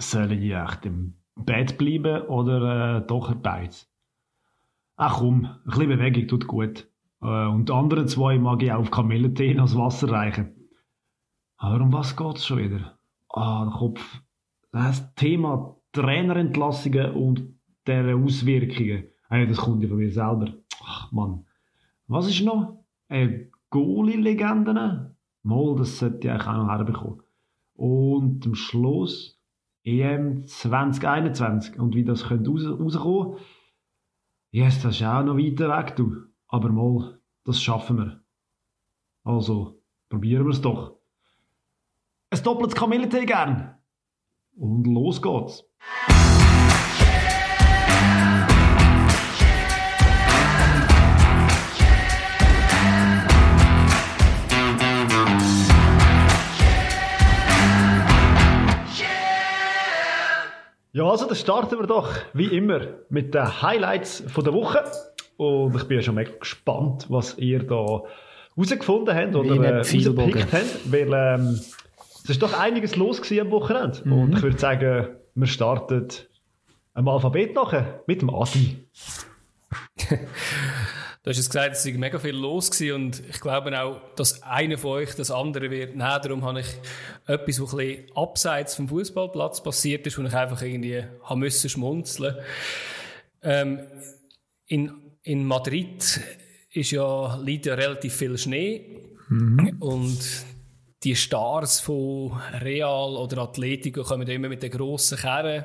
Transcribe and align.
soll 0.00 0.32
ich 0.32 0.52
echt 0.52 0.86
im 0.86 1.14
Bett 1.36 1.78
bleiben 1.78 2.22
oder 2.22 2.98
äh, 2.98 3.06
doch 3.06 3.34
Beiz? 3.34 3.88
Ach 4.96 5.18
komm, 5.18 5.46
ein 5.46 5.60
bisschen 5.64 5.88
Bewegung 5.88 6.28
tut 6.28 6.46
gut. 6.46 6.88
Äh, 7.22 7.46
und 7.46 7.68
die 7.68 7.72
anderen 7.72 8.08
zwei 8.08 8.38
mag 8.38 8.62
ich 8.62 8.72
auch 8.72 8.80
auf 8.80 8.90
Kamillentee 8.90 9.58
als 9.58 9.76
Wasser 9.76 10.10
reichen. 10.10 10.68
Aber 11.56 11.82
um 11.82 11.92
was 11.92 12.16
geht's 12.16 12.46
schon 12.46 12.58
wieder? 12.58 12.98
Ah, 13.28 13.64
der 13.64 13.74
Kopf. 13.74 14.22
Das 14.72 15.14
Thema 15.14 15.76
Trainerentlassungen 15.92 17.12
und 17.12 17.54
deren 17.86 18.24
Auswirkungen. 18.24 19.04
Hey, 19.28 19.46
das 19.46 19.58
kommt 19.58 19.82
ja 19.82 19.88
von 19.88 19.98
mir 19.98 20.10
selber. 20.10 20.46
Ach 20.84 21.10
Mann. 21.12 21.46
Was 22.06 22.28
ist 22.28 22.42
noch? 22.42 22.84
Äh, 23.08 23.46
Goalie-Legenden? 23.70 25.14
Mal, 25.42 25.76
das 25.76 25.98
sollte 25.98 26.26
ich 26.26 26.30
eigentlich 26.30 26.46
auch 26.46 26.56
noch 26.56 26.68
herbekommen. 26.68 27.22
Und 27.74 28.46
am 28.46 28.54
Schluss 28.54 29.39
EM 29.84 30.46
2021. 30.46 31.78
Und 31.78 31.94
wie 31.94 32.04
das 32.04 32.28
könnte 32.28 32.50
raus, 32.50 32.64
rauskommen, 32.66 33.38
yes, 34.50 34.82
das 34.82 34.96
ist 34.96 35.06
auch 35.06 35.22
noch 35.22 35.36
weiter 35.36 35.68
weg, 35.68 35.96
du. 35.96 36.24
Aber 36.48 36.70
mal, 36.70 37.20
das 37.44 37.62
schaffen 37.62 37.98
wir. 37.98 38.24
Also, 39.24 39.82
probieren 40.08 40.44
wir 40.44 40.50
es 40.50 40.60
doch. 40.60 40.96
Ein 42.30 42.42
doppeltes 42.42 42.76
Kamillentee 42.76 43.26
gern. 43.26 43.76
Und 44.56 44.86
los 44.86 45.22
geht's. 45.22 45.64
Ja, 60.92 61.04
also 61.04 61.26
dann 61.26 61.36
starten 61.36 61.78
wir 61.78 61.86
doch 61.86 62.12
wie 62.32 62.46
immer 62.46 62.80
mit 63.08 63.34
den 63.34 63.62
Highlights 63.62 64.24
von 64.26 64.44
der 64.44 64.52
Woche. 64.52 64.84
Und 65.36 65.74
ich 65.76 65.84
bin 65.84 65.98
ja 65.98 66.02
schon 66.02 66.16
mega 66.16 66.32
gespannt, 66.38 67.06
was 67.08 67.38
ihr 67.38 67.62
da 67.62 68.02
herausgefunden 68.56 69.14
habt 69.14 69.34
oder 69.36 69.54
äh, 69.64 69.78
rausgepickt 69.78 70.52
habt. 70.52 70.92
Weil 70.92 71.12
ähm, 71.14 71.60
es 72.24 72.28
ist 72.28 72.42
doch 72.42 72.58
einiges 72.58 72.96
los 72.96 73.20
am 73.30 73.50
Wochenende. 73.50 74.00
Mhm. 74.04 74.12
Und 74.12 74.32
ich 74.36 74.42
würde 74.42 74.58
sagen, 74.58 75.08
wir 75.34 75.46
starten 75.46 76.08
am 76.94 77.08
Alphabet 77.08 77.54
nachher 77.54 78.02
mit 78.06 78.22
dem 78.22 78.30
Adi. 78.30 78.84
Du 81.30 81.32
hast 81.32 81.42
es 81.42 81.48
gesagt, 81.48 81.76
es 81.76 81.84
sei 81.84 81.92
mega 81.92 82.18
viel 82.18 82.34
los 82.34 82.72
gewesen 82.72 82.94
und 82.96 83.22
ich 83.30 83.40
glaube 83.40 83.80
auch, 83.80 84.00
dass 84.16 84.42
einer 84.42 84.76
von 84.78 84.90
euch 84.90 85.14
das 85.14 85.30
andere 85.30 85.70
wird. 85.70 85.94
Nein, 85.94 86.20
darum 86.24 86.44
habe 86.44 86.58
ich 86.58 86.66
etwas, 87.24 87.60
was 87.62 87.72
ein 87.72 87.76
bisschen 87.76 88.16
abseits 88.16 88.74
vom 88.74 88.88
Fußballplatz 88.88 89.62
passiert 89.62 90.04
ist, 90.08 90.18
wo 90.18 90.22
ich 90.22 90.34
einfach 90.34 90.60
irgendwie 90.60 91.04
haben 91.22 91.38
müssen 91.38 91.70
schmunzeln. 91.70 92.34
Ähm, 93.44 93.78
in, 94.66 94.90
in 95.22 95.44
Madrid 95.44 96.20
ist 96.72 96.90
ja, 96.90 97.36
liegt 97.36 97.66
ja 97.66 97.74
relativ 97.74 98.12
viel 98.16 98.36
Schnee 98.36 98.98
mhm. 99.28 99.76
und 99.78 100.18
die 101.04 101.14
Stars 101.14 101.78
von 101.78 102.40
Real 102.60 103.16
oder 103.16 103.42
Atletico 103.42 104.02
kommen 104.02 104.26
ja 104.26 104.34
immer 104.34 104.48
mit 104.48 104.64
den 104.64 104.70
grossen 104.72 105.16
Kerren 105.16 105.64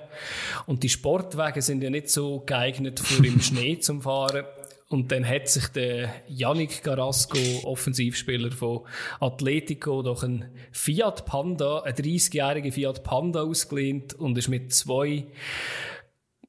und 0.67 0.83
die 0.83 0.89
Sportwagen 0.89 1.63
sind 1.63 1.81
ja 1.81 1.89
nicht 1.89 2.11
so 2.11 2.41
geeignet 2.41 2.99
für 2.99 3.25
im 3.25 3.41
Schnee 3.41 3.79
zum 3.79 4.03
Fahren. 4.03 4.45
Und 4.87 5.11
dann 5.11 5.27
hat 5.27 5.49
sich 5.49 5.67
der 5.69 6.13
Yannick 6.27 6.83
Carrasco, 6.83 7.39
Offensivspieler 7.63 8.51
von 8.51 8.81
Atletico, 9.19 10.03
doch 10.03 10.23
ein 10.23 10.51
Fiat 10.71 11.25
Panda, 11.25 11.81
ein 11.81 11.93
30-jähriger 11.93 12.71
Fiat 12.71 13.03
Panda 13.03 13.41
ausgelehnt 13.41 14.13
und 14.13 14.37
ist 14.37 14.47
mit 14.47 14.73
zwei 14.73 15.25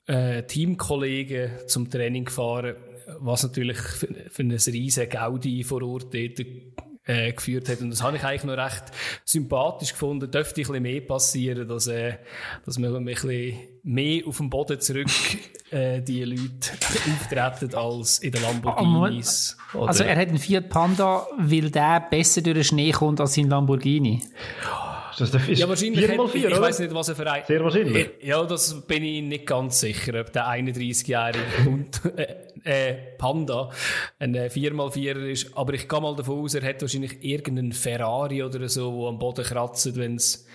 äh, 0.06 0.42
Teamkollegen 0.42 1.50
zum 1.66 1.90
Training 1.90 2.26
gefahren, 2.26 2.76
was 3.20 3.42
natürlich 3.42 3.78
für, 3.78 4.08
für 4.28 4.42
ein 4.42 4.50
riesen 4.50 5.08
Gaudi 5.08 5.64
vor 5.64 5.82
Ort 5.82 6.12
äh, 7.06 7.32
geführt 7.32 7.68
hat. 7.68 7.80
Und 7.80 7.90
das 7.90 8.02
habe 8.02 8.16
ich 8.16 8.24
eigentlich 8.24 8.44
noch 8.44 8.56
recht 8.56 8.84
sympathisch 9.24 9.92
gefunden. 9.92 10.30
Dürfte 10.30 10.60
ein 10.60 10.66
bisschen 10.66 10.82
mehr 10.82 11.00
passieren, 11.00 11.68
dass, 11.68 11.86
äh, 11.86 12.14
dass 12.64 12.78
man 12.78 12.94
ein 12.94 13.04
bisschen 13.04 13.58
mehr 13.82 14.26
auf 14.26 14.38
dem 14.38 14.50
Boden 14.50 14.80
zurück 14.80 15.06
äh, 15.70 16.02
die 16.02 16.24
Leute 16.24 16.72
auftreten 17.14 17.74
als 17.74 18.18
in 18.18 18.32
den 18.32 18.42
Lamborghinis. 18.42 19.56
also 19.72 20.04
er 20.04 20.16
hat 20.16 20.28
einen 20.28 20.38
Fiat 20.38 20.68
Panda, 20.68 21.26
weil 21.38 21.70
der 21.70 22.00
besser 22.10 22.42
durch 22.42 22.54
den 22.54 22.64
Schnee 22.64 22.90
kommt 22.90 23.20
als 23.20 23.34
sein 23.34 23.48
Lamborghini. 23.48 24.22
Ist 25.18 25.34
das 25.34 25.46
der 25.46 25.54
ja, 25.54 25.68
wahrscheinlich 25.68 26.04
4 26.04 26.28
4 26.28 26.50
Ich 26.50 26.60
weiß 26.60 26.78
nicht, 26.80 26.94
was 26.94 27.08
er 27.08 27.16
für 27.16 27.30
ein... 27.30 27.42
Sehr 27.46 27.64
wahrscheinlich. 27.64 28.10
Ja, 28.22 28.44
das 28.44 28.86
bin 28.86 29.02
ich 29.02 29.22
nicht 29.22 29.46
ganz 29.46 29.80
sicher, 29.80 30.20
ob 30.20 30.32
der 30.32 30.46
31-jährige 30.46 31.40
äh, 32.64 32.90
äh, 32.90 32.94
Panda 33.16 33.70
ein 34.18 34.36
4x4 34.36 34.98
äh, 34.98 35.32
ist. 35.32 35.56
Aber 35.56 35.72
ich 35.72 35.88
gehe 35.88 36.00
mal 36.00 36.14
davon 36.14 36.40
aus, 36.40 36.54
er 36.54 36.68
hat 36.68 36.82
wahrscheinlich 36.82 37.24
irgendeinen 37.24 37.72
Ferrari 37.72 38.42
oder 38.42 38.68
so, 38.68 39.00
der 39.00 39.08
am 39.08 39.18
Boden 39.18 39.44
kratzt, 39.44 39.96
wenn 39.96 40.16
es 40.16 40.46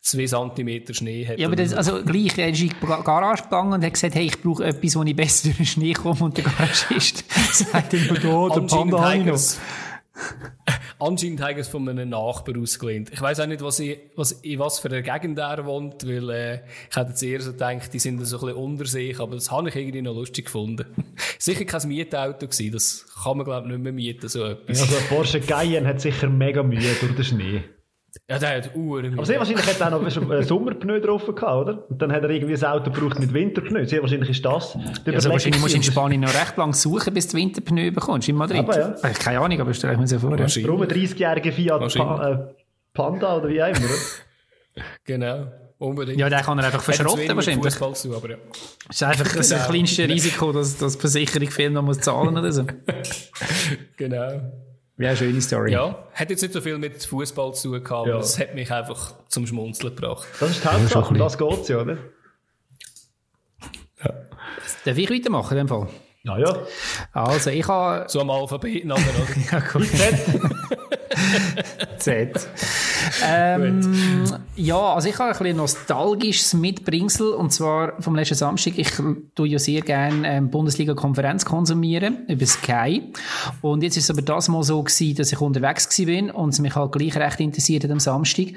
zwei 0.00 0.26
Zentimeter 0.26 0.92
Schnee 0.92 1.26
hat. 1.26 1.38
Ja, 1.38 1.46
aber 1.46 1.56
das, 1.56 1.72
also 1.72 2.02
gleich, 2.02 2.36
er 2.38 2.50
ist 2.50 2.60
in 2.60 2.68
die 2.68 2.86
Garage 2.86 3.44
gegangen 3.44 3.72
und 3.72 3.84
hat 3.84 3.94
gesagt, 3.94 4.14
hey, 4.14 4.26
ich 4.26 4.40
brauche 4.40 4.64
etwas, 4.64 4.96
wo 4.96 5.02
ich 5.02 5.16
besser 5.16 5.48
durch 5.48 5.56
den 5.56 5.66
Schnee 5.66 5.92
komme 5.94 6.20
und 6.20 6.36
der 6.36 6.44
Garagist 6.44 7.24
sagt 7.52 7.92
ihm, 7.92 8.08
da, 8.08 8.14
der 8.14 8.60
Panda 8.60 9.00
habe 9.00 9.16
ich 9.16 9.24
noch. 9.24 9.40
Anscheinend 10.98 11.42
haben 11.42 11.58
es 11.58 11.68
von 11.68 11.88
einem 11.88 12.08
Nachbar 12.08 12.56
ausgelehnt. 12.58 13.10
Ich 13.12 13.20
weiß 13.20 13.40
auch 13.40 13.46
nicht, 13.46 13.62
was 13.62 13.78
ich, 13.80 13.98
was, 14.16 14.32
in 14.32 14.58
was 14.58 14.78
für 14.78 14.88
einer 14.88 15.02
Gegend 15.02 15.38
er 15.38 15.64
wohnt, 15.66 16.06
weil 16.06 16.30
äh, 16.30 16.54
ich 16.90 16.96
hätte 16.96 17.10
jetzt 17.10 17.22
eher 17.22 17.40
so 17.42 17.52
gedacht, 17.52 17.92
die 17.92 17.98
sind 17.98 18.24
so 18.24 18.38
ein 18.38 18.46
bisschen 18.46 18.56
unter 18.56 18.86
sich, 18.86 19.20
aber 19.20 19.34
das 19.34 19.50
habe 19.50 19.68
ich 19.68 19.76
irgendwie 19.76 20.02
noch 20.02 20.14
lustig 20.14 20.46
gefunden. 20.46 20.86
sicher 21.38 21.64
kein 21.64 21.88
Mietauto 21.88 22.46
gewesen, 22.46 22.72
das 22.72 23.06
kann 23.22 23.36
man 23.36 23.44
glaube 23.44 23.66
ich 23.66 23.72
nicht 23.74 23.82
mehr 23.82 23.92
mieten, 23.92 24.28
so 24.28 24.44
etwas. 24.44 24.82
Also 24.82 24.96
Porsche 25.08 25.40
Cayenne 25.40 25.86
hat 25.86 26.00
sicher 26.00 26.28
mega 26.28 26.62
Mühe 26.62 26.94
durch 27.00 27.14
den 27.14 27.24
Schnee. 27.24 27.62
Ja, 28.28 28.38
der 28.38 28.56
hat 28.56 28.74
Uhren. 28.74 29.14
Aber 29.14 29.26
sehr 29.26 29.38
wahrscheinlich 29.38 29.66
hat 29.66 29.80
er 29.80 29.86
auch 29.94 30.02
noch 30.02 30.30
ein 30.30 30.44
Sommerpneu 30.44 31.00
drauf 31.00 31.26
gehabt, 31.26 31.42
oder? 31.42 31.90
Und 31.90 32.00
dann 32.00 32.12
hat 32.12 32.22
er 32.22 32.30
irgendwie 32.30 32.54
ein 32.54 32.64
Auto 32.64 32.90
gebraucht 32.90 33.18
mit 33.18 33.32
Winterpneu. 33.32 33.84
Sehr 33.84 34.00
wahrscheinlich 34.02 34.30
ist 34.30 34.44
das. 34.44 34.74
Ja, 35.04 35.12
also 35.12 35.30
wahrscheinlich 35.30 35.60
musst 35.60 35.74
du 35.74 35.78
in 35.78 35.82
Spanien 35.82 36.20
noch 36.20 36.34
recht 36.34 36.56
lang 36.56 36.72
suchen, 36.72 37.14
bis 37.14 37.28
du 37.28 37.36
Winterpneu 37.36 37.90
bekommst, 37.90 38.28
in 38.28 38.36
Madrid. 38.36 38.60
Aber 38.60 38.78
ja. 38.78 38.94
Äh, 39.02 39.12
keine 39.12 39.40
Ahnung, 39.40 39.60
aber 39.60 39.74
stelle 39.74 39.94
ich 39.94 39.98
mir 39.98 40.06
so 40.06 40.18
vor. 40.18 40.30
Warum 40.30 40.82
ein 40.82 40.88
30-jähriger 40.88 41.52
Fiat 41.52 41.94
pa 41.94 42.30
äh, 42.30 42.38
Panda 42.92 43.36
oder 43.36 43.48
wie 43.48 43.62
auch 43.62 43.68
immer, 43.68 43.88
genau. 45.04 45.46
Unbedingt. 45.78 46.18
Ja, 46.18 46.30
den 46.30 46.40
kann 46.40 46.58
er 46.58 46.66
einfach 46.66 46.82
verschrotten 46.82 47.36
wahrscheinlich. 47.36 47.74
Zu, 47.74 48.16
aber 48.16 48.30
ja. 48.30 48.36
Das 48.86 48.96
ist 48.96 49.02
einfach 49.02 49.36
das 49.36 49.50
genau. 49.50 49.66
kleinste 49.66 50.08
Risiko, 50.08 50.52
dass, 50.52 50.78
dass 50.78 50.94
die 50.94 51.00
Versicherung 51.00 51.50
viel 51.50 51.70
noch 51.70 51.82
muss 51.82 52.00
zahlen 52.00 52.36
oder 52.36 52.50
so. 52.50 52.64
genau. 53.96 54.40
Ja, 54.98 55.14
schöne 55.14 55.42
Story. 55.42 55.72
Ja, 55.72 56.06
hat 56.14 56.30
jetzt 56.30 56.40
nicht 56.40 56.54
so 56.54 56.60
viel 56.60 56.78
mit 56.78 57.04
Fußball 57.04 57.54
zu 57.54 57.70
tun 57.70 57.84
gehabt, 57.84 58.06
ja. 58.06 58.14
aber 58.14 58.22
es 58.22 58.38
hat 58.38 58.54
mich 58.54 58.72
einfach 58.72 59.14
zum 59.28 59.46
Schmunzeln 59.46 59.94
gebracht. 59.94 60.26
Das 60.40 60.50
ist 60.50 60.64
die 60.64 60.68
Hauptsache, 60.68 61.10
um 61.10 61.18
das 61.18 61.36
geht's 61.36 61.68
ja, 61.68 61.82
oder? 61.82 61.98
Ja. 64.02 64.14
Darf 64.84 64.96
ich 64.96 65.10
weitermachen, 65.10 65.52
in 65.52 65.66
dem 65.66 65.68
Fall? 65.68 65.88
Ja, 66.22 66.38
ja. 66.38 66.58
Also, 67.12 67.50
ich 67.50 67.68
habe... 67.68 68.08
So 68.08 68.20
am 68.20 68.30
Alphabet 68.30 68.84
nachher, 68.86 69.12
oder? 69.14 69.26
ja, 69.52 69.60
gut. 69.60 69.86
Z. 71.98 72.48
Ähm, 73.24 74.24
ja, 74.56 74.78
also 74.94 75.08
ich 75.08 75.18
habe 75.18 75.30
ein 75.30 75.38
bisschen 75.38 75.56
nostalgisches 75.56 76.54
Mitbringsel 76.54 77.30
und 77.30 77.52
zwar 77.52 78.00
vom 78.00 78.14
letzten 78.14 78.34
Samstag. 78.34 78.78
Ich 78.78 78.92
tue 79.34 79.48
ja 79.48 79.58
sehr 79.58 79.80
gerne 79.82 80.28
ähm, 80.28 80.50
Bundesliga-Konferenz 80.50 81.44
konsumieren 81.44 82.26
über 82.28 82.46
Sky 82.46 83.02
und 83.62 83.82
jetzt 83.82 83.96
ist 83.96 84.04
es 84.04 84.10
aber 84.10 84.22
das 84.22 84.48
mal 84.48 84.62
so 84.62 84.82
gewesen, 84.82 85.16
dass 85.16 85.32
ich 85.32 85.40
unterwegs 85.40 85.88
bin 85.96 86.30
und 86.30 86.50
es 86.50 86.58
mich 86.58 86.74
halt 86.74 86.92
gleich 86.92 87.16
recht 87.16 87.40
interessiert 87.40 87.84
hat 87.84 87.90
am 87.90 88.00
Samstag 88.00 88.48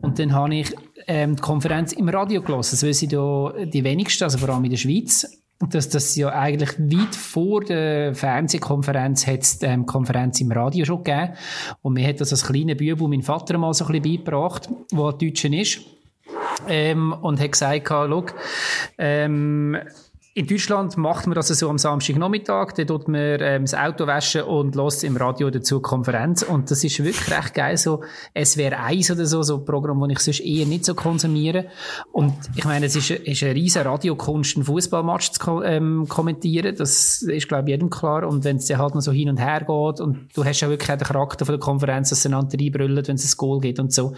und 0.00 0.18
dann 0.18 0.32
habe 0.32 0.54
ich 0.54 0.74
ähm, 1.06 1.36
die 1.36 1.42
Konferenz 1.42 1.92
im 1.92 2.08
Radio 2.08 2.42
gelassen. 2.42 2.72
Das 2.72 2.82
wissen 2.82 3.10
ja 3.10 3.52
die 3.64 3.84
wenigsten, 3.84 4.24
also 4.24 4.38
vor 4.38 4.50
allem 4.50 4.64
in 4.64 4.70
der 4.70 4.78
Schweiz 4.78 5.26
dass 5.60 5.88
das 5.88 6.14
ja 6.14 6.28
eigentlich 6.28 6.78
weit 6.78 7.14
vor 7.16 7.62
der 7.64 8.14
Fernsehkonferenz 8.14 9.26
hat 9.26 9.40
es 9.40 9.62
ähm, 9.62 9.86
Konferenz 9.86 10.40
im 10.40 10.52
Radio 10.52 10.84
schon 10.84 11.02
gegeben. 11.02 11.32
Und 11.82 11.94
mir 11.94 12.06
hat 12.06 12.20
das 12.20 12.32
als 12.32 12.46
kleiner 12.46 12.76
Bübel 12.76 13.08
mein 13.08 13.22
Vater 13.22 13.58
mal 13.58 13.74
so 13.74 13.84
ein 13.86 13.92
bisschen 14.00 14.18
beigebracht, 14.18 14.68
wo 14.92 15.08
ein 15.08 15.18
Deutscher 15.18 15.52
ist. 15.52 15.80
Ähm, 16.68 17.12
und 17.12 17.40
hat 17.40 17.52
gesagt, 17.52 17.88
schau, 17.88 18.24
ähm, 18.98 19.76
in 20.38 20.46
Deutschland 20.46 20.96
macht 20.96 21.26
man 21.26 21.34
das 21.34 21.48
so 21.48 21.68
am 21.68 21.78
Samstagnachmittag, 21.78 22.72
da 22.74 22.84
tut 22.84 23.08
man 23.08 23.38
ähm, 23.40 23.62
das 23.62 23.74
Auto 23.74 24.06
waschen 24.06 24.42
und 24.42 24.76
lässt 24.76 25.02
im 25.02 25.16
Radio 25.16 25.50
dazu 25.50 25.80
Konferenz. 25.80 26.44
Und 26.44 26.70
das 26.70 26.84
ist 26.84 27.02
wirklich 27.02 27.28
recht 27.36 27.54
geil, 27.54 27.76
so 27.76 28.04
SWR 28.40 28.78
1 28.78 29.10
oder 29.10 29.26
so, 29.26 29.42
so 29.42 29.56
ein 29.56 29.64
Programm, 29.64 30.00
das 30.00 30.10
ich 30.10 30.18
sonst 30.20 30.40
eher 30.40 30.66
nicht 30.66 30.84
so 30.84 30.94
konsumiere. 30.94 31.66
Und 32.12 32.34
ich 32.54 32.64
meine, 32.64 32.86
es 32.86 32.94
ist, 32.94 33.10
ist 33.10 33.42
eine 33.42 33.56
riesen 33.56 33.82
Radiokunst, 33.82 34.56
einen 34.56 34.64
Fußballmatch 34.64 35.32
zu 35.32 35.62
ähm, 35.62 36.06
kommentieren, 36.08 36.76
das 36.76 37.22
ist 37.22 37.48
glaube 37.48 37.64
ich 37.64 37.70
jedem 37.70 37.90
klar. 37.90 38.24
Und 38.28 38.44
wenn 38.44 38.58
es 38.58 38.66
dann 38.66 38.78
halt 38.78 38.94
noch 38.94 39.02
so 39.02 39.10
hin 39.10 39.30
und 39.30 39.38
her 39.38 39.64
geht 39.66 40.00
und 40.00 40.28
du 40.36 40.44
hast 40.44 40.60
ja 40.60 40.68
wirklich 40.68 40.92
auch 40.92 40.98
den 40.98 41.06
Charakter 41.06 41.46
von 41.46 41.54
der 41.54 41.60
Konferenz, 41.60 42.10
dass 42.10 42.24
einander 42.24 42.56
reinbrüllen, 42.56 43.04
wenn 43.08 43.16
es 43.16 43.34
ein 43.34 43.36
Goal 43.36 43.58
geht 43.58 43.80
und 43.80 43.92
so, 43.92 44.14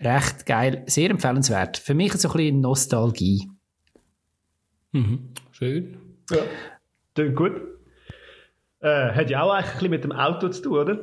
recht 0.00 0.44
geil, 0.44 0.82
sehr 0.86 1.08
empfehlenswert. 1.08 1.78
Für 1.78 1.94
mich 1.94 2.12
so 2.12 2.28
ein 2.28 2.36
bisschen 2.36 2.60
Nostalgie. 2.60 3.48
Mhm. 4.92 5.30
Schön. 5.58 5.96
Ja, 6.30 6.42
klingt 7.14 7.34
gut. 7.34 7.52
Äh, 8.80 9.12
hat 9.12 9.30
ja 9.30 9.40
auch 9.40 9.52
eigentlich 9.52 9.66
ein 9.66 9.72
bisschen 9.72 9.90
mit 9.90 10.04
dem 10.04 10.12
Auto 10.12 10.50
zu 10.50 10.62
tun, 10.62 10.78
oder? 10.78 10.98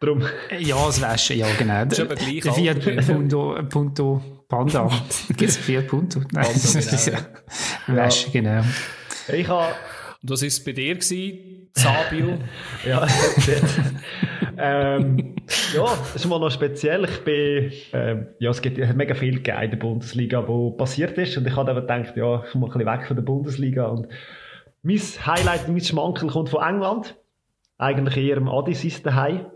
Drum. 0.00 0.22
Ja, 0.58 0.86
das 0.86 1.02
Waschen, 1.02 1.36
ja, 1.36 1.46
genau. 1.58 1.84
Das 1.84 1.98
ist 1.98 2.04
aber 2.04 2.14
gleich 2.14 2.40
Der 2.40 2.52
Fiat 2.54 3.06
Punto, 3.06 3.58
Punto 3.68 4.22
Panda. 4.48 4.90
Gibt 5.28 5.42
es 5.42 5.58
Fiat 5.58 5.86
Punto? 5.86 6.20
Nein, 6.32 6.44
Panda, 6.44 6.52
das 6.54 6.74
ist 6.74 7.06
ja. 7.08 7.18
Waschen, 7.88 8.32
genau. 8.32 8.64
Ich 9.28 9.48
habe 9.48 9.74
Und 10.26 10.32
was 10.32 10.42
war 10.42 10.64
bei 10.64 10.72
dir? 10.72 10.94
Gewesen? 10.94 11.68
Sabio? 11.72 12.38
Ja, 12.84 13.06
ähm, 14.58 15.36
ja, 15.72 15.84
das 15.84 16.16
ist 16.16 16.26
mal 16.26 16.40
noch 16.40 16.50
speziell. 16.50 17.04
Ich 17.04 17.20
bin, 17.20 17.72
ähm, 17.92 18.26
ja, 18.40 18.50
es 18.50 18.60
gibt 18.60 18.76
mega 18.96 19.14
viel 19.14 19.36
gegeben 19.36 19.62
in 19.62 19.70
der 19.70 19.78
Bundesliga, 19.78 20.48
wo 20.48 20.72
passiert 20.72 21.16
ist. 21.16 21.36
Und 21.36 21.46
ich 21.46 21.54
habe 21.54 21.70
aber 21.70 21.82
gedacht, 21.82 22.16
ja, 22.16 22.42
ich 22.44 22.54
mal 22.56 22.66
ein 22.66 22.72
bisschen 22.72 22.86
weg 22.86 23.06
von 23.06 23.16
der 23.16 23.22
Bundesliga. 23.22 23.86
Und 23.86 24.08
mein 24.82 24.98
Highlight, 24.98 25.68
mein 25.68 25.80
Schmankel 25.80 26.28
kommt 26.28 26.48
von 26.48 26.60
England. 26.60 27.14
Eigentlich 27.78 28.16
eher 28.16 28.38
im 28.38 28.48
Addis 28.48 29.02
daheim. 29.02 29.46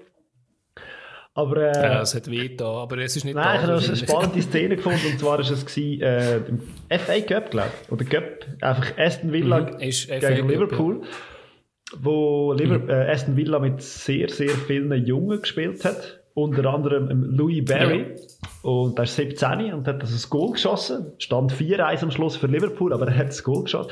Aber, 1.32 1.56
äh, 1.58 1.72
ja, 1.82 2.02
es 2.02 2.14
hat 2.14 2.28
weh 2.30 2.56
da, 2.56 2.66
aber 2.66 2.98
es 2.98 3.16
ist 3.16 3.24
nicht 3.24 3.34
Nein, 3.34 3.60
ich 3.60 3.66
da. 3.66 3.74
habe 3.74 3.86
eine 3.86 3.96
spannende 4.08 4.42
Szene 4.42 4.76
gefunden. 4.76 5.00
Und 5.12 5.18
zwar 5.20 5.38
war 5.38 5.40
es 5.40 5.64
gewesen, 5.66 6.02
äh, 6.02 6.36
im 6.38 6.60
FA 6.90 7.20
Cup, 7.20 7.50
glaube 7.52 7.70
ich. 7.84 7.92
Oder 7.92 8.04
Cup. 8.04 8.24
Einfach 8.60 8.98
Aston 8.98 9.32
Villa 9.32 9.60
Mhm, 9.60 9.78
gegen 9.78 10.48
Liverpool. 10.48 11.02
Wo 11.98 12.52
Liver 12.52 12.88
äh, 12.88 13.10
Aston 13.10 13.36
Villa 13.36 13.58
mit 13.58 13.80
sehr, 13.82 14.28
sehr 14.28 14.50
vielen 14.50 14.92
Jungen 15.06 15.40
gespielt 15.40 15.84
hat. 15.84 16.20
Unter 16.34 16.64
anderem 16.72 17.10
ähm, 17.10 17.24
Louis 17.36 17.64
Barry. 17.64 18.14
Und 18.62 18.98
er 18.98 19.04
ist 19.04 19.16
17 19.16 19.72
und 19.74 19.86
hat 19.88 20.00
also 20.00 20.12
das 20.14 20.30
Goal 20.30 20.52
geschossen. 20.52 21.12
Stand 21.18 21.52
4-1 21.52 22.02
am 22.04 22.10
Schluss 22.10 22.36
für 22.36 22.46
Liverpool, 22.46 22.92
aber 22.92 23.06
er 23.08 23.16
hat 23.16 23.28
das 23.28 23.42
Goal 23.42 23.64
geschossen. 23.64 23.90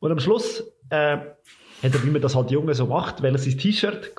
Und 0.00 0.10
am 0.10 0.18
Schluss 0.18 0.60
äh, 0.90 1.16
hat 1.18 1.34
er, 1.82 2.04
wie 2.04 2.10
man 2.10 2.20
das 2.22 2.34
halt 2.34 2.50
Junge 2.50 2.74
so 2.74 2.86
macht, 2.86 3.22
weil 3.22 3.32
er 3.34 3.38
sein 3.38 3.56
T-Shirt 3.58 4.12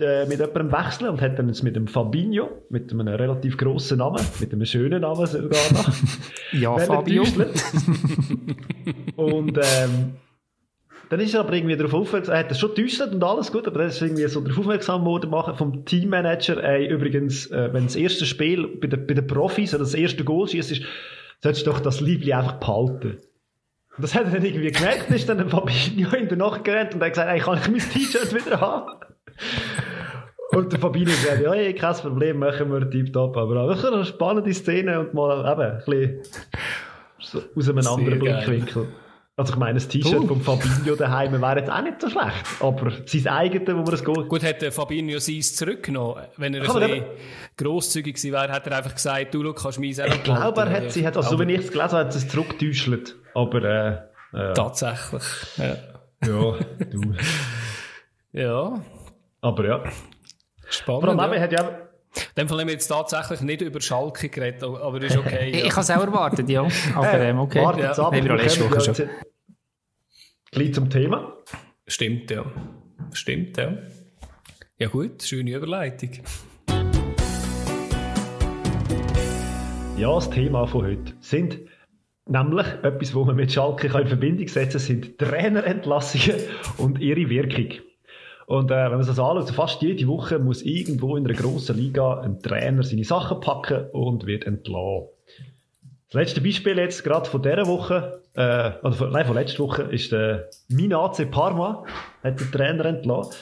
äh, 0.00 0.26
mit 0.26 0.38
jemandem 0.38 0.72
wechseln 0.72 1.10
und 1.10 1.20
hat 1.20 1.38
dann 1.38 1.48
jetzt 1.48 1.62
mit 1.62 1.76
dem 1.76 1.86
Fabinho, 1.86 2.62
mit 2.68 2.92
einem 2.92 3.08
relativ 3.08 3.56
grossen 3.56 3.98
Namen, 3.98 4.24
mit 4.40 4.52
einem 4.52 4.64
schönen 4.64 5.02
Namen 5.02 5.26
sogar 5.26 5.72
noch, 5.72 5.92
Ja, 6.52 6.76
Fabio. 6.78 7.24
und 9.16 9.58
ähm, 9.58 10.16
dann 11.08 11.20
ist 11.20 11.34
er 11.34 11.40
aber 11.40 11.52
irgendwie 11.52 11.76
darauf 11.76 11.94
aufmerksam, 11.94 12.34
er 12.34 12.40
hat 12.40 12.50
das 12.50 12.58
schon 12.58 12.74
täuschelt 12.74 13.12
und 13.12 13.22
alles 13.22 13.52
gut, 13.52 13.66
aber 13.66 13.80
dann 13.80 13.88
ist 13.88 14.00
er 14.00 14.08
irgendwie 14.08 14.26
so 14.26 14.40
darauf 14.40 14.58
aufmerksam 14.58 15.04
worden 15.04 15.30
machen 15.30 15.54
vom 15.54 15.84
Teammanager, 15.84 16.62
ey, 16.62 16.88
übrigens, 16.88 17.46
äh, 17.50 17.72
wenn 17.72 17.84
das 17.84 17.96
erste 17.96 18.26
Spiel 18.26 18.66
bei 18.66 18.88
den, 18.88 19.06
bei 19.06 19.14
den 19.14 19.26
Profis 19.26 19.72
oder 19.74 19.84
das 19.84 19.94
erste 19.94 20.24
Goal 20.24 20.48
schießt, 20.48 20.72
ist, 20.72 20.82
solltest 21.42 21.66
du 21.66 21.70
doch 21.70 21.80
das 21.80 22.00
Liebling 22.00 22.34
einfach 22.34 22.58
behalten. 22.58 23.18
Und 23.96 24.02
das 24.02 24.14
hat 24.14 24.24
er 24.24 24.32
dann 24.32 24.44
irgendwie 24.44 24.72
gemerkt, 24.72 25.10
ist 25.10 25.28
dann 25.28 25.40
ein 25.40 25.48
Fabinho 25.48 26.14
in 26.16 26.28
der 26.28 26.36
Nacht 26.36 26.64
gerannt 26.64 26.94
und 26.94 27.02
hat 27.02 27.10
gesagt, 27.10 27.30
ey, 27.30 27.40
kann 27.40 27.58
ich 27.58 27.68
mein 27.68 27.90
T-Shirt 27.90 28.34
wieder 28.34 28.60
haben? 28.60 28.90
Und 30.50 30.72
der 30.72 30.78
Fabinho 30.78 31.10
sagt, 31.10 31.42
ja, 31.42 31.52
ey, 31.52 31.74
kein 31.74 31.94
Problem, 31.96 32.38
machen 32.38 32.72
wir 32.72 32.88
tipptopp. 32.88 33.36
Aber 33.36 33.72
ist 33.72 33.84
eine 33.84 34.04
spannende 34.04 34.54
Szene 34.54 35.00
und 35.00 35.12
mal 35.12 35.40
eben 35.40 35.60
ein 35.60 35.82
bisschen 35.84 36.20
so 37.18 37.42
aus 37.54 37.68
einem 37.68 37.82
Sehr 37.82 37.92
anderen 37.92 38.20
geil. 38.20 38.44
Blickwinkel. 38.46 38.88
Also 39.38 39.52
ich 39.52 39.58
meine, 39.58 39.74
das 39.74 39.88
T-Shirt 39.88 40.20
Cool. 40.20 40.28
vom 40.28 40.40
Fabinho 40.40 40.96
daheim 40.96 41.32
wäre 41.42 41.58
jetzt 41.58 41.70
auch 41.70 41.82
nicht 41.82 42.00
so 42.00 42.08
schlecht. 42.08 42.46
Aber 42.60 42.90
sein 43.04 43.26
eigenes, 43.28 43.68
wo 43.68 43.80
man 43.80 43.84
das 43.84 44.02
Goal... 44.02 44.24
Gut, 44.24 44.42
hat 44.42 44.62
der 44.62 44.72
Fabinho 44.72 45.18
seins 45.18 45.54
zurückgenommen. 45.54 46.22
Wenn 46.38 46.54
er 46.54 46.62
ein 46.62 46.70
Aber 46.70 46.80
bisschen 46.80 47.04
grosszügig 47.58 48.14
gewesen 48.14 48.32
wäre, 48.32 48.50
hat 48.50 48.66
er 48.66 48.78
einfach 48.78 48.94
gesagt, 48.94 49.34
du, 49.34 49.42
Luke, 49.42 49.60
kannst 49.60 49.78
meins 49.78 50.00
auch 50.00 50.06
Ich 50.06 50.22
glaube, 50.22 50.60
er 50.62 50.70
hat 50.70 50.90
sie, 50.90 51.06
hat, 51.06 51.18
also 51.18 51.36
so 51.36 51.38
wie 51.46 51.52
ich 51.52 51.60
es 51.60 51.70
gelesen 51.70 51.92
habe, 51.92 52.06
hat 52.06 52.14
es 52.14 52.26
zurückgetäuscht. 52.28 53.14
Aber, 53.34 53.62
äh, 53.62 53.92
äh, 54.32 54.54
Tatsächlich. 54.54 55.24
Ja. 55.58 55.76
ja, 56.24 56.54
du. 56.90 57.14
ja, 58.32 58.80
Aber 59.46 59.64
ja. 59.64 59.84
spannend. 60.68 61.20
Allem 61.20 61.34
ja. 61.34 61.40
hat 61.40 61.52
In 61.52 62.24
dem 62.36 62.48
Fall 62.48 62.58
haben 62.58 62.66
wir 62.66 62.74
jetzt 62.74 62.88
tatsächlich 62.88 63.42
nicht 63.42 63.60
über 63.60 63.80
Schalke 63.80 64.28
geredet, 64.28 64.64
aber 64.64 65.00
ist 65.00 65.16
okay. 65.16 65.50
Ich, 65.50 65.60
ja. 65.60 65.66
ich 65.66 65.70
habe 65.70 65.82
es 65.82 65.90
auch 65.92 66.00
erwartet, 66.00 66.48
ja. 66.48 66.66
Aber 66.96 67.12
Äh, 67.12 67.30
ähm, 67.30 67.38
okay. 67.38 67.62
Wartet 67.62 67.84
Ja. 67.84 67.90
ab, 67.92 68.12
Haben 68.12 68.24
wir 68.24 68.34
letzte 68.34 68.68
Woche 68.68 68.80
schon. 68.80 69.08
Gleich 70.50 70.74
zum 70.74 70.90
Thema. 70.90 71.36
Stimmt, 71.86 72.28
ja. 72.32 72.44
Stimmt, 73.12 73.56
ja. 73.56 73.74
Ja 74.78 74.88
gut, 74.88 75.22
schöne 75.22 75.52
Überleitung. 75.52 76.10
Ja, 79.96 80.12
das 80.12 80.28
Thema 80.28 80.66
von 80.66 80.86
heute 80.86 81.12
sind 81.20 81.60
nämlich 82.28 82.66
etwas, 82.82 83.14
wo 83.14 83.24
man 83.24 83.36
mit 83.36 83.52
Schalke 83.52 83.90
kann 83.90 84.02
in 84.02 84.08
Verbindung 84.08 84.48
setzen 84.48 84.80
sind 84.80 85.18
Trainerentlassungen 85.18 86.40
und 86.78 86.98
ihre 86.98 87.30
Wirkung. 87.30 87.86
Und 88.46 88.70
äh, 88.70 88.74
wenn 88.74 88.92
man 88.92 89.02
sich 89.02 89.14
das 89.14 89.18
anschaut, 89.18 89.48
so 89.48 89.54
fast 89.54 89.82
jede 89.82 90.06
Woche 90.06 90.38
muss 90.38 90.62
irgendwo 90.62 91.16
in 91.16 91.26
einer 91.26 91.34
grossen 91.34 91.76
Liga 91.76 92.20
ein 92.20 92.40
Trainer 92.40 92.84
seine 92.84 93.04
Sachen 93.04 93.40
packen 93.40 93.90
und 93.90 94.24
wird 94.26 94.46
entlassen. 94.46 95.08
Das 96.08 96.14
letzte 96.14 96.40
Beispiel 96.40 96.78
jetzt 96.78 97.02
gerade 97.02 97.28
von 97.28 97.42
dieser 97.42 97.66
Woche, 97.66 98.22
äh, 98.34 98.70
oder 98.82 98.92
von, 98.92 99.10
nein, 99.10 99.26
von 99.26 99.34
letzter 99.34 99.64
Woche, 99.64 99.82
ist 99.82 100.12
der 100.12 100.48
Min 100.68 100.94
AC 100.94 101.28
Parma, 101.28 101.84
hat 102.22 102.38
den 102.38 102.52
Trainer 102.52 102.84
entlassen. 102.84 103.34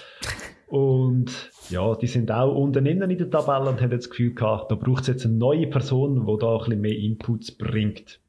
Und 0.68 1.50
ja, 1.68 1.94
die 1.96 2.06
sind 2.06 2.32
auch 2.32 2.54
unten 2.54 2.86
innen 2.86 3.10
in 3.10 3.18
der 3.18 3.30
Tabelle 3.30 3.68
und 3.68 3.82
haben 3.82 3.90
jetzt 3.90 4.06
das 4.06 4.10
Gefühl 4.10 4.34
gehabt, 4.34 4.70
da 4.70 4.74
braucht 4.74 5.02
es 5.02 5.08
jetzt 5.08 5.26
eine 5.26 5.34
neue 5.34 5.66
Person, 5.66 6.26
die 6.26 6.36
da 6.38 6.52
ein 6.52 6.58
bisschen 6.58 6.80
mehr 6.80 6.96
Inputs 6.96 7.52
bringt. 7.52 8.20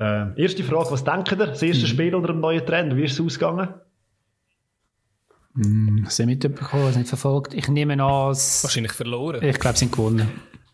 Äh, 0.00 0.42
erste 0.42 0.64
Frage, 0.64 0.90
was 0.90 1.04
denkt 1.04 1.30
ihr? 1.30 1.36
Das 1.36 1.62
erste 1.62 1.86
Spiel 1.86 2.16
unter 2.16 2.30
einem 2.30 2.40
neuen 2.40 2.66
Trainer, 2.66 2.96
wie 2.96 3.04
ist 3.04 3.12
es 3.12 3.20
ausgegangen? 3.20 3.68
Hm, 5.56 6.02
Das 6.04 6.18
habe 6.18 6.30
ich 6.32 6.38
mitbekommen, 6.42 6.86
das 6.86 6.96
nicht 6.96 7.08
verfolgt. 7.08 7.54
Ich 7.54 7.68
nehme 7.68 8.02
an, 8.02 8.30
es- 8.30 8.62
Wahrscheinlich 8.64 8.92
verloren. 8.92 9.42
ich 9.42 9.58
glaube, 9.58 9.76
sie 9.76 9.84
sind 9.86 9.92
gewonnen. 9.92 10.30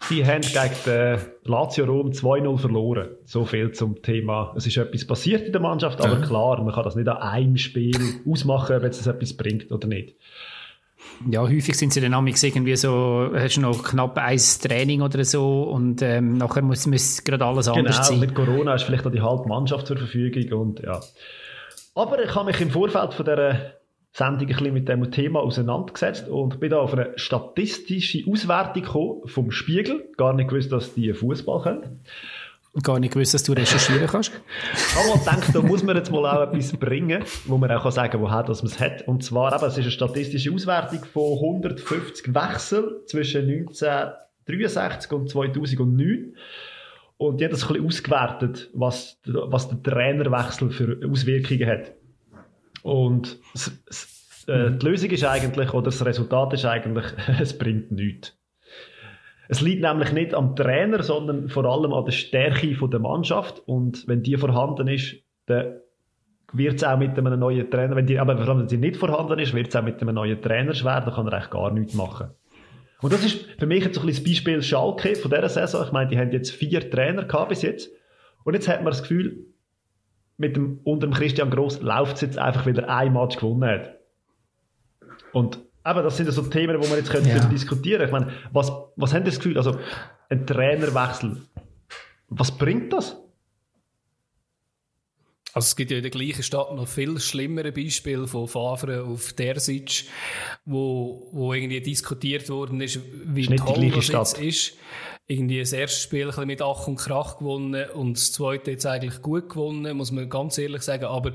Sie 0.08 0.25
haben 0.26 0.43
gegen 0.43 1.20
Lazio 1.44 1.87
Rom 1.87 2.12
2-0 2.12 2.58
verloren. 2.58 3.08
So 3.25 3.46
viel 3.46 3.73
zum 3.73 4.02
Thema. 4.02 4.52
Es 4.55 4.67
ist 4.67 4.76
etwas 4.76 5.06
passiert 5.06 5.46
in 5.46 5.52
der 5.52 5.61
Mannschaft, 5.62 6.00
aber 6.05 6.20
klar, 6.20 6.62
man 6.62 6.73
kann 6.75 6.84
das 6.84 6.94
nicht 6.96 7.08
an 7.08 7.17
einem 7.17 7.56
Spiel 7.56 7.96
ausmachen, 8.31 8.76
ob 8.76 8.82
jetzt 8.82 9.00
es 9.00 9.06
etwas 9.06 9.32
bringt 9.32 9.73
oder 9.73 9.88
nicht. 9.88 10.14
Ja, 11.31 11.40
häufig 11.40 11.75
sind 11.78 11.94
sie 11.94 12.02
dann 12.02 12.12
amigs 12.12 12.43
irgendwie 12.43 12.76
so, 12.76 13.31
hast 13.34 13.56
du 13.56 13.62
noch 13.62 13.82
knapp 13.82 14.19
ein 14.19 14.37
Training 14.38 15.00
oder 15.00 15.25
so 15.25 15.62
und 15.62 16.02
ähm, 16.02 16.37
nachher 16.37 16.61
muss, 16.62 16.87
muss 16.87 17.25
gerade 17.25 17.44
alles 17.46 17.67
anders 17.69 17.96
Genau, 17.96 18.08
sein. 18.08 18.20
mit 18.20 18.35
Corona 18.35 18.75
ist 18.75 18.83
vielleicht 18.83 19.06
auch 19.06 19.11
die 19.12 19.23
halbe 19.23 19.49
Mannschaft 19.49 19.87
zur 19.87 19.97
Verfügung 19.97 20.61
und 20.61 20.80
ja. 20.80 21.00
Aber 21.95 22.23
ich 22.23 22.35
habe 22.35 22.45
mich 22.50 22.61
im 22.61 22.71
Vorfeld 22.71 23.14
von 23.14 23.25
dieser 23.25 23.75
Sendung 24.16 24.49
ein 24.49 24.56
bisschen 24.56 24.73
mit 24.73 24.88
dem 24.88 25.11
Thema 25.11 25.40
auseinandergesetzt 25.40 26.26
und 26.26 26.58
bin 26.58 26.70
da 26.70 26.78
auf 26.78 26.94
eine 26.94 27.12
statistische 27.16 28.23
Auswertung 28.26 28.82
gekommen 28.82 29.20
vom 29.26 29.50
Spiegel. 29.50 30.11
Gar 30.16 30.32
nicht 30.32 30.49
gewusst, 30.49 30.73
dass 30.73 30.94
die 30.94 31.12
Fußball 31.12 31.61
können. 31.61 32.00
Gar 32.82 32.99
nicht 32.99 33.12
gewusst, 33.12 33.35
dass 33.35 33.42
du 33.42 33.52
recherchieren 33.52 34.06
kannst. 34.06 34.32
Aber 34.96 35.16
ich 35.16 35.23
denke, 35.23 35.52
da 35.52 35.61
muss 35.61 35.82
man 35.82 35.96
jetzt 35.96 36.11
mal 36.11 36.25
auch 36.25 36.50
etwas 36.50 36.73
bringen, 36.73 37.25
wo 37.44 37.58
man 37.58 37.70
auch 37.70 37.82
kann 37.82 37.92
sagen 37.92 38.12
kann, 38.12 38.23
woher 38.23 38.42
das 38.42 38.62
man 38.62 38.73
es 38.73 38.80
hat. 38.80 39.06
Und 39.06 39.23
zwar, 39.23 39.54
eben, 39.54 39.66
es 39.66 39.76
ist 39.76 39.85
eine 39.85 39.90
statistische 39.90 40.50
Auswertung 40.50 41.04
von 41.04 41.35
150 41.35 42.35
Wechseln 42.35 42.85
zwischen 43.04 43.42
1963 43.42 45.12
und 45.12 45.28
2009. 45.28 46.37
Und 47.18 47.38
die 47.38 47.44
hat 47.44 47.52
das 47.52 47.64
ein 47.64 47.75
bisschen 47.75 47.87
ausgewertet, 47.87 48.70
was, 48.73 49.18
was 49.26 49.68
der 49.68 49.82
Trainerwechsel 49.82 50.70
für 50.70 51.00
Auswirkungen 51.06 51.66
hat. 51.66 51.92
Und 52.87 53.40
es, 53.52 53.83
es, 53.88 54.45
äh, 54.47 54.71
die 54.71 54.87
Lösung 54.87 55.11
ist 55.11 55.25
eigentlich, 55.25 55.75
oder 55.75 55.87
das 55.87 56.07
Resultat 56.07 56.52
ist 56.52 56.64
eigentlich, 56.66 57.05
es 57.40 57.59
bringt 57.59 57.90
nichts. 57.90 58.38
Es 59.49 59.61
liegt 59.61 59.83
nämlich 59.83 60.12
nicht 60.12 60.35
am 60.35 60.55
Trainer, 60.55 61.02
sondern 61.02 61.49
vor 61.49 61.64
allem 61.64 61.93
an 61.93 62.05
der 62.05 62.12
Stärke 62.12 62.76
der 62.88 63.00
Mannschaft. 63.00 63.61
Und 63.66 64.07
wenn 64.07 64.23
die 64.23 64.37
vorhanden 64.37 64.87
ist, 64.87 65.16
dann 65.47 65.81
wird 66.52 66.76
es 66.76 66.85
auch 66.85 66.97
mit 66.97 67.19
einem 67.19 67.40
neuen 67.40 67.69
Trainer, 67.69 67.97
wenn 67.97 68.07
die, 68.07 68.21
aber 68.21 68.37
vor 68.38 68.49
allem, 68.50 68.61
wenn 68.61 68.69
sie 68.69 68.76
nicht 68.76 68.99
vorhanden 68.99 69.40
ist, 69.40 69.52
wird 69.52 69.66
es 69.66 69.75
auch 69.75 69.83
mit 69.83 70.00
einem 70.00 70.14
neuen 70.14 70.40
Trainer 70.40 70.73
schwer, 70.73 71.00
dann 71.00 71.12
kann 71.12 71.26
er 71.26 71.33
eigentlich 71.33 71.50
gar 71.50 71.73
nichts 71.73 71.95
machen. 71.95 72.31
Und 73.02 73.12
das 73.12 73.25
ist 73.25 73.47
für 73.59 73.66
mich 73.66 73.83
jetzt 73.83 73.97
so 73.97 74.00
ein 74.02 74.07
bisschen 74.07 74.25
das 74.25 74.33
Beispiel 74.33 74.62
Schalke 74.62 75.16
von 75.16 75.33
dieser 75.33 75.49
Saison. 75.49 75.85
Ich 75.85 75.93
meine, 75.93 76.09
die 76.09 76.19
haben 76.19 76.31
jetzt 76.31 76.52
vier 76.52 76.88
Trainer 76.88 77.25
gehabt 77.25 77.49
bis 77.49 77.62
jetzt. 77.62 77.90
Und 78.45 78.55
jetzt 78.55 78.69
hat 78.69 78.85
man 78.85 78.93
das 78.93 79.02
Gefühl, 79.02 79.47
mit 80.38 80.57
dem, 80.57 80.81
unter 80.85 81.07
dem 81.07 81.14
Christian 81.14 81.50
Gross 81.50 81.81
läuft 81.81 82.16
es 82.16 82.21
jetzt 82.23 82.38
einfach, 82.38 82.66
weil 82.66 82.78
er 82.78 82.88
ein 82.88 83.12
Match 83.12 83.37
gewonnen 83.37 83.69
hat. 83.69 83.99
Und 85.33 85.57
eben, 85.57 86.02
das 86.02 86.16
sind 86.16 86.26
ja 86.26 86.33
so 86.33 86.43
Themen, 86.43 86.76
wo 86.81 86.87
man 86.87 86.99
jetzt 86.99 87.11
könnte 87.11 87.28
Ja. 87.28 87.38
diskutieren 87.38 88.07
Ich 88.07 88.12
meine, 88.12 88.33
was, 88.52 88.73
was 88.97 89.12
haben 89.12 89.25
Sie 89.25 89.31
das 89.31 89.38
Gefühl? 89.38 89.57
Also, 89.57 89.78
ein 90.28 90.47
Trainerwechsel. 90.47 91.43
Was 92.28 92.57
bringt 92.57 92.93
das? 92.93 93.16
Also 95.52 95.69
es 95.69 95.76
gibt 95.76 95.90
ja 95.90 95.97
in 95.97 96.02
der 96.02 96.11
gleichen 96.11 96.43
Stadt 96.43 96.75
noch 96.75 96.87
viel 96.87 97.19
schlimmere 97.19 97.73
Beispiele 97.73 98.26
von 98.26 98.47
Favre 98.47 99.05
auf 99.05 99.33
Terzic, 99.33 100.05
wo, 100.66 101.31
wo 101.33 101.55
irgendwie 101.55 101.81
diskutiert 101.81 102.50
worden 102.50 102.83
ist, 102.83 103.00
wie 103.25 103.47
die 103.47 103.57
toll 103.57 103.75
gleiche 103.75 103.95
das 103.95 104.05
Stadt. 104.05 104.38
jetzt 104.38 104.38
ist. 104.38 104.78
Irgendwie 105.28 105.59
das 105.59 105.73
erste 105.73 106.00
Spiel 106.00 106.30
ein 106.30 106.47
mit 106.47 106.62
Ach 106.62 106.87
und 106.87 106.97
Krach 106.97 107.38
gewonnen 107.38 107.90
und 107.95 108.16
das 108.16 108.33
zweite 108.33 108.71
jetzt 108.71 108.87
eigentlich 108.87 109.23
gut 109.23 109.49
gewonnen, 109.49 109.97
muss 109.97 110.12
man 110.12 110.30
ganz 110.30 110.56
ehrlich 110.56 110.83
sagen. 110.83 111.06
Aber 111.06 111.33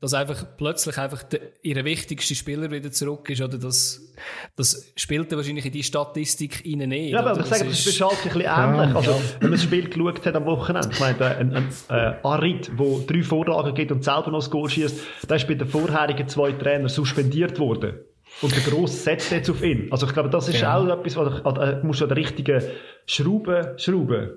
dass 0.00 0.14
einfach 0.14 0.44
plötzlich 0.56 0.98
einfach 0.98 1.22
der, 1.22 1.40
ihre 1.62 1.84
wichtigste 1.84 2.34
Spieler 2.34 2.72
wieder 2.72 2.90
zurück 2.90 3.30
ist, 3.30 3.40
oder 3.40 3.56
das, 3.56 4.12
das 4.56 4.92
spielt 4.96 5.30
wahrscheinlich 5.30 5.64
in 5.64 5.70
die 5.70 5.84
Statistik 5.84 6.64
rein 6.66 6.88
nicht. 6.88 7.12
Ja, 7.12 7.20
aber 7.20 7.38
ich 7.38 7.46
sage, 7.46 7.66
das 7.66 7.86
ist 7.86 7.94
Schalke 7.94 8.16
ein 8.16 8.32
bisschen 8.32 8.40
ähnlich. 8.40 8.96
Also, 8.96 9.12
wenn 9.38 9.50
man 9.50 9.52
das 9.52 9.62
Spiel 9.62 9.88
geschaut 9.88 10.26
hat 10.26 10.34
am 10.34 10.46
Wochenende, 10.46 10.88
ich 10.90 10.98
meine, 10.98 11.36
ein, 11.36 11.54
ein 11.54 11.68
äh, 11.88 12.14
Arid, 12.24 12.72
der 12.76 12.98
drei 13.06 13.22
Vorlagen 13.22 13.74
gibt 13.74 13.92
und 13.92 14.02
selber 14.02 14.32
noch 14.32 14.40
das 14.40 14.50
Goal 14.50 14.68
schießt, 14.68 15.00
der 15.28 15.36
ist 15.36 15.46
bei 15.46 15.54
den 15.54 15.68
vorherigen 15.68 16.26
zwei 16.26 16.50
Trainern 16.50 16.88
suspendiert 16.88 17.60
worden. 17.60 18.00
Und 18.42 18.54
der 18.54 18.62
Gross 18.62 19.04
setzt 19.04 19.30
jetzt 19.32 19.50
auf 19.50 19.62
ihn. 19.62 19.88
Also 19.90 20.06
ich 20.06 20.12
glaube, 20.12 20.30
das 20.30 20.48
ist 20.48 20.60
genau. 20.60 20.84
auch 20.84 20.98
etwas, 20.98 21.16
wo 21.16 21.24
du, 21.24 21.60
äh, 21.60 21.82
musst 21.82 22.00
du 22.00 22.04
an 22.04 22.08
der 22.08 22.16
richtigen 22.16 22.62
Schraube 23.06 23.74
schrauben. 23.76 24.30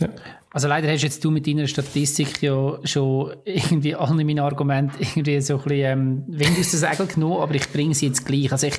Ja. 0.00 0.08
Also 0.50 0.68
leider 0.68 0.90
hast 0.90 1.02
jetzt 1.02 1.24
du 1.24 1.30
mit 1.30 1.46
deiner 1.46 1.66
Statistik 1.66 2.42
ja 2.42 2.78
schon 2.84 3.34
irgendwie 3.44 3.94
alle 3.94 4.24
meine 4.24 4.42
Argumente 4.42 4.94
irgendwie 5.00 5.40
so 5.40 5.56
ein 5.56 5.62
bisschen 5.62 5.78
ähm, 5.78 6.24
Wind 6.28 6.58
aus 6.58 6.70
der 6.70 6.90
Segel 6.90 7.06
genommen, 7.06 7.40
aber 7.40 7.54
ich 7.54 7.70
bringe 7.70 7.94
sie 7.94 8.06
jetzt 8.06 8.26
gleich. 8.26 8.52
Also 8.52 8.66
ich, 8.66 8.78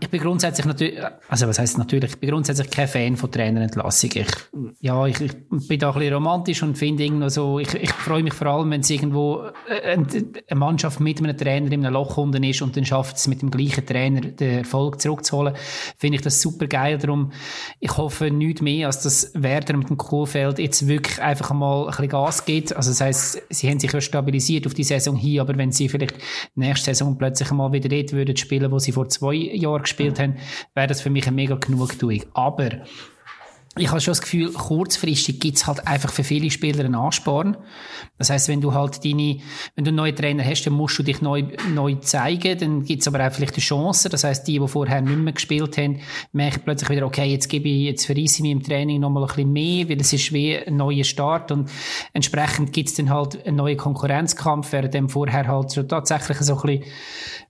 ich 0.00 0.08
bin 0.08 0.20
grundsätzlich 0.20 0.66
natürlich, 0.66 0.98
also 1.28 1.48
was 1.48 1.58
heißt 1.58 1.78
natürlich, 1.78 2.10
ich 2.10 2.18
bin 2.18 2.30
grundsätzlich 2.30 2.70
kein 2.70 2.88
Fan 2.88 3.16
von 3.16 3.30
Trainerentlassung. 3.30 4.10
Ich, 4.14 4.26
ja, 4.80 5.06
ich, 5.06 5.20
ich 5.20 5.32
bin 5.68 5.78
da 5.78 5.90
ein 5.90 5.98
bisschen 5.98 6.14
romantisch 6.14 6.62
und 6.62 6.78
finde 6.78 7.04
irgendwo 7.04 7.28
so, 7.28 7.58
ich, 7.58 7.74
ich 7.74 7.92
freue 7.92 8.22
mich 8.22 8.34
vor 8.34 8.48
allem, 8.48 8.70
wenn 8.70 8.80
es 8.80 8.90
irgendwo 8.90 9.44
äh, 9.68 9.92
eine, 9.92 10.06
eine 10.48 10.58
Mannschaft 10.58 11.00
mit 11.00 11.18
einem 11.18 11.36
Trainer 11.36 11.70
in 11.72 11.84
einem 11.84 11.92
Loch 11.92 12.16
unten 12.16 12.42
ist 12.44 12.62
und 12.62 12.76
dann 12.76 12.84
schafft 12.84 13.16
es 13.16 13.26
mit 13.28 13.42
dem 13.42 13.50
gleichen 13.50 13.84
Trainer 13.84 14.20
den 14.20 14.58
Erfolg 14.58 15.00
zurückzuholen, 15.00 15.54
finde 15.96 16.16
ich 16.16 16.22
das 16.22 16.40
super 16.40 16.66
geil. 16.66 16.98
Darum, 16.98 17.32
ich 17.80 17.96
hoffe 17.96 18.30
nicht 18.30 18.62
mehr, 18.62 18.86
als 18.86 19.02
dass 19.02 19.32
Werder 19.34 19.76
mit 19.76 19.88
dem 19.88 19.96
Kohlfeld 19.96 20.58
jetzt 20.58 20.86
wirklich 20.86 21.20
einfach 21.20 21.52
mal 21.52 21.82
ein 21.82 21.90
bisschen 21.90 22.08
Gas 22.08 22.44
gibt. 22.44 22.76
Also 22.76 22.90
das 22.90 23.00
heisst, 23.00 23.42
sie 23.50 23.68
haben 23.68 23.80
sich 23.80 23.92
ja 23.92 24.00
stabilisiert 24.00 24.66
auf 24.66 24.74
die 24.74 24.84
Saison 24.84 25.16
hin, 25.16 25.40
aber 25.40 25.56
wenn 25.56 25.72
sie 25.72 25.88
vielleicht 25.88 26.14
nächste 26.54 26.86
Saison 26.86 27.18
plötzlich 27.18 27.50
mal 27.50 27.72
wieder 27.72 27.88
dort 27.88 28.12
würden 28.12 28.36
spielen, 28.36 28.70
wo 28.70 28.78
sie 28.78 28.92
vor 28.92 29.08
zwei 29.08 29.34
Jahren 29.34 29.86
gespielt 29.88 30.18
haben, 30.18 30.36
wäre 30.74 30.86
das 30.86 31.00
für 31.00 31.10
mich 31.10 31.26
eine 31.26 31.34
mega 31.34 31.56
Genugtuung. 31.56 32.22
Aber 32.34 32.70
ich 33.76 33.90
habe 33.90 34.00
schon 34.00 34.12
das 34.12 34.22
Gefühl, 34.22 34.52
kurzfristig 34.52 35.40
gibt 35.40 35.58
es 35.58 35.66
halt 35.66 35.86
einfach 35.86 36.10
für 36.10 36.24
viele 36.24 36.50
Spieler 36.50 36.84
einen 36.84 36.94
Ansporn. 36.94 37.56
Das 38.16 38.30
heißt, 38.30 38.48
wenn 38.48 38.60
du 38.60 38.74
halt 38.74 39.04
deine, 39.04 39.38
wenn 39.76 39.84
du 39.84 39.90
einen 39.90 39.96
neuen 39.96 40.16
Trainer 40.16 40.44
hast, 40.44 40.64
dann 40.64 40.72
musst 40.72 40.98
du 40.98 41.02
dich 41.02 41.20
neu, 41.22 41.44
neu 41.72 41.94
zeigen, 41.96 42.58
dann 42.58 42.84
gibt 42.84 43.02
es 43.02 43.08
aber 43.08 43.24
auch 43.24 43.32
vielleicht 43.32 43.54
eine 43.54 43.62
Chance. 43.62 44.08
Das 44.08 44.24
heißt, 44.24 44.48
die, 44.48 44.58
die 44.58 44.68
vorher 44.68 45.00
nicht 45.00 45.18
mehr 45.18 45.32
gespielt 45.32 45.76
haben, 45.78 46.00
merken 46.32 46.62
plötzlich 46.64 46.90
wieder, 46.90 47.06
okay, 47.06 47.26
jetzt 47.26 47.48
gebe 47.48 47.68
ich, 47.68 47.84
jetzt 47.84 48.06
verreise 48.06 48.36
ich 48.36 48.40
mich 48.40 48.52
im 48.52 48.62
Training 48.62 49.00
nochmal 49.00 49.24
ein 49.24 49.28
bisschen 49.28 49.52
mehr, 49.52 49.88
weil 49.88 50.00
es 50.00 50.12
ist 50.12 50.32
wie 50.32 50.56
ein 50.56 50.76
neuer 50.76 51.04
Start 51.04 51.52
und 51.52 51.70
entsprechend 52.12 52.72
gibt 52.72 52.88
es 52.88 52.94
dann 52.96 53.10
halt 53.10 53.46
einen 53.46 53.56
neuen 53.56 53.76
Konkurrenzkampf, 53.76 54.72
während 54.72 54.94
dem 54.94 55.08
vorher 55.08 55.46
halt 55.46 55.70
so 55.70 55.82
tatsächlich 55.84 56.38
so 56.38 56.56
ein 56.56 56.62
bisschen, 56.62 56.92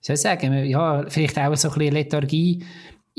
soll 0.01 0.15
ich 0.15 0.21
sagen, 0.21 0.65
ja, 0.65 1.05
vielleicht 1.07 1.39
auch 1.39 1.55
so 1.55 1.69
ein 1.69 1.73
bisschen 1.73 1.93
Lethargie 1.93 2.63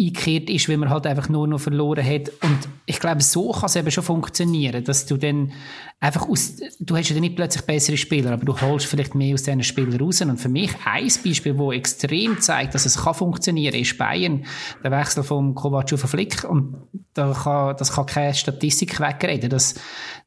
eingekehrt 0.01 0.49
ist, 0.49 0.69
weil 0.69 0.79
man 0.79 0.89
halt 0.89 1.07
einfach 1.07 1.29
nur 1.29 1.47
noch 1.47 1.61
verloren 1.61 2.05
hat. 2.05 2.31
Und 2.43 2.69
ich 2.87 2.99
glaube, 2.99 3.23
so 3.23 3.53
kann 3.53 3.67
es 3.67 3.77
eben 3.77 3.91
schon 3.91 4.05
funktionieren, 4.05 4.83
dass 4.83 5.07
du 5.07 5.17
dann 5.17 5.53
einfach 6.01 6.29
aus, 6.29 6.57
du 6.79 6.97
hast 6.97 7.11
ja 7.11 7.21
nicht 7.21 7.37
plötzlich 7.37 7.65
bessere 7.65 7.97
Spieler, 7.97 8.33
aber 8.33 8.45
du 8.45 8.59
holst 8.61 8.87
vielleicht 8.87 9.15
mehr 9.15 9.35
aus 9.35 9.43
diesen 9.43 9.63
Spielern 9.63 10.01
raus. 10.01 10.21
Und 10.23 10.39
für 10.39 10.49
mich 10.49 10.73
ein 10.85 11.11
Beispiel, 11.25 11.59
wo 11.59 11.73
extrem 11.73 12.41
zeigt, 12.41 12.75
dass 12.75 12.87
es 12.87 12.97
kann 12.97 13.15
funktionieren, 13.15 13.75
ist 13.75 13.99
Bayern. 13.99 14.45
Der 14.83 14.91
Wechsel 14.91 15.23
vom 15.23 15.55
Kovac 15.55 15.93
auf 15.93 16.01
Flick. 16.01 16.45
Und 16.45 16.77
da 17.15 17.33
kann, 17.33 17.77
das 17.77 17.93
kann 17.93 18.07
keine 18.07 18.35
Statistik 18.35 18.99
wegreden, 19.01 19.51
dass, 19.51 19.75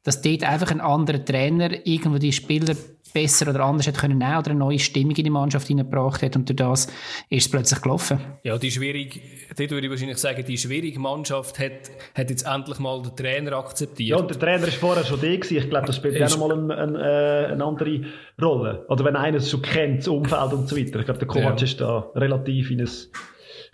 dass 0.04 0.22
dort 0.22 0.44
einfach 0.44 0.70
ein 0.70 0.80
anderer 0.80 1.24
Trainer 1.24 1.86
irgendwo 1.86 2.18
die 2.18 2.32
Spieler 2.32 2.76
besser 3.14 3.48
oder 3.48 3.60
anders 3.60 3.86
hätte 3.86 4.00
können 4.00 4.16
oder 4.16 4.50
eine 4.50 4.58
neue 4.58 4.78
Stimmung 4.78 5.14
in 5.14 5.24
die 5.24 5.30
Mannschaft 5.30 5.68
hineingebracht 5.68 6.20
hat 6.22 6.34
und 6.36 6.48
durch 6.48 6.56
das 6.56 6.86
ist 7.30 7.46
es 7.46 7.50
plötzlich 7.50 7.80
gelaufen. 7.80 8.18
Ja, 8.42 8.58
die 8.58 8.70
schwierige, 8.70 9.20
dort 9.56 9.70
würde 9.70 9.86
ich 9.86 9.90
wahrscheinlich 9.90 10.18
sagen, 10.18 10.44
die 10.44 10.58
schwierige 10.58 10.98
Mannschaft 10.98 11.58
hat, 11.60 11.90
hat 12.14 12.28
jetzt 12.28 12.44
endlich 12.46 12.78
mal 12.80 13.00
den 13.02 13.14
Trainer 13.16 13.52
akzeptiert. 13.52 14.08
Ja, 14.08 14.16
und 14.16 14.28
der 14.28 14.38
Trainer 14.38 14.66
ist 14.66 14.76
vorher 14.76 15.04
schon 15.04 15.20
der 15.20 15.38
gewesen. 15.38 15.56
Ich 15.56 15.70
glaube, 15.70 15.86
das 15.86 15.96
spielt 15.96 16.16
ja 16.16 16.28
nochmal 16.28 16.52
eine, 16.52 16.76
eine, 16.76 16.98
äh, 16.98 17.52
eine, 17.52 17.64
andere 17.64 18.00
Rolle. 18.42 18.84
Oder 18.88 19.04
wenn 19.04 19.16
einer 19.16 19.36
es 19.36 19.48
schon 19.48 19.62
kennt, 19.62 20.00
das 20.00 20.08
Umfeld 20.08 20.52
und 20.52 20.68
so 20.68 20.76
weiter. 20.76 20.98
Ich 20.98 21.04
glaube, 21.04 21.20
der 21.20 21.28
Kovac 21.28 21.60
ja. 21.60 21.64
ist 21.64 21.80
da 21.80 22.10
relativ 22.16 22.72
in 22.72 22.80
ein 22.80 22.90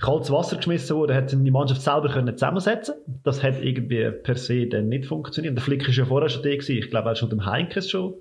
kaltes 0.00 0.30
Wasser 0.30 0.56
geschmissen 0.56 0.96
worden, 0.96 1.16
hat 1.16 1.32
die 1.32 1.50
Mannschaft 1.50 1.80
selber 1.80 2.10
können 2.10 2.36
zusammensetzen 2.36 2.94
Das 3.24 3.42
hat 3.42 3.62
irgendwie 3.62 4.10
per 4.10 4.36
se 4.36 4.66
dann 4.66 4.88
nicht 4.88 5.06
funktioniert. 5.06 5.56
Der 5.56 5.62
Flick 5.62 5.88
ist 5.88 5.96
ja 5.96 6.04
vorher 6.04 6.28
schon 6.28 6.42
der 6.42 6.58
gewesen. 6.58 6.76
Ich 6.76 6.90
glaube, 6.90 7.08
er 7.08 7.10
hat 7.12 7.18
schon 7.18 7.30
dem 7.30 7.46
Heinkes 7.46 7.90
schon 7.90 8.14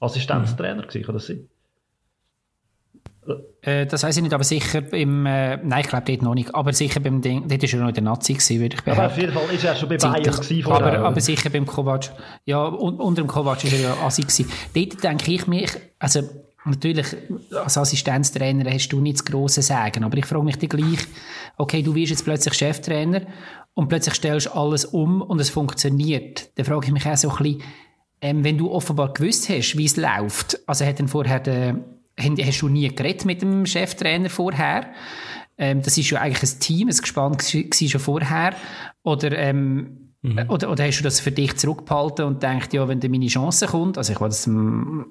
Assistenztrainer 0.00 0.82
mhm. 0.82 0.88
gewesen, 0.88 1.08
oder 1.08 1.18
sie? 1.18 1.48
Äh, 3.60 3.86
das 3.86 4.02
weiß 4.02 4.16
ich 4.16 4.22
nicht, 4.22 4.32
aber 4.32 4.44
sicher 4.44 4.92
im, 4.92 5.26
äh, 5.26 5.56
nein, 5.58 5.80
ich 5.80 5.88
glaube 5.88 6.04
dort 6.06 6.22
noch 6.22 6.34
nicht, 6.34 6.54
aber 6.54 6.72
sicher 6.72 7.00
beim 7.00 7.20
Ding, 7.20 7.46
dort 7.48 7.62
war 7.62 7.68
er 7.68 7.80
noch 7.80 7.88
in 7.88 7.94
der 7.94 8.04
Nazi 8.04 8.34
gewesen, 8.34 8.60
würde 8.60 8.76
ich 8.76 8.82
behaupten. 8.82 9.04
Aber 9.04 9.12
auf 9.12 9.18
jeden 9.18 9.32
Fall 9.32 9.54
ist 9.54 9.64
er 9.64 9.76
schon 9.76 9.88
bei 9.88 9.96
Bayern 9.96 10.22
gewesen 10.22 10.72
aber, 10.72 10.98
aber 10.98 11.20
sicher 11.20 11.50
beim 11.50 11.66
Kovac, 11.66 12.10
ja, 12.44 12.66
un, 12.66 12.96
unter 12.96 13.22
dem 13.22 13.28
Kovac 13.28 13.64
war 13.64 13.72
er 13.72 13.80
ja 13.80 13.94
Assi 14.04 14.22
gewesen. 14.22 14.50
Dort 14.74 15.04
denke 15.04 15.32
ich 15.32 15.46
mich, 15.46 15.70
also, 15.98 16.22
natürlich, 16.64 17.06
als 17.52 17.76
Assistenztrainer 17.76 18.70
hast 18.70 18.88
du 18.88 19.00
nicht 19.00 19.18
das 19.18 19.24
grosse 19.24 19.62
Sagen, 19.62 20.04
aber 20.04 20.16
ich 20.16 20.26
frage 20.26 20.44
mich 20.44 20.58
dann 20.58 20.68
gleich, 20.68 21.00
okay, 21.56 21.82
du 21.82 21.94
wirst 21.94 22.10
jetzt 22.10 22.24
plötzlich 22.24 22.54
Cheftrainer 22.54 23.22
und 23.74 23.88
plötzlich 23.88 24.14
stellst 24.14 24.46
du 24.46 24.52
alles 24.52 24.84
um 24.86 25.20
und 25.20 25.40
es 25.40 25.50
funktioniert. 25.50 26.50
Dann 26.56 26.64
frage 26.64 26.86
ich 26.86 26.92
mich 26.92 27.06
auch 27.06 27.16
so 27.16 27.30
ein 27.30 27.36
bisschen, 27.36 27.62
ähm, 28.20 28.44
wenn 28.44 28.58
du 28.58 28.70
offenbar 28.70 29.12
gewusst 29.12 29.48
hast, 29.48 29.76
wie 29.76 29.84
es 29.84 29.96
läuft, 29.96 30.58
also 30.66 30.84
hat 30.84 30.98
dann 30.98 31.08
vorher 31.08 31.40
der, 31.40 31.78
hast 32.18 32.62
du 32.62 32.68
nie 32.68 32.88
geredet 32.88 33.24
mit 33.24 33.42
dem 33.42 33.64
Cheftrainer 33.66 34.30
vorher? 34.30 34.92
Ähm, 35.56 35.82
das 35.82 35.98
ist 35.98 36.10
ja 36.10 36.20
eigentlich 36.20 36.50
ein 36.50 36.60
Team, 36.60 36.88
ein 36.88 36.96
Gespann 36.96 37.32
war 37.32 37.40
schon 37.40 38.00
vorher. 38.00 38.54
Oder, 39.02 39.36
ähm, 39.36 40.12
mhm. 40.22 40.44
oder, 40.48 40.70
oder 40.70 40.86
hast 40.86 40.98
du 40.98 41.04
das 41.04 41.20
für 41.20 41.32
dich 41.32 41.56
zurückgehalten 41.56 42.24
und 42.24 42.42
denkst, 42.42 42.68
ja, 42.72 42.86
wenn 42.88 43.00
da 43.00 43.08
meine 43.08 43.26
Chance 43.26 43.66
kommt, 43.66 43.98
also 43.98 44.12
ich 44.12 44.20
will 44.20 44.28
das 44.28 44.44
dem 44.44 45.06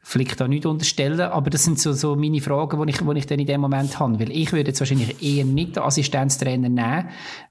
Flick 0.00 0.36
da 0.36 0.48
nicht 0.48 0.66
unterstellen, 0.66 1.20
aber 1.20 1.50
das 1.50 1.64
sind 1.64 1.78
so, 1.78 1.92
so 1.92 2.16
meine 2.16 2.40
Fragen, 2.40 2.80
die 2.86 2.90
ich, 2.90 2.98
die 2.98 3.18
ich 3.18 3.26
dann 3.26 3.38
in 3.38 3.46
dem 3.46 3.60
Moment 3.60 3.98
habe. 3.98 4.20
Weil 4.20 4.30
ich 4.30 4.52
würde 4.52 4.70
jetzt 4.70 4.80
wahrscheinlich 4.80 5.22
eher 5.22 5.44
nicht 5.44 5.76
den 5.76 5.82
Assistenztrainer 5.82 6.68
nehmen. 6.68 7.08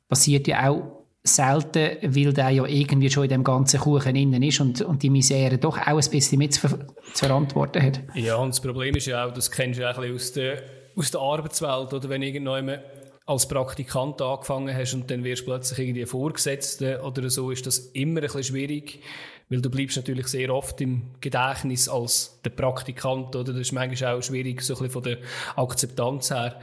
Passiert 0.07 0.47
ja 0.47 0.69
auch 0.69 0.96
selten, 1.27 1.97
weil 2.01 2.33
der 2.33 2.49
ja 2.49 2.65
irgendwie 2.65 3.09
schon 3.09 3.23
in 3.23 3.29
dem 3.29 3.43
ganzen 3.43 3.79
Kuchen 3.79 4.15
innen 4.15 4.41
ist 4.43 4.59
und, 4.59 4.81
und 4.81 5.03
die 5.03 5.09
Misere 5.09 5.57
doch 5.57 5.77
auch 5.77 5.85
ein 5.85 6.09
bisschen 6.09 6.39
mit 6.39 6.53
zu, 6.53 6.67
zu 6.67 6.77
verantworten 7.13 7.83
hat. 7.83 8.01
Ja, 8.15 8.35
und 8.35 8.49
das 8.49 8.61
Problem 8.61 8.95
ist 8.95 9.05
ja 9.05 9.25
auch, 9.25 9.33
das 9.33 9.51
kennst 9.51 9.79
du 9.79 9.89
auch 9.89 9.97
ein 9.97 10.13
bisschen 10.13 10.15
aus 10.15 10.31
der, 10.33 10.63
aus 10.95 11.11
der 11.11 11.21
Arbeitswelt, 11.21 11.93
oder 11.93 12.09
wenn 12.09 12.21
irgendjemand 12.21 12.81
als 13.27 13.47
Praktikant 13.47 14.21
angefangen 14.21 14.73
hast 14.73 14.93
und 14.93 15.11
dann 15.11 15.23
wirst 15.23 15.41
du 15.41 15.45
plötzlich 15.47 15.79
irgendwie 15.79 16.05
Vorgesetzte 16.05 17.01
oder 17.01 17.29
so, 17.29 17.51
ist 17.51 17.67
das 17.67 17.77
immer 17.77 18.21
ein 18.21 18.23
bisschen 18.23 18.43
schwierig, 18.43 19.01
weil 19.49 19.61
du 19.61 19.69
bleibst 19.69 19.97
natürlich 19.97 20.27
sehr 20.27 20.53
oft 20.53 20.79
im 20.79 21.01
Gedächtnis 21.19 21.89
als 21.89 22.39
der 22.45 22.51
Praktikant, 22.51 23.35
oder? 23.35 23.51
Das 23.51 23.61
ist 23.61 23.73
manchmal 23.73 24.15
auch 24.15 24.21
schwierig, 24.21 24.61
so 24.61 24.73
ein 24.73 24.77
bisschen 24.77 24.91
von 24.91 25.03
der 25.03 25.17
Akzeptanz 25.57 26.31
her. 26.31 26.59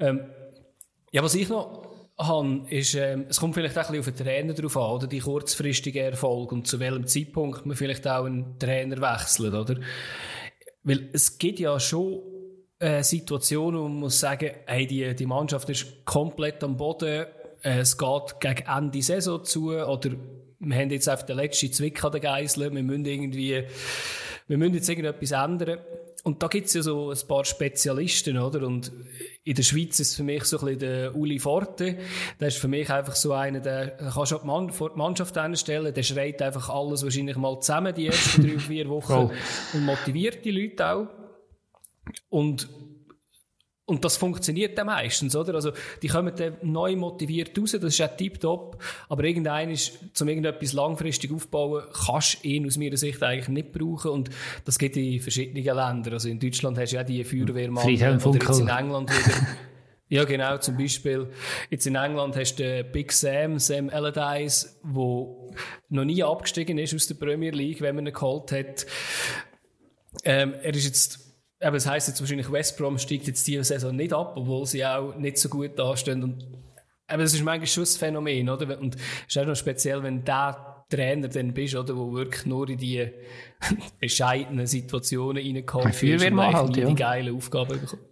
Ähm, 0.00 0.20
ja, 1.12 1.22
was 1.22 1.36
ich 1.36 1.48
noch 1.48 1.83
habe, 2.18 2.64
ist, 2.70 2.94
ähm, 2.94 3.26
es 3.28 3.40
kommt 3.40 3.54
vielleicht 3.54 3.76
auch 3.76 3.88
ein 3.88 3.96
bisschen 3.96 4.12
auf 4.12 4.16
den 4.16 4.26
Trainer 4.26 4.54
drauf 4.54 4.76
an, 4.76 4.90
oder 4.92 5.06
die 5.06 5.18
kurzfristige 5.18 6.00
Erfolg 6.00 6.52
und 6.52 6.66
zu 6.66 6.78
welchem 6.78 7.06
Zeitpunkt 7.06 7.66
man 7.66 7.76
vielleicht 7.76 8.06
auch 8.06 8.24
einen 8.24 8.58
Trainer 8.58 9.00
wechselt, 9.00 9.54
oder? 9.54 9.80
Weil 10.84 11.08
es 11.12 11.38
gibt 11.38 11.58
ja 11.58 11.78
schon 11.80 12.22
äh, 12.78 13.02
Situationen, 13.02 13.80
wo 13.80 13.88
man 13.88 14.00
muss 14.00 14.20
sagen, 14.20 14.50
hey, 14.66 14.86
die, 14.86 15.14
die 15.14 15.26
Mannschaft 15.26 15.68
ist 15.70 16.04
komplett 16.04 16.62
am 16.62 16.76
Boden, 16.76 17.26
äh, 17.62 17.78
es 17.78 17.98
geht 17.98 18.40
gegen 18.40 18.68
Ende 18.68 19.02
Saison 19.02 19.42
zu, 19.44 19.70
oder 19.70 20.10
wir 20.60 20.76
haben 20.76 20.90
jetzt 20.90 21.08
einfach 21.08 21.26
den 21.26 21.36
letzten 21.36 21.72
Zwick 21.72 22.02
an 22.04 22.12
den 22.12 22.20
Geiseln, 22.20 22.74
wir 22.74 22.82
müssen 22.82 23.04
irgendwie, 23.04 23.64
wir 24.46 24.58
müssen 24.58 24.74
jetzt 24.74 24.88
irgendetwas 24.88 25.32
ändern. 25.32 25.80
Und 26.24 26.42
da 26.42 26.48
gibt 26.48 26.68
es 26.68 26.72
ja 26.72 26.80
so 26.80 27.10
ein 27.10 27.28
paar 27.28 27.44
Spezialisten, 27.44 28.38
oder? 28.38 28.66
Und 28.66 28.90
in 29.44 29.54
der 29.54 29.62
Schweiz 29.62 30.00
ist 30.00 30.16
für 30.16 30.22
mich 30.22 30.44
so 30.44 30.58
ein 30.58 30.64
bisschen 30.64 30.78
der 30.78 31.14
Uli 31.14 31.38
Forte. 31.38 31.98
Der 32.40 32.48
ist 32.48 32.56
für 32.56 32.66
mich 32.66 32.88
einfach 32.90 33.14
so 33.14 33.34
einer, 33.34 33.60
der 33.60 33.90
kannst 33.90 34.32
du 34.32 34.38
Mann, 34.38 34.70
vor 34.70 34.90
die 34.90 34.96
Mannschaft 34.96 35.36
einstellen, 35.36 35.92
der 35.92 36.02
schreit 36.02 36.40
einfach 36.40 36.70
alles 36.70 37.02
wahrscheinlich 37.02 37.36
mal 37.36 37.60
zusammen 37.60 37.94
die 37.94 38.06
ersten 38.06 38.42
drei, 38.42 38.58
vier 38.58 38.88
Wochen 38.88 39.12
oh. 39.12 39.32
und 39.74 39.84
motiviert 39.84 40.42
die 40.46 40.50
Leute 40.50 40.88
auch. 40.88 41.08
Und 42.30 42.70
und 43.86 44.02
das 44.02 44.16
funktioniert 44.16 44.78
dann 44.78 44.86
meistens, 44.86 45.36
oder? 45.36 45.54
Also, 45.54 45.72
die 46.00 46.08
kommen 46.08 46.34
dann 46.34 46.56
neu 46.62 46.96
motiviert 46.96 47.58
raus, 47.58 47.72
das 47.72 47.82
ist 47.82 48.00
auch 48.00 48.16
tiptop. 48.16 48.82
Aber 49.10 49.24
irgendein 49.24 49.70
ist, 49.70 49.98
zum 50.14 50.28
irgendetwas 50.28 50.72
langfristig 50.72 51.30
aufbauen, 51.30 51.84
kannst 51.92 52.42
du 52.42 52.48
ihn 52.48 52.66
aus 52.66 52.78
meiner 52.78 52.96
Sicht 52.96 53.22
eigentlich 53.22 53.48
nicht 53.48 53.72
brauchen. 53.72 54.10
Und 54.10 54.30
das 54.64 54.78
geht 54.78 54.96
in 54.96 55.20
verschiedenen 55.20 55.62
Ländern. 55.62 56.14
Also, 56.14 56.30
in 56.30 56.38
Deutschland 56.38 56.78
hast 56.78 56.92
du 56.92 56.96
ja 56.96 57.04
die 57.04 57.22
Feuerwehrmann. 57.24 57.84
Friedhelm 57.84 58.18
oder 58.24 58.38
jetzt 58.38 58.58
in 58.58 58.68
England 58.68 59.10
wieder. 59.10 59.46
Ja, 60.08 60.24
genau. 60.24 60.58
Zum 60.58 60.76
Beispiel, 60.76 61.28
jetzt 61.70 61.86
in 61.86 61.94
England 61.96 62.36
hast 62.36 62.56
du 62.56 62.62
den 62.62 62.92
Big 62.92 63.10
Sam, 63.10 63.58
Sam 63.58 63.88
Allardyce, 63.88 64.78
der 64.82 65.26
noch 65.88 66.04
nie 66.04 66.22
abgestiegen 66.22 66.78
ist 66.78 66.94
aus 66.94 67.06
der 67.06 67.14
Premier 67.14 67.50
League, 67.50 67.80
wenn 67.80 67.96
man 67.96 68.06
ihn 68.06 68.12
geholt 68.12 68.52
hat. 68.52 68.86
Ähm, 70.22 70.54
er 70.62 70.74
ist 70.74 70.84
jetzt 70.84 71.23
aber 71.64 71.76
das 71.76 71.86
heisst 71.86 72.08
jetzt 72.08 72.20
wahrscheinlich, 72.20 72.50
West 72.52 72.76
Brom 72.76 72.98
steigt 72.98 73.26
jetzt 73.26 73.46
diese 73.46 73.64
Saison 73.64 73.96
nicht 73.96 74.12
ab, 74.12 74.34
obwohl 74.36 74.66
sie 74.66 74.84
auch 74.84 75.14
nicht 75.16 75.38
so 75.38 75.48
gut 75.48 75.78
dastehen. 75.78 76.22
Und, 76.22 76.46
aber 77.06 77.22
das 77.22 77.34
ist 77.34 77.42
manchmal 77.42 77.66
schon 77.66 77.84
ein 77.84 77.98
Phänomen, 77.98 78.48
oder? 78.48 78.78
Und 78.78 78.96
es 78.96 79.02
ist 79.28 79.38
auch 79.38 79.46
noch 79.46 79.56
speziell, 79.56 80.02
wenn 80.02 80.24
der 80.24 80.84
Trainer 80.90 81.28
dann 81.28 81.54
bist, 81.54 81.74
oder, 81.74 81.96
wo 81.96 82.12
wirklich 82.12 82.46
nur 82.46 82.68
in 82.68 82.78
die 82.78 83.10
bescheidenen 84.00 84.66
Situationen 84.66 85.42
reinkommt 85.42 86.02
und 86.02 86.54
halt, 86.54 86.76
ja. 86.76 86.86
die 86.86 86.94
geile 86.94 87.32
Aufgaben 87.32 87.80
bekommt. 87.80 88.02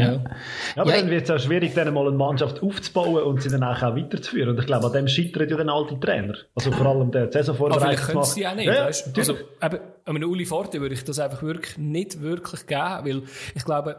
Ja. 0.00 0.12
ja. 0.12 0.22
aber 0.76 0.94
ja, 0.94 1.00
dann 1.00 1.10
wird 1.10 1.24
es 1.24 1.30
auch 1.30 1.38
schwierig, 1.38 1.74
dann 1.74 1.92
mal 1.92 2.06
eine 2.06 2.16
Mannschaft 2.16 2.62
aufzubauen 2.62 3.22
und 3.22 3.42
sie 3.42 3.48
dann 3.48 3.62
auch, 3.62 3.80
weiterzuführen. 3.82 4.50
Und 4.50 4.58
ich 4.58 4.66
glaube, 4.66 4.86
an 4.86 4.92
dem 4.92 5.08
scheitern 5.08 5.48
ja 5.48 5.56
dann 5.56 5.68
alte 5.68 5.98
Trainer. 5.98 6.34
Also 6.54 6.72
vor 6.72 6.86
allem 6.86 7.10
der 7.10 7.30
Saisonvorbereitung. 7.30 7.88
Aber 7.88 7.96
vielleicht 7.96 8.12
können 8.12 8.24
sie 8.24 8.46
auch 8.46 8.54
nicht. 8.54 8.66
Ja, 8.66 8.86
weißt? 8.86 9.18
Also, 9.18 9.34
eben, 9.62 9.78
einem 10.04 10.30
Uli 10.30 10.46
Forte 10.46 10.80
würde 10.80 10.94
ich 10.94 11.04
das 11.04 11.18
einfach 11.18 11.42
wirklich 11.42 11.76
nicht 11.76 12.20
wirklich 12.20 12.66
geben, 12.66 13.04
weil 13.04 13.22
ich 13.54 13.64
glaube, 13.64 13.96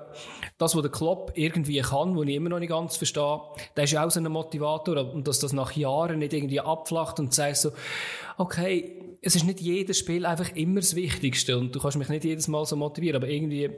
das, 0.58 0.76
was 0.76 0.82
der 0.82 0.92
Klopp 0.92 1.32
irgendwie 1.36 1.80
kann, 1.82 2.18
was 2.18 2.28
ich 2.28 2.36
immer 2.36 2.50
noch 2.50 2.60
nicht 2.60 2.70
ganz 2.70 2.98
verstehe, 2.98 3.40
der 3.76 3.84
ist 3.84 3.92
ja 3.92 4.06
auch 4.06 4.12
so 4.12 4.20
ein 4.20 4.32
Motivator 4.32 5.14
und 5.14 5.28
dass 5.28 5.40
das 5.40 5.54
nach 5.54 5.72
Jahren 5.74 6.20
nicht 6.20 6.34
irgendwie 6.34 6.60
abflacht 6.60 7.20
und 7.20 7.34
sagt 7.34 7.58
so, 7.58 7.72
okay, 8.38 9.18
es 9.22 9.36
ist 9.36 9.46
nicht 9.46 9.60
jedes 9.60 10.00
Spiel 10.00 10.26
einfach 10.26 10.56
immer 10.56 10.80
das 10.80 10.96
Wichtigste 10.96 11.58
und 11.58 11.76
du 11.76 11.80
kannst 11.80 11.98
mich 11.98 12.10
nicht 12.10 12.24
jedes 12.24 12.48
Mal 12.48 12.66
so 12.66 12.76
motivieren, 12.76 13.18
aber 13.18 13.28
irgendwie 13.28 13.70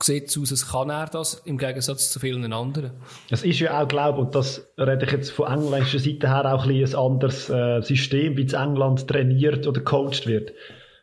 sieht 0.00 0.28
es 0.28 0.38
aus, 0.38 0.50
als 0.50 0.70
kann 0.70 0.90
er 0.90 1.06
das, 1.06 1.42
im 1.44 1.58
Gegensatz 1.58 2.10
zu 2.10 2.20
vielen 2.20 2.52
anderen. 2.52 2.92
Es 3.30 3.44
ist 3.44 3.58
ja 3.60 3.80
auch, 3.82 3.88
glaube 3.88 4.18
ich, 4.18 4.26
und 4.26 4.34
das 4.34 4.66
rede 4.78 5.04
ich 5.04 5.12
jetzt 5.12 5.30
von 5.30 5.52
englischer 5.52 5.98
Seite 5.98 6.28
her 6.28 6.54
auch 6.54 6.66
ein, 6.66 6.84
ein 6.84 6.94
anderes 6.94 7.50
äh, 7.50 7.80
System, 7.82 8.36
wie 8.36 8.44
es 8.44 8.52
England 8.52 9.08
trainiert 9.08 9.66
oder 9.66 9.80
coacht 9.80 10.26
wird. 10.26 10.52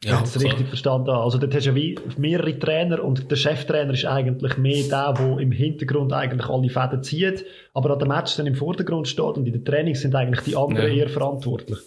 Ja, 0.04 0.22
ich 0.24 0.32
das 0.32 0.44
richtig 0.44 0.68
verstanden 0.68 1.10
habe. 1.12 1.24
Also 1.24 1.40
dort 1.40 1.56
hast 1.56 1.66
du 1.66 1.70
ja 1.72 1.76
wie 1.76 1.98
mehrere 2.18 2.58
Trainer 2.60 3.04
und 3.04 3.32
der 3.32 3.36
Cheftrainer 3.36 3.94
ist 3.94 4.06
eigentlich 4.06 4.58
mehr 4.58 4.84
der, 4.84 5.14
der 5.14 5.40
im 5.40 5.52
Hintergrund 5.52 6.14
eigentlich 6.14 6.48
alle 6.48 6.70
Fäden 6.70 7.02
zieht, 7.02 7.46
aber 7.74 7.92
an 7.92 8.00
dem 8.00 8.10
Match 8.10 8.36
dann 8.36 8.46
im 8.46 8.56
Vordergrund 8.56 9.08
steht 9.08 9.38
und 9.38 9.48
in 9.48 9.54
den 9.54 9.66
Trainings 9.66 10.02
sind 10.02 10.14
eigentlich 10.14 10.42
die 10.42 10.56
anderen 10.56 10.90
ja. 10.90 11.04
eher 11.04 11.10
verantwortlich. 11.10 11.80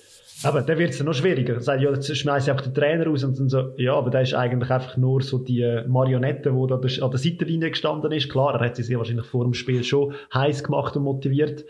Aber 0.44 0.62
dann 0.62 0.78
wird 0.78 0.90
es 0.90 1.02
noch 1.02 1.14
schwieriger. 1.14 1.54
Dann 1.54 1.62
sagt, 1.62 1.82
ja, 1.82 1.90
jetzt 1.90 2.16
schmeiße 2.16 2.46
ich 2.46 2.50
einfach 2.50 2.64
den 2.64 2.74
Trainer 2.74 3.06
raus 3.06 3.24
und 3.24 3.38
dann 3.38 3.48
so, 3.48 3.72
ja, 3.76 3.94
aber 3.94 4.10
der 4.10 4.22
ist 4.22 4.34
eigentlich 4.34 4.70
einfach 4.70 4.96
nur 4.96 5.22
so 5.22 5.38
die 5.38 5.82
Marionette, 5.88 6.52
die 6.52 6.66
da 6.68 6.76
an 6.76 7.10
der 7.10 7.18
Seitenlinie 7.18 7.70
gestanden 7.70 8.12
ist. 8.12 8.30
Klar, 8.30 8.54
er 8.54 8.66
hat 8.66 8.76
sie 8.76 8.82
sehr 8.82 8.98
wahrscheinlich 8.98 9.26
vor 9.26 9.44
dem 9.44 9.54
Spiel 9.54 9.82
schon 9.82 10.14
heiß 10.32 10.62
gemacht 10.62 10.96
und 10.96 11.02
motiviert. 11.02 11.64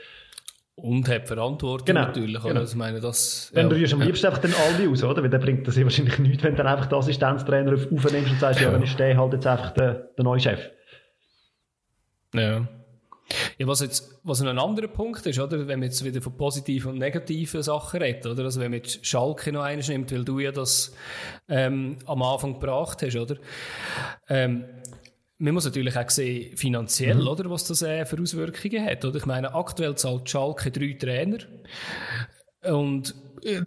Und 0.75 1.09
hat 1.09 1.27
Verantwortung 1.27 1.87
genau, 1.87 2.03
natürlich. 2.03 2.41
Genau. 2.41 2.61
Also, 2.61 2.77
meine, 2.79 3.01
das, 3.01 3.51
Wenn 3.53 3.65
ja, 3.65 3.69
du 3.71 3.77
rührst 3.77 3.95
am 3.95 4.01
liebsten 4.01 4.27
einfach 4.29 4.43
den 4.43 4.55
Aldi 4.55 4.89
aus, 4.89 5.03
oder? 5.03 5.23
Weil 5.23 5.31
der 5.31 5.39
bringt 5.39 5.67
das 5.67 5.77
ja 5.77 5.83
wahrscheinlich 5.83 6.19
nichts, 6.21 6.45
wenn 6.45 6.53
du 6.53 6.59
dann 6.59 6.69
einfach 6.69 6.87
den 6.87 6.99
Assistenztrainer 6.99 7.73
aufnimmst 7.73 8.31
und 8.31 8.39
sagst, 8.39 8.61
ja, 8.61 8.67
ja 8.67 8.73
dann 8.73 8.83
ist 8.83 8.99
der 8.99 9.17
halt 9.17 9.33
jetzt 9.33 9.47
einfach 9.47 9.71
der, 9.73 10.11
der 10.17 10.25
neue 10.25 10.39
Chef. 10.39 10.61
Ja. 12.35 12.69
Ja, 13.59 13.67
was 13.67 13.81
jetzt, 13.81 14.21
was 14.23 14.41
ein 14.41 14.59
anderer 14.59 14.89
Punkt 14.89 15.27
ist, 15.27 15.39
oder? 15.39 15.69
Wenn 15.69 15.81
man 15.81 15.89
jetzt 15.89 16.05
wieder 16.05 16.23
von 16.23 16.37
positiven 16.37 16.93
und 16.93 16.99
negativen 16.99 17.63
Sachen 17.63 18.01
redet, 18.01 18.27
oder? 18.27 18.45
Also 18.45 18.61
wenn 18.61 18.71
man 18.71 18.81
jetzt 18.81 19.05
Schalke 19.05 19.53
noch 19.53 19.63
eines 19.63 19.89
nimmt, 19.89 20.13
weil 20.13 20.25
du 20.25 20.39
ja 20.39 20.51
das, 20.51 20.95
ähm, 21.49 21.99
am 22.07 22.23
Anfang 22.23 22.55
gebracht 22.55 23.03
hast, 23.03 23.17
oder? 23.17 23.37
Ähm, 24.29 24.65
man 25.39 25.55
muss 25.55 25.65
natürlich 25.65 25.97
auch 25.97 26.11
sehen, 26.11 26.57
finanziell, 26.57 27.17
mhm. 27.17 27.29
oder, 27.29 27.51
was 27.51 27.65
das 27.65 27.83
äh, 27.83 28.05
für 28.05 28.21
Auswirkungen 28.21 28.85
hat. 28.85 29.05
Oder? 29.05 29.17
Ich 29.17 29.27
meine, 29.27 29.55
aktuell 29.55 29.95
zahlt 29.95 30.29
Schalke 30.29 30.71
drei 30.71 30.95
Trainer. 30.95 31.39
Und 32.65 33.15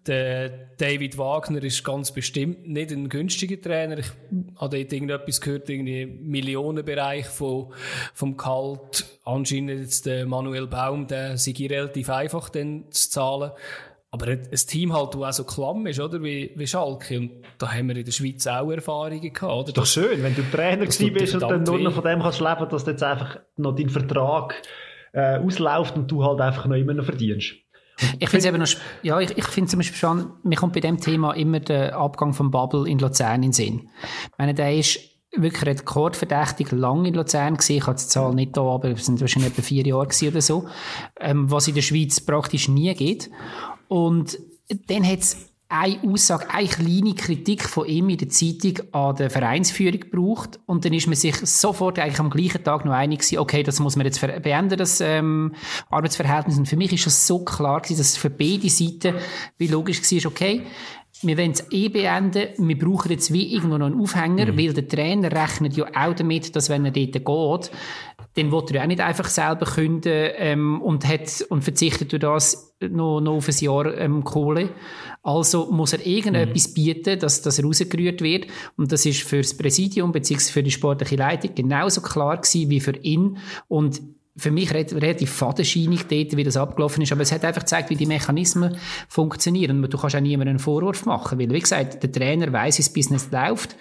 der 0.06 0.50
David 0.78 1.18
Wagner 1.18 1.64
ist 1.64 1.84
ganz 1.84 2.12
bestimmt 2.12 2.68
nicht 2.68 2.92
ein 2.92 3.10
günstiger 3.10 3.60
Trainer. 3.62 3.98
Ich 4.00 4.08
habe 4.58 4.78
dort 4.78 4.94
irgendetwas 4.94 5.42
gehört, 5.42 5.70
irgendwie 5.70 6.06
Millionenbereich 6.06 7.28
von, 7.28 7.74
vom 8.14 8.38
Gehalt. 8.38 9.06
Anscheinend 9.26 9.80
jetzt 9.80 10.06
der 10.06 10.26
Manuel 10.26 10.68
Baum, 10.68 11.08
der 11.08 11.38
sei 11.38 11.54
relativ 11.60 12.10
einfach 12.10 12.50
dann 12.50 12.86
zu 12.92 13.10
zahlen. 13.10 13.52
Aber 14.14 14.28
ein 14.28 14.52
Team 14.52 14.94
halt, 14.94 15.16
das 15.16 15.22
auch 15.22 15.32
so 15.32 15.44
klamm 15.46 15.88
ist, 15.88 16.00
oder? 16.02 16.22
Wie, 16.22 16.52
wie 16.56 16.68
Schalke. 16.68 17.18
Und 17.18 17.32
da 17.58 17.72
haben 17.72 17.88
wir 17.88 17.96
in 17.96 18.04
der 18.04 18.12
Schweiz 18.12 18.46
auch 18.46 18.70
Erfahrungen 18.70 19.22
gehabt, 19.22 19.44
oder? 19.44 19.72
Doch 19.72 19.86
schön, 19.86 20.22
wenn 20.22 20.36
du 20.36 20.44
Trainer 20.52 20.86
gewesen 20.86 21.14
bist 21.14 21.34
und 21.36 21.42
dann 21.44 21.64
nur 21.64 21.80
noch 21.80 21.94
von 21.94 22.04
dem 22.04 22.20
kannst 22.20 22.42
leben, 22.42 22.68
dass 22.70 22.84
du 22.84 22.92
jetzt 22.92 23.04
einfach 23.04 23.40
noch 23.56 23.74
dein 23.74 23.88
Vertrag 23.88 24.62
äh, 25.14 25.38
ausläuft 25.38 25.96
und 25.96 26.12
du 26.12 26.26
halt 26.26 26.42
einfach 26.42 26.66
noch 26.66 26.76
immer 26.76 26.94
noch 26.94 27.06
verdienst. 27.06 27.54
Ich 28.20 28.30
finde 28.30 28.38
es 28.38 28.46
eben 28.46 28.60
noch, 28.60 28.68
ja, 29.04 29.20
ich, 29.20 29.38
ich 29.38 29.46
finde 29.46 29.70
zum 29.70 29.80
Beispiel 29.80 29.98
schon, 29.98 30.32
mir 30.44 30.56
kommt 30.56 30.74
bei 30.74 30.80
dem 30.80 31.00
Thema 31.00 31.34
immer 31.34 31.60
der 31.60 31.98
Abgang 31.98 32.34
von 32.34 32.52
Bubble 32.52 32.90
in 32.90 33.00
Luzern 33.00 33.36
in 33.36 33.42
den 33.42 33.54
Sinn. 33.54 33.90
Ich 34.24 34.38
meine, 34.38 34.54
der 34.54 34.76
ist 34.76 35.00
wirklich 35.36 35.66
rekordverdächtig 35.66 36.72
lang 36.72 37.06
in 37.06 37.14
Luzern 37.14 37.58
gesehen. 37.58 37.78
Ich 37.78 37.88
habe 37.88 37.98
die 37.98 38.08
Zahl 38.08 38.34
nicht 38.34 38.58
da, 38.58 38.62
aber 38.62 38.90
es 38.90 39.06
sind 39.06 39.22
wahrscheinlich 39.22 39.52
etwa 39.52 39.62
vier 39.62 39.86
Jahre 39.86 40.08
oder 40.28 40.42
so. 40.42 40.68
Ähm, 41.20 41.50
was 41.50 41.68
in 41.68 41.76
der 41.76 41.82
Schweiz 41.82 42.20
praktisch 42.20 42.68
nie 42.68 42.94
geht. 42.94 43.30
Und 43.88 44.38
dann 44.88 45.06
hat 45.06 45.20
es 45.20 45.51
eine 45.72 46.00
Aussage, 46.04 46.50
eine 46.50 46.68
kleine 46.68 47.16
Kritik 47.16 47.64
von 47.64 47.88
ihm 47.88 48.10
in 48.10 48.18
der 48.18 48.30
Zeitung 48.30 48.80
an 48.92 49.16
der 49.16 49.30
Vereinsführung 49.30 50.02
gebraucht 50.02 50.60
und 50.66 50.84
dann 50.84 50.94
ist 50.94 51.08
man 51.08 51.16
sich 51.16 51.36
sofort 51.38 51.98
eigentlich 51.98 52.20
am 52.20 52.30
gleichen 52.30 52.64
Tag 52.64 52.84
noch 52.84 52.94
einig 52.94 53.20
gewesen, 53.20 53.40
okay, 53.40 53.64
das 53.64 53.80
muss 53.80 53.96
man 53.96 54.06
jetzt 54.06 54.20
beenden, 54.20 54.78
das 54.78 55.00
ähm, 55.00 55.54
Arbeitsverhältnis. 55.90 56.58
Und 56.58 56.68
für 56.68 56.76
mich 56.76 56.92
ist 56.92 57.06
das 57.06 57.26
so 57.26 57.40
klar 57.46 57.82
gewesen, 57.82 58.00
dass 58.00 58.10
es 58.10 58.18
für 58.18 58.30
beide 58.30 58.70
Seiten 58.70 59.16
wie 59.58 59.68
logisch 59.68 60.02
war, 60.02 60.32
okay, 60.32 60.64
wir 61.24 61.38
wollen 61.38 61.52
es 61.52 61.72
eh 61.72 61.90
beenden, 61.90 62.50
wir 62.58 62.78
brauchen 62.78 63.12
jetzt 63.12 63.32
wie 63.32 63.54
irgendwo 63.54 63.78
noch 63.78 63.86
einen 63.86 64.02
Aufhänger, 64.02 64.52
mhm. 64.52 64.58
weil 64.58 64.74
der 64.74 64.88
Trainer 64.88 65.32
rechnet 65.32 65.78
ja 65.78 65.86
auch 65.94 66.16
damit, 66.16 66.56
dass 66.56 66.70
wenn 66.70 66.86
er 66.86 66.92
dort 66.92 67.14
geht, 67.14 67.72
dann 68.36 68.52
will 68.52 68.64
er 68.70 68.76
ja 68.76 68.84
auch 68.84 68.88
nicht 68.88 69.02
einfach 69.02 69.28
selber 69.28 69.66
künden 69.66 70.30
ähm, 70.36 70.82
und, 70.82 71.08
hat, 71.08 71.46
und 71.50 71.64
verzichtet 71.64 72.12
durch 72.14 72.22
das 72.22 72.76
noch, 72.80 73.20
noch 73.20 73.34
auf 73.34 73.50
ein 73.50 73.56
Jahr 73.60 73.98
ähm, 73.98 74.24
Kohle. 74.24 74.70
Also 75.22 75.72
muss 75.72 75.94
er 75.94 76.06
irgendetwas 76.06 76.70
mhm. 76.70 76.74
bieten, 76.74 77.20
dass 77.20 77.42
das 77.42 77.64
rausgerührt 77.64 78.22
wird. 78.22 78.48
Und 78.78 78.92
das 78.92 79.06
ist 79.06 79.24
für 79.24 79.42
das 79.42 79.56
Präsidium 79.56 80.12
bzw. 80.12 80.52
für 80.52 80.64
die 80.64 80.72
sportliche 80.72 81.18
Leitung 81.18 81.54
genauso 81.54 82.02
klar 82.02 82.38
gewesen 82.38 82.70
wie 82.70 82.80
für 82.80 82.96
ihn. 82.98 83.38
Und 83.68 84.02
für 84.38 84.50
mich 84.50 84.74
relativ 84.74 85.30
fadenscheinig 85.30 86.08
dort, 86.08 86.38
wie 86.38 86.44
das 86.44 86.56
abgelaufen 86.56 87.04
ist. 87.04 87.12
Aber 87.12 87.22
es 87.22 87.32
hat 87.32 87.44
einfach 87.44 87.62
gezeigt, 87.62 87.90
wie 87.90 87.98
die 87.98 88.06
Mechanismen 88.06 88.78
funktionieren. 89.10 89.84
Und 89.84 89.94
du 89.94 89.98
kannst 89.98 90.16
auch 90.16 90.22
niemandem 90.22 90.54
einen 90.54 90.60
Vorwurf 90.60 91.06
machen. 91.06 91.38
Weil, 91.38 91.52
wie 91.52 91.60
gesagt, 91.60 92.02
der 92.02 92.12
Trainer 92.12 92.52
weiß, 92.52 92.78
wie 92.78 92.84
das 92.84 92.94
Business 92.94 93.30
läuft. 93.32 93.76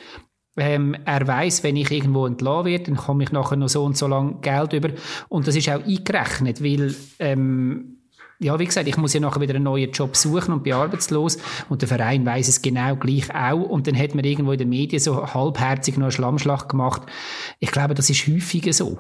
Ähm, 0.57 0.97
er 1.05 1.27
weiß, 1.27 1.63
wenn 1.63 1.77
ich 1.77 1.91
irgendwo 1.91 2.27
entlassen 2.27 2.67
werde, 2.67 2.85
dann 2.85 2.97
komme 2.97 3.23
ich 3.23 3.33
nachher 3.33 3.57
noch 3.57 3.69
so 3.69 3.85
und 3.85 3.97
so 3.97 4.07
lang 4.07 4.41
Geld 4.41 4.73
über. 4.73 4.91
Und 5.29 5.47
das 5.47 5.57
ist 5.57 5.69
auch 5.69 5.85
eingerechnet, 5.85 6.63
weil, 6.63 6.95
ähm, 7.19 7.99
ja, 8.41 8.59
wie 8.59 8.65
gesagt, 8.65 8.89
ich 8.89 8.97
muss 8.97 9.13
ja 9.13 9.21
nachher 9.21 9.41
wieder 9.41 9.55
einen 9.55 9.65
neuen 9.65 9.91
Job 9.93 10.17
suchen 10.17 10.53
und 10.53 10.63
bin 10.63 10.73
arbeitslos. 10.73 11.39
Und 11.69 11.83
der 11.83 11.89
Verein 11.89 12.25
weiß 12.27 12.49
es 12.49 12.63
genau 12.63 12.97
gleich 12.97 13.33
auch. 13.35 13.61
Und 13.61 13.87
dann 13.87 13.97
hat 13.97 14.15
man 14.15 14.25
irgendwo 14.25 14.53
in 14.53 14.59
den 14.59 14.71
Medien 14.71 14.99
so 14.99 15.27
halbherzig 15.33 15.97
noch 15.97 16.05
einen 16.05 16.11
Schlammschlag 16.11 16.69
gemacht. 16.69 17.03
Ich 17.59 17.71
glaube, 17.71 17.95
das 17.95 18.11
ist 18.11 18.27
häufiger 18.27 18.73
so. 18.73 18.99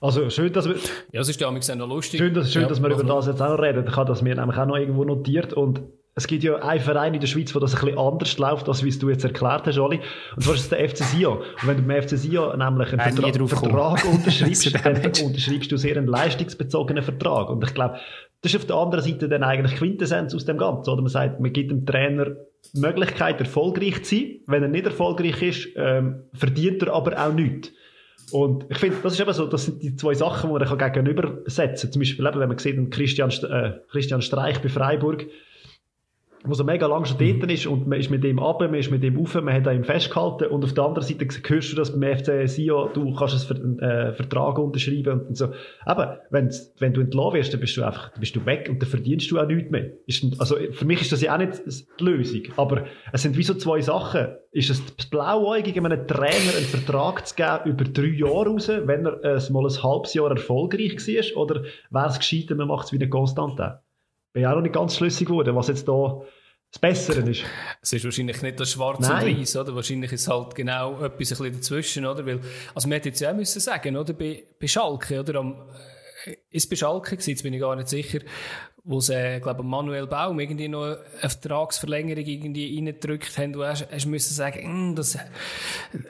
Also 0.00 0.28
schön, 0.28 0.52
dass 0.52 0.68
wir... 0.68 0.76
Ja, 1.12 1.22
es 1.22 1.28
ist 1.28 1.40
ja 1.40 1.48
auch 1.48 1.52
noch 1.52 1.88
lustig. 1.88 2.18
Schön, 2.18 2.34
dass, 2.34 2.52
schön, 2.52 2.62
ja, 2.62 2.68
dass 2.68 2.82
wir 2.82 2.90
über 2.90 3.04
das 3.04 3.26
jetzt 3.26 3.40
auch 3.40 3.58
reden. 3.58 3.86
Ich 3.88 3.96
habe 3.96 4.08
das 4.08 4.22
mir 4.22 4.34
nämlich 4.34 4.58
auch 4.58 4.66
noch 4.66 4.76
irgendwo 4.76 5.04
notiert 5.04 5.54
und 5.54 5.80
es 6.16 6.28
gibt 6.28 6.44
ja 6.44 6.56
einen 6.56 6.80
Verein 6.80 7.14
in 7.14 7.20
der 7.20 7.26
Schweiz, 7.26 7.54
wo 7.54 7.58
das 7.58 7.74
ein 7.74 7.80
bisschen 7.80 7.98
anders 7.98 8.38
läuft, 8.38 8.68
als 8.68 8.84
wie 8.84 8.88
es 8.88 8.98
du 9.00 9.10
jetzt 9.10 9.24
erklärt 9.24 9.66
hast, 9.66 9.78
Oli. 9.78 10.00
Und 10.36 10.42
zwar 10.42 10.54
ist 10.54 10.60
es 10.60 10.68
der 10.68 10.88
FC 10.88 10.98
Sion. 10.98 11.38
Und 11.38 11.66
wenn 11.66 11.76
du 11.76 11.82
beim 11.82 12.02
FC 12.02 12.10
Sion 12.16 12.56
nämlich 12.56 12.92
einen 12.92 13.00
Vertra 13.00 13.46
Vertrag 13.46 14.04
unterschreibst, 14.12 14.74
dann 14.84 14.96
unterschreibst 15.26 15.72
du 15.72 15.76
sehr 15.76 15.96
einen 15.96 16.06
leistungsbezogenen 16.06 17.02
Vertrag. 17.02 17.50
Und 17.50 17.64
ich 17.64 17.74
glaube, 17.74 17.98
das 18.42 18.52
ist 18.54 18.60
auf 18.60 18.66
der 18.66 18.76
anderen 18.76 19.04
Seite 19.04 19.28
dann 19.28 19.42
eigentlich 19.42 19.76
Quintessenz 19.76 20.34
aus 20.34 20.44
dem 20.44 20.56
Ganzen. 20.56 20.90
Oder 20.90 21.02
man 21.02 21.10
sagt, 21.10 21.40
man 21.40 21.52
gibt 21.52 21.72
dem 21.72 21.84
Trainer 21.84 22.36
die 22.74 22.80
Möglichkeit, 22.80 23.40
erfolgreich 23.40 24.04
zu 24.04 24.14
sein. 24.14 24.36
Wenn 24.46 24.62
er 24.62 24.68
nicht 24.68 24.84
erfolgreich 24.84 25.42
ist, 25.42 25.68
ähm, 25.74 26.24
verdient 26.32 26.82
er 26.82 26.92
aber 26.92 27.18
auch 27.26 27.32
nichts. 27.32 27.72
Und 28.30 28.66
ich 28.68 28.78
finde, 28.78 28.98
das 29.02 29.14
ist 29.14 29.20
eben 29.20 29.32
so, 29.32 29.46
das 29.46 29.64
sind 29.64 29.82
die 29.82 29.96
zwei 29.96 30.14
Sachen, 30.14 30.50
die 30.54 30.64
man 30.64 30.78
gegenübersetzen 30.78 31.88
kann. 31.88 31.92
Zum 31.92 32.00
Beispiel, 32.00 32.26
eben, 32.26 32.40
wenn 32.40 32.48
man 32.48 32.58
sieht, 32.58 32.90
Christian, 32.92 33.30
äh, 33.30 33.72
Christian 33.90 34.22
Streich 34.22 34.60
bei 34.60 34.68
Freiburg, 34.68 35.26
wo 36.46 36.52
so 36.54 36.62
mega 36.62 36.86
lang 36.86 37.06
schon 37.06 37.16
dort 37.18 37.50
ist 37.50 37.66
und 37.66 37.86
man 37.86 37.98
ist 37.98 38.10
mit 38.10 38.22
dem 38.22 38.38
ab, 38.38 38.60
man 38.60 38.74
ist 38.74 38.90
mit 38.90 39.02
dem 39.02 39.18
auf, 39.18 39.34
man 39.34 39.54
hat 39.54 39.66
ihn 39.66 39.82
festgehalten 39.82 40.48
und 40.48 40.62
auf 40.62 40.74
der 40.74 40.84
anderen 40.84 41.08
Seite 41.08 41.26
hörst 41.46 41.72
du, 41.72 41.76
dass 41.76 41.98
beim 41.98 42.18
FC 42.18 42.46
Sion 42.46 42.90
du 42.92 43.14
kannst 43.14 43.50
einen 43.50 43.78
äh, 43.78 44.12
Vertrag 44.12 44.58
unterschreiben 44.58 45.22
und 45.22 45.36
so. 45.36 45.48
Aber 45.86 46.20
wenn, 46.30 46.50
du 46.50 47.00
entlassen 47.00 47.32
wirst, 47.32 47.52
dann 47.54 47.60
bist 47.60 47.76
du 47.78 47.82
einfach, 47.82 48.12
bist 48.18 48.36
du 48.36 48.44
weg 48.44 48.68
und 48.70 48.82
dann 48.82 48.88
verdienst 48.88 49.30
du 49.30 49.40
auch 49.40 49.46
nichts 49.46 49.70
mehr. 49.70 49.92
Ist, 50.06 50.24
also 50.38 50.56
für 50.70 50.84
mich 50.84 51.00
ist 51.00 51.12
das 51.12 51.22
ja 51.22 51.34
auch 51.34 51.38
nicht 51.38 51.62
die 51.98 52.04
Lösung, 52.04 52.42
aber 52.56 52.84
es 53.12 53.22
sind 53.22 53.38
wie 53.38 53.42
so 53.42 53.54
zwei 53.54 53.80
Sachen. 53.80 54.28
Ist 54.52 54.70
es 54.70 54.82
blauäugig, 55.10 55.76
einem 55.78 56.06
Trainer 56.06 56.56
einen 56.56 56.66
Vertrag 56.66 57.26
zu 57.26 57.34
geben 57.34 57.70
über 57.70 57.84
drei 57.84 58.18
Jahre 58.18 58.50
raus, 58.50 58.68
wenn 58.68 59.06
er 59.06 59.24
äh, 59.24 59.52
mal 59.52 59.66
ein 59.66 59.82
halbes 59.82 60.12
Jahr 60.12 60.30
erfolgreich 60.30 60.94
war, 60.96 61.42
oder 61.42 61.62
wäre 61.90 62.08
es 62.08 62.18
gescheiter, 62.18 62.54
man 62.54 62.68
macht 62.68 62.86
es 62.86 62.92
wie 62.92 62.96
eine 62.96 63.08
Konstante? 63.08 63.80
Bin 64.34 64.44
auch 64.46 64.56
noch 64.56 64.62
nicht 64.62 64.74
ganz 64.74 64.96
schlüssig 64.96 65.28
geworden, 65.28 65.56
was 65.56 65.68
jetzt 65.68 65.88
da 65.88 66.20
das 66.70 66.80
Bessere 66.80 67.30
ist. 67.30 67.44
Es 67.80 67.92
ist 67.92 68.04
wahrscheinlich 68.04 68.42
nicht 68.42 68.58
das 68.58 68.72
Schwarz 68.72 68.98
Nein. 68.98 69.28
und 69.28 69.40
Weiß, 69.40 69.56
oder? 69.56 69.76
Wahrscheinlich 69.76 70.12
ist 70.12 70.22
es 70.22 70.28
halt 70.28 70.56
genau 70.56 70.94
etwas 70.94 71.06
ein 71.06 71.16
bisschen 71.16 71.52
dazwischen, 71.52 72.06
oder? 72.06 72.26
Weil, 72.26 72.40
also 72.74 72.88
man 72.88 72.96
hätte 72.96 73.10
jetzt 73.10 73.20
ja 73.20 73.30
auch 73.30 73.36
müssen 73.36 73.60
sagen, 73.60 73.96
oder? 73.96 74.12
Bei, 74.12 74.42
bei 74.60 74.66
Schalke, 74.66 75.20
oder? 75.20 75.36
Am, 75.36 75.54
äh, 76.26 76.34
ist 76.50 76.68
bei 76.68 76.74
Schalke 76.74 77.12
gewesen, 77.12 77.30
jetzt 77.30 77.44
bin 77.44 77.54
ich 77.54 77.60
gar 77.60 77.76
nicht 77.76 77.88
sicher, 77.88 78.18
wo 78.82 78.98
sie, 78.98 79.14
äh, 79.14 79.38
glaube 79.38 79.62
Manuel 79.62 80.08
Baum 80.08 80.40
irgendwie 80.40 80.66
noch 80.66 80.82
eine 80.82 80.98
Vertragsverlängerung 81.20 82.24
irgendwie 82.24 82.74
reingedrückt 82.74 83.38
haben, 83.38 83.52
du 83.52 83.64
hast, 83.64 83.86
hast 83.88 84.06
müssen 84.06 84.34
sagen, 84.34 84.90
mm, 84.90 84.96
das 84.96 85.16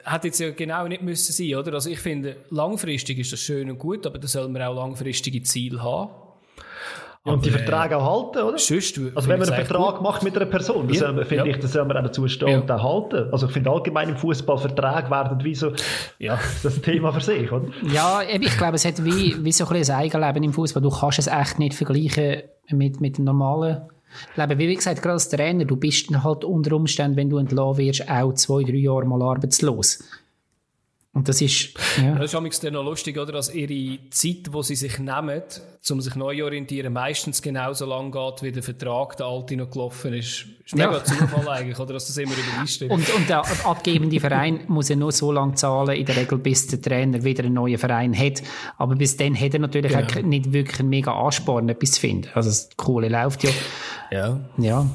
hat 0.03 0.25
jetzt 0.25 0.39
ja 0.39 0.49
genau 0.49 0.87
nicht 0.87 1.03
müssen 1.03 1.31
sein, 1.31 1.53
oder? 1.53 1.75
Also 1.75 1.91
ich 1.91 1.99
finde, 1.99 2.37
langfristig 2.49 3.19
ist 3.19 3.31
das 3.31 3.39
schön 3.39 3.69
und 3.69 3.77
gut, 3.77 4.07
aber 4.07 4.17
da 4.17 4.27
soll 4.27 4.47
man 4.47 4.63
auch 4.63 4.73
langfristige 4.73 5.43
Ziele 5.43 5.83
haben. 5.83 6.24
Ja, 7.25 7.33
und 7.33 7.43
die 7.43 7.49
Verträge 7.49 7.97
auch 7.97 8.25
halten, 8.25 8.47
oder? 8.47 8.59
Sonst, 8.59 8.99
also 9.15 9.27
wenn 9.27 9.39
man 9.39 9.49
einen 9.49 9.65
Vertrag 9.65 9.95
gut. 9.95 10.03
macht 10.03 10.21
mit 10.21 10.35
einer 10.35 10.45
Person, 10.45 10.87
das 10.87 10.99
ja, 10.99 11.07
finde 11.07 11.35
ja. 11.35 11.45
ich, 11.45 11.57
das 11.57 11.71
soll 11.71 11.83
man 11.85 11.97
auch 11.97 12.03
dazu 12.03 12.27
stehen 12.27 12.49
ja. 12.49 12.59
und 12.59 12.69
auch 12.69 12.83
halten. 12.83 13.29
Also 13.31 13.47
ich 13.47 13.51
finde 13.51 13.71
allgemein 13.71 14.09
im 14.09 14.17
Fußball 14.17 14.59
Verträge 14.59 15.09
werden 15.09 15.43
wie 15.43 15.55
so 15.55 15.71
ja. 16.19 16.37
das 16.63 16.81
Thema 16.81 17.11
für 17.11 17.21
sich, 17.21 17.51
oder? 17.51 17.65
Ja, 17.91 18.21
ich 18.21 18.55
glaube, 18.57 18.75
es 18.75 18.85
hat 18.85 19.03
wie, 19.03 19.43
wie 19.43 19.51
so 19.51 19.67
ein, 19.67 19.75
ein 19.75 19.89
Eigenleben 19.89 20.43
im 20.43 20.53
Fußball. 20.53 20.83
Du 20.83 20.91
kannst 20.91 21.17
es 21.17 21.25
echt 21.25 21.57
nicht 21.57 21.73
vergleichen 21.73 22.43
mit, 22.69 23.01
mit 23.01 23.17
dem 23.17 23.25
normalen 23.25 23.81
Leben. 24.35 24.59
Wie 24.59 24.75
gesagt, 24.75 25.01
gerade 25.01 25.13
als 25.13 25.27
Trainer, 25.27 25.65
du 25.65 25.77
bist 25.77 26.09
halt 26.23 26.43
unter 26.43 26.75
Umständen, 26.75 27.17
wenn 27.17 27.31
du 27.31 27.39
entlassen 27.39 27.77
wirst, 27.79 28.07
auch 28.07 28.33
zwei, 28.33 28.61
drei 28.61 28.77
Jahre 28.77 29.05
mal 29.05 29.23
arbeitslos. 29.23 29.99
Und 31.15 31.29
das 31.29 31.39
ist, 31.39 31.69
ja. 31.97 32.13
Das 32.15 32.33
ist 32.33 32.63
dann 32.65 32.73
noch 32.73 32.83
lustig, 32.83 33.17
oder? 33.17 33.31
Dass 33.31 33.53
ihre 33.53 33.97
Zeit, 34.09 34.53
die 34.53 34.63
sie 34.63 34.75
sich 34.75 34.99
nehmen, 34.99 35.43
um 35.89 36.01
sich 36.01 36.13
neu 36.15 36.43
orientieren, 36.43 36.91
meistens 36.91 37.41
genauso 37.41 37.85
lang 37.85 38.11
geht, 38.11 38.43
wie 38.43 38.51
der 38.51 38.61
Vertrag, 38.61 39.15
der 39.15 39.27
alte 39.27 39.55
noch 39.55 39.71
gelaufen 39.71 40.13
ist. 40.13 40.45
Ist 40.65 40.75
mega 40.75 40.91
ja. 40.91 41.03
Zufall 41.05 41.47
eigentlich, 41.47 41.79
oder? 41.79 41.93
Dass 41.93 42.07
das 42.07 42.17
immer 42.17 42.33
übereinstimmt. 42.33 42.91
Und, 42.91 43.09
und 43.15 43.29
der 43.29 43.43
abgebende 43.65 44.19
Verein 44.19 44.65
muss 44.67 44.89
ja 44.89 44.97
nur 44.97 45.13
so 45.13 45.31
lange 45.31 45.53
zahlen, 45.53 45.95
in 45.95 46.05
der 46.05 46.17
Regel, 46.17 46.37
bis 46.37 46.67
der 46.67 46.81
Trainer 46.81 47.23
wieder 47.23 47.45
einen 47.45 47.53
neuen 47.53 47.77
Verein 47.77 48.13
hat. 48.17 48.43
Aber 48.77 48.95
bis 48.95 49.15
dann 49.15 49.39
hat 49.39 49.53
er 49.53 49.61
natürlich 49.61 49.93
genau. 49.93 50.05
auch 50.05 50.21
nicht 50.21 50.51
wirklich 50.51 50.81
einen 50.81 50.89
mega 50.89 51.13
Ansporn, 51.13 51.69
etwas 51.69 51.93
zu 51.93 52.01
finden. 52.01 52.27
Also, 52.33 52.49
das 52.49 52.69
Kohle 52.75 53.07
läuft 53.07 53.45
ja. 53.45 53.51
Ja. 54.11 54.39
Ja. 54.57 54.85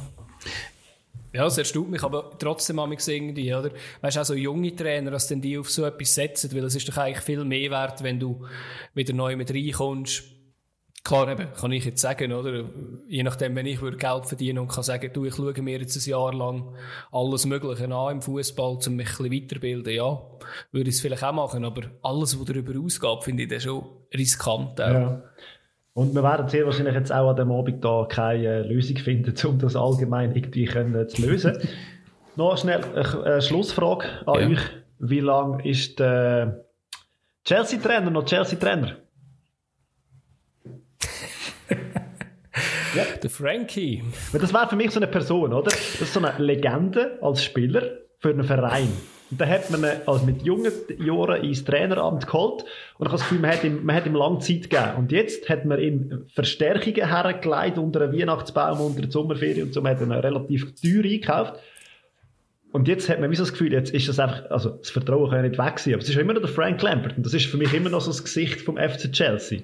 Ja, 1.32 1.46
es 1.46 1.58
erstaunt 1.58 1.90
mich, 1.90 2.02
aber 2.02 2.36
trotzdem 2.38 2.80
habe 2.80 2.94
ich 2.94 3.06
irgendwie, 3.06 3.54
oder? 3.54 3.70
Weißt 4.00 4.16
du, 4.16 4.20
auch 4.20 4.24
so 4.24 4.34
junge 4.34 4.74
Trainer, 4.74 5.10
dass 5.12 5.28
denn 5.28 5.40
die 5.40 5.58
auf 5.58 5.70
so 5.70 5.84
etwas 5.84 6.14
setzen, 6.14 6.52
weil 6.54 6.64
es 6.64 6.74
ist 6.74 6.88
doch 6.88 6.96
eigentlich 6.96 7.24
viel 7.24 7.44
mehr 7.44 7.70
wert, 7.70 8.02
wenn 8.02 8.18
du 8.18 8.46
wieder 8.94 9.12
neu 9.12 9.36
mit 9.36 9.52
reinkommst. 9.52 10.24
Klar, 11.02 11.28
eben, 11.28 11.48
kann 11.54 11.72
ich 11.72 11.86
jetzt 11.86 12.02
sagen, 12.02 12.32
oder? 12.32 12.68
Je 13.06 13.22
nachdem, 13.22 13.56
wenn 13.56 13.64
ich 13.64 13.80
Geld 13.80 14.26
verdiene 14.26 14.60
und 14.60 14.68
kann 14.68 14.82
sagen, 14.82 15.10
du, 15.12 15.24
ich 15.24 15.34
schaue 15.34 15.62
mir 15.62 15.78
jetzt 15.78 15.96
ein 15.96 16.10
Jahr 16.10 16.34
lang 16.34 16.74
alles 17.10 17.46
Mögliche 17.46 17.90
an 17.90 18.16
im 18.16 18.22
Fußball, 18.22 18.78
um 18.86 18.96
mich 18.96 19.08
ein 19.08 19.30
bisschen 19.30 19.32
weiterbilden, 19.32 19.94
ja, 19.94 20.20
würde 20.72 20.90
ich 20.90 20.96
es 20.96 21.00
vielleicht 21.00 21.24
auch 21.24 21.32
machen, 21.32 21.64
aber 21.64 21.90
alles, 22.02 22.38
was 22.38 22.44
darüber 22.44 22.78
ausgeht, 22.78 23.24
finde 23.24 23.44
ich 23.44 23.48
dann 23.48 23.60
schon 23.60 23.86
riskant. 24.12 24.78
Auch. 24.80 24.88
Ja. 24.88 25.22
Und 25.92 26.14
wir 26.14 26.22
werden 26.22 26.48
sehr 26.48 26.64
wahrscheinlich 26.66 26.94
jetzt 26.94 27.12
auch 27.12 27.30
an 27.30 27.36
dem 27.36 27.50
Abend 27.50 27.84
da 27.84 28.06
keine 28.08 28.62
Lösung 28.62 28.96
finden, 28.96 29.34
um 29.46 29.58
das 29.58 29.76
allgemein 29.76 30.34
irgendwie 30.34 30.64
können 30.64 31.08
zu 31.08 31.22
lösen. 31.22 31.58
Noch 32.36 32.56
schnell 32.56 32.84
eine 32.94 33.42
Schlussfrage 33.42 34.06
an 34.26 34.40
ja. 34.40 34.48
euch. 34.48 34.60
Wie 34.98 35.20
lange 35.20 35.68
ist 35.68 35.98
der 35.98 36.64
Chelsea-Trainer 37.44 38.10
noch 38.10 38.24
Chelsea-Trainer? 38.24 38.96
ja. 42.94 43.04
Der 43.22 43.30
Frankie. 43.30 44.02
Das 44.32 44.52
wäre 44.52 44.68
für 44.68 44.76
mich 44.76 44.90
so 44.90 45.00
eine 45.00 45.06
Person, 45.06 45.52
oder? 45.52 45.70
Das 45.70 46.00
ist 46.00 46.12
so 46.12 46.20
eine 46.20 46.42
Legende 46.42 47.18
als 47.20 47.42
Spieler 47.42 47.82
für 48.18 48.30
einen 48.30 48.44
Verein. 48.44 48.92
Und 49.30 49.40
dann 49.40 49.48
hat 49.48 49.70
man 49.70 49.84
ihn 49.84 50.00
also 50.06 50.26
mit 50.26 50.42
jungen 50.42 50.72
Jahren 50.98 51.44
ins 51.44 51.64
Traineramt 51.64 52.26
geholt 52.26 52.64
und 52.98 53.06
ich 53.06 53.12
habe 53.12 53.18
das 53.18 53.20
Gefühl, 53.20 53.38
man 53.38 53.50
hat 53.52 53.62
ihm, 53.62 53.84
man 53.84 53.94
hat 53.94 54.06
ihm 54.06 54.14
lange 54.14 54.40
Zeit 54.40 54.62
gegeben. 54.62 54.94
Und 54.98 55.12
jetzt 55.12 55.48
hat 55.48 55.64
man 55.64 55.78
ihm 55.78 56.26
Verstärkungen 56.34 57.08
hergelegt 57.08 57.78
unter 57.78 58.02
einem 58.02 58.18
Weihnachtsbaum, 58.18 58.80
unter 58.80 59.02
der 59.02 59.10
Sommerferien 59.10 59.68
und 59.68 59.72
so, 59.72 59.82
man 59.82 59.94
hat 59.94 60.02
ihn 60.02 60.10
relativ 60.10 60.74
teuer 60.74 61.04
eingekauft. 61.04 61.54
Und 62.72 62.88
jetzt 62.88 63.08
hat 63.08 63.20
man 63.20 63.30
wie 63.30 63.36
so 63.36 63.44
das 63.44 63.52
Gefühl, 63.52 63.72
jetzt 63.72 63.92
ist 63.92 64.08
das 64.08 64.18
einfach, 64.18 64.50
also 64.50 64.70
das 64.70 64.90
Vertrauen 64.90 65.30
kann 65.30 65.44
ja 65.44 65.48
nicht 65.48 65.58
weg 65.58 65.78
sein, 65.78 65.94
aber 65.94 66.02
es 66.02 66.08
ist 66.08 66.16
immer 66.16 66.32
noch 66.32 66.42
der 66.42 66.50
Frank 66.50 66.80
Lampert 66.82 67.16
und 67.16 67.26
das 67.26 67.34
ist 67.34 67.46
für 67.46 67.56
mich 67.56 67.72
immer 67.74 67.90
noch 67.90 68.00
so 68.00 68.10
das 68.10 68.22
Gesicht 68.22 68.60
vom 68.60 68.76
FC 68.76 69.12
Chelsea. 69.12 69.62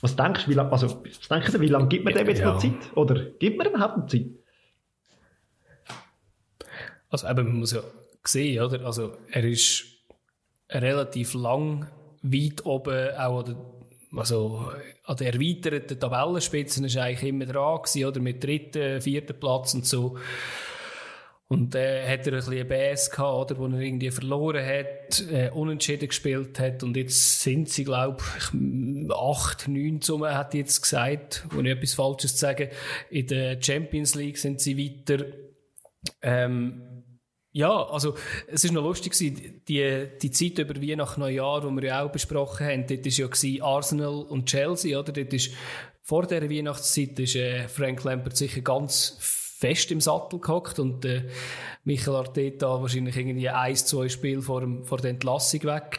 Was 0.00 0.14
denkst 0.14 0.44
du, 0.44 0.50
wie 0.50 0.54
lange, 0.54 0.70
also, 0.70 1.02
was 1.04 1.28
denkst 1.28 1.52
du, 1.52 1.60
wie 1.60 1.66
lange 1.66 1.88
gibt 1.88 2.04
man 2.04 2.14
dem 2.14 2.28
jetzt 2.28 2.40
ja. 2.40 2.52
noch 2.52 2.58
Zeit? 2.58 2.72
Oder 2.94 3.14
gibt 3.38 3.58
man 3.58 3.66
überhaupt 3.66 3.96
noch 3.98 4.06
Zeit? 4.06 4.26
Also 7.10 7.28
eben, 7.28 7.44
man 7.44 7.56
muss 7.56 7.72
ja 7.72 7.80
gesehen, 8.22 8.62
oder? 8.62 8.84
Also 8.84 9.16
er 9.30 9.44
ist 9.44 9.84
relativ 10.70 11.34
lang 11.34 11.88
weit 12.22 12.64
oben, 12.66 13.14
auch 13.16 13.40
an 13.40 13.44
der, 13.44 14.18
also 14.18 14.72
an 15.04 15.16
der 15.16 15.34
erweiterten 15.34 16.00
Tabellenspitze 16.00 16.84
ist 16.84 16.96
eigentlich 16.96 17.28
immer 17.28 17.46
dran 17.46 17.82
gewesen, 17.82 18.04
oder? 18.04 18.20
Mit 18.20 18.42
dritten, 18.42 19.00
vierten 19.00 19.38
Platz 19.38 19.74
und 19.74 19.86
so. 19.86 20.16
Und 21.50 21.74
äh, 21.74 22.06
hat 22.06 22.26
er 22.26 22.34
ein 22.34 22.38
bisschen 22.40 22.68
BS 22.68 23.10
gehabt, 23.10 23.50
oder, 23.50 23.58
wo 23.58 23.66
er 23.68 23.80
irgendwie 23.80 24.10
verloren 24.10 24.64
hat, 24.64 25.24
äh, 25.32 25.50
unentschieden 25.50 26.08
gespielt 26.08 26.60
hat. 26.60 26.82
Und 26.82 26.94
jetzt 26.94 27.40
sind 27.40 27.70
sie, 27.70 27.84
glaube 27.84 28.22
ich, 28.36 29.10
acht, 29.10 29.66
neun 29.66 30.02
Summe, 30.02 30.36
hat 30.36 30.52
jetzt 30.52 30.82
gesagt, 30.82 31.46
ich 31.50 31.66
etwas 31.66 31.94
Falsches 31.94 32.34
zu 32.34 32.40
sagen. 32.40 32.68
In 33.08 33.26
der 33.28 33.62
Champions 33.62 34.14
League 34.14 34.36
sind 34.36 34.60
sie 34.60 34.76
weiter. 34.76 35.24
Ähm, 36.20 36.97
ja, 37.58 37.88
also 37.88 38.14
es 38.46 38.62
ist 38.62 38.72
noch 38.72 38.84
lustig 38.84 39.18
die, 39.18 40.08
die 40.22 40.30
Zeit 40.30 40.58
über 40.60 40.80
Weihnachten, 40.80 41.20
Neujahr, 41.20 41.60
die 41.60 41.74
wir 41.74 41.88
ja 41.88 42.04
auch 42.04 42.12
besprochen 42.12 42.64
haben, 42.64 42.86
dort 42.86 43.04
war 43.04 43.48
ja 43.48 43.64
Arsenal 43.64 44.22
und 44.28 44.46
Chelsea, 44.46 44.96
oder? 44.96 45.10
Dort 45.10 45.32
ist, 45.32 45.50
vor 46.00 46.24
dieser 46.28 46.48
Weihnachtszeit 46.48 47.18
ist 47.18 47.34
äh, 47.34 47.66
Frank 47.66 48.04
Lampert 48.04 48.36
sicher 48.36 48.60
ganz 48.60 49.16
fest 49.18 49.90
im 49.90 50.00
Sattel 50.00 50.38
gehockt 50.38 50.78
und 50.78 51.04
äh, 51.04 51.24
Michael 51.82 52.18
Arteta 52.18 52.80
wahrscheinlich 52.80 53.16
irgendwie 53.16 53.48
ein, 53.48 53.74
zwei 53.74 54.08
Spiele 54.08 54.40
vor, 54.40 54.64
vor 54.84 54.98
der 54.98 55.10
Entlassung 55.10 55.64
weg. 55.64 55.98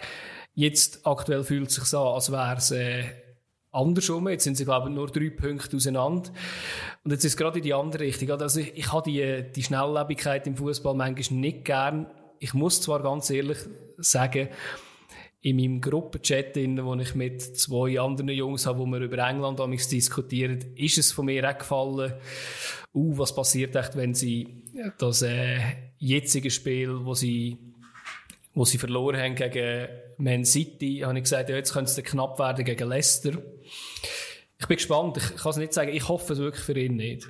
Jetzt 0.54 1.06
aktuell 1.06 1.44
fühlt 1.44 1.68
es 1.68 1.76
sich 1.76 1.84
so 1.84 2.00
an, 2.00 2.14
als 2.14 2.32
wäre 2.32 2.56
es 2.56 2.72
äh, 2.72 3.04
andersrum. 3.72 4.28
Jetzt 4.30 4.44
sind 4.44 4.56
sie, 4.56 4.66
glaube 4.66 4.90
ich, 4.90 4.96
nur 4.96 5.08
drei 5.08 5.30
Punkte 5.30 5.78
auseinander. 5.78 6.30
Und 7.04 7.12
jetzt 7.12 7.26
ist 7.26 7.34
es 7.34 7.38
gerade 7.38 7.60
in 7.60 7.64
die 7.64 7.74
andere 7.74 8.04
Richtung. 8.04 8.32
Also 8.32 8.60
ich, 8.60 8.76
ich 8.76 8.92
habe 8.92 9.10
die, 9.10 9.52
die 9.56 9.64
Schnelllebigkeit 9.64 10.48
im 10.48 10.56
Fußball 10.56 10.96
manchmal 10.96 11.40
nicht 11.40 11.66
gern. 11.66 12.08
Ich 12.40 12.54
muss 12.54 12.82
zwar 12.82 13.02
ganz 13.02 13.30
ehrlich 13.30 13.58
sagen, 13.98 14.50
in 15.42 15.56
meinem 15.56 15.80
Gruppenchat, 15.80 16.56
wo 16.56 16.96
ich 16.96 17.16
mit 17.16 17.42
zwei 17.42 18.00
anderen 18.00 18.30
Jungs 18.30 18.66
habe, 18.66 18.80
wo 18.80 18.86
wir 18.86 19.00
über 19.00 19.18
England 19.20 19.60
diskutieren, 19.92 20.60
ist 20.76 20.98
es 20.98 21.14
von 21.14 21.28
mir 21.28 21.50
auch 21.50 21.58
gefallen, 21.58 22.14
uh, 22.94 23.18
was 23.18 23.34
passiert 23.34 23.76
echt, 23.76 23.96
wenn 23.96 24.14
sie 24.14 24.64
das 24.98 25.22
äh, 25.22 25.60
jetzige 25.98 26.52
Spiel, 26.52 27.06
wo 27.06 27.14
sie, 27.14 27.58
wo 28.54 28.66
sie 28.66 28.78
verloren 28.78 29.20
haben 29.20 29.36
gegen 29.36 29.88
Man 30.18 30.44
City, 30.44 31.02
habe 31.06 31.18
ich 31.18 31.24
gesagt, 31.24 31.50
ja, 31.50 31.56
jetzt 31.56 31.72
könnte 31.72 31.92
es 31.92 32.04
knapp 32.04 32.38
werden 32.40 32.66
gegen 32.66 32.90
Leicester. 32.90 33.42
Ich 34.60 34.68
bin 34.68 34.78
gespannt. 34.78 35.18
Ich 35.18 35.36
kann 35.42 35.52
es 35.52 35.58
nicht 35.58 35.74
sagen. 35.74 35.92
Ich 35.94 36.08
hoffe 36.08 36.34
es 36.34 36.40
wirklich 36.40 36.64
für 36.64 36.78
ihn 36.78 36.96
nicht. 36.96 37.28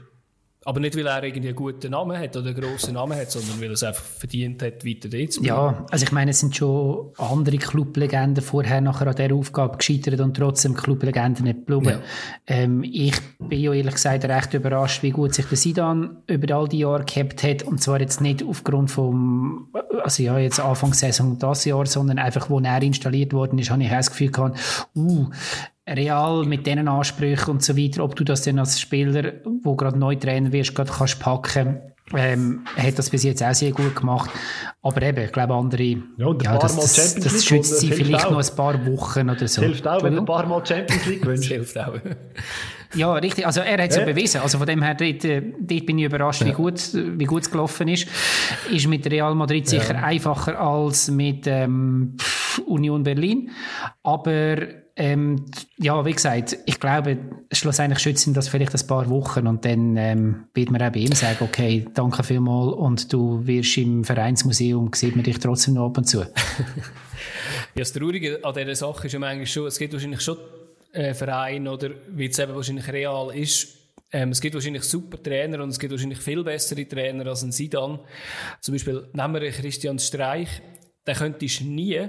Aber 0.65 0.81
nicht, 0.81 0.97
weil 0.97 1.07
er 1.07 1.23
irgendwie 1.23 1.47
einen 1.47 1.55
guten 1.55 1.91
Namen 1.91 2.19
hat 2.19 2.35
oder 2.35 2.49
einen 2.49 2.59
grossen 2.59 2.93
Namen 2.93 3.17
hat, 3.17 3.31
sondern 3.31 3.61
weil 3.61 3.69
er 3.69 3.73
es 3.73 3.83
einfach 3.83 4.03
verdient 4.03 4.61
hat, 4.61 4.85
weiter 4.85 5.07
dort 5.07 5.31
zu 5.31 5.41
bleiben. 5.41 5.57
Ja, 5.57 5.85
also 5.89 6.03
ich 6.03 6.11
meine, 6.11 6.31
es 6.31 6.41
sind 6.41 6.53
schon 6.53 7.13
andere 7.17 7.57
Clublegenden 7.57 8.43
vorher 8.43 8.81
nachher 8.81 9.07
an 9.07 9.15
dieser 9.15 9.35
Aufgabe 9.35 9.77
gescheitert 9.77 10.19
und 10.19 10.35
trotzdem 10.35 10.73
Clublegenden 10.73 11.45
nicht 11.45 11.65
geblieben. 11.65 12.01
Ja. 12.47 12.55
Ähm, 12.55 12.83
ich 12.83 13.15
bin 13.39 13.61
ja 13.61 13.73
ehrlich 13.73 13.93
gesagt 13.93 14.25
recht 14.25 14.53
überrascht, 14.53 15.01
wie 15.01 15.11
gut 15.11 15.33
sich 15.33 15.45
der 15.45 15.57
Sidan 15.57 16.17
über 16.27 16.53
all 16.53 16.67
die 16.67 16.79
Jahre 16.79 17.05
gehabt 17.05 17.41
hat 17.41 17.63
und 17.63 17.81
zwar 17.81 18.01
jetzt 18.01 18.19
nicht 18.19 18.43
aufgrund 18.43 18.91
vom, 18.91 19.69
also 20.03 20.21
ja, 20.21 20.37
jetzt 20.39 20.59
Anfangssaison 20.59 21.39
das 21.39 21.63
Jahr, 21.63 21.85
sondern 21.85 22.19
einfach, 22.19 22.49
wo 22.49 22.59
er 22.59 22.81
installiert 22.81 23.31
worden 23.31 23.59
ist, 23.59 23.69
habe 23.71 23.81
ich 23.81 23.89
das 23.89 24.09
Gefühl 24.09 24.31
gehabt, 24.31 24.59
uh, 24.93 25.29
Real 25.95 26.45
mit 26.45 26.65
diesen 26.65 26.87
Ansprüchen 26.87 27.51
und 27.51 27.63
so 27.63 27.77
weiter, 27.77 28.03
ob 28.03 28.15
du 28.15 28.23
das 28.23 28.43
dann 28.43 28.59
als 28.59 28.79
Spieler, 28.79 29.33
wo 29.63 29.75
gerade 29.75 29.97
neu 29.97 30.15
Trainer 30.15 30.51
wirst, 30.51 30.75
gerade 30.75 30.91
kannst 30.91 31.19
packen 31.19 31.79
ähm, 32.15 32.65
hat 32.75 32.97
das 32.97 33.09
bis 33.09 33.23
jetzt 33.23 33.43
auch 33.43 33.53
sehr 33.53 33.71
gut 33.71 33.95
gemacht. 33.95 34.29
Aber 34.81 35.01
eben, 35.01 35.25
ich 35.25 35.31
glaube, 35.31 35.53
andere, 35.53 35.83
ja, 35.83 36.25
und 36.25 36.43
ja, 36.43 36.57
das, 36.57 36.75
das, 36.75 37.15
das 37.15 37.45
schützt 37.45 37.79
sie 37.79 37.91
vielleicht 37.91 38.25
auch. 38.25 38.31
noch 38.31 38.39
ein 38.39 38.55
paar 38.55 38.85
Wochen 38.85 39.29
oder 39.29 39.47
so. 39.47 39.61
Hilft 39.61 39.87
auch, 39.87 40.03
wenn 40.03 40.13
du 40.15 40.21
ein 40.21 40.25
paar 40.25 40.45
Mal 40.45 40.65
Champions 40.65 41.05
League 41.05 41.25
wünschst. 41.25 41.51
hilft 41.51 41.77
auch. 41.77 41.93
ja, 42.95 43.13
richtig. 43.13 43.45
Also 43.45 43.61
er 43.61 43.83
hat 43.83 43.89
es 43.89 43.95
ja. 43.95 44.01
ja 44.01 44.07
bewiesen. 44.07 44.41
Also 44.41 44.57
von 44.57 44.67
dem 44.67 44.81
her, 44.81 44.95
dort, 44.95 45.23
äh, 45.25 45.41
dort 45.59 45.85
bin 45.85 45.99
ich 45.99 46.05
überrascht, 46.05 46.41
ja. 46.41 46.47
wie 46.47 46.53
gut 46.53 46.81
wie 46.93 47.25
gut 47.25 47.43
es 47.43 47.51
gelaufen 47.51 47.87
ist. 47.87 48.07
Ist 48.71 48.87
mit 48.87 49.09
Real 49.09 49.35
Madrid 49.35 49.67
sicher 49.67 49.93
ja. 49.93 50.03
einfacher 50.03 50.59
als 50.59 51.11
mit 51.11 51.45
ähm, 51.47 52.15
Union 52.65 53.03
Berlin. 53.03 53.51
Aber 54.03 54.57
ähm, 54.95 55.45
ja, 55.77 56.03
wie 56.05 56.11
gesagt, 56.11 56.57
ich 56.65 56.79
glaube, 56.79 57.17
schlussendlich 57.53 57.99
schützen 57.99 58.33
das 58.33 58.49
vielleicht 58.49 58.75
ein 58.75 58.87
paar 58.87 59.09
Wochen 59.09 59.47
und 59.47 59.63
dann 59.63 59.95
ähm, 59.95 60.47
wird 60.53 60.71
man 60.71 60.81
auch 60.81 60.91
bei 60.91 60.99
ihm 60.99 61.13
sagen, 61.13 61.37
okay, 61.39 61.85
danke 61.93 62.21
vielmals 62.21 62.73
und 62.73 63.13
du 63.13 63.47
wirst 63.47 63.77
im 63.77 64.03
Vereinsmuseum, 64.03 64.91
sieht 64.93 65.15
man 65.15 65.23
dich 65.23 65.39
trotzdem 65.39 65.75
noch 65.75 65.85
ab 65.85 65.97
und 65.97 66.03
zu. 66.03 66.19
ja, 66.19 66.27
das 67.75 67.93
Traurige 67.93 68.43
an 68.43 68.53
dieser 68.53 68.75
Sache 68.75 69.07
ist 69.07 69.13
ja 69.13 69.21
eigentlich 69.21 69.53
schon, 69.53 69.67
es 69.67 69.79
gibt 69.79 69.93
wahrscheinlich 69.93 70.19
schon 70.19 70.37
äh, 70.91 71.13
Vereine 71.13 71.71
oder 71.71 71.91
wie 72.09 72.27
es 72.27 72.37
eben 72.37 72.53
wahrscheinlich 72.53 72.91
real 72.91 73.33
ist, 73.33 73.79
ähm, 74.11 74.29
es 74.29 74.41
gibt 74.41 74.55
wahrscheinlich 74.55 74.83
super 74.83 75.21
Trainer 75.21 75.63
und 75.63 75.69
es 75.69 75.79
gibt 75.79 75.91
wahrscheinlich 75.91 76.19
viel 76.19 76.43
bessere 76.43 76.87
Trainer 76.87 77.27
als 77.27 77.43
ein 77.43 77.51
Sidan. 77.51 77.99
Zum 78.59 78.73
Beispiel 78.73 79.07
nehmen 79.13 79.41
wir 79.41 79.51
Christian 79.51 79.99
Streich, 79.99 80.61
den 81.09 81.17
könntest 81.17 81.59
du 81.59 81.65
nie 81.65 82.07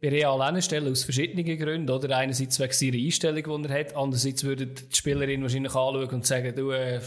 bei 0.00 0.08
Real 0.08 0.40
anstellen, 0.40 0.90
aus 0.90 1.04
verschiedenen 1.04 1.58
Gründen. 1.58 1.90
Oder? 1.90 2.16
Einerseits 2.16 2.58
wegen 2.58 2.72
seiner 2.72 2.96
Einstellung, 2.96 3.62
die 3.62 3.68
er 3.68 3.78
hat. 3.80 3.96
Andererseits 3.96 4.44
würde 4.44 4.66
die 4.66 4.94
Spielerin 4.94 5.42
wahrscheinlich 5.42 5.74
anschauen 5.74 6.08
und 6.08 6.26
sagen, 6.26 6.54
du, 6.54 6.70
äh, 6.70 7.00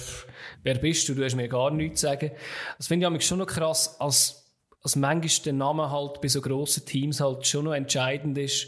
wer 0.64 0.76
bist 0.76 1.10
du? 1.10 1.16
Du 1.16 1.24
hast 1.24 1.36
mir 1.36 1.48
gar 1.48 1.72
nichts 1.72 2.02
zu 2.02 2.08
sagen. 2.08 2.32
Das 2.78 2.88
finde 2.88 3.12
ich 3.16 3.26
schon 3.26 3.40
noch 3.40 3.48
krass, 3.48 4.00
als, 4.00 4.54
als 4.82 4.96
manchmal 4.96 5.44
der 5.46 5.54
Name 5.54 5.90
halt 5.90 6.22
bei 6.22 6.28
so 6.28 6.42
grossen 6.42 6.86
Teams 6.86 7.20
halt 7.20 7.48
schon 7.48 7.66
noch 7.66 7.74
entscheidend 7.74 8.38
ist. 8.38 8.68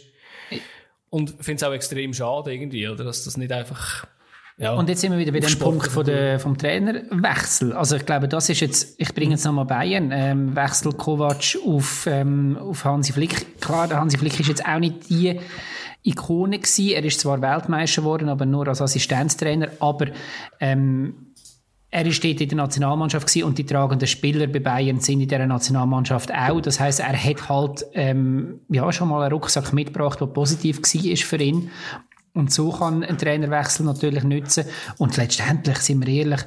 Und 1.10 1.36
finde 1.42 1.56
es 1.56 1.64
auch 1.64 1.74
extrem 1.74 2.14
schade 2.14 2.54
irgendwie, 2.54 2.88
oder? 2.88 3.04
Dass 3.04 3.24
das 3.24 3.38
nicht 3.38 3.52
einfach 3.52 4.08
ja. 4.58 4.74
Und 4.74 4.88
jetzt 4.88 5.02
sind 5.02 5.12
wir 5.12 5.20
wieder 5.20 5.34
bei 5.34 5.39
dem 5.39 5.60
Punkt 5.60 5.88
von 5.88 6.06
der, 6.06 6.39
vom 6.39 6.58
Trainerwechsel. 6.58 7.74
Also 7.74 7.98
ich 7.98 8.06
glaube, 8.06 8.28
das 8.28 8.50
ist 8.50 8.62
jetzt, 8.62 8.96
ich 8.98 9.13
bringe 9.13 9.32
jetzt 9.32 9.44
nochmal 9.44 9.65
Bayern, 9.65 10.12
ähm, 10.13 10.56
Wechsel 10.56 10.94
Kovac 10.94 11.58
auf, 11.65 12.08
ähm, 12.08 12.58
auf 12.58 12.86
Hansi 12.86 13.12
Flick. 13.12 13.60
Klar, 13.60 13.88
der 13.88 14.00
Hansi 14.00 14.18
Flick 14.18 14.39
ist 14.39 14.48
jetzt 14.48 14.65
auch 14.65 14.80
nicht 14.80 15.10
die 15.10 15.39
Ikone 16.04 16.60
gewesen. 16.60 16.89
Er 16.89 17.04
ist 17.04 17.20
zwar 17.20 17.41
Weltmeister 17.41 18.02
geworden, 18.02 18.30
aber 18.30 18.46
nur 18.46 18.68
als 18.68 18.82
Assistenztrainer. 18.82 19.70
Aber 19.80 20.08
ähm, 20.62 21.34
er 21.91 22.06
ist 22.06 22.24
dort 22.24 22.41
in 22.41 22.50
der 22.50 22.58
Nationalmannschaft 22.58 23.28
gewesen 23.28 23.46
und 23.46 23.58
die 23.58 23.65
tragenden 23.65 24.08
Spieler 24.08 24.48
bei 24.48 24.60
Bayern 24.60 25.00
sind 25.00 25.22
in 25.22 25.28
dieser 25.28 25.46
Nationalmannschaft 25.46 26.34
auch. 26.34 26.62
Das 26.62 26.80
heißt, 26.80 27.00
er 27.00 27.18
hat 27.18 27.50
halt 27.50 27.86
ähm, 27.94 28.60
ja 28.70 28.91
schon 28.91 29.10
mal 29.10 29.22
einen 29.22 29.34
Rucksack 29.34 29.74
mitgebracht, 29.74 30.20
der 30.20 30.28
positiv 30.28 30.80
war 30.80 31.18
für 31.18 31.38
ihn. 31.38 31.72
Und 32.36 32.52
so 32.52 32.69
kann 32.71 33.04
ein 33.04 33.17
Trainerwechsel 33.17 33.86
natürlich 33.86 34.24
nützen. 34.24 34.65
Und 34.98 35.17
letztendlich, 35.17 35.78
sind 35.78 36.06
wir 36.06 36.13
ehrlich, 36.13 36.41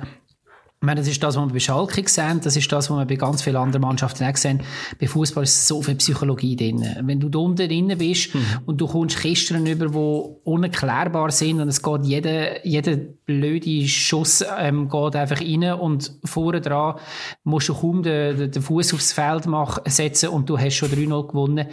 ich 0.81 0.87
meine, 0.87 1.01
das 1.01 1.09
ist 1.09 1.20
das, 1.20 1.35
was 1.35 1.44
wir 1.44 1.53
bei 1.53 1.59
Schalke 1.59 2.09
sehen, 2.09 2.40
das 2.40 2.55
ist 2.57 2.70
das, 2.70 2.88
was 2.88 2.96
wir 2.96 3.05
bei 3.05 3.16
ganz 3.16 3.42
vielen 3.42 3.57
anderen 3.57 3.83
Mannschaften 3.83 4.22
auch 4.22 4.37
sehen. 4.37 4.62
Bei 5.01 5.09
Fußball 5.09 5.42
ist 5.42 5.66
so 5.66 5.83
viel 5.83 5.96
Psychologie 5.96 6.55
drin. 6.55 6.87
Wenn 7.03 7.18
du 7.18 7.29
da 7.29 7.40
unten 7.40 7.68
drin 7.68 7.98
bist 7.98 8.33
mhm. 8.33 8.40
und 8.64 8.81
du 8.81 8.87
kommst 8.87 9.18
Kisten 9.18 9.66
über, 9.66 9.88
die 9.88 10.48
unerklärbar 10.48 11.33
sind 11.33 11.61
und 11.61 11.66
es 11.66 11.83
geht 11.83 12.05
jeder, 12.05 12.64
jeder 12.64 12.94
blöde 12.94 13.88
Schuss 13.88 14.44
ähm, 14.57 14.88
geht 14.88 15.16
einfach 15.16 15.40
rein 15.40 15.64
und 15.72 16.12
vorne 16.22 16.61
dran 16.61 16.94
musst 17.42 17.70
du 17.70 17.74
kaum 17.74 18.05
den, 18.05 18.53
den 18.53 18.62
Fuß 18.62 18.94
aufs 18.94 19.12
Feld 19.12 19.46
machen, 19.46 19.83
setzen 19.87 20.29
und 20.29 20.48
du 20.48 20.57
hast 20.59 20.74
schon 20.74 20.90
3-0 20.90 21.27
gewonnen 21.27 21.66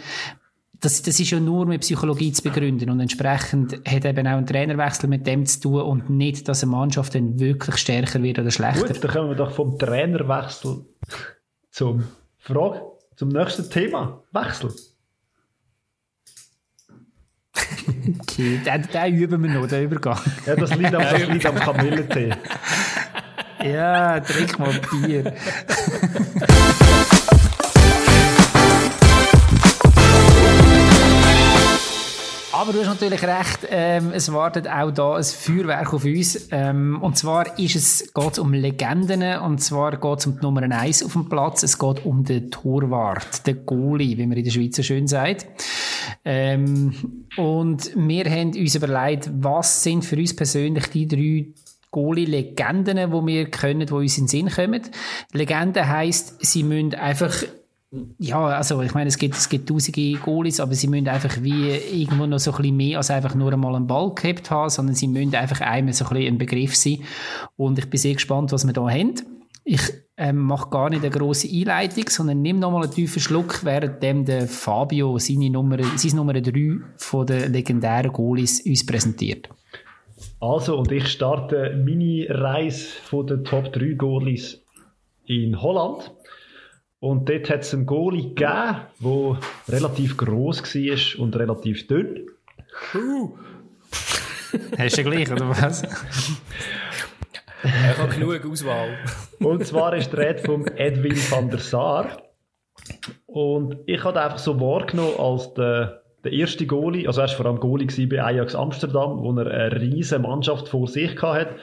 das, 0.80 1.02
das 1.02 1.20
ist 1.20 1.30
ja 1.30 1.40
nur 1.40 1.66
mit 1.66 1.80
Psychologie 1.80 2.32
zu 2.32 2.42
begründen 2.42 2.90
und 2.90 3.00
entsprechend 3.00 3.80
hat 3.86 4.04
eben 4.04 4.26
auch 4.26 4.36
ein 4.36 4.46
Trainerwechsel 4.46 5.08
mit 5.08 5.26
dem 5.26 5.46
zu 5.46 5.60
tun 5.60 5.82
und 5.82 6.10
nicht, 6.10 6.48
dass 6.48 6.62
eine 6.62 6.72
Mannschaft 6.72 7.14
dann 7.14 7.38
wirklich 7.38 7.76
stärker 7.76 8.22
wird 8.22 8.38
oder 8.38 8.50
schlechter. 8.50 8.86
Gut, 8.86 9.04
dann 9.04 9.10
kommen 9.10 9.28
wir 9.30 9.36
doch 9.36 9.52
vom 9.52 9.78
Trainerwechsel 9.78 10.84
zum 11.70 12.04
Frage, 12.38 12.82
zum 13.16 13.28
nächsten 13.28 13.70
Thema. 13.70 14.22
Wechsel. 14.32 14.72
okay, 18.20 18.60
den, 18.66 18.88
den 18.92 19.14
üben 19.14 19.42
wir 19.42 19.50
noch, 19.50 19.66
den 19.66 19.84
Übergang. 19.84 20.18
Ja, 20.46 20.56
das 20.56 20.74
liegt 20.76 20.94
am, 20.94 21.02
das 21.10 21.26
liegt 21.28 21.46
am 21.46 21.54
Kamillentee. 21.56 22.30
ja, 23.62 24.20
trink 24.20 24.58
mal 24.58 24.78
Bier. 24.90 25.34
Aber 32.56 32.72
du 32.72 32.80
hast 32.80 32.86
natürlich 32.86 33.22
recht, 33.22 33.68
ähm, 33.70 34.12
es 34.14 34.32
wartet 34.32 34.66
auch 34.66 34.90
da 34.90 35.16
ein 35.16 35.24
Feuerwerk 35.24 35.92
auf 35.92 36.06
uns. 36.06 36.48
Ähm, 36.50 36.98
und 37.02 37.18
zwar 37.18 37.58
ist 37.58 37.76
es, 37.76 38.14
geht 38.14 38.32
es 38.32 38.38
um 38.38 38.54
Legenden, 38.54 39.40
und 39.40 39.58
zwar 39.58 39.98
geht 39.98 40.18
es 40.20 40.26
um 40.26 40.36
die 40.36 40.40
Nummer 40.40 40.62
1 40.62 41.02
auf 41.04 41.12
dem 41.12 41.28
Platz. 41.28 41.64
Es 41.64 41.78
geht 41.78 42.06
um 42.06 42.24
den 42.24 42.50
Torwart, 42.50 43.46
den 43.46 43.66
Goalie, 43.66 44.16
wie 44.16 44.26
man 44.26 44.38
in 44.38 44.44
der 44.44 44.50
Schweiz 44.50 44.74
so 44.74 44.82
schön 44.82 45.06
sagt. 45.06 45.46
Ähm, 46.24 47.26
und 47.36 47.94
wir 47.94 48.24
haben 48.24 48.52
uns 48.56 48.74
überlegt, 48.74 49.30
was 49.34 49.82
sind 49.82 50.06
für 50.06 50.16
uns 50.16 50.34
persönlich 50.34 50.86
die 50.86 51.06
drei 51.06 51.48
Goalie-Legenden, 51.90 52.96
die 52.96 53.26
wir 53.26 53.50
können, 53.50 53.86
die 53.86 53.92
uns 53.92 54.16
in 54.16 54.24
den 54.24 54.28
Sinn 54.28 54.48
kommen. 54.48 54.80
Legende 55.32 55.86
heisst, 55.86 56.42
sie 56.42 56.62
müssen 56.62 56.94
einfach 56.94 57.34
ja, 58.18 58.46
also 58.46 58.82
ich 58.82 58.94
meine, 58.94 59.08
es 59.08 59.18
gibt, 59.18 59.34
es 59.34 59.48
gibt 59.48 59.68
tausende 59.68 60.12
Goalies, 60.14 60.60
aber 60.60 60.74
sie 60.74 60.88
müssen 60.88 61.08
einfach 61.08 61.42
wie 61.42 61.70
irgendwo 61.70 62.26
noch 62.26 62.38
so 62.38 62.52
ein 62.52 62.56
bisschen 62.58 62.76
mehr 62.76 62.98
als 62.98 63.10
einfach 63.10 63.34
nur 63.34 63.52
einmal 63.52 63.74
einen 63.74 63.86
Ball 63.86 64.14
gehabt 64.14 64.50
haben, 64.50 64.70
sondern 64.70 64.94
sie 64.94 65.08
müssen 65.08 65.34
einfach 65.34 65.60
einmal 65.60 65.92
so 65.92 66.04
ein 66.06 66.14
bisschen 66.14 66.34
ein 66.34 66.38
Begriff 66.38 66.74
sein. 66.74 66.98
Und 67.56 67.78
ich 67.78 67.88
bin 67.88 67.98
sehr 67.98 68.14
gespannt, 68.14 68.52
was 68.52 68.66
wir 68.66 68.72
da 68.72 68.88
haben. 68.88 69.14
Ich 69.64 69.82
ähm, 70.16 70.38
mache 70.38 70.70
gar 70.70 70.90
nicht 70.90 71.02
eine 71.02 71.10
grosse 71.10 71.48
Einleitung, 71.48 72.08
sondern 72.08 72.40
nehme 72.40 72.60
nochmal 72.60 72.84
einen 72.84 72.92
tiefen 72.92 73.20
Schluck, 73.20 73.64
währenddem 73.64 74.24
der 74.24 74.46
Fabio 74.46 75.18
seine 75.18 75.50
Nummer, 75.50 75.78
seine 75.96 76.14
Nummer 76.14 76.32
3 76.34 76.78
von 76.96 77.26
den 77.26 77.52
legendären 77.52 78.12
Goalies 78.12 78.64
uns 78.64 78.86
präsentiert. 78.86 79.48
Also, 80.40 80.78
und 80.78 80.92
ich 80.92 81.08
starte 81.08 81.82
meine 81.84 82.26
Reise 82.30 82.86
von 83.02 83.26
den 83.26 83.44
Top 83.44 83.72
3 83.72 83.94
Goalies 83.94 84.62
in 85.26 85.60
Holland. 85.60 86.12
Und 87.00 87.28
dort 87.28 87.50
hat 87.50 87.60
es 87.60 87.74
einen 87.74 87.86
Goalie 87.86 88.28
gegeben, 88.28 88.76
der 89.00 89.38
relativ 89.68 90.16
gross 90.16 90.62
war 90.62 91.22
und 91.22 91.36
relativ 91.36 91.86
dünn. 91.86 92.26
Uh. 92.94 93.36
Hast 94.78 94.96
du 94.96 95.04
gleich, 95.04 95.30
oder 95.30 95.48
was? 95.50 95.82
ich 97.62 97.98
habe 97.98 98.14
genug 98.14 98.44
Auswahl. 98.50 98.98
Und 99.40 99.66
zwar 99.66 99.94
ist 99.94 100.12
die 100.12 100.16
Rede 100.16 100.42
von 100.42 100.66
Edwin 100.66 101.16
van 101.30 101.50
der 101.50 101.58
Sar. 101.58 102.22
Und 103.26 103.76
ich 103.86 104.02
habe 104.02 104.22
einfach 104.22 104.38
so 104.38 104.58
wahrgenommen 104.60 105.18
als 105.18 105.52
der, 105.54 106.02
der 106.24 106.32
erste 106.32 106.66
Goalie, 106.66 107.06
also 107.06 107.20
er 107.20 107.28
war 107.28 107.36
vor 107.36 107.46
allem 107.46 107.60
Goalie 107.60 108.06
bei 108.06 108.22
Ajax 108.22 108.54
Amsterdam, 108.54 109.18
wo 109.18 109.32
er 109.38 109.46
eine 109.46 109.80
riesige 109.80 110.20
Mannschaft 110.20 110.68
vor 110.68 110.86
sich 110.88 111.20
hatte. 111.20 111.56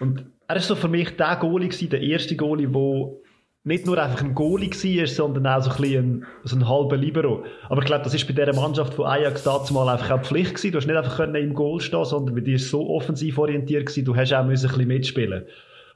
Und 0.00 0.24
er 0.48 0.56
ist 0.56 0.68
so 0.68 0.76
für 0.76 0.88
mich 0.88 1.16
der 1.16 1.36
Goalie 1.36 1.68
der 1.68 2.00
erste 2.00 2.36
Goalie, 2.36 2.68
der 2.68 3.23
nicht 3.66 3.86
nur 3.86 3.98
einfach 3.98 4.22
ein 4.22 4.34
Goalie 4.34 4.70
war, 4.70 5.06
sondern 5.06 5.46
auch 5.46 5.62
so 5.62 5.70
ein, 5.70 5.76
bisschen 5.80 6.26
so 6.44 6.56
ein 6.56 6.68
halber 6.68 6.98
Libero. 6.98 7.44
Aber 7.70 7.80
ich 7.80 7.86
glaube, 7.86 8.04
das 8.04 8.12
ist 8.12 8.26
bei 8.26 8.34
dieser 8.34 8.54
Mannschaft 8.54 8.92
von 8.92 9.06
Ajax 9.06 9.42
dazu 9.42 9.72
mal 9.72 9.88
einfach 9.88 10.10
auch 10.10 10.22
Pflicht 10.22 10.54
gewesen. 10.54 10.72
Du 10.72 10.78
hast 10.78 10.86
nicht 10.86 10.96
einfach 10.96 11.16
können 11.16 11.34
im 11.36 11.54
Goal 11.54 11.80
stehen, 11.80 12.04
sondern 12.04 12.34
bei 12.34 12.42
dir 12.42 12.56
ist 12.56 12.68
so 12.68 12.90
offensiv 12.90 13.38
orientiert 13.38 13.86
gewesen, 13.86 14.04
du 14.04 14.14
hast 14.14 14.34
auch 14.34 14.44
müssen 14.44 14.66
ein 14.66 14.72
bisschen 14.72 14.88
mitspielen. 14.88 15.46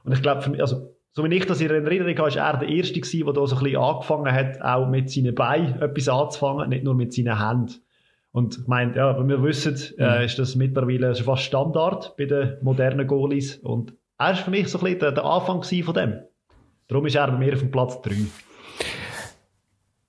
Und 0.03 0.13
ich 0.13 0.21
glaube, 0.23 0.41
für 0.41 0.49
mich, 0.49 0.61
also, 0.61 0.95
so 1.11 1.23
wie 1.23 1.35
ich 1.35 1.45
das 1.45 1.61
in 1.61 1.69
Erinnerung 1.69 2.17
habe, 2.17 2.29
ist 2.29 2.37
er 2.37 2.57
der 2.57 2.69
Erste 2.69 2.99
gewesen, 2.99 3.25
der 3.25 3.33
da 3.33 3.45
so 3.45 3.55
ein 3.55 3.63
bisschen 3.63 3.79
angefangen 3.79 4.33
hat, 4.33 4.61
auch 4.61 4.87
mit 4.87 5.11
seinen 5.11 5.35
Beinen 5.35 5.79
etwas 5.79 6.09
anzufangen, 6.09 6.69
nicht 6.69 6.83
nur 6.83 6.95
mit 6.95 7.13
seinen 7.13 7.39
Händen. 7.39 7.75
Und 8.31 8.57
ich 8.57 8.67
meine, 8.67 8.95
ja, 8.95 9.27
wir 9.27 9.43
wissen, 9.43 9.77
äh, 9.99 10.19
mhm. 10.19 10.25
ist 10.25 10.39
das 10.39 10.55
mittlerweile 10.55 11.13
schon 11.13 11.25
fast 11.25 11.43
Standard 11.43 12.15
bei 12.17 12.25
den 12.25 12.57
modernen 12.63 13.05
Goalies. 13.05 13.57
Und 13.57 13.93
er 14.17 14.31
ist 14.31 14.41
für 14.41 14.51
mich 14.51 14.69
so 14.69 14.79
ein 14.79 14.85
bisschen 14.85 14.99
der, 14.99 15.11
der 15.11 15.25
Anfang 15.25 15.61
von 15.61 15.93
dem. 15.93 16.19
Darum 16.89 17.05
ist 17.05 17.15
er 17.15 17.27
bei 17.27 17.37
mir 17.37 17.53
auf 17.53 17.59
dem 17.59 17.69
Platz 17.69 18.01
3. 18.01 18.15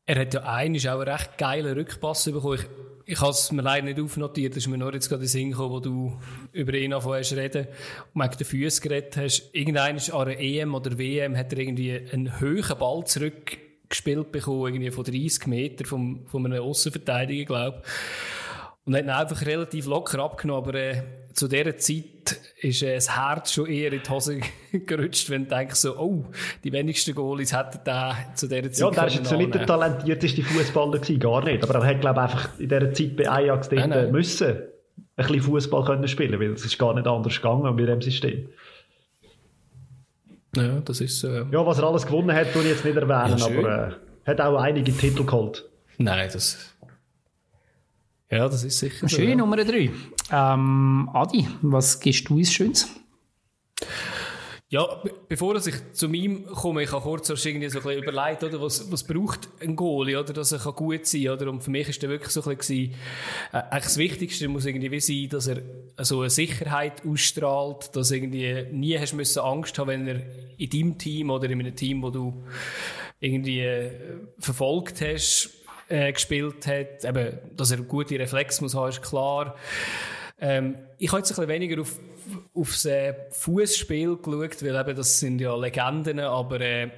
Er 0.07 0.19
hat 0.19 0.33
ja 0.33 0.41
einen, 0.45 0.89
auch 0.89 1.01
einen 1.01 1.03
recht 1.03 1.37
geilen 1.37 1.75
Rückpass 1.77 2.25
bekommen. 2.25 2.59
Ich, 3.05 3.13
ich 3.13 3.21
habe 3.21 3.33
es 3.33 3.53
mir 3.53 3.61
leider 3.61 3.85
nicht 3.85 4.01
aufnotiert, 4.01 4.57
das 4.57 4.65
ist 4.65 4.69
mir 4.69 4.79
nur 4.79 4.95
jetzt 4.95 5.11
gerade 5.11 5.23
in 5.23 5.29
Sinn 5.29 5.51
gekommen, 5.51 5.73
wo 5.73 5.81
du 5.81 6.19
über 6.53 6.73
ihn 6.73 6.95
angefangen 6.95 7.19
hast 7.19 7.35
reden 7.35 7.69
und 8.15 8.23
wegen 8.23 8.37
den 8.39 8.47
Füßen 8.47 8.83
geredet 8.83 9.15
hast. 9.19 9.51
Irgendeiner 9.55 10.01
an 10.15 10.29
einer 10.29 10.41
EM 10.41 10.75
oder 10.75 10.97
WM 10.97 11.37
hat 11.37 11.53
er 11.53 11.59
irgendwie 11.59 12.01
einen 12.13 12.41
hohen 12.41 12.79
Ball 12.79 13.05
zurückgespielt 13.05 14.33
bekommen, 14.33 14.69
irgendwie 14.69 14.91
von 14.91 15.05
30 15.05 15.49
Metern 15.49 15.87
vom, 15.87 16.27
von 16.29 16.47
einem 16.47 16.63
Außenverteidiger, 16.63 17.45
glaube 17.45 17.83
ich. 17.85 18.87
Und 18.87 18.97
hat 18.97 19.05
ihn 19.05 19.11
einfach 19.11 19.45
relativ 19.45 19.85
locker 19.85 20.19
abgenommen, 20.21 20.67
aber 20.67 20.79
äh, 20.79 21.03
zu 21.33 21.49
dieser 21.49 21.77
Zeit 21.77 22.41
ist 22.61 22.83
äh, 22.83 22.95
das 22.95 23.17
Herz 23.17 23.53
schon 23.53 23.67
eher 23.67 23.93
in 23.93 24.03
die 24.03 24.11
Hose 24.11 24.41
gerutscht, 24.73 25.31
wenn 25.31 25.45
du 25.45 25.55
denkst 25.55 25.77
so, 25.77 25.97
oh, 25.97 26.25
die 26.65 26.73
wenigsten 26.73 27.15
Goalies 27.15 27.57
hätten 27.57 27.81
da 27.85 28.17
zu 28.35 28.49
dieser 28.49 28.71
Zeit 28.73 28.79
Ja, 28.79 28.91
der 28.91 29.07
ist 29.07 29.15
jetzt 29.17 29.33
nicht 29.33 29.55
der 29.55 29.67
talentierteste 29.67 30.43
Fußballer 30.43 30.99
gewesen, 30.99 31.21
gar 31.21 31.45
nicht. 31.45 31.63
Aber 31.63 31.75
er 31.81 31.87
hat, 31.87 32.01
glaube 32.01 32.21
ich, 32.21 32.23
einfach 32.23 32.59
in 32.59 32.69
dieser 32.69 32.93
Zeit 32.93 33.17
bei 33.17 33.31
Ajax 33.31 33.69
dort 33.69 33.81
nein, 33.81 33.91
nein. 33.91 34.13
müssen 34.13 34.49
ein 34.49 35.27
bisschen 35.27 35.43
Fußball 35.43 35.85
können 35.85 36.09
spielen, 36.09 36.41
weil 36.41 36.53
es 36.53 36.65
ist 36.65 36.79
gar 36.79 36.95
nicht 36.95 37.07
anders 37.07 37.37
gegangen 37.37 37.75
mit 37.75 37.89
dem 37.89 38.03
System. 38.03 38.49
Ja, 40.57 40.81
das 40.81 41.01
ist 41.01 41.23
äh... 41.23 41.45
Ja, 41.51 41.65
was 41.65 41.79
er 41.79 41.85
alles 41.85 42.07
gewonnen 42.07 42.35
hat, 42.35 42.53
tue 42.53 42.63
ich 42.63 42.69
jetzt 42.69 42.85
nicht 42.85 42.97
erwähnen, 42.97 43.39
ja, 43.39 43.47
aber 43.47 43.89
äh, 43.89 44.29
hat 44.29 44.41
auch 44.41 44.57
einige 44.57 44.93
Titel 44.93 45.25
geholt. 45.25 45.69
Nein, 45.99 46.29
das 46.33 46.75
ja, 48.31 48.49
das 48.49 48.63
ist 48.63 48.79
sicher. 48.79 49.09
Schöne 49.09 49.25
so, 49.25 49.31
ja. 49.31 49.37
Nummer 49.37 49.57
drei. 49.57 49.91
Ähm, 50.31 51.11
Adi, 51.13 51.47
was 51.63 52.01
gibst 52.01 52.29
du 52.29 52.37
uns 52.37 52.53
Schönes? 52.53 52.89
Ja, 54.73 54.87
bevor 55.29 55.57
ich 55.57 55.75
zu 55.95 56.07
ihm 56.13 56.47
komme, 56.47 56.85
ich 56.85 56.93
habe 56.93 57.03
kurz 57.03 57.27
so 57.27 57.35
ein 57.35 57.59
bisschen 57.59 57.99
überlegt, 57.99 58.45
oder, 58.45 58.63
was, 58.63 58.93
was 58.93 59.03
braucht 59.03 59.49
ein 59.61 59.75
Goalie, 59.75 60.17
oder, 60.17 60.33
dass 60.33 60.53
er 60.53 60.61
gut 60.73 61.07
sein 61.07 61.25
kann, 61.25 61.33
oder? 61.33 61.51
Und 61.51 61.65
für 61.65 61.73
mich 61.73 61.99
der 61.99 62.09
wirklich 62.09 62.31
so 62.31 62.49
ein 62.49 62.57
bisschen, 62.57 62.95
äh, 63.53 63.63
das 63.73 63.97
Wichtigste 63.97 64.47
muss 64.47 64.67
irgendwie 64.67 65.01
sein, 65.01 65.29
dass 65.29 65.49
er 65.49 65.63
so 65.99 66.21
eine 66.21 66.31
Sicherheit 66.31 67.05
ausstrahlt, 67.05 67.97
dass 67.97 68.13
irgendwie 68.13 68.67
nie 68.71 68.97
hast 68.97 69.15
müssen 69.15 69.41
Angst 69.41 69.77
haben, 69.77 69.89
wenn 69.89 70.07
er 70.07 70.23
in 70.57 70.71
deinem 70.71 70.99
Team 70.99 71.31
oder 71.31 71.51
in 71.51 71.59
einem 71.59 71.75
Team, 71.75 72.03
wo 72.03 72.11
du 72.11 72.45
irgendwie 73.19 73.63
äh, 73.63 73.91
verfolgt 74.39 75.01
hast, 75.01 75.51
äh, 75.89 76.13
gespielt 76.13 76.69
hat. 76.69 77.05
Eben, 77.05 77.39
dass 77.57 77.73
er 77.73 77.79
gute 77.79 78.21
Reflex 78.21 78.61
muss 78.61 78.77
haben, 78.77 78.91
ist 78.91 79.03
klar. 79.03 79.57
Ähm, 80.41 80.77
ich 80.99 81.11
habe 81.11 81.19
jetzt 81.19 81.31
ein 81.31 81.37
bisschen 81.37 81.49
weniger 81.49 81.81
auf, 81.83 81.97
aufs 82.55 82.85
äh, 82.87 83.15
Fußspiel 83.31 84.17
geschaut, 84.17 84.63
weil 84.63 84.77
eben, 84.77 84.97
das 84.97 85.21
sind 85.21 85.41
ja 85.41 85.55
Legenden, 85.55 86.21
aber 86.21 86.61
äh, 86.61 86.91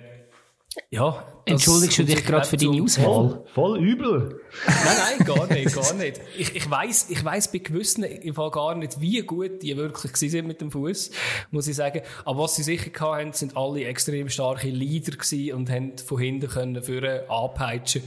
ja. 0.90 1.26
Entschuldigst 1.44 1.98
du 1.98 2.04
dich 2.04 2.24
gerade 2.24 2.46
für 2.46 2.56
deine 2.56 2.82
Auswahl? 2.82 3.04
Voll, 3.04 3.44
voll 3.52 3.78
übel. 3.80 4.40
Nein, 4.66 4.96
nein, 5.18 5.26
gar 5.26 5.46
nicht, 5.48 5.74
gar 5.74 5.94
nicht. 5.94 6.20
Ich, 6.38 6.54
ich 6.54 6.70
weiss, 6.70 7.10
ich 7.10 7.24
weiss 7.24 7.50
bei 7.50 7.58
gewissen 7.58 8.04
im 8.04 8.34
Fall 8.34 8.50
gar 8.50 8.74
nicht, 8.76 9.00
wie 9.00 9.20
gut 9.22 9.62
die 9.62 9.76
wirklich 9.76 10.14
sind 10.16 10.46
mit 10.46 10.60
dem 10.60 10.70
Fuß, 10.70 11.10
muss 11.50 11.66
ich 11.66 11.76
sagen. 11.76 12.02
Aber 12.24 12.44
was 12.44 12.54
sie 12.54 12.62
sicher 12.62 12.90
hatten, 13.00 13.32
sind 13.32 13.56
alle 13.56 13.84
extrem 13.84 14.28
starke 14.28 14.68
Leader 14.68 15.16
gewesen 15.16 15.54
und 15.54 15.68
haben 15.68 15.98
von 15.98 16.18
hinten 16.18 16.48
können 16.48 16.82
führen, 16.82 17.28
anpeitschen. 17.28 18.02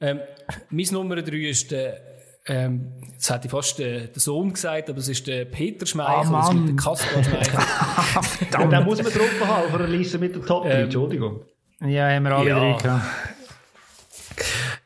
Ähm, 0.00 0.20
mein 0.70 0.86
Nummer 0.90 1.22
drei 1.22 1.48
ist 1.48 1.70
der 1.70 2.13
ähm, 2.46 2.92
jetzt 3.12 3.30
hätte 3.30 3.46
ich 3.46 3.50
fast 3.50 3.80
äh, 3.80 4.08
den 4.08 4.20
Sohn 4.20 4.52
gesagt, 4.52 4.90
aber 4.90 4.98
es 4.98 5.08
ist 5.08 5.26
der 5.26 5.46
Peter 5.46 5.86
Schmeichel, 5.86 6.34
ah, 6.34 6.52
mit 6.52 6.68
dem 6.68 6.76
Kaspar 6.76 7.24
Schmeichel. 7.24 7.54
ja, 8.52 8.66
den 8.66 8.84
muss 8.84 9.02
man 9.02 9.12
drauf 9.12 9.46
haben, 9.46 9.66
auf 9.66 9.74
einer 9.74 9.88
Liste 9.88 10.18
mit 10.18 10.34
der 10.34 10.42
Top 10.42 10.64
3, 10.64 10.70
ähm, 10.70 10.84
Entschuldigung. 10.84 11.40
Ja, 11.80 12.08
haben 12.10 12.24
wir 12.24 12.32
alle 12.32 12.48
ja. 12.48 12.58
drei 12.58 12.82
gehabt. 12.82 13.04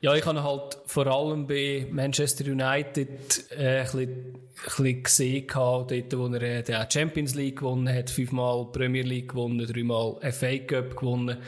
Ja, 0.01 0.15
ich 0.15 0.25
habe 0.25 0.43
halt 0.45 0.79
vor 0.87 1.09
allem 1.09 1.49
bei 1.49 1.89
Manchester 1.91 2.45
United 2.45 3.51
äh, 3.51 3.81
ein, 3.81 3.83
bisschen, 3.83 4.09
ein 4.09 5.03
bisschen 5.03 5.03
gesehen, 5.03 5.47
dort, 5.53 6.19
wo 6.19 6.27
er 6.29 6.43
äh, 6.43 6.63
die 6.63 6.77
Champions 6.89 7.35
League 7.35 7.59
gewonnen 7.59 7.93
hat, 7.93 8.09
fünfmal 8.09 8.67
Premier 8.71 9.03
League 9.03 9.31
gewonnen, 9.31 9.67
dreimal 9.67 10.21
FA 10.31 10.59
Cup 10.59 10.97
gewonnen. 10.97 11.39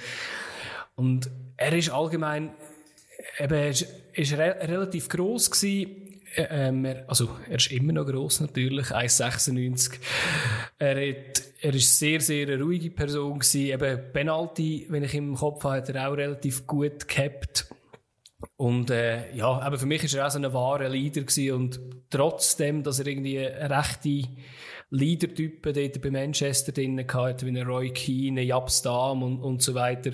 Und 0.96 1.30
er 1.56 1.72
ist 1.72 1.90
allgemein, 1.90 2.50
eben, 3.38 3.54
er 3.54 3.68
ist, 3.68 3.86
ist 4.14 4.32
re 4.32 4.56
relativ 4.62 5.08
gross 5.08 5.50
gewesen, 5.50 6.10
ähm, 6.36 6.84
er, 6.84 7.08
also 7.08 7.28
er 7.48 7.56
ist 7.56 7.72
immer 7.72 7.92
noch 7.92 8.06
gross 8.06 8.40
natürlich, 8.40 8.86
1,96. 8.86 9.98
Er, 10.78 10.90
hat, 10.90 11.42
er 11.60 11.74
ist 11.74 11.98
sehr, 11.98 12.20
sehr 12.20 12.46
eine 12.48 12.62
ruhige 12.62 12.90
Person 12.90 13.40
gewesen. 13.40 13.66
Eben 13.66 14.12
Penalty, 14.12 14.86
wenn 14.88 15.02
ich 15.02 15.14
im 15.14 15.34
Kopf 15.34 15.64
habe, 15.64 15.78
hat 15.78 15.88
er 15.88 16.08
auch 16.08 16.16
relativ 16.16 16.66
gut 16.66 17.08
gehabt. 17.08 17.68
Und 18.56 18.90
äh, 18.90 19.34
ja, 19.34 19.48
aber 19.48 19.78
für 19.78 19.86
mich 19.86 20.04
ist 20.04 20.14
er 20.14 20.26
auch 20.26 20.30
so 20.30 20.38
ein 20.38 20.52
wahrer 20.52 20.88
Leader 20.88 21.22
gewesen. 21.22 21.52
und 21.52 21.80
trotzdem, 22.10 22.82
dass 22.82 22.98
er 22.98 23.06
irgendwie 23.06 23.38
rechte 23.38 24.28
Leader-Typen 24.90 26.00
bei 26.00 26.10
Manchester 26.10 26.72
drin 26.72 27.04
hatte, 27.12 27.46
wie 27.46 27.60
Roy 27.60 27.90
Keane, 27.90 28.42
Japs 28.42 28.82
Dam 28.82 29.22
und, 29.22 29.40
und 29.40 29.62
so 29.62 29.74
weiter, 29.74 30.12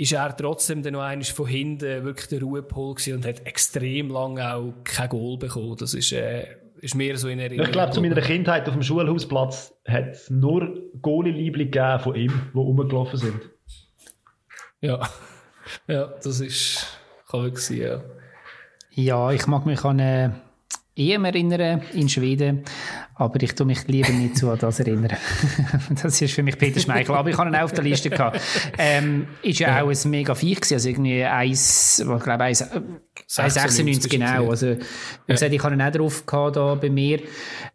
ist 0.00 0.12
er 0.12 0.34
trotzdem 0.34 0.82
dann 0.82 0.94
noch 0.94 1.02
einmal 1.02 1.26
von 1.26 1.46
hinten 1.46 2.04
wirklich 2.04 2.26
der 2.28 2.40
Ruhepol 2.40 2.96
und 3.12 3.26
hat 3.26 3.46
extrem 3.46 4.08
lange 4.08 4.54
auch 4.54 4.72
kein 4.82 5.10
Goal 5.10 5.36
bekommen. 5.36 5.76
Das 5.78 5.92
ist, 5.92 6.10
äh, 6.12 6.46
ist 6.80 6.94
mehr 6.94 7.18
so 7.18 7.28
in 7.28 7.38
Erinnerung. 7.38 7.66
Ich 7.66 7.72
glaube, 7.72 7.92
zu 7.92 8.00
meiner 8.00 8.18
Kindheit 8.22 8.66
auf 8.66 8.72
dem 8.72 8.82
Schulhausplatz 8.82 9.74
hat 9.86 10.08
es 10.12 10.30
nur 10.30 10.90
Goalie-Liebling 11.02 11.70
gegeben 11.70 12.00
von 12.00 12.14
ihm, 12.14 12.32
die 12.54 12.56
rumgelaufen 12.56 13.18
sind. 13.18 13.50
Ja, 14.80 15.06
ja 15.86 16.06
das 16.22 16.40
ist, 16.40 16.86
kann 17.30 17.42
wirklich 17.42 17.66
sein, 17.66 17.76
ja. 17.76 18.02
Ja, 18.92 19.32
ich 19.32 19.46
mag 19.46 19.66
mich 19.66 19.84
an 19.84 20.00
eine 20.00 20.40
EM 20.96 21.26
erinnern 21.26 21.82
in 21.92 22.08
Schweden, 22.08 22.64
aber 23.20 23.42
ich 23.42 23.54
tue 23.54 23.66
mich 23.66 23.86
lieber 23.86 24.12
nicht 24.12 24.38
so 24.38 24.50
an 24.50 24.58
das 24.58 24.80
erinnern. 24.80 25.14
das 26.02 26.22
ist 26.22 26.32
für 26.32 26.42
mich 26.42 26.56
Peter 26.56 26.80
Schmeichel, 26.80 27.14
aber 27.14 27.28
ich 27.28 27.36
habe 27.36 27.50
ihn 27.50 27.54
auch 27.54 27.64
auf 27.64 27.72
der 27.72 27.84
Liste 27.84 28.08
gehabt. 28.08 28.40
Ähm, 28.78 29.28
ist 29.42 29.58
ja, 29.58 29.76
ja. 29.76 29.84
auch 29.84 29.90
ein 29.90 30.10
mega 30.10 30.34
Viech 30.34 30.62
gewesen, 30.62 30.74
also 30.74 30.88
irgendwie 30.88 31.22
1, 31.22 31.98
ich 31.98 32.06
glaube 32.06 32.44
1,96 32.44 34.08
genau. 34.08 34.48
Also, 34.48 34.68
wie 34.68 35.32
gesagt, 35.32 35.52
ich 35.52 35.62
habe 35.62 35.74
ihn 35.74 35.82
auch 35.82 35.92
drauf 35.92 36.24
gehabt, 36.24 36.56
da 36.56 36.74
bei 36.76 36.88
mir. 36.88 37.20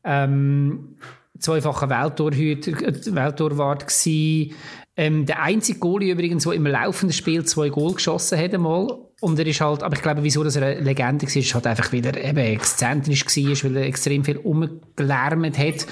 Ähm, 0.03 0.97
zweifacher 1.37 1.91
Welttorhüter, 1.91 2.71
Welttorwart 3.13 3.87
gewesen. 3.87 4.55
Ähm, 4.97 5.27
der 5.27 5.43
einzige 5.43 5.77
Goalie 5.77 6.13
übrigens, 6.13 6.45
der 6.45 6.53
im 6.53 6.65
laufenden 6.65 7.13
Spiel 7.13 7.45
zwei 7.45 7.69
Goal 7.69 7.93
geschossen 7.93 8.39
hat 8.39 8.51
einmal. 8.51 8.87
Und 9.25 9.39
er 9.39 9.47
ist 9.47 9.59
halt, 9.59 9.81
aber 9.81 9.95
ich 9.95 10.03
glaube, 10.03 10.21
wieso 10.21 10.43
dass 10.43 10.55
er 10.55 10.67
eine 10.67 10.81
Legende 10.81 11.25
war, 11.25 11.35
ist 11.35 11.55
halt 11.55 11.65
einfach, 11.65 11.91
weil 11.91 12.05
er 12.05 12.23
eben 12.23 12.37
exzentrisch 12.37 13.25
war, 13.25 13.63
weil 13.71 13.77
er 13.77 13.87
extrem 13.87 14.23
viel 14.23 14.37
umgelärmt 14.37 15.57
hat. 15.57 15.87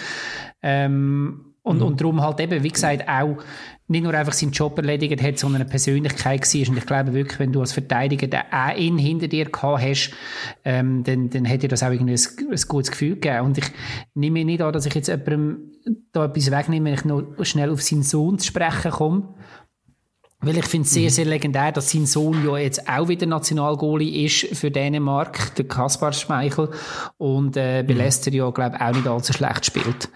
Ähm, 0.62 1.56
und, 1.64 1.78
mhm. 1.78 1.84
und 1.84 2.00
darum 2.00 2.22
halt 2.22 2.40
eben, 2.42 2.62
wie 2.62 2.70
gesagt, 2.70 3.10
auch 3.10 3.38
nicht 3.88 4.04
nur 4.04 4.14
einfach 4.14 4.34
seinen 4.34 4.52
Job 4.52 4.78
erledigt 4.78 5.24
hat, 5.24 5.40
sondern 5.40 5.64
eine 5.64 5.70
Persönlichkeit 5.70 6.42
war. 6.42 6.70
Und 6.70 6.78
ich 6.78 6.86
glaube 6.86 7.14
wirklich, 7.16 7.40
wenn 7.40 7.52
du 7.52 7.62
als 7.62 7.74
Verteidiger 7.74 8.28
den 8.28 8.42
auch 8.52 8.78
ihn 8.78 9.00
hinter 9.00 9.28
dir 9.28 9.46
gehabt 9.46 9.82
hast, 9.82 10.12
ähm, 10.64 11.04
dann, 11.04 11.32
dann 11.32 11.46
hätte 11.46 11.62
dir 11.62 11.70
das 11.70 11.82
auch 11.82 11.90
irgendwie 11.90 12.14
ein, 12.14 12.52
ein 12.52 12.68
gutes 12.68 12.92
Gefühl 12.92 13.16
gegeben. 13.16 13.48
Und 13.48 13.58
ich 13.58 13.66
nehme 14.14 14.34
mir 14.36 14.46
nicht 14.46 14.62
an, 14.62 14.74
dass 14.74 14.86
ich 14.86 14.94
jetzt 14.94 15.08
jemandem 15.08 15.72
da 16.12 16.26
etwas 16.26 16.52
wegnehme, 16.52 16.86
wenn 16.86 16.94
ich 16.94 17.06
noch 17.06 17.24
schnell 17.42 17.72
auf 17.72 17.82
seinen 17.82 18.04
Sohn 18.04 18.38
zu 18.38 18.46
sprechen 18.46 18.92
komme. 18.92 19.34
Weil 20.44 20.58
ich 20.58 20.66
finde 20.66 20.86
es 20.86 20.94
sehr, 20.94 21.04
mhm. 21.04 21.10
sehr 21.10 21.26
legendär, 21.26 21.72
dass 21.72 21.90
sein 21.92 22.06
Sohn 22.06 22.46
ja 22.46 22.58
jetzt 22.58 22.88
auch 22.88 23.08
wieder 23.08 23.26
Nationalgoalie 23.26 24.26
ist 24.26 24.58
für 24.58 24.70
Dänemark, 24.70 25.56
der 25.56 25.66
Kaspar 25.66 26.12
Schmeichel. 26.12 26.70
Und 27.18 27.56
äh, 27.56 27.84
bei 27.88 27.94
mhm. 27.94 28.00
Leicester 28.00 28.32
ja, 28.32 28.50
glaube 28.50 28.76
ich, 28.76 28.82
auch 28.82 28.94
nicht 28.94 29.08
allzu 29.08 29.34
schlecht 29.34 29.66
spielt. 29.66 30.10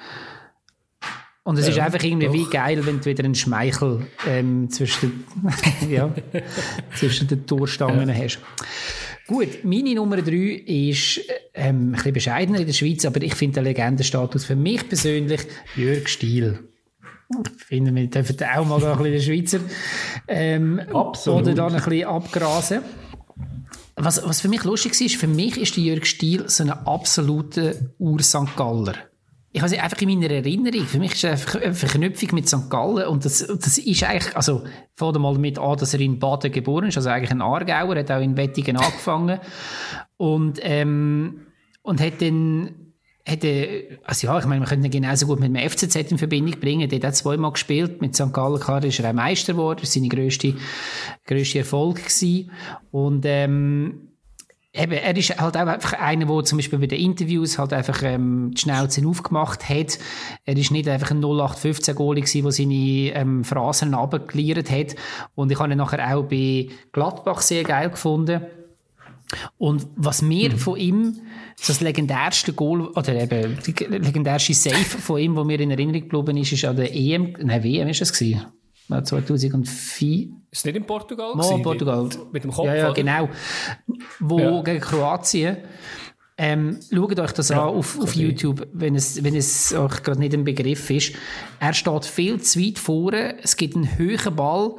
Und 1.43 1.57
es 1.57 1.65
ja, 1.65 1.71
ist 1.71 1.79
einfach 1.79 2.03
irgendwie 2.03 2.27
doch. 2.27 2.33
wie 2.33 2.45
geil, 2.49 2.85
wenn 2.85 2.99
du 2.99 3.05
wieder 3.05 3.23
einen 3.23 3.35
Schmeichel 3.35 4.05
ähm, 4.27 4.69
zwischen, 4.69 5.23
den, 5.81 5.89
ja, 5.89 6.13
zwischen 6.93 7.29
den 7.29 7.45
Torstangen 7.45 8.09
ja. 8.09 8.15
hast. 8.15 8.39
Gut, 9.27 9.63
meine 9.63 9.95
Nummer 9.95 10.21
drei 10.21 10.61
ist 10.65 11.21
ähm, 11.53 11.87
ein 11.87 11.91
bisschen 11.93 12.13
bescheidener 12.13 12.59
in 12.59 12.65
der 12.65 12.73
Schweiz, 12.73 13.05
aber 13.05 13.21
ich 13.21 13.35
finde 13.35 13.61
den 13.61 13.63
Legendenstatus 13.63 14.43
für 14.43 14.57
mich 14.57 14.89
persönlich 14.89 15.41
Jörg 15.77 16.09
Stiel. 16.09 16.59
Ich 17.29 17.63
finde, 17.65 17.93
wir 17.93 18.07
dürfen 18.07 18.37
auch 18.55 18.65
mal 18.65 18.83
ein 18.83 18.97
bisschen 18.97 19.11
den 19.11 19.21
Schweizer 19.21 19.59
ähm, 20.27 20.79
Absolut. 20.93 21.41
oder 21.41 21.53
dann 21.53 21.75
ein 21.75 21.83
bisschen 21.83 22.07
abgrasen. 22.07 22.81
Was, 23.95 24.23
was 24.23 24.41
für 24.41 24.47
mich 24.47 24.63
lustig 24.63 24.99
ist, 25.01 25.15
für 25.15 25.27
mich 25.27 25.57
ist 25.57 25.75
der 25.75 25.83
Jörg 25.83 26.05
Stiel 26.05 26.47
so 26.47 26.63
ein 26.63 26.69
absoluter 26.69 27.73
Ur-St. 27.97 28.55
Galler 28.55 28.93
ich 29.57 29.63
habe 29.63 29.81
einfach 29.81 30.01
in 30.01 30.09
meiner 30.09 30.31
Erinnerung, 30.31 30.85
für 30.85 30.99
mich 30.99 31.13
ist 31.13 31.23
es 31.23 31.31
einfach 31.31 31.61
eine 31.61 31.73
Verknüpfung 31.73 32.29
mit 32.33 32.47
St. 32.47 32.69
Gallen 32.69 33.07
und 33.07 33.25
das, 33.25 33.39
das 33.39 33.77
ist 33.77 34.03
eigentlich, 34.03 34.35
also 34.35 34.63
fängt 34.93 35.19
mal 35.19 35.37
mit 35.37 35.57
an, 35.57 35.77
dass 35.77 35.93
er 35.93 35.99
in 35.99 36.19
Baden 36.19 36.51
geboren 36.51 36.89
ist, 36.89 36.97
also 36.97 37.09
eigentlich 37.09 37.31
ein 37.31 37.41
Aargauer, 37.41 37.95
hat 37.95 38.11
auch 38.11 38.21
in 38.21 38.37
Wettigen 38.37 38.77
angefangen 38.77 39.39
und, 40.17 40.59
ähm, 40.61 41.47
und 41.81 42.01
hat 42.01 42.21
dann 42.21 42.86
hätte, 43.27 43.99
also 44.03 44.27
ja, 44.27 44.39
ich 44.39 44.45
meine, 44.45 44.61
wir 44.61 44.67
könnten 44.67 44.85
ihn 44.85 44.91
genauso 44.91 45.27
gut 45.27 45.39
mit 45.39 45.55
dem 45.55 45.69
FCZ 45.69 46.11
in 46.11 46.17
Verbindung 46.17 46.59
bringen. 46.59 46.89
Der 46.89 46.99
hat 47.01 47.15
zweimal 47.15 47.51
gespielt. 47.51 48.01
Mit 48.01 48.15
St. 48.15 48.33
Gallen 48.33 48.59
klar 48.59 48.83
ist 48.83 48.99
er 48.99 49.09
auch 49.09 49.13
Meister 49.13 49.53
geworden. 49.53 49.79
Das 49.81 49.89
war 49.89 50.01
seine 50.01 50.09
grösste, 50.09 50.55
grösste 51.25 51.59
Erfolg 51.59 51.97
gewesen. 51.97 52.51
Und, 52.91 53.25
ähm, 53.25 54.07
eben, 54.73 54.93
er 54.93 55.15
ist 55.15 55.39
halt 55.39 55.57
auch 55.57 55.67
einfach 55.67 55.93
einer, 55.93 56.25
der 56.25 56.43
zum 56.43 56.57
Beispiel 56.57 56.79
bei 56.79 56.87
den 56.87 56.99
Interviews 56.99 57.57
halt 57.57 57.73
einfach 57.73 58.01
ähm, 58.03 58.51
die 58.55 58.61
Schnauze 58.61 59.05
aufgemacht 59.05 59.67
hat. 59.67 59.99
Er 60.45 60.57
ist 60.57 60.71
nicht 60.71 60.87
einfach 60.87 61.11
ein 61.11 61.23
0815 61.23 61.95
Goalie 61.95 62.21
gewesen, 62.21 62.43
der 62.43 62.51
seine 62.51 63.21
ähm, 63.21 63.43
Phrasen 63.43 63.93
runtergeliert 63.93 64.69
hat. 64.71 64.95
Und 65.35 65.51
ich 65.51 65.59
habe 65.59 65.71
ihn 65.71 65.77
nachher 65.77 66.15
auch 66.15 66.23
bei 66.23 66.69
Gladbach 66.91 67.41
sehr 67.41 67.63
geil 67.63 67.89
gefunden. 67.89 68.41
Und 69.57 69.87
was 69.95 70.21
mir 70.21 70.51
mhm. 70.51 70.57
von 70.57 70.77
ihm, 70.77 71.21
das 71.65 71.81
legendärste 71.81 72.53
Goal, 72.53 72.87
oder 72.87 73.15
eben, 73.15 73.57
die 73.65 73.71
legendärste 73.83 74.53
Save 74.53 74.75
von 74.83 75.19
ihm, 75.19 75.35
wo 75.35 75.43
mir 75.43 75.59
in 75.59 75.71
Erinnerung 75.71 76.01
geblieben 76.01 76.37
ist, 76.37 76.53
ist 76.53 76.65
an 76.65 76.75
der 76.75 76.93
EM, 76.93 77.35
nein, 77.41 77.63
WM 77.63 77.87
ist 77.87 78.01
es 78.01 78.13
gewesen. 78.13 78.45
2004. 78.89 80.27
Ist 80.49 80.65
nicht 80.65 80.75
in 80.75 80.85
Portugal? 80.85 81.33
Oh, 81.37 81.57
Portugal. 81.59 82.03
Mit, 82.03 82.33
mit, 82.33 82.43
dem 82.45 82.51
Kopf? 82.51 82.67
Ja, 82.67 82.75
ja, 82.75 82.91
genau. 82.93 83.29
Wo 84.19 84.39
ja. 84.39 84.61
gegen 84.61 84.79
Kroatien. 84.79 85.57
Ähm, 86.39 86.79
schaut 86.93 87.19
euch 87.19 87.31
das 87.31 87.49
ja, 87.49 87.63
an 87.63 87.75
auf, 87.75 87.99
auf 87.99 88.15
YouTube, 88.15 88.67
wenn 88.71 88.95
es, 88.95 89.23
wenn 89.23 89.35
es 89.35 89.73
euch 89.73 90.03
gerade 90.03 90.19
nicht 90.19 90.35
ein 90.35 90.43
Begriff 90.43 90.89
ist. 90.91 91.13
Er 91.59 91.73
steht 91.73 92.05
viel 92.05 92.39
zu 92.39 92.59
weit 92.61 92.77
vorne, 92.77 93.35
es 93.41 93.57
gibt 93.57 93.75
einen 93.75 93.97
höheren 93.97 94.35
Ball 94.35 94.75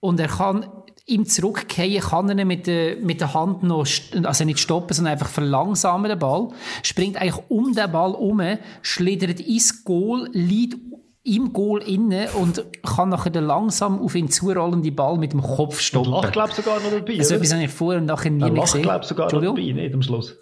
und 0.00 0.20
er 0.20 0.28
kann 0.28 0.66
im 1.08 1.24
Zurückgehen 1.24 2.02
kann 2.02 2.28
er 2.28 2.44
mit 2.44 2.66
der, 2.66 2.96
mit 2.96 3.20
der 3.20 3.32
Hand 3.32 3.62
noch, 3.62 3.86
also 4.22 4.44
nicht 4.44 4.58
stoppen, 4.58 4.92
sondern 4.94 5.12
einfach 5.12 5.28
verlangsamen 5.28 6.10
den 6.10 6.18
Ball, 6.18 6.48
springt 6.82 7.16
eigentlich 7.16 7.42
um 7.48 7.72
den 7.72 7.90
Ball 7.90 8.12
um, 8.12 8.42
schlittert 8.82 9.40
ins 9.40 9.84
Goal, 9.84 10.28
liegt 10.32 10.76
im 11.24 11.52
Goal 11.52 11.82
inne 11.82 12.28
und 12.32 12.64
kann 12.82 13.08
nachher 13.08 13.30
den 13.30 13.44
langsam 13.44 14.00
auf 14.00 14.14
ihn 14.14 14.28
zurollenden 14.28 14.94
Ball 14.94 15.16
mit 15.16 15.32
dem 15.32 15.42
Kopf 15.42 15.80
stoppen. 15.80 16.12
Und 16.12 16.32
glaube 16.32 16.52
sogar 16.52 16.80
noch 16.80 16.90
dabei. 16.90 17.18
Also 17.18 17.34
etwas 17.34 17.52
habe 17.52 17.64
ich 17.64 17.70
vorher 17.70 18.00
und 18.00 18.06
nachher 18.06 18.30
nie 18.30 18.50
mehr 18.50 18.62
gesehen. 18.62 18.82
glaube 18.82 19.04
sogar 19.04 19.32
noch 19.32 19.40
dabei, 19.40 19.62
nicht 19.62 19.94
am 19.94 20.02
Schluss. 20.02 20.36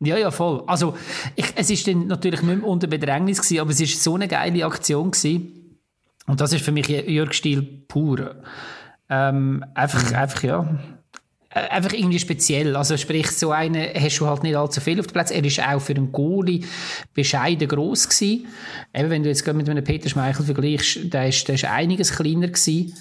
Ja, 0.00 0.16
ja, 0.16 0.30
voll. 0.30 0.62
Also, 0.68 0.94
ich, 1.34 1.46
es 1.56 1.70
ist 1.70 1.88
dann 1.88 2.06
natürlich 2.06 2.42
nicht 2.42 2.60
mehr 2.60 2.68
unter 2.68 2.86
Bedrängnis 2.86 3.42
gewesen, 3.42 3.60
aber 3.60 3.70
es 3.70 3.80
ist 3.80 4.00
so 4.00 4.14
eine 4.14 4.28
geile 4.28 4.64
Aktion 4.64 5.10
gewesen. 5.10 5.80
Und 6.28 6.40
das 6.40 6.52
ist 6.52 6.64
für 6.64 6.70
mich 6.70 6.86
Jörg 6.86 7.32
Stil 7.32 7.62
pur. 7.88 8.36
Ähm, 9.10 9.64
einfach, 9.74 10.10
mhm. 10.10 10.16
einfach, 10.16 10.42
ja. 10.42 10.78
Einfach 11.50 11.94
irgendwie 11.94 12.18
speziell. 12.18 12.76
Also, 12.76 12.96
sprich, 12.96 13.30
so 13.30 13.50
einen 13.50 13.88
hast 13.94 14.18
du 14.18 14.26
halt 14.26 14.42
nicht 14.42 14.54
allzu 14.54 14.80
viel 14.80 15.00
auf 15.00 15.06
dem 15.06 15.12
Platz. 15.12 15.30
Er 15.30 15.42
ist 15.42 15.60
auch 15.60 15.80
für 15.80 15.94
einen 15.94 16.12
Goalie 16.12 16.64
bescheiden 17.14 17.66
gross 17.66 18.08
gewesen. 18.08 18.46
Eben, 18.94 19.10
wenn 19.10 19.22
du 19.22 19.30
jetzt 19.30 19.46
mit 19.46 19.68
einem 19.68 19.82
Peter 19.82 20.10
Schmeichel 20.10 20.44
vergleichst, 20.44 21.12
der 21.12 21.28
ist, 21.28 21.48
der 21.48 21.54
ist 21.54 21.64
einiges 21.64 22.12
kleiner 22.12 22.48
gewesen. 22.48 22.94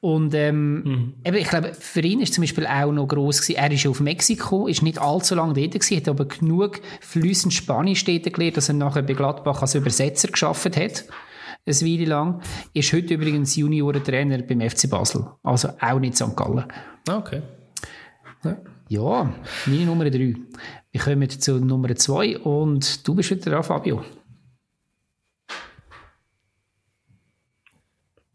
Und 0.00 0.34
ähm, 0.34 0.82
mhm. 0.82 1.14
eben, 1.24 1.36
ich 1.36 1.48
glaube, 1.48 1.72
für 1.72 2.00
ihn 2.00 2.20
ist 2.20 2.34
zum 2.34 2.42
Beispiel 2.42 2.66
auch 2.66 2.92
noch 2.92 3.06
gross 3.06 3.40
gewesen. 3.40 3.58
Er 3.58 3.72
ist 3.72 3.86
auf 3.86 4.00
Mexiko, 4.00 4.66
ist 4.66 4.82
nicht 4.82 4.98
allzu 4.98 5.34
lange 5.36 5.54
dort 5.54 5.72
gewesen, 5.72 5.96
hat 5.96 6.08
aber 6.08 6.26
genug 6.26 6.80
flüssend 7.00 7.54
Spanisch 7.54 8.04
dort 8.04 8.30
gelernt, 8.30 8.56
dass 8.56 8.68
er 8.68 8.74
nachher 8.74 9.02
bei 9.02 9.14
Gladbach 9.14 9.62
als 9.62 9.76
Übersetzer 9.76 10.28
geschafft 10.28 10.76
hat 10.76 11.04
eine 11.66 11.90
Weile 11.90 12.04
lang. 12.04 12.42
Ist 12.72 12.92
heute 12.92 13.14
übrigens 13.14 13.56
Juniorentrainer 13.56 14.42
beim 14.42 14.60
FC 14.60 14.88
Basel. 14.88 15.26
Also 15.42 15.70
auch 15.80 15.98
nicht 15.98 16.16
St. 16.16 16.36
Gallen. 16.36 16.64
Ah, 17.08 17.16
okay. 17.16 17.42
Ja, 18.88 19.32
meine 19.66 19.86
Nummer 19.86 20.10
drei. 20.10 20.34
Wir 20.92 21.00
kommen 21.00 21.30
zu 21.30 21.58
Nummer 21.58 21.94
zwei 21.96 22.38
und 22.38 23.06
du 23.06 23.14
bist 23.14 23.30
wieder 23.30 23.50
dran, 23.50 23.64
Fabio. 23.64 24.04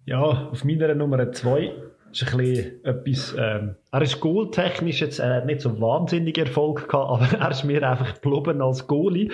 Ja, 0.05 0.19
auf 0.19 0.63
meiner 0.63 0.95
Nummer 0.95 1.31
zwei 1.31 1.71
ist 2.11 2.23
ein 2.23 2.37
bisschen 2.37 2.83
etwas, 2.83 3.35
ähm, 3.37 3.75
er 3.91 4.01
ist 4.01 4.19
goaltechnisch 4.19 5.01
jetzt 5.01 5.19
äh, 5.19 5.45
nicht 5.45 5.61
so 5.61 5.79
wahnsinnig 5.79 6.35
Erfolg 6.39 6.89
gehabt, 6.89 7.11
aber 7.11 7.39
er 7.39 7.51
ist 7.51 7.63
mir 7.63 7.87
einfach 7.87 8.19
geblieben 8.19 8.63
als 8.63 8.87
Goalie. 8.87 9.29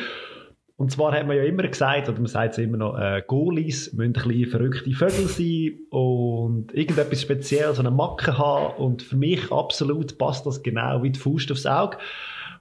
Und 0.77 0.91
zwar 0.91 1.13
hat 1.13 1.25
man 1.25 1.37
ja 1.37 1.43
immer 1.43 1.63
gesagt, 1.63 2.09
oder 2.09 2.17
man 2.17 2.27
sagt 2.27 2.53
es 2.53 2.57
immer 2.57 2.77
noch, 2.77 2.97
äh, 2.97 3.23
Goalies 3.25 3.93
müssen 3.93 4.13
ein 4.13 4.13
bisschen 4.13 4.47
verrückte 4.47 4.91
Vögel 4.91 5.27
sein 5.27 5.79
und 5.89 6.73
irgendetwas 6.73 7.21
Spezielles, 7.21 7.77
so 7.77 7.81
eine 7.81 7.91
Macke 7.91 8.37
haben. 8.37 8.75
Und 8.75 9.01
für 9.01 9.15
mich 9.15 9.51
absolut 9.51 10.17
passt 10.17 10.45
das 10.45 10.63
genau 10.63 11.01
wie 11.01 11.11
die 11.11 11.19
Faust 11.19 11.49
aufs 11.51 11.65
Auge. 11.65 11.97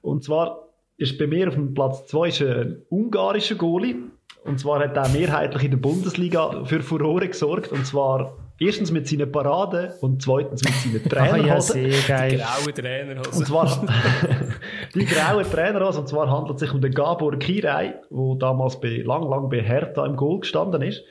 Und 0.01 0.23
zwar 0.23 0.69
ist 0.97 1.19
bei 1.19 1.27
mir 1.27 1.49
auf 1.49 1.55
dem 1.55 1.75
Platz 1.75 2.07
2 2.07 2.29
ein 2.53 2.83
ungarischer 2.89 3.57
Goalie. 3.57 3.97
Und 4.45 4.61
zwar 4.61 4.79
hat 4.81 4.97
er 4.97 5.09
mehrheitlich 5.09 5.65
in 5.65 5.71
der 5.73 5.79
Bundesliga 5.79 6.65
für 6.67 6.83
Furore 6.83 7.27
gesorgt. 7.27 7.73
Und 7.73 7.85
zwar 7.85 8.37
Erstens 8.61 8.93
mit 8.93 9.09
seinen 9.09 9.33
Paraden 9.33 9.91
und 10.01 10.23
zweitens 10.23 10.63
mit 10.63 10.75
seinen 10.75 11.09
Trainerhosen. 11.09 11.81
Ah, 11.85 11.87
ja, 11.87 11.93
sehr 12.01 12.17
geil. 12.17 12.31
Die 12.31 12.37
grauen 12.37 12.75
Trainerhosen. 12.75 13.39
Und 13.39 13.47
zwar, 13.47 13.85
die 14.95 15.07
grauen 15.07 15.45
Trainerhosen. 15.45 16.03
Und 16.03 16.09
zwar 16.09 16.31
handelt 16.31 16.57
es 16.57 16.61
sich 16.61 16.73
um 16.73 16.81
den 16.81 16.93
Gabor 16.93 17.39
Kirei, 17.39 18.01
der 18.11 18.37
damals 18.39 18.81
bei, 18.81 19.03
lang, 19.05 19.29
lang 19.29 19.49
bei 19.49 19.61
Hertha 19.61 20.05
im 20.07 20.17
Goal 20.17 20.41
gestanden 20.41 20.83
ist. 20.83 21.05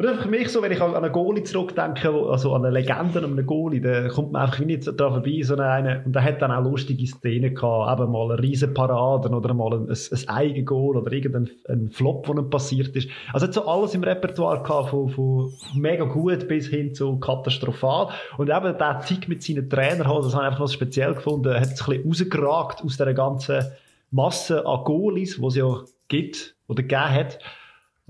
Und 0.00 0.06
einfach 0.06 0.22
für 0.22 0.30
mich 0.30 0.48
so, 0.48 0.62
wenn 0.62 0.72
ich 0.72 0.80
an 0.80 0.94
einen 0.94 1.12
Goalie 1.12 1.44
zurückdenke, 1.44 2.08
also 2.08 2.54
an 2.54 2.64
eine 2.64 2.72
Legende, 2.72 3.18
an 3.18 3.32
einen 3.32 3.44
Goalie, 3.44 3.82
da 3.82 4.08
kommt 4.08 4.32
man 4.32 4.40
einfach 4.40 4.60
nicht 4.60 4.86
da 4.98 5.10
vorbei, 5.10 5.42
so 5.42 5.56
eine, 5.56 6.02
und 6.06 6.14
der 6.14 6.24
hat 6.24 6.40
dann 6.40 6.50
auch 6.50 6.64
lustige 6.64 7.06
Szenen 7.06 7.54
gehabt, 7.54 8.00
eben 8.00 8.10
mal 8.10 8.32
eine 8.32 8.42
riesen 8.42 8.72
Paraden 8.72 9.34
oder 9.34 9.52
mal 9.52 9.74
ein, 9.74 9.90
ein, 9.90 9.96
ein 10.10 10.28
Eigengoal 10.30 10.96
oder 10.96 11.12
irgendein 11.12 11.50
ein 11.68 11.90
Flop, 11.90 12.24
der 12.24 12.36
ihm 12.36 12.48
passiert 12.48 12.96
ist. 12.96 13.10
Also 13.34 13.46
hat 13.46 13.52
so 13.52 13.66
alles 13.66 13.92
im 13.92 14.02
Repertoire 14.02 14.62
gehabt, 14.62 14.88
von, 14.88 15.10
von 15.10 15.52
mega 15.74 16.04
gut 16.04 16.48
bis 16.48 16.68
hin 16.68 16.94
zu 16.94 17.18
katastrophal. 17.18 18.08
Und 18.38 18.48
eben 18.48 18.78
der 18.78 19.02
Tick 19.06 19.28
mit 19.28 19.42
seinen 19.42 19.68
Trainern, 19.68 19.98
das 19.98 20.34
habe 20.34 20.44
ich 20.44 20.48
einfach 20.48 20.60
was 20.60 20.72
speziell 20.72 21.12
gefunden, 21.12 21.52
hat 21.52 21.64
es 21.74 21.86
ein 21.86 22.00
bisschen 22.00 22.06
rausgeragt 22.06 22.82
aus 22.82 22.96
dieser 22.96 23.12
ganzen 23.12 23.66
Masse 24.10 24.64
an 24.64 24.82
Goalies, 24.82 25.36
die 25.36 25.46
es 25.46 25.56
ja 25.56 25.82
gibt 26.08 26.56
oder 26.68 26.82
gegeben 26.82 27.10
hat. 27.10 27.38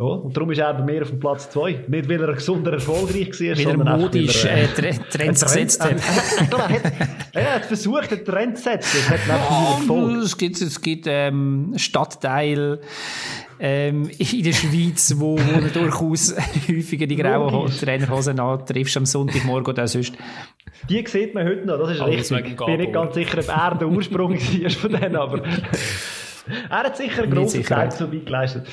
Ja, 0.00 0.06
und 0.06 0.34
darum 0.34 0.50
ist 0.50 0.56
er 0.56 0.72
bei 0.72 0.82
mir 0.82 1.02
auf 1.02 1.10
dem 1.10 1.20
Platz 1.20 1.50
2. 1.50 1.84
Nicht, 1.88 2.08
weil 2.08 2.22
er 2.22 2.32
gesund 2.32 2.66
und 2.66 2.72
erfolgreich 2.72 3.38
war, 3.38 3.48
weil 3.48 3.56
sondern 3.56 3.86
er 3.86 3.96
modisch 3.98 4.44
äh, 4.46 4.64
äh, 4.64 4.68
Trends 5.10 5.42
gesetzt 5.42 5.84
hat. 5.84 5.96
er 7.34 7.54
hat 7.56 7.66
versucht, 7.66 8.10
einen 8.10 8.24
Trend 8.24 8.56
zu 8.56 8.64
setzen. 8.64 8.96
Das 9.10 9.28
hat 9.28 9.90
oh, 9.90 10.08
es 10.22 10.38
gibt, 10.38 10.58
es 10.58 10.80
gibt 10.80 11.04
ähm, 11.06 11.74
Stadtteile 11.76 12.80
ähm, 13.58 14.08
in 14.16 14.42
der 14.42 14.54
Schweiz, 14.54 15.16
wo, 15.18 15.38
wo 15.38 15.60
du 15.60 15.68
durchaus 15.68 16.34
häufiger 16.68 17.06
die 17.06 17.16
grauen 17.16 17.70
Trainerhosen 17.70 18.40
antriffst 18.40 18.96
am 18.96 19.04
Sonntagmorgen 19.04 19.66
oder 19.66 19.86
sonst. 19.86 20.14
Die 20.88 21.04
sieht 21.06 21.34
man 21.34 21.46
heute 21.46 21.66
noch, 21.66 21.78
das 21.78 21.90
ist 21.90 22.00
Alles 22.00 22.32
richtig. 22.32 22.58
Ich 22.58 22.66
bin 22.66 22.78
nicht 22.78 22.94
ganz 22.94 23.14
sicher, 23.14 23.38
ob 23.38 23.48
er 23.48 23.74
der 23.74 23.88
Ursprung 23.88 24.32
war 24.32 24.70
von 24.70 24.92
denen, 24.92 25.16
aber 25.16 25.42
er 26.70 26.78
hat 26.78 26.96
sicher 26.96 27.24
einen 27.24 27.32
grossen 27.32 27.62
Teil 27.62 27.90
so 27.90 28.10
weit 28.10 28.24
geleistet 28.24 28.66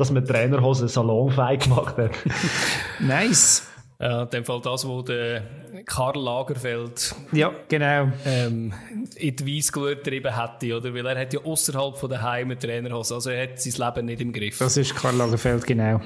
dass 0.00 0.10
man 0.10 0.24
Trainerhosen 0.24 0.88
salonfähig 0.88 1.60
gemacht 1.60 1.98
hat. 1.98 2.12
nice. 2.98 3.66
Ja, 4.00 4.22
in 4.22 4.30
dem 4.30 4.44
Fall 4.46 4.62
das, 4.62 4.88
wo 4.88 5.02
der 5.02 5.42
Karl 5.84 6.18
Lagerfeld 6.18 7.14
ja, 7.32 7.52
genau. 7.68 8.10
ähm, 8.24 8.72
in 9.16 9.36
die 9.36 9.58
Weissglut 9.58 10.02
getrieben 10.02 10.34
hätte, 10.34 10.74
oder? 10.74 10.94
Weil 10.94 11.04
er 11.04 11.20
hat 11.20 11.34
ja 11.34 11.40
außerhalb 11.40 11.98
von 11.98 12.08
der 12.08 12.22
Heime 12.22 12.58
Trainerhose, 12.58 13.14
also 13.14 13.28
er 13.28 13.42
hat 13.42 13.60
sein 13.60 13.74
Leben 13.74 14.06
nicht 14.06 14.22
im 14.22 14.32
Griff. 14.32 14.56
Das 14.56 14.78
ist 14.78 14.96
Karl 14.96 15.16
Lagerfeld, 15.16 15.66
genau. 15.66 16.00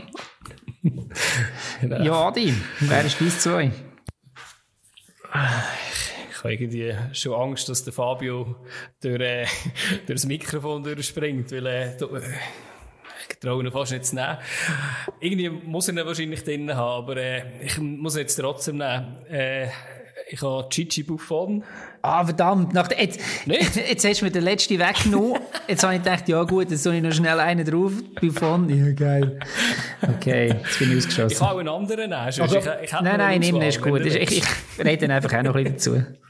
genau. 1.80 2.02
Ja, 2.04 2.26
Adi, 2.26 2.52
wer 2.80 3.04
ist 3.04 3.20
dein 3.20 3.30
zwei? 3.30 3.70
Ich 6.32 6.38
habe 6.38 6.52
irgendwie 6.52 6.96
schon 7.12 7.34
Angst, 7.34 7.68
dass 7.68 7.84
der 7.84 7.92
Fabio 7.92 8.56
durch, 9.00 9.20
äh, 9.20 9.46
durch 10.06 10.20
das 10.20 10.26
Mikrofon 10.26 10.82
durchspringt, 10.82 11.52
weil 11.52 11.66
äh, 11.66 11.94
ich 11.94 12.02
traue 13.44 13.64
ihn 13.64 13.70
fast 13.70 13.92
nicht 13.92 14.06
zu 14.06 14.14
nehmen. 14.14 14.38
Irgendwie 15.20 15.48
muss 15.50 15.88
er 15.88 15.94
ihn 15.94 16.06
wahrscheinlich 16.06 16.44
drin 16.44 16.74
haben, 16.74 17.02
aber 17.02 17.16
äh, 17.16 17.42
ich 17.64 17.78
muss 17.78 18.16
ihn 18.16 18.20
jetzt 18.20 18.36
trotzdem 18.36 18.78
nehmen. 18.78 19.24
Äh, 19.30 19.68
ich 20.28 20.40
habe 20.42 20.68
Chichi 20.70 21.02
Buffon. 21.02 21.62
Ah, 22.02 22.24
verdammt. 22.24 22.72
Nach 22.72 22.88
der, 22.88 23.02
jetzt, 23.02 23.20
jetzt, 23.46 23.76
jetzt 23.76 24.04
hast 24.04 24.20
du 24.20 24.24
mir 24.24 24.30
den 24.30 24.44
letzten 24.44 24.78
weggenommen. 24.78 25.40
jetzt 25.68 25.82
habe 25.82 25.94
ich 25.94 26.02
gedacht, 26.02 26.28
ja 26.28 26.42
gut, 26.44 26.70
jetzt 26.70 26.82
soll 26.82 26.94
ich 26.94 27.02
noch 27.02 27.12
schnell 27.12 27.38
einen 27.40 27.64
drauf. 27.64 27.92
Buffon. 28.20 28.68
Ja, 28.68 28.92
geil. 28.92 29.38
Okay, 30.16 30.48
jetzt 30.48 30.78
bin 30.78 30.92
ich 30.92 30.98
ausgeschossen. 30.98 31.32
Ich 31.32 31.38
kann 31.38 31.48
auch 31.48 31.58
einen 31.58 31.68
anderen 31.68 32.10
nehmen. 32.10 32.12
Also, 32.12 32.44
ich, 32.44 32.54
ich 32.54 32.92
nein, 32.92 33.18
nein, 33.18 33.40
nimm 33.40 33.60
den, 33.60 33.68
ist 33.68 33.82
gut. 33.82 34.04
Ich, 34.04 34.16
ich, 34.16 34.38
ich 34.38 34.84
rede 34.84 35.12
einfach 35.12 35.32
auch 35.32 35.42
noch 35.42 35.54
ein 35.54 35.64
bisschen 35.74 36.02
dazu. 36.02 36.23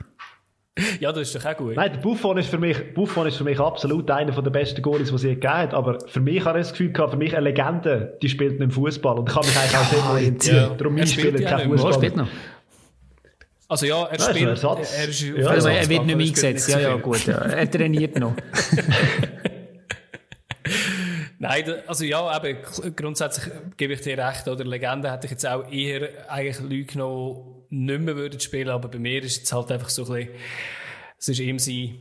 Ja, 1.00 1.12
das 1.12 1.28
ist 1.28 1.34
doch 1.36 1.44
auch 1.44 1.56
gut. 1.56 1.76
Nein, 1.76 1.92
der 1.92 2.00
Buffon 2.00 2.36
ist 2.38 2.48
für 2.48 2.58
mich, 2.58 2.94
Buffon 2.94 3.26
ist 3.26 3.36
für 3.36 3.44
mich 3.44 3.60
absolut 3.60 4.10
einer 4.10 4.32
der 4.32 4.50
besten 4.50 4.82
Goalies, 4.82 5.10
die 5.10 5.14
es 5.14 5.22
je 5.22 5.34
gegeben 5.34 5.54
hat. 5.54 5.74
Aber 5.74 5.98
für 6.06 6.20
mich 6.20 6.44
habe 6.44 6.58
ich 6.58 6.64
das 6.64 6.72
Gefühl 6.72 6.92
gehabt, 6.92 7.12
für 7.12 7.16
mich 7.16 7.36
eine 7.36 7.48
Legende, 7.48 8.18
die 8.22 8.28
spielt 8.28 8.58
nicht 8.58 8.72
Fußball 8.72 9.18
und 9.18 9.28
kann 9.28 9.44
mich 9.44 9.56
eigentlich 9.56 9.76
auch 9.76 9.84
sehr 9.84 10.04
orientieren. 10.10 10.56
Ja. 10.56 10.74
Darum 10.74 10.96
er 10.96 11.06
spielt 11.06 11.38
ja 11.40 11.50
kein 11.50 11.70
Fußball. 11.70 11.94
spielt 11.94 12.16
noch. 12.16 12.28
Also 13.68 13.86
ja, 13.86 14.04
er 14.04 14.20
spielt. 14.20 14.62
Er, 14.62 14.78
er, 14.98 15.08
ist 15.08 15.20
ja, 15.22 15.46
also 15.46 15.68
er 15.68 15.88
wird 15.88 16.06
nicht 16.06 16.16
mehr 16.16 16.26
eingesetzt. 16.26 16.68
Ja, 16.68 16.80
ja, 16.80 16.96
gut. 16.96 17.24
Ja. 17.26 17.38
Er 17.38 17.70
trainiert 17.70 18.18
noch. 18.18 18.34
Nein, 21.38 21.64
also 21.86 22.04
ja, 22.04 22.42
eben, 22.42 22.58
grundsätzlich 22.96 23.52
gebe 23.76 23.92
ich 23.92 24.00
dir 24.00 24.16
recht, 24.16 24.48
oder? 24.48 24.64
Legende 24.64 25.12
hätte 25.12 25.26
ich 25.26 25.32
jetzt 25.32 25.46
auch 25.46 25.70
eher 25.70 26.08
eigentlich 26.28 26.60
Leute 26.60 26.92
genommen, 26.92 27.53
nicht 27.74 28.00
mehr 28.00 28.16
würden 28.16 28.40
spielen, 28.40 28.68
aber 28.68 28.88
bei 28.88 28.98
mir 28.98 29.22
ist 29.22 29.44
es 29.44 29.52
halt 29.52 29.70
einfach 29.72 29.88
so 29.88 30.04
ein 30.04 30.12
bisschen, 30.12 30.34
es 31.18 31.28
ist 31.28 31.40
ihm 31.40 31.58
sein, 31.58 31.98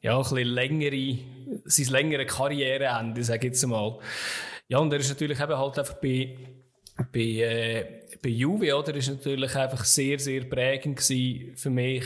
ja, 0.00 0.16
ein 0.16 0.22
bisschen 0.22 0.48
längere, 0.48 1.18
sein 1.64 1.86
längere 1.86 2.26
Karriereende, 2.26 3.22
sage 3.22 3.38
ich 3.38 3.52
jetzt 3.52 3.66
mal. 3.66 3.98
Ja, 4.68 4.78
und 4.78 4.92
er 4.92 5.00
ist 5.00 5.08
natürlich 5.08 5.40
eben 5.40 5.56
halt 5.56 5.78
einfach 5.78 5.94
bei, 5.94 6.36
bei, 7.12 7.20
äh, 7.20 7.84
bei 8.22 8.28
Juve, 8.30 8.76
oder, 8.76 8.94
ist 8.94 9.08
natürlich 9.08 9.54
einfach 9.54 9.84
sehr, 9.84 10.18
sehr 10.18 10.44
prägend 10.44 11.00
für 11.00 11.70
mich. 11.70 12.04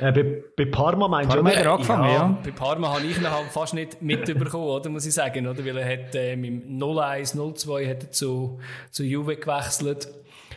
Äh, 0.00 0.12
bei, 0.12 0.42
bei 0.56 0.64
Parma 0.66 1.08
meinst 1.08 1.30
Parma 1.30 1.50
du? 1.50 1.56
hat 1.56 1.64
er 1.64 1.72
angefangen, 1.72 2.04
ja, 2.04 2.12
ja. 2.12 2.38
Bei 2.42 2.50
Parma 2.50 2.94
habe 2.94 3.06
ich 3.06 3.18
ihn 3.18 3.30
halt 3.30 3.48
fast 3.50 3.74
nicht 3.74 4.00
mitbekommen, 4.02 4.64
oder, 4.64 4.88
muss 4.90 5.06
ich 5.06 5.14
sagen, 5.14 5.46
oder, 5.46 5.64
weil 5.64 5.76
er 5.76 5.92
hat, 5.92 6.14
äh, 6.14 6.36
mit 6.36 6.66
0-1, 6.66 7.36
0-2 7.36 7.90
hat 7.90 8.02
er 8.04 8.10
zu, 8.10 8.60
zu 8.90 9.04
Juve 9.04 9.36
gewechselt. 9.36 10.08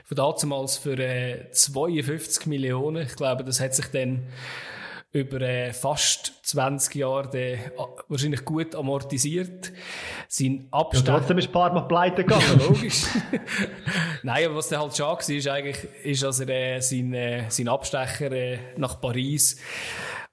Von 0.06 0.18
damals 0.18 0.78
für, 0.78 0.97
äh, 0.99 1.51
52 1.51 2.45
Millionen. 2.45 3.03
Ich 3.03 3.16
glaube, 3.16 3.43
das 3.43 3.60
hat 3.60 3.74
sich 3.74 3.88
dann 3.88 4.28
über 5.12 5.41
äh, 5.41 5.74
fast 5.74 6.34
20 6.43 6.93
Jahre 6.95 7.30
de, 7.30 7.53
äh, 7.56 7.60
wahrscheinlich 8.08 8.45
gut 8.45 8.76
amortisiert. 8.76 9.72
Sein 10.28 10.68
Abstecher... 10.72 11.08
Ja, 11.08 11.18
trotzdem 11.18 11.38
ist 11.39 11.51
Parma 11.51 11.82
pleite 11.82 12.24
gegangen. 12.24 12.60
Logisch. 12.68 13.06
Nein, 14.24 14.45
aber 14.45 14.56
was 14.56 14.70
der 14.70 14.80
halt 14.80 14.95
schon 14.95 15.08
war, 15.08 15.30
ist 15.30 15.47
eigentlich, 15.47 15.78
ist, 16.03 16.22
dass 16.22 16.39
er 16.39 16.49
äh, 16.49 16.82
seinen 16.82 17.14
äh, 17.14 17.45
sein 17.49 17.68
Abstecher 17.68 18.32
äh, 18.32 18.60
nach 18.78 19.01
Paris 19.01 19.58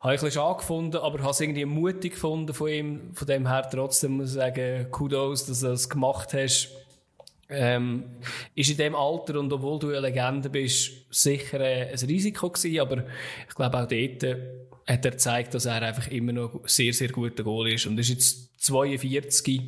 habe 0.03 0.17
ich 0.17 0.21
ein 0.21 0.27
bisschen 0.27 0.57
gefunden, 0.57 0.97
aber 0.97 1.21
habe 1.21 1.31
es 1.31 1.41
irgendwie 1.41 1.65
mutig 1.65 2.15
gefunden 2.15 2.53
von 2.53 2.69
ihm. 2.69 3.15
Von 3.15 3.29
dem 3.29 3.47
her 3.47 3.69
trotzdem 3.71 4.17
muss 4.17 4.31
ich 4.31 4.35
sagen, 4.35 4.89
Kudos, 4.91 5.47
dass 5.47 5.61
du 5.61 5.69
das 5.69 5.89
gemacht 5.89 6.35
hast. 6.35 6.71
Ähm, 7.53 8.05
ist 8.55 8.71
in 8.71 8.77
dem 8.77 8.95
Alter 8.95 9.39
und 9.39 9.53
obwohl 9.53 9.79
du 9.79 9.89
eine 9.89 10.01
Legende 10.01 10.49
bist, 10.49 10.91
sicher 11.11 11.61
äh, 11.61 11.93
ein 11.93 12.07
Risiko 12.07 12.51
gewesen, 12.51 12.81
aber 12.81 13.05
ich 13.49 13.55
glaube 13.55 13.79
auch 13.79 13.87
dort 13.87 14.25
hat 14.87 15.05
er 15.05 15.11
gezeigt, 15.11 15.55
dass 15.55 15.67
er 15.67 15.83
einfach 15.83 16.09
immer 16.09 16.33
noch 16.33 16.61
sehr, 16.65 16.93
sehr 16.93 17.09
guter 17.09 17.45
Goal 17.45 17.73
ist. 17.73 17.87
Und 17.87 17.99
ist 17.99 18.09
jetzt 18.09 18.61
42 18.61 19.61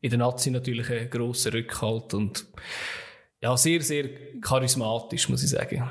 in 0.00 0.10
der 0.10 0.18
Nazi 0.18 0.50
natürlich 0.50 0.90
ein 0.90 1.08
grosser 1.08 1.52
Rückhalt 1.52 2.14
und 2.14 2.46
ja, 3.40 3.56
sehr, 3.56 3.80
sehr 3.80 4.08
charismatisch, 4.40 5.28
muss 5.28 5.42
ich 5.42 5.50
sagen. 5.50 5.88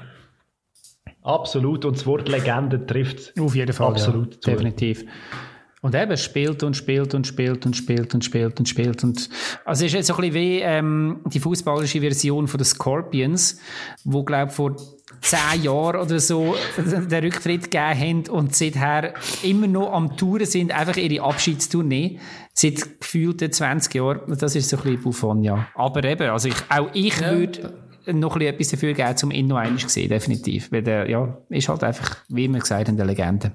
Absolut, 1.22 1.86
und 1.86 1.98
das 1.98 2.06
Wort 2.06 2.28
Legende 2.30 2.86
trifft 2.86 3.40
Auf 3.40 3.56
jeden 3.56 3.74
Fall, 3.74 3.92
absolut. 3.92 4.46
Ja, 4.46 4.54
definitiv. 4.54 5.06
Und 5.82 5.96
eben 5.96 6.16
spielt 6.16 6.62
und 6.62 6.78
spielt 6.78 7.16
und 7.16 7.26
spielt 7.26 7.66
und 7.66 7.76
spielt 7.76 8.14
und 8.14 8.24
spielt 8.24 8.60
und 8.60 8.70
spielt 8.70 9.04
und 9.04 9.30
also 9.66 9.84
es 9.84 9.92
ist 9.92 9.94
jetzt 9.94 10.08
so 10.08 10.14
ein 10.14 10.22
bisschen 10.22 10.36
wie 10.36 10.60
ähm, 10.60 11.22
die 11.26 11.40
fußballische 11.40 12.02
Version 12.02 12.48
von 12.48 12.60
den 12.60 12.66
Scorpions, 12.66 13.60
wo 14.04 14.24
glaube 14.24 14.52
vor 14.52 14.76
zehn 15.22 15.64
Jahren 15.64 16.02
oder 16.02 16.20
so 16.20 16.56
den 16.78 17.24
Rücktritt 17.24 17.72
gegeben 17.72 18.00
haben 18.00 18.30
und 18.30 18.56
seither 18.56 19.14
immer 19.44 19.68
noch 19.68 19.92
am 19.92 20.18
Touren 20.18 20.46
sind, 20.46 20.72
einfach 20.72 20.98
ihre 20.98 21.24
Abschiedstournee 21.24 22.20
seit 22.54 23.00
gefühlten 23.00 23.52
20 23.52 23.96
Jahren. 23.96 24.38
Das 24.38 24.56
ist 24.56 24.70
so 24.70 24.78
ein 24.78 24.84
bisschen 24.84 25.02
Buffon, 25.02 25.44
ja. 25.44 25.68
Aber 25.76 26.04
eben, 26.04 26.30
also 26.30 26.48
ich, 26.48 26.56
auch 26.70 26.90
ich 26.94 27.20
ja. 27.20 27.32
würde 27.32 27.91
noch 28.08 28.36
ein 28.36 28.42
etwas 28.42 28.70
dafür 28.70 28.94
geben, 28.94 29.16
um 29.24 29.32
ihn 29.32 29.48
noch 29.48 29.58
einmal 29.58 29.80
zu 29.80 29.90
sehen, 29.90 30.10
definitiv. 30.10 30.72
Weil 30.72 30.84
der, 30.84 31.10
ja, 31.10 31.38
ist 31.50 31.70
halt 31.70 31.84
einfach, 31.84 32.18
wie 32.30 32.48
wir 32.48 32.60
gesagt 32.60 32.88
haben, 32.88 33.00
eine 33.00 33.10
Legende. 33.10 33.52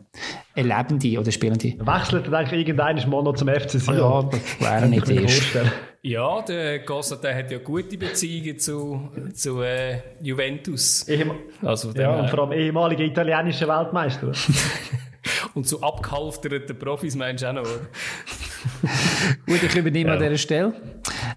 Eine 0.55 0.69
lebende 0.69 1.21
oder 1.21 1.31
spielende. 1.33 1.75
Wechselt 1.79 2.27
er 2.27 2.33
eigentlich 2.33 2.61
irgendeiner 2.61 3.07
mal 3.07 3.23
noch 3.23 3.35
zum 3.35 3.49
FC 3.49 3.73
Sion? 3.73 3.97
Ja, 3.97 4.31
wäre 4.61 4.87
nicht 4.87 5.09
erst. 5.09 5.59
Ja, 6.03 6.41
der 6.43 6.79
Gossa, 6.81 7.17
der 7.17 7.37
hat 7.37 7.51
ja 7.51 7.59
gute 7.59 7.99
Beziehungen 7.99 8.59
zu, 8.61 9.11
zu 9.35 9.61
äh, 9.63 9.99
Juventus. 10.23 11.09
Ehem 11.09 11.33
also, 11.63 11.91
ja, 11.91 12.21
und 12.21 12.31
vor 12.31 12.41
allem 12.41 12.53
ehemalige 12.53 13.05
italienische 13.05 13.67
Weltmeister. 13.67 14.31
und 15.55 15.67
zu 15.67 15.83
abgehalfterten 15.83 16.79
Profis 16.79 17.15
meinst 17.15 17.43
du 17.43 17.49
auch 17.49 17.53
noch, 17.55 17.63
oder? 17.63 17.81
Gut, 19.47 19.63
ich 19.63 19.75
übernehme 19.75 20.11
ja. 20.11 20.17
an 20.17 20.23
dieser 20.23 20.39
Stelle. 20.39 20.73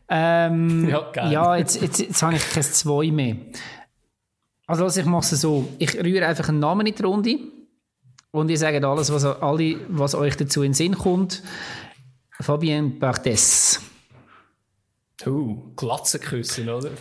Ähm, 0.08 0.90
ja, 1.16 1.30
ja 1.30 1.56
jetzt, 1.56 1.82
jetzt, 1.82 2.00
jetzt 2.00 2.22
habe 2.24 2.36
ich 2.36 2.50
kein 2.50 2.64
Zwei 2.64 3.12
mehr. 3.12 3.36
Also, 4.68 4.84
also 4.84 5.00
ich 5.00 5.06
mache 5.06 5.22
es 5.22 5.42
so. 5.42 5.68
Ich 5.80 5.96
rühre 5.96 6.28
einfach 6.28 6.50
einen 6.50 6.60
Namen 6.60 6.86
in 6.86 6.96
die 6.96 7.04
Runde 7.04 7.40
und 8.32 8.52
ich 8.52 8.60
sage 8.60 8.86
alles, 8.88 9.12
was, 9.12 9.26
alle, 9.26 9.80
was 9.90 10.14
euch 10.14 10.38
dazu 10.38 10.62
in 10.62 10.72
den 10.72 10.76
Sinn 10.76 10.96
kommt. 10.96 11.42
Fabien 12.40 13.00
Barthes. 13.00 13.82
Uh, 15.26 15.74
Glatze 15.76 16.20
küssen, 16.20 16.70
oder? 16.70 16.92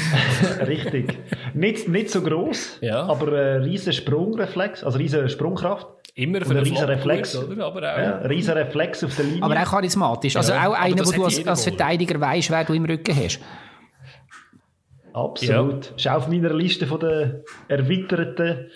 Richtig. 0.66 1.18
Nicht, 1.54 1.88
nicht 1.88 2.10
so 2.10 2.20
groß, 2.20 2.78
ja. 2.82 3.04
aber 3.04 3.32
ein 3.32 3.62
riesen 3.62 3.92
Sprungreflex, 3.92 4.84
also 4.84 4.98
riesen 4.98 5.28
Sprungkraft. 5.30 5.86
Immer 6.16 6.42
für 6.42 6.50
einen 6.50 6.60
riesen 6.60 6.84
Reflex, 6.84 7.36
gut, 7.36 7.50
oder? 7.50 7.66
Aber 7.66 7.78
auch. 7.92 7.98
Ja, 7.98 8.16
riesen 8.18 8.54
Reflex 8.54 9.02
auf 9.02 9.16
der 9.16 9.24
Linie. 9.24 9.42
Aber 9.42 9.60
auch 9.60 9.64
charismatisch. 9.64 10.36
Also 10.36 10.52
ja, 10.52 10.68
auch 10.68 10.74
einer, 10.74 11.04
wo 11.04 11.10
du 11.10 11.24
als, 11.24 11.44
als 11.46 11.64
Verteidiger 11.64 12.20
weißt, 12.20 12.50
wer 12.50 12.64
du 12.64 12.72
im 12.72 12.84
Rücken 12.84 13.16
hast. 13.16 13.40
Absolut. 15.12 15.86
Ja. 15.90 15.96
Ist 15.96 16.08
auf 16.08 16.28
meiner 16.28 16.52
Liste 16.54 16.86
von 16.86 17.00
den 17.00 17.42
erweiterten 17.68 18.70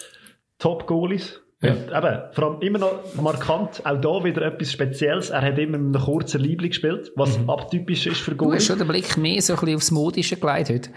Top-Goalies. 0.58 1.40
Ja. 1.60 1.72
Und 1.72 1.90
eben, 1.90 2.22
vor 2.32 2.44
allem 2.44 2.60
immer 2.60 2.78
noch 2.78 3.14
markant, 3.20 3.84
auch 3.84 4.00
da 4.00 4.24
wieder 4.24 4.42
etwas 4.42 4.72
Spezielles. 4.72 5.30
Er 5.30 5.42
hat 5.42 5.58
immer 5.58 5.78
mit 5.78 5.96
einem 5.96 6.04
kurzen 6.04 6.40
Liebling 6.40 6.70
gespielt, 6.70 7.12
was 7.16 7.38
mhm. 7.38 7.50
atypisch 7.50 8.06
ist 8.06 8.20
für 8.20 8.34
Goalies. 8.34 8.66
Du 8.66 8.72
hast 8.72 8.78
schon 8.78 8.78
den 8.78 8.88
Blick 8.88 9.16
mehr 9.16 9.42
so 9.42 9.54
ein 9.54 9.60
bisschen 9.60 9.76
aufs 9.76 9.90
Modische 9.90 10.36
gelegt 10.36 10.70
heute. 10.70 10.90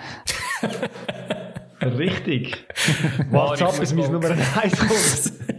Richtig. 1.98 2.66
WhatsApp 3.32 3.82
ist 3.82 3.96
mein 3.96 4.12
Nummer 4.12 4.30
1 4.30 5.34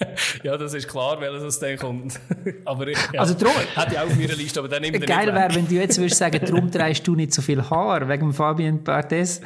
ja, 0.42 0.56
das 0.56 0.74
ist 0.74 0.88
klar, 0.88 1.20
weil 1.20 1.34
es 1.34 1.58
dann 1.58 1.76
kommt. 1.76 2.20
aber 2.64 2.88
ich 2.88 2.98
ja, 3.12 3.20
also 3.20 3.34
drum, 3.34 3.52
hätte 3.74 3.92
ich 3.92 3.98
auch 3.98 4.04
auf 4.04 4.16
meiner 4.16 4.34
Liste, 4.34 4.60
aber 4.60 4.68
dann 4.68 4.82
nimmt 4.82 5.06
Geil 5.06 5.34
wäre, 5.34 5.54
wenn 5.54 5.66
du 5.66 5.74
jetzt 5.74 5.98
würdest 5.98 6.18
sagen, 6.18 6.40
darum 6.44 6.70
trägst 6.70 7.06
du 7.06 7.14
nicht 7.14 7.32
so 7.32 7.42
viel 7.42 7.62
Haar, 7.62 8.08
wegen 8.08 8.32
Fabien 8.32 8.82
Barthes. 8.82 9.40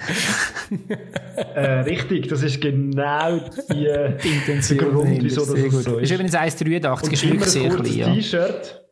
äh, 1.55 1.61
richtig, 1.81 2.29
das 2.29 2.43
ist 2.43 2.61
genau 2.61 3.41
die, 3.71 3.89
die 4.23 4.29
Intention, 4.29 4.79
Grund, 4.79 5.23
wieso 5.23 5.41
das 5.41 5.49
so 5.49 5.57
ist. 5.57 5.87
Das 5.87 6.03
ist 6.03 6.11
übrigens 6.11 6.35
1,83, 6.35 7.13
ist 7.13 7.25
wirklich 7.25 7.45
sehr 7.45 7.71
klein. 7.71 7.93
Ja. 7.93 8.15
T-Shirt. 8.15 8.83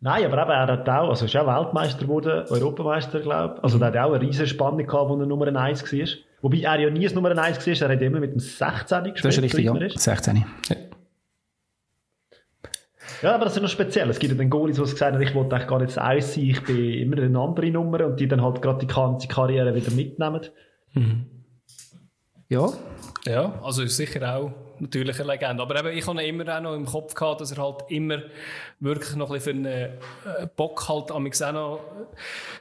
Nein, 0.00 0.24
aber 0.26 0.42
eben, 0.42 0.50
er 0.50 0.66
hat 0.68 0.88
auch, 0.88 1.08
also 1.08 1.24
ist 1.24 1.36
auch 1.36 1.46
Weltmeister 1.46 2.04
geworden, 2.04 2.44
Europameister, 2.48 3.20
glaube 3.20 3.54
ich. 3.56 3.64
Also, 3.64 3.78
er 3.78 3.86
hat 3.86 3.96
auch 3.96 4.12
eine 4.12 4.20
riesige 4.20 4.46
Spanne 4.46 4.84
gehabt, 4.84 5.08
wo 5.08 5.18
er 5.18 5.26
Nummer 5.26 5.46
1 5.48 5.82
war. 5.82 6.08
Wobei 6.42 6.58
er 6.58 6.78
ja 6.78 6.90
nie 6.90 7.04
das 7.04 7.14
Nummer 7.14 7.30
1 7.36 7.66
war, 7.66 7.88
er 7.88 7.94
hat 7.94 8.02
immer 8.02 8.20
mit 8.20 8.32
dem 8.32 8.40
16 8.40 9.04
gespielt. 9.04 9.24
Das 9.24 9.36
ist 9.36 9.42
richtig, 9.42 9.64
ja. 9.64 9.88
16. 9.88 10.44
Ja. 10.68 10.76
ja, 13.22 13.34
aber 13.34 13.44
das 13.46 13.56
ist 13.56 13.62
noch 13.62 13.68
speziell. 13.68 14.10
Es 14.10 14.18
gibt 14.18 14.32
ja 14.32 14.38
den 14.38 14.50
Goalies, 14.50 14.76
die 14.76 14.82
gesagt 14.82 15.00
haben, 15.14 15.20
ich 15.22 15.34
wollte 15.34 15.54
eigentlich 15.54 15.68
gar 15.68 15.78
nicht 15.78 15.96
das 15.96 15.98
Eis 15.98 16.34
sein, 16.34 16.44
ich 16.44 16.62
bin 16.62 16.92
immer 16.92 17.22
eine 17.22 17.38
andere 17.38 17.70
Nummer 17.70 18.04
und 18.06 18.20
die 18.20 18.28
dann 18.28 18.42
halt 18.42 18.60
gerade 18.62 18.80
die 18.80 18.86
ganze 18.86 19.28
Karriere 19.28 19.74
wieder 19.74 19.90
mitnehmen. 19.92 20.40
Mhm. 20.92 21.26
Ja. 22.48 22.70
Ja, 23.24 23.60
also 23.62 23.82
ist 23.82 23.96
sicher 23.96 24.36
auch 24.36 24.52
natürlich 24.80 25.20
eine 25.20 25.32
Legende. 25.32 25.62
Aber 25.62 25.78
eben, 25.78 25.96
ich 25.96 26.06
habe 26.06 26.22
ihn 26.22 26.40
immer 26.40 26.56
auch 26.56 26.60
noch 26.60 26.74
im 26.74 26.86
Kopf 26.86 27.14
gehabt, 27.14 27.40
dass 27.40 27.52
er 27.52 27.62
halt 27.62 27.84
immer 27.88 28.22
wirklich 28.80 29.16
noch 29.16 29.30
ein 29.30 29.34
bisschen 29.34 29.64
für 29.64 29.68
einen 29.68 29.92
äh, 30.42 30.46
Bock 30.56 30.88
halt 30.88 31.10
am 31.10 31.26
auch 31.26 31.52
noch, 31.52 31.80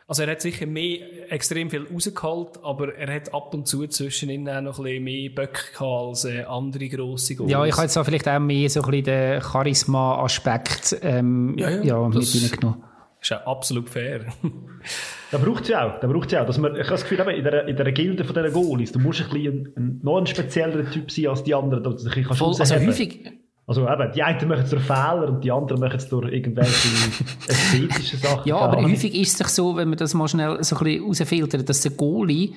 also 0.07 0.23
er 0.23 0.31
hat 0.31 0.41
sicher 0.41 0.65
mehr, 0.65 1.31
extrem 1.31 1.69
viel 1.69 1.87
rausgeholt, 1.91 2.59
aber 2.63 2.95
er 2.95 3.13
hat 3.13 3.33
ab 3.33 3.53
und 3.53 3.67
zu 3.67 3.87
zwischen 3.87 4.29
ihnen 4.29 4.49
auch 4.49 4.61
noch 4.61 4.79
ein 4.79 4.83
bisschen 4.83 5.03
mehr 5.03 5.29
Böcke 5.29 5.71
gehabt 5.71 5.81
als 5.81 6.25
äh, 6.25 6.43
andere 6.43 6.87
grosse 6.89 7.35
Goals. 7.35 7.51
Ja, 7.51 7.65
ich 7.65 7.73
habe 7.73 7.83
jetzt 7.83 7.97
auch 7.97 8.05
vielleicht 8.05 8.27
auch 8.27 8.39
mehr 8.39 8.69
so 8.69 8.81
ein 8.81 8.91
bisschen 8.91 9.05
den 9.05 9.41
Charisma-Aspekt 9.41 10.97
ähm, 11.01 11.55
ja, 11.57 11.69
ja, 11.69 11.83
ja, 11.83 12.07
mit 12.07 12.17
reingenommen. 12.17 12.83
Ist 13.21 13.29
ja 13.29 13.45
absolut 13.45 13.89
fair. 13.89 14.25
da 15.37 15.43
braucht 15.43 15.65
sie 15.65 15.75
auch. 15.75 15.99
Da 15.99 16.07
braucht 16.07 16.29
sie 16.29 16.37
auch. 16.37 16.45
Dass 16.45 16.57
man, 16.57 16.73
ich 16.75 16.81
habe 16.81 16.91
das 16.91 17.07
Gefühl, 17.07 17.19
in 17.19 17.43
der, 17.43 17.67
in 17.67 17.75
der 17.75 17.91
Gilde 17.91 18.23
von 18.23 18.33
diesen 18.33 18.53
Goalies, 18.53 18.91
du 18.91 18.99
musst 18.99 19.21
ein 19.21 19.29
bisschen 19.29 19.73
ein, 19.75 19.99
noch 20.01 20.17
ein 20.17 20.27
spezieller 20.27 20.89
Typ 20.89 21.11
sein 21.11 21.27
als 21.27 21.43
die 21.43 21.53
anderen. 21.53 21.83
Dass 21.83 22.03
du 22.03 22.09
dich 22.09 22.27
Voll, 22.27 22.55
also 22.57 22.75
häufig... 22.75 23.31
Also 23.67 23.89
eben, 23.89 24.11
die 24.13 24.21
einen 24.21 24.47
machen 24.47 24.63
es 24.63 24.69
durch 24.69 24.83
Fehler 24.83 25.27
und 25.27 25.43
die 25.43 25.51
anderen 25.51 25.81
machen 25.81 25.97
es 25.97 26.07
durch 26.07 26.31
irgendwelche 26.31 26.87
ästhetischen 27.47 28.19
Sachen. 28.19 28.47
Ja, 28.47 28.57
aber 28.57 28.83
häufig 28.83 29.15
ist 29.15 29.33
es 29.33 29.37
doch 29.39 29.47
so, 29.47 29.75
wenn 29.75 29.89
man 29.89 29.97
das 29.97 30.13
mal 30.13 30.27
schnell 30.27 30.63
so 30.63 30.75
ein 30.75 30.83
bisschen 30.83 31.03
rausfiltert, 31.03 31.67
dass 31.67 31.81
der 31.81 31.91
Goalie 31.91 32.53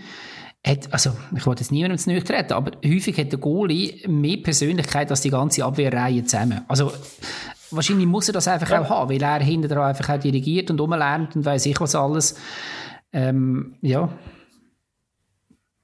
hat, 0.66 0.92
also 0.92 1.12
ich 1.34 1.46
wollte 1.46 1.62
jetzt 1.62 1.72
niemandem 1.72 1.96
zu 1.96 2.22
treten, 2.22 2.52
aber 2.52 2.72
häufig 2.84 3.16
hat 3.16 3.32
der 3.32 3.38
Goalie 3.38 4.06
mehr 4.06 4.36
Persönlichkeit 4.36 5.10
als 5.10 5.22
die 5.22 5.30
ganze 5.30 5.64
Abwehrreihe 5.64 6.24
zusammen. 6.24 6.60
Also 6.68 6.92
wahrscheinlich 7.70 8.06
muss 8.06 8.28
er 8.28 8.34
das 8.34 8.48
einfach 8.48 8.70
ja. 8.70 8.82
auch 8.82 8.90
haben, 8.90 9.10
weil 9.10 9.22
er 9.22 9.40
hinterher 9.40 9.84
einfach 9.84 10.08
auch 10.08 10.18
dirigiert 10.18 10.70
und 10.70 10.80
umlernt 10.80 11.36
und 11.36 11.44
weiß 11.44 11.66
ich 11.66 11.80
was 11.80 11.94
alles. 11.94 12.40
Ähm, 13.12 13.76
ja. 13.80 14.10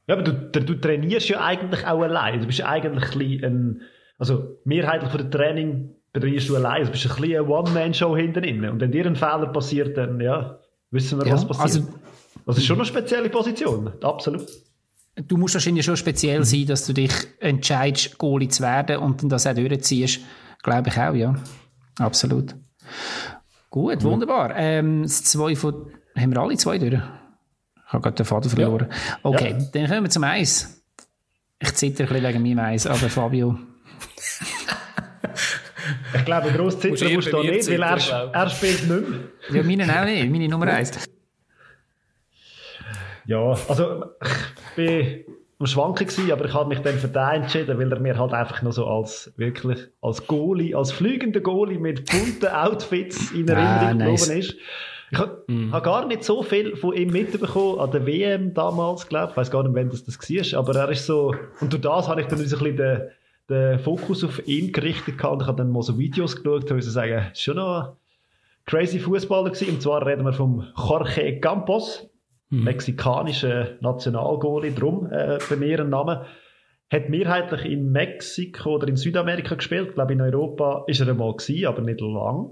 Ja, 0.06 0.16
aber 0.16 0.22
du, 0.22 0.60
du, 0.60 0.74
trainierst 0.74 1.28
ja 1.28 1.40
eigentlich 1.40 1.86
auch 1.86 2.02
allein. 2.02 2.40
Du 2.40 2.46
bist 2.46 2.62
eigentlich 2.62 3.42
ein, 3.42 3.80
also 4.18 4.58
mehrheitlich 4.64 5.10
von 5.10 5.20
dem 5.20 5.30
Training 5.30 5.94
trainierst 6.12 6.48
du 6.48 6.56
allein. 6.56 6.84
Du 6.84 6.90
bist 6.90 7.06
ein 7.06 7.16
bisschen 7.16 7.40
eine 7.40 7.48
One-Man-Show 7.48 8.16
hinten 8.16 8.64
Und 8.66 8.80
wenn 8.80 8.92
dir 8.92 9.06
ein 9.06 9.16
Fehler 9.16 9.46
passiert, 9.46 9.96
dann 9.96 10.20
ja, 10.20 10.58
wissen 10.90 11.18
wir, 11.18 11.26
ja, 11.26 11.32
was 11.32 11.46
passiert. 11.46 11.86
Also, 11.86 11.98
das 12.46 12.58
ist 12.58 12.66
schon 12.66 12.76
eine 12.76 12.84
spezielle 12.84 13.30
Position, 13.30 13.92
absolut. 14.02 14.46
Du 15.16 15.36
musst 15.36 15.54
wahrscheinlich 15.54 15.84
schon 15.84 15.96
speziell 15.96 16.44
sein, 16.44 16.66
dass 16.66 16.86
du 16.86 16.92
dich 16.92 17.12
entscheidest, 17.38 18.18
Goalie 18.18 18.48
zu 18.48 18.62
werden 18.62 18.98
und 18.98 19.22
dann 19.22 19.28
das 19.30 19.46
auch 19.46 19.54
durchziehst. 19.54 20.20
Glaube 20.62 20.88
ich 20.88 20.98
auch, 20.98 21.14
ja. 21.14 21.34
Absolut. 21.98 22.54
Gut, 23.70 24.02
wunderbar. 24.02 24.54
Ähm, 24.56 25.02
das 25.02 25.24
zwei 25.24 25.56
von 25.56 25.90
haben 26.16 26.32
wir 26.32 26.40
alle 26.40 26.56
zwei 26.56 26.78
durch? 26.78 26.92
Ich 26.94 27.92
habe 27.92 28.02
gerade 28.02 28.16
den 28.16 28.26
Faden 28.26 28.50
verloren. 28.50 28.88
Ja. 28.88 29.18
Okay, 29.22 29.56
ja. 29.58 29.66
dann 29.72 29.88
kommen 29.88 30.04
wir 30.04 30.10
zum 30.10 30.24
Eis. 30.24 30.82
Ich 31.58 31.74
zitter 31.74 32.04
ein 32.04 32.08
bisschen 32.08 32.24
wegen 32.24 32.42
meinem 32.42 32.58
Eis, 32.58 32.86
aber 32.86 33.08
Fabio. 33.08 33.58
ich 36.14 36.24
glaube, 36.24 36.52
gross 36.52 36.78
zittern 36.78 37.14
musst 37.14 37.32
du 37.32 37.42
nicht, 37.42 37.68
weil 37.68 37.82
er, 37.82 38.30
er 38.32 38.50
spielt 38.50 38.88
nicht 38.88 39.08
mehr. 39.08 39.20
Ja, 39.50 39.62
meine 39.62 40.00
auch 40.00 40.04
nicht, 40.04 40.30
meine 40.30 40.48
Nummer 40.48 40.66
1. 40.66 40.92
Ja, 43.26 43.38
also 43.68 44.04
ich 44.20 44.74
bin 44.76 45.24
am 45.58 45.66
Schwanken 45.66 46.06
gewesen, 46.06 46.32
aber 46.32 46.46
ich 46.46 46.54
habe 46.54 46.68
mich 46.68 46.80
dann 46.80 46.98
für 46.98 47.08
den 47.08 47.42
entschieden, 47.42 47.78
weil 47.78 47.92
er 47.92 48.00
mir 48.00 48.18
halt 48.18 48.32
einfach 48.32 48.62
noch 48.62 48.72
so 48.72 48.86
als 48.86 49.32
wirklich 49.36 49.78
als 50.02 50.26
Goalie, 50.26 50.76
als 50.76 50.92
fliegender 50.92 51.40
Goalie 51.40 51.78
mit 51.78 52.10
bunten 52.10 52.48
Outfits 52.48 53.30
in 53.30 53.48
Erinnerung 53.48 54.02
ah, 54.02 54.06
nice. 54.10 54.28
ist. 54.28 54.56
Ich 55.12 55.18
habe 55.18 55.44
mm. 55.46 55.72
hab 55.72 55.84
gar 55.84 56.06
nicht 56.06 56.24
so 56.24 56.42
viel 56.42 56.74
von 56.74 56.94
ihm 56.94 57.10
mitbekommen 57.10 57.78
an 57.78 57.90
der 57.92 58.04
WM 58.04 58.52
damals, 58.52 59.06
glaube 59.08 59.26
ich. 59.26 59.30
Ich 59.30 59.36
weiß 59.36 59.50
gar 59.50 59.62
nicht, 59.62 59.74
wann 59.74 59.90
das, 59.90 60.04
das 60.04 60.18
war. 60.18 60.58
Aber 60.58 60.74
er 60.74 60.90
ist 60.90 61.06
so, 61.06 61.34
und 61.60 61.72
durch 61.72 61.82
das 61.82 62.08
habe 62.08 62.20
ich 62.20 62.26
dann 62.26 62.38
so 62.38 62.56
ein 62.56 62.62
bisschen 62.62 62.76
den, 62.76 63.02
den 63.48 63.78
Fokus 63.78 64.24
auf 64.24 64.44
ihn 64.48 64.72
gerichtet 64.72 65.18
gehabt. 65.18 65.34
Und 65.34 65.42
ich 65.42 65.46
habe 65.46 65.58
dann 65.58 65.70
mal 65.70 65.82
so 65.82 65.98
Videos 65.98 66.34
geschaut, 66.42 66.68
wo 66.68 66.74
ich 66.74 66.84
so 66.84 66.90
sagen, 66.90 67.30
schon 67.34 67.56
noch 67.56 67.96
crazy 68.66 68.98
Fußballer 68.98 69.50
gewesen. 69.50 69.74
Und 69.74 69.82
zwar 69.82 70.04
reden 70.04 70.24
wir 70.24 70.32
vom 70.32 70.66
Jorge 70.76 71.38
Campos 71.38 72.08
mhm. 72.58 72.64
mexikanischer 72.64 73.76
Nationalgoalie, 73.80 74.72
drum 74.72 75.08
äh, 75.10 75.38
bei 75.48 75.56
mir 75.56 75.80
ein 75.80 75.90
Name. 75.90 76.26
Hat 76.90 77.08
mehrheitlich 77.08 77.64
in 77.64 77.90
Mexiko 77.90 78.74
oder 78.74 78.88
in 78.88 78.96
Südamerika 78.96 79.54
gespielt. 79.54 79.88
Ich 79.88 79.94
glaube, 79.94 80.12
in 80.12 80.20
Europa 80.20 80.84
ist 80.86 81.00
er 81.00 81.08
einmal 81.08 81.32
gewesen, 81.32 81.66
aber 81.66 81.82
nicht 81.82 82.00
lang. 82.00 82.50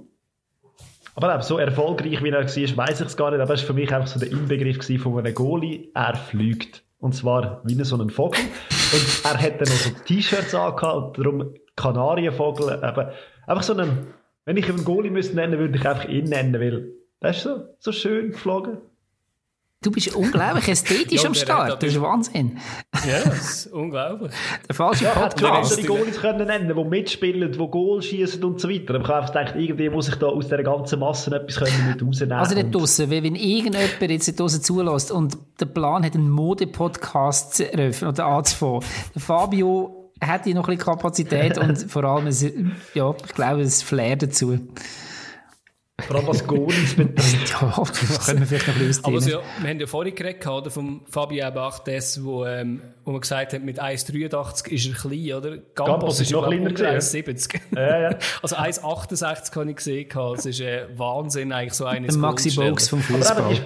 Aber 1.14 1.34
eben, 1.34 1.42
so 1.42 1.59
erfolgreich 1.59 2.22
wie 2.22 2.30
er 2.30 2.44
war, 2.44 2.86
weiß 2.86 3.00
ich 3.00 3.07
es 3.07 3.16
gar 3.16 3.30
nicht. 3.30 3.40
Aber 3.40 3.55
es 3.55 3.61
war 3.61 3.66
für 3.66 3.72
mich 3.74 3.92
einfach 3.92 4.09
so 4.09 4.18
der 4.18 4.30
Inbegriff 4.30 4.78
von 5.00 5.18
einem 5.18 5.34
Goalie. 5.34 5.90
Er 5.94 6.14
fliegt. 6.16 6.82
Und 6.98 7.14
zwar 7.14 7.61
wie 7.64 7.74
so 7.84 8.00
ein 8.00 8.11
Vogel. 8.11 8.40
Und 8.40 9.24
er 9.24 9.42
hat 9.42 9.61
dann 9.61 9.68
noch 9.68 9.76
so 9.76 9.90
T-Shirts 10.07 10.55
angehabt. 10.55 11.18
Darum 11.18 11.55
Kanarienvogel. 11.76 12.80
Eben, 12.82 13.07
einfach 13.46 13.62
so 13.62 13.74
einen, 13.74 14.14
wenn 14.44 14.57
ich 14.57 14.68
einen 14.68 14.84
Goalie 14.84 15.11
müsste 15.11 15.36
nennen, 15.36 15.59
würde 15.59 15.76
ich 15.76 15.86
einfach 15.86 16.09
ihn 16.09 16.24
nennen, 16.24 16.55
weil 16.55 16.92
das 17.20 17.38
ist 17.38 17.42
so, 17.42 17.64
so 17.78 17.92
schön 17.92 18.32
geflogen. 18.32 18.78
Du 19.83 19.91
bist 19.91 20.14
unglaublich 20.14 20.68
ästhetisch 20.68 21.22
ja, 21.22 21.28
am 21.28 21.35
Start. 21.35 21.83
Das 21.83 21.91
ist 21.91 22.01
Wahnsinn. 22.01 22.59
Ja, 23.05 23.18
das 23.24 23.39
ist 23.39 23.66
unglaublich. 23.72 24.30
Der 24.68 24.74
falsche 24.76 25.05
ja, 25.05 25.11
Podcast. 25.11 25.72
Ich 25.72 25.83
die 25.83 25.87
Goalies 25.89 26.20
können 26.20 26.47
nennen, 26.47 26.72
die 26.74 26.85
mitspielen, 26.85 27.51
die 27.51 27.59
Goal 27.59 28.01
schießen 28.01 28.45
und 28.45 28.61
so 28.61 28.70
weiter. 28.70 28.95
Aber 28.95 29.03
ich 29.03 29.09
habe 29.09 29.16
einfach 29.22 29.33
gedacht, 29.35 29.55
irgendwie 29.57 29.91
muss 29.91 30.09
ich 30.09 30.14
da 30.14 30.26
aus 30.26 30.45
dieser 30.45 30.62
ganzen 30.62 31.01
Masse 31.01 31.35
etwas 31.35 31.57
können 31.57 31.89
mit 31.89 32.01
rausnehmen. 32.01 32.39
Also 32.39 32.55
nicht 32.55 32.72
draussen, 32.72 33.11
weil 33.11 33.24
wenn 33.24 33.35
irgendjemand 33.35 34.01
jetzt 34.01 34.39
draussen 34.39 34.62
zulässt 34.62 35.11
und 35.11 35.37
der 35.59 35.66
Plan 35.66 36.05
hat, 36.05 36.14
einen 36.14 36.30
Mode-Podcast 36.30 37.55
zu 37.55 37.72
eröffnen 37.72 38.11
oder 38.11 38.26
anzufangen, 38.26 38.85
Fabio 39.16 40.12
hat 40.20 40.45
hier 40.45 40.55
noch 40.55 40.68
ein 40.68 40.76
bisschen 40.76 40.93
Kapazität 40.93 41.59
und 41.59 41.76
vor 41.91 42.05
allem, 42.05 42.30
ja, 42.95 43.14
ich 43.24 43.35
glaube, 43.35 43.62
es 43.62 43.83
Flair 43.83 44.14
dazu. 44.14 44.61
Vor 46.07 46.16
allem 46.16 46.26
was 46.26 46.46
Goalies 46.46 46.94
betrifft. 46.94 47.50
ja, 47.50 47.74
das 47.76 48.26
können 48.26 48.40
wir 48.40 48.46
vielleicht 48.46 48.66
noch 48.68 48.74
ein 48.74 48.86
bisschen 48.86 49.05
Aber 49.05 49.20
so, 49.20 49.30
wir 49.61 49.70
haben 49.70 49.80
ja 49.80 49.86
vorhin 49.86 50.14
geredet, 50.14 50.46
oder, 50.46 50.70
vom 50.70 51.03
Fabien 51.09 51.53
Bachtes, 51.55 52.22
wo, 52.24 52.44
ähm, 52.44 52.82
wo 53.05 53.12
man 53.12 53.20
gesagt 53.20 53.53
hat, 53.53 53.62
mit 53.62 53.80
1,83 53.80 54.68
ist 54.68 54.86
er 54.86 54.94
klein, 54.94 55.32
oder? 55.32 55.59
Campos, 55.59 55.86
Campos 55.86 56.20
ist, 56.20 56.32
noch 56.32 56.46
kleiner 56.46 56.70
gewesen. 56.70 57.22
1,70. 57.22 57.61
Ja, 57.76 58.00
ja. 58.11 58.18
Also 58.42 58.57
1,68 58.57 59.57
habe 59.57 59.70
ich 59.70 59.76
gesehen, 59.76 60.09
das 60.12 60.46
ist 60.46 60.61
äh, 60.61 60.86
Wahnsinn, 60.96 61.53
eigentlich 61.53 61.74
so 61.74 61.84
eines 61.84 62.16
Maxi 62.16 62.50
Box 62.50 62.88
vom 62.88 63.00
Fußball. 63.00 63.57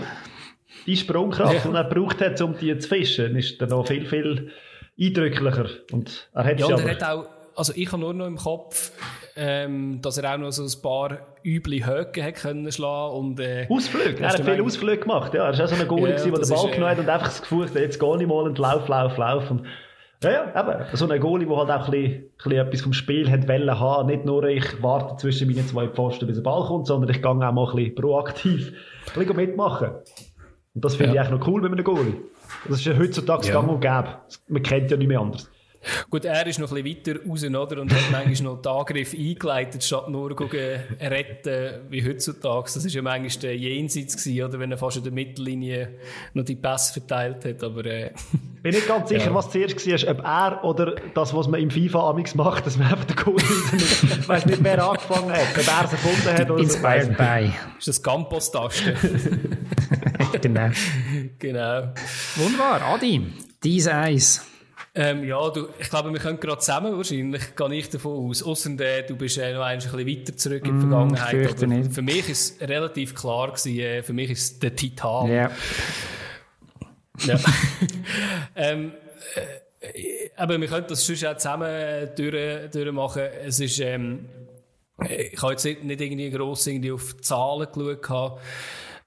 Die 0.87 0.97
Sprungkraft, 0.97 1.65
ja. 1.65 1.71
die 1.71 1.77
er 1.77 1.85
gebraucht 1.85 2.21
hat, 2.21 2.41
um 2.41 2.57
die 2.57 2.79
zu 2.79 2.89
fischen, 2.89 3.35
ist 3.37 3.61
dann 3.61 3.71
noch 3.71 3.87
viel, 3.87 4.07
viel 4.07 4.53
eindrücklicher. 5.01 5.69
Und 5.93 6.29
er 6.33 6.45
hat 6.45 6.61
ja, 6.61 6.67
und 6.67 6.81
er 6.81 6.91
hat 6.91 7.03
auch, 7.03 7.27
also 7.57 7.73
ich 7.75 7.91
habe 7.91 8.01
nur 8.01 8.15
noch 8.15 8.27
im 8.27 8.37
Kopf, 8.37 8.93
ähm, 9.37 10.01
dass 10.03 10.19
er 10.19 10.35
auch 10.35 10.39
noch 10.39 10.51
so 10.51 10.63
ein 10.63 10.83
paar 10.83 11.19
üble 11.45 11.87
Höcke 11.87 12.25
hat 12.25 12.35
können 12.37 12.71
schlagen 12.73 13.15
und 13.15 13.41
äh, 13.41 13.67
Ausflüge, 13.69 14.21
er 14.21 14.31
hat 14.31 14.41
viele 14.41 14.63
Ausflüge 14.63 14.99
gemacht, 14.99 15.35
ja, 15.35 15.47
er 15.49 15.59
war 15.59 15.65
auch 15.65 15.69
so 15.69 15.75
ein 15.75 15.89
Goalie, 15.89 16.17
ja, 16.17 16.17
der 16.17 16.33
den 16.33 16.49
Ball 16.49 16.71
genommen 16.71 16.91
hat 16.91 16.99
und 16.99 17.09
einfach 17.09 17.29
das 17.29 17.43
Gefühl 17.43 17.67
hat, 17.67 17.75
jetzt 17.75 18.01
gehe 18.01 18.21
ich 18.21 18.27
mal 18.27 18.45
und 18.45 18.59
lauf, 18.59 18.89
lauf, 18.89 19.17
lauf 19.17 19.51
und 19.51 19.63
ja, 20.23 20.31
ja, 20.31 20.61
eben. 20.61 20.97
So 20.97 21.09
ein 21.09 21.21
Goalie, 21.21 21.47
der 21.47 21.57
halt 21.57 21.71
auch 21.71 21.85
ein 21.85 21.91
bisschen, 21.91 22.15
ein 22.15 22.31
bisschen 22.37 22.53
etwas 22.53 22.81
vom 22.81 22.93
Spiel 22.95 23.31
hat 23.31 23.47
wollen 23.49 23.79
haben. 23.79 24.07
Nicht 24.07 24.25
nur 24.25 24.45
ich 24.45 24.83
warte 24.83 25.17
zwischen 25.17 25.47
meinen 25.47 25.67
zwei 25.67 25.89
Pfosten, 25.89 26.27
bis 26.27 26.37
der 26.37 26.43
Ball 26.43 26.65
kommt, 26.67 26.87
sondern 26.87 27.11
ich 27.11 27.21
gehe 27.21 27.31
auch 27.31 27.35
mal 27.35 27.51
ein 27.51 27.77
bisschen 27.77 27.95
proaktiv 27.95 28.73
ein 29.15 29.21
bisschen 29.21 29.37
mitmachen. 29.37 29.91
Und 30.75 30.85
das 30.85 30.97
finde 30.97 31.15
ja. 31.15 31.23
ich 31.23 31.29
eigentlich 31.29 31.41
noch 31.41 31.49
cool 31.49 31.61
bei 31.61 31.69
einem 31.69 31.85
Goalie. 31.85 32.15
Das 32.67 32.79
ist 32.79 32.87
ja 32.87 32.97
heutzutage 32.99 33.49
ja. 33.49 33.55
gang 33.55 33.69
und 33.69 33.81
gäbe. 33.81 34.19
Man 34.49 34.63
kennt 34.63 34.91
ja 34.91 34.97
nicht 34.97 35.09
mehr 35.09 35.21
anders. 35.21 35.51
Gut, 36.11 36.25
er 36.25 36.47
ist 36.47 36.59
noch 36.59 36.73
ein 36.73 36.83
bisschen 36.83 37.17
weiter 37.17 37.29
raus, 37.29 37.45
oder? 37.45 37.81
Und 37.81 37.93
hat 37.93 38.03
manchmal 38.11 38.55
noch 38.55 38.63
den 38.63 38.73
Angriff 38.73 39.15
eingeleitet, 39.15 39.85
statt 39.85 40.09
nur 40.09 40.35
gucken, 40.35 40.81
retten, 41.01 41.81
wie 41.91 42.07
heutzutage. 42.07 42.71
Das 42.75 42.85
war 42.85 42.91
ja 42.91 43.03
manchmal 43.03 43.43
der 43.43 43.57
Jenseits 43.57 44.17
gewesen, 44.17 44.45
oder? 44.45 44.59
Wenn 44.59 44.73
er 44.73 44.79
fast 44.79 44.97
in 44.99 45.05
der 45.05 45.13
Mittellinie 45.13 45.95
noch 46.35 46.45
die 46.45 46.57
Pässe 46.57 46.93
verteilt 46.93 47.45
hat, 47.45 47.63
aber, 47.63 47.85
äh, 47.87 48.11
Bin 48.63 48.75
nicht 48.75 48.89
ganz 48.89 49.09
sicher, 49.09 49.27
ja. 49.27 49.35
was 49.35 49.49
zuerst 49.51 49.87
war, 49.87 50.11
ob 50.11 50.25
er 50.25 50.65
oder 50.65 50.97
das, 51.15 51.33
was 51.33 51.47
man 51.47 51.61
im 51.61 51.71
FIFA 51.71 52.11
amigs 52.11 52.35
macht, 52.35 52.67
dass 52.67 52.77
man 52.77 52.89
einfach 52.89 53.05
den 53.05 53.15
Goal 53.15 53.37
Ich 53.39 54.29
weiß 54.29 54.47
nicht, 54.47 54.65
wer 54.65 54.85
angefangen 54.85 55.31
hat, 55.31 55.47
ob 55.53 55.69
er 55.69 55.85
es 55.85 55.93
erfunden 55.93 56.39
hat 56.39 56.51
oder 56.51 56.63
Inspired 56.63 57.07
so. 57.07 57.13
by. 57.13 57.53
Ist 57.79 57.87
das 57.87 58.03
Campos-Taste? 58.03 58.97
genau. 60.43 60.71
genau. 61.39 61.93
Wunderbar. 62.35 62.83
Adi, 62.83 63.27
dies 63.63 63.87
Eis. 63.87 64.45
Ähm, 64.99 65.25
ja, 65.25 65.51
du, 65.51 65.69
ich 65.79 65.91
glaube, 65.91 66.11
wir 66.11 66.19
können 66.19 66.41
gerade 66.41 66.59
zusammen 66.59 66.97
wahrscheinlich, 66.97 67.55
gehe 67.55 67.75
ich 67.75 67.91
davon 67.91 68.31
aus. 68.31 68.43
Ausser 68.43 68.81
äh, 68.81 69.03
du 69.03 69.15
bist 69.15 69.37
äh, 69.37 69.53
noch 69.53 69.61
ein 69.63 69.79
bisschen 69.79 70.07
weiter 70.07 70.37
zurück 70.37 70.67
in 70.67 70.81
die 70.81 70.87
mm, 70.87 70.89
Vergangenheit. 70.89 71.61
Mm, 71.61 71.73
aber 71.73 71.91
für 71.91 72.03
mich 72.03 72.29
ist 72.31 72.63
relativ 72.63 73.15
klar 73.15 73.49
gewesen, 73.49 73.79
äh, 73.79 74.03
für 74.03 74.15
mich 74.15 74.31
ist 74.31 74.63
der 74.63 74.75
Titan. 74.75 75.29
Yeah. 75.29 75.51
Ja. 77.27 77.39
ähm, 78.57 78.93
äh, 79.35 80.31
aber 80.35 80.59
wir 80.59 80.67
können 80.67 80.87
das 80.89 81.05
sonst 81.05 81.27
auch 81.27 81.37
zusammen 81.37 82.09
durch, 82.17 82.71
durchmachen. 82.71 83.23
Es 83.45 83.61
ist, 83.61 83.79
ähm, 83.81 84.31
ich 85.07 85.43
habe 85.43 85.53
jetzt 85.53 85.65
nicht 85.65 86.01
irgendwie 86.01 86.31
gross 86.31 86.67
irgendwie 86.67 86.93
auf 86.93 87.21
Zahlen 87.21 87.69
geschaut. 87.71 88.41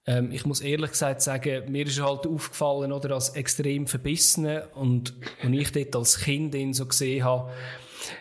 Ähm, 0.10 0.32
ich 0.32 0.44
muss 0.44 0.62
ehrlich 0.62 0.90
gesagt 0.90 1.22
sagen, 1.22 1.72
mir 1.72 1.86
ist 1.86 2.02
halt 2.02 2.26
aufgefallen, 2.26 2.92
oder, 2.92 3.14
als 3.14 3.30
extrem 3.30 3.86
verbissen 3.86 4.60
und, 4.74 5.14
und 5.44 5.54
ich 5.54 5.72
dort 5.72 5.96
als 5.96 6.20
Kind 6.22 6.56
ihn 6.56 6.74
so 6.74 6.88
gesehen 6.88 7.24
habe, 7.24 7.52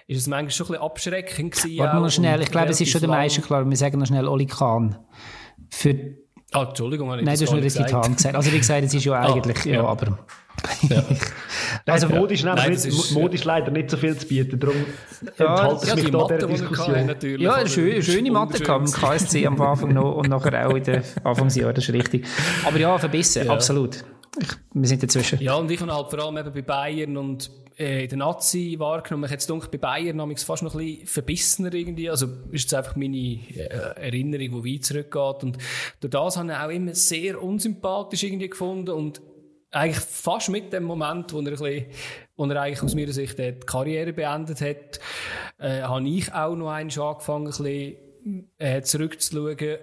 ist 0.07 0.19
es 0.19 0.27
manchmal 0.27 0.51
schon 0.51 0.67
ein 0.67 0.73
bisschen 0.73 0.85
abschreckend 0.85 1.55
gewesen. 1.55 1.79
Warte 1.79 1.97
mal 1.97 2.11
schnell, 2.11 2.43
ich 2.43 2.51
glaube, 2.51 2.69
es 2.69 2.81
ist 2.83 2.91
schon 2.91 3.01
der 3.01 3.09
meisten 3.09 3.41
klar. 3.41 3.67
Wir 3.67 3.77
sagen 3.77 3.99
noch 3.99 4.07
schnell 4.07 4.29
Oli 4.29 4.45
Kahn. 4.45 4.99
Für 5.71 5.95
Ah, 6.53 6.65
Entschuldigung, 6.65 7.19
ich 7.19 7.25
Nein, 7.25 7.37
du 7.37 7.45
hast 7.45 7.53
nur 7.53 7.61
Titan 7.61 8.17
gesagt. 8.17 8.35
Also 8.35 8.53
wie 8.53 8.59
gesagt, 8.59 8.85
es 8.85 8.95
ist 8.95 9.05
ja 9.05 9.13
ah, 9.21 9.35
eigentlich, 9.35 9.59
ah, 9.59 9.69
ja. 9.69 9.75
ja, 9.75 9.85
aber... 9.85 10.19
Ja. 10.89 11.05
also 11.87 12.09
modisch, 12.09 12.43
Nein, 12.43 12.71
nicht, 12.71 12.85
ist, 12.85 13.13
modisch 13.13 13.45
leider 13.45 13.71
nicht 13.71 13.91
so 13.91 13.97
viel 13.97 14.17
zu 14.17 14.27
bieten, 14.27 14.59
darum 14.59 14.77
ja, 15.39 15.55
enthalte 15.55 15.85
ich 15.85 15.89
ja, 15.89 15.95
mich 15.95 16.11
da 16.11 16.25
der 16.25 16.47
Diskussion. 16.49 17.07
Natürlich, 17.07 17.41
ja, 17.41 17.55
eine 17.55 17.69
schöne, 17.69 18.03
schöne 18.03 18.31
Mathe 18.33 18.63
kam 18.63 18.85
im 18.85 18.91
KSC 18.91 19.47
am 19.47 19.61
Anfang 19.61 19.93
noch 19.93 20.17
und 20.17 20.29
nachher 20.29 20.69
auch 20.69 20.75
in 20.75 20.83
den 20.83 21.03
Anfangsjahren, 21.23 21.75
das 21.75 21.85
ist 21.89 21.95
richtig. 21.95 22.27
Aber 22.65 22.79
ja, 22.79 22.99
verbissen, 22.99 23.47
ja. 23.47 23.53
absolut. 23.53 24.05
Ich, 24.41 24.49
wir 24.73 24.89
sind 24.89 25.03
dazwischen. 25.03 25.41
Ja, 25.41 25.55
und 25.55 25.71
ich 25.71 25.81
habe 25.81 25.95
halt 25.95 26.11
vor 26.11 26.19
allem 26.19 26.39
eben 26.39 26.53
bei 26.53 26.63
Bayern 26.63 27.17
und 27.17 27.51
äh, 27.79 28.05
in 28.05 28.09
der 28.09 28.19
Nazi 28.19 28.75
wahrgenommen. 28.79 29.25
Ich 29.25 29.31
hätte 29.31 29.53
es 29.55 29.69
bei 29.69 29.79
Bayern 29.79 30.17
nämlich 30.17 30.41
fast 30.41 30.63
noch 30.63 30.75
ein 30.75 30.85
bisschen 30.85 31.07
verbissener 31.07 31.73
irgendwie. 31.73 32.11
Also 32.11 32.27
ist 32.51 32.63
jetzt 32.65 32.75
einfach 32.75 32.97
meine 32.97 33.17
äh, 33.17 33.95
Erinnerung, 33.97 34.63
die 34.63 34.75
weit 34.75 34.85
zurückgeht. 34.85 35.45
Und 35.45 35.59
durch 36.01 36.11
das 36.11 36.37
habe 36.37 36.51
ich 36.51 36.59
auch 36.59 36.71
immer 36.71 36.95
sehr 36.95 37.43
unsympathisch 37.43 38.25
irgendwie 38.25 38.51
gefunden 38.51 38.91
und 38.91 39.21
eigentlich 39.71 39.99
fast 39.99 40.49
mit 40.49 40.73
dem 40.73 40.85
Moment, 40.85 41.33
wo 41.33 41.41
er, 41.41 41.47
ein 41.47 41.51
bisschen, 41.51 41.87
wo 42.37 42.47
er 42.47 42.63
eigentlich 42.63 42.83
aus 42.83 42.95
meiner 42.95 43.13
Sicht 43.13 43.39
die 43.39 43.53
Karriere 43.67 44.13
beendet 44.13 44.61
hat, 44.61 44.99
äh, 45.59 45.83
habe 45.83 46.09
ich 46.09 46.33
auch 46.33 46.57
noch 46.57 46.71
einmal 46.71 47.01
angefangen, 47.01 47.47
ein 47.47 47.51
bisschen 47.51 47.97
äh, 48.59 48.83
zurückzuschauen 48.83 49.79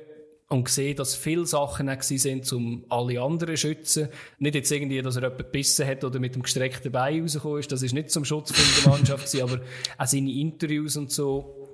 und 0.47 0.65
gesehen, 0.65 0.95
dass 0.95 1.15
viele 1.15 1.45
Sachen 1.45 1.89
auch 1.89 2.01
sind, 2.01 2.51
um 2.53 2.85
alle 2.89 3.19
anderen 3.21 3.55
zu 3.55 3.61
schützen. 3.61 4.09
Nicht 4.37 4.55
jetzt 4.55 4.71
irgendwie, 4.71 5.01
dass 5.01 5.15
er 5.15 5.23
jemanden 5.23 5.43
gebissen 5.43 5.87
hat 5.87 6.03
oder 6.03 6.19
mit 6.19 6.35
dem 6.35 6.43
gestreckten 6.43 6.91
Bein 6.91 7.21
rausgekommen 7.21 7.59
ist. 7.59 7.71
Das 7.71 7.81
ist 7.81 7.93
nicht 7.93 8.11
zum 8.11 8.25
Schutz 8.25 8.51
von 8.51 8.83
der 8.83 8.91
Mannschaft 8.91 9.31
gewesen, 9.31 9.43
aber 9.43 9.61
auch 9.97 10.05
seine 10.05 10.31
Interviews 10.31 10.97
und 10.97 11.11
so. 11.11 11.65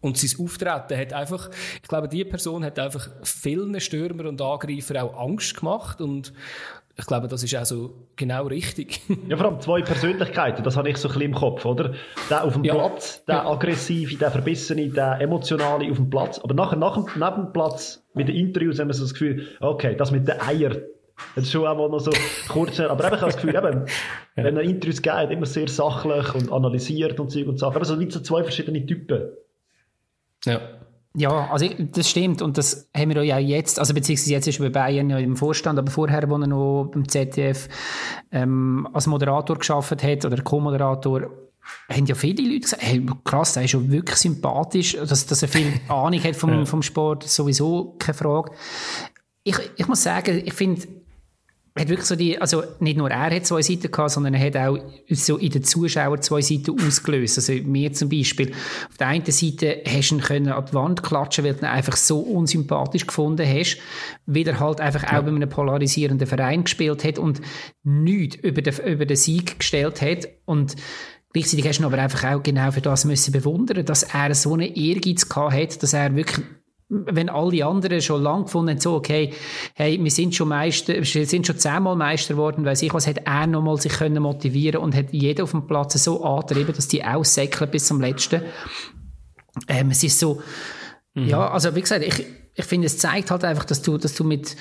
Und 0.00 0.18
sein 0.18 0.44
Auftreten 0.44 0.98
hat 0.98 1.12
einfach, 1.12 1.50
ich 1.82 1.88
glaube, 1.88 2.08
die 2.08 2.24
Person 2.24 2.64
hat 2.64 2.78
einfach 2.78 3.08
vielen 3.22 3.78
Stürmer 3.80 4.28
und 4.28 4.40
Angreifer 4.40 5.02
auch 5.02 5.18
Angst 5.18 5.56
gemacht 5.56 6.00
und 6.00 6.32
ich 6.98 7.06
glaube, 7.06 7.28
das 7.28 7.44
ist 7.44 7.54
auch 7.54 7.64
so 7.64 7.94
genau 8.16 8.46
richtig. 8.48 9.00
ja, 9.28 9.36
vor 9.36 9.46
allem 9.46 9.60
zwei 9.60 9.82
Persönlichkeiten, 9.82 10.64
das 10.64 10.76
habe 10.76 10.90
ich 10.90 10.96
so 10.96 11.08
ein 11.08 11.14
bisschen 11.14 11.30
im 11.30 11.34
Kopf, 11.34 11.64
oder? 11.64 11.94
Der 12.28 12.42
auf 12.42 12.54
dem 12.54 12.64
ja. 12.64 12.74
Platz, 12.74 13.24
der 13.24 13.36
ja. 13.36 13.46
aggressive, 13.46 14.16
der 14.16 14.32
verbissene, 14.32 14.88
der 14.88 15.20
emotionale 15.20 15.88
auf 15.90 15.96
dem 15.96 16.10
Platz. 16.10 16.40
Aber 16.40 16.54
nachher, 16.54 16.76
nach 16.76 16.94
dem, 16.94 17.04
neben 17.14 17.44
dem 17.44 17.52
Platz, 17.52 18.04
mit 18.14 18.26
den 18.26 18.34
Interviews 18.34 18.80
haben 18.80 18.88
wir 18.88 18.94
so 18.94 19.04
das 19.04 19.12
Gefühl, 19.12 19.46
okay, 19.60 19.94
das 19.96 20.10
mit 20.10 20.26
den 20.26 20.40
Eier, 20.40 20.70
das 21.36 21.44
ist 21.44 21.52
schon 21.52 21.66
einmal 21.66 21.88
noch 21.88 22.00
so 22.00 22.10
kurz, 22.48 22.80
aber 22.80 23.06
eben, 23.06 23.14
ich 23.14 23.20
habe 23.20 23.32
das 23.32 23.36
Gefühl, 23.36 23.54
eben, 23.54 23.84
wenn 24.34 24.56
er 24.56 24.62
Interviews 24.62 25.00
geht, 25.00 25.30
immer 25.30 25.46
sehr 25.46 25.68
sachlich 25.68 26.34
und 26.34 26.50
analysiert 26.50 27.20
und 27.20 27.30
Zeug 27.30 27.46
und 27.46 27.60
Sachen. 27.60 27.76
Aber 27.76 27.84
so 27.84 27.98
wie 28.00 28.10
so 28.10 28.20
zwei 28.20 28.42
verschiedene 28.42 28.84
Typen. 28.84 29.30
Ja. 30.44 30.60
Ja, 31.14 31.48
also 31.50 31.66
das 31.78 32.10
stimmt 32.10 32.42
und 32.42 32.58
das 32.58 32.90
haben 32.96 33.14
wir 33.14 33.24
ja 33.24 33.38
jetzt, 33.38 33.78
also 33.78 33.94
beziehungsweise 33.94 34.30
jetzt 34.30 34.46
ist 34.46 34.60
er 34.60 34.68
bei 34.68 34.80
Bayern 34.80 35.10
ja 35.10 35.18
im 35.18 35.36
Vorstand, 35.36 35.78
aber 35.78 35.90
vorher, 35.90 36.28
wo 36.28 36.36
er 36.36 36.46
noch 36.46 36.90
beim 36.92 37.08
ZDF 37.08 37.68
ähm, 38.30 38.86
als 38.92 39.06
Moderator 39.06 39.56
geschafft 39.56 40.02
hat 40.02 40.24
oder 40.24 40.42
Co-Moderator, 40.42 41.30
haben 41.88 42.06
ja 42.06 42.14
viele 42.14 42.42
Leute 42.42 42.60
gesagt, 42.60 42.82
hey, 42.82 43.04
krass, 43.24 43.56
er 43.56 43.64
ist 43.64 43.70
schon 43.70 43.90
wirklich 43.90 44.16
sympathisch, 44.16 44.96
dass, 44.96 45.26
dass 45.26 45.42
er 45.42 45.48
viel 45.48 45.72
Ahnung 45.88 46.22
hat 46.22 46.36
vom, 46.36 46.66
vom 46.66 46.82
Sport, 46.82 47.24
sowieso 47.24 47.96
keine 47.98 48.14
Frage. 48.14 48.52
Ich, 49.44 49.58
ich 49.76 49.88
muss 49.88 50.02
sagen, 50.02 50.42
ich 50.44 50.52
finde, 50.52 50.86
hat 51.76 51.88
wirklich 51.88 52.06
so 52.06 52.16
die, 52.16 52.40
also 52.40 52.62
nicht 52.80 52.96
nur 52.96 53.10
er 53.10 53.34
hat 53.34 53.46
zwei 53.46 53.62
Seiten 53.62 53.90
gehabt, 53.90 54.10
sondern 54.10 54.34
er 54.34 54.46
hat 54.46 54.56
auch 54.56 54.78
so 55.10 55.36
in 55.36 55.50
den 55.50 55.62
Zuschauern 55.62 56.20
zwei 56.22 56.40
Seiten 56.40 56.76
ausgelöst. 56.80 57.38
Also 57.38 57.52
mir 57.64 57.92
zum 57.92 58.08
Beispiel. 58.08 58.52
Auf 58.88 58.96
der 58.98 59.08
einen 59.08 59.24
Seite 59.24 59.82
hast 59.86 60.10
du 60.10 60.16
ihn 60.16 60.20
können 60.20 60.48
an 60.48 60.64
die 60.66 60.74
Wand 60.74 61.02
klatschen, 61.02 61.44
weil 61.44 61.54
du 61.54 61.60
ihn 61.60 61.66
einfach 61.66 61.96
so 61.96 62.20
unsympathisch 62.20 63.06
gefunden 63.06 63.46
hast, 63.46 63.78
weil 64.26 64.46
er 64.46 64.60
halt 64.60 64.80
einfach 64.80 65.04
ja. 65.04 65.18
auch 65.18 65.22
bei 65.22 65.28
einem 65.28 65.48
polarisierenden 65.48 66.26
Verein 66.26 66.64
gespielt 66.64 67.04
hat 67.04 67.18
und 67.18 67.40
nichts 67.84 68.36
über 68.36 68.62
den, 68.62 68.74
über 68.86 69.06
den 69.06 69.16
Sieg 69.16 69.58
gestellt 69.58 70.02
hat 70.02 70.28
und 70.44 70.76
Gleichzeitig 71.34 71.68
hast 71.68 71.78
du 71.78 71.82
ihn 71.82 71.86
aber 71.86 71.98
einfach 71.98 72.24
auch 72.32 72.42
genau 72.42 72.70
für 72.70 72.80
das 72.80 73.04
müssen 73.04 73.32
bewundern, 73.32 73.84
dass 73.84 74.02
er 74.02 74.34
so 74.34 74.54
einen 74.54 74.74
Ehrgeiz 74.74 75.28
gehabt 75.28 75.52
hat, 75.52 75.82
dass 75.82 75.92
er 75.92 76.16
wirklich 76.16 76.44
wenn 76.88 77.28
alle 77.28 77.66
anderen 77.66 78.00
schon 78.00 78.22
lang 78.22 78.44
gefunden 78.44 78.70
haben, 78.70 78.80
so, 78.80 78.94
okay, 78.94 79.34
hey, 79.74 80.02
wir 80.02 80.10
sind 80.10 80.34
schon 80.34 80.48
Meister, 80.48 80.94
wir 80.94 81.26
sind 81.26 81.46
schon 81.46 81.58
zehnmal 81.58 81.96
Meister 81.96 82.34
geworden, 82.34 82.64
weiß 82.64 82.82
ich 82.82 82.94
was, 82.94 83.06
hat 83.06 83.26
er 83.26 83.46
nochmal 83.46 83.78
sich 83.78 83.92
können 83.92 84.22
motivieren 84.22 84.80
und 84.80 84.94
hat 84.94 85.12
jeder 85.12 85.44
auf 85.44 85.50
dem 85.50 85.66
Platz 85.66 86.02
so 86.02 86.24
angetrieben, 86.24 86.74
dass 86.74 86.88
die 86.88 87.04
aussäckeln 87.04 87.70
bis 87.70 87.86
zum 87.86 88.00
Letzten. 88.00 88.42
Ähm, 89.68 89.90
es 89.90 90.02
ist 90.02 90.18
so, 90.18 90.40
mhm. 91.14 91.28
ja, 91.28 91.50
also 91.50 91.74
wie 91.74 91.82
gesagt, 91.82 92.04
ich, 92.04 92.24
ich 92.54 92.64
finde, 92.64 92.86
es 92.86 92.96
zeigt 92.96 93.30
halt 93.30 93.44
einfach, 93.44 93.66
dass 93.66 93.82
du, 93.82 93.98
dass 93.98 94.14
du 94.14 94.24
mit, 94.24 94.56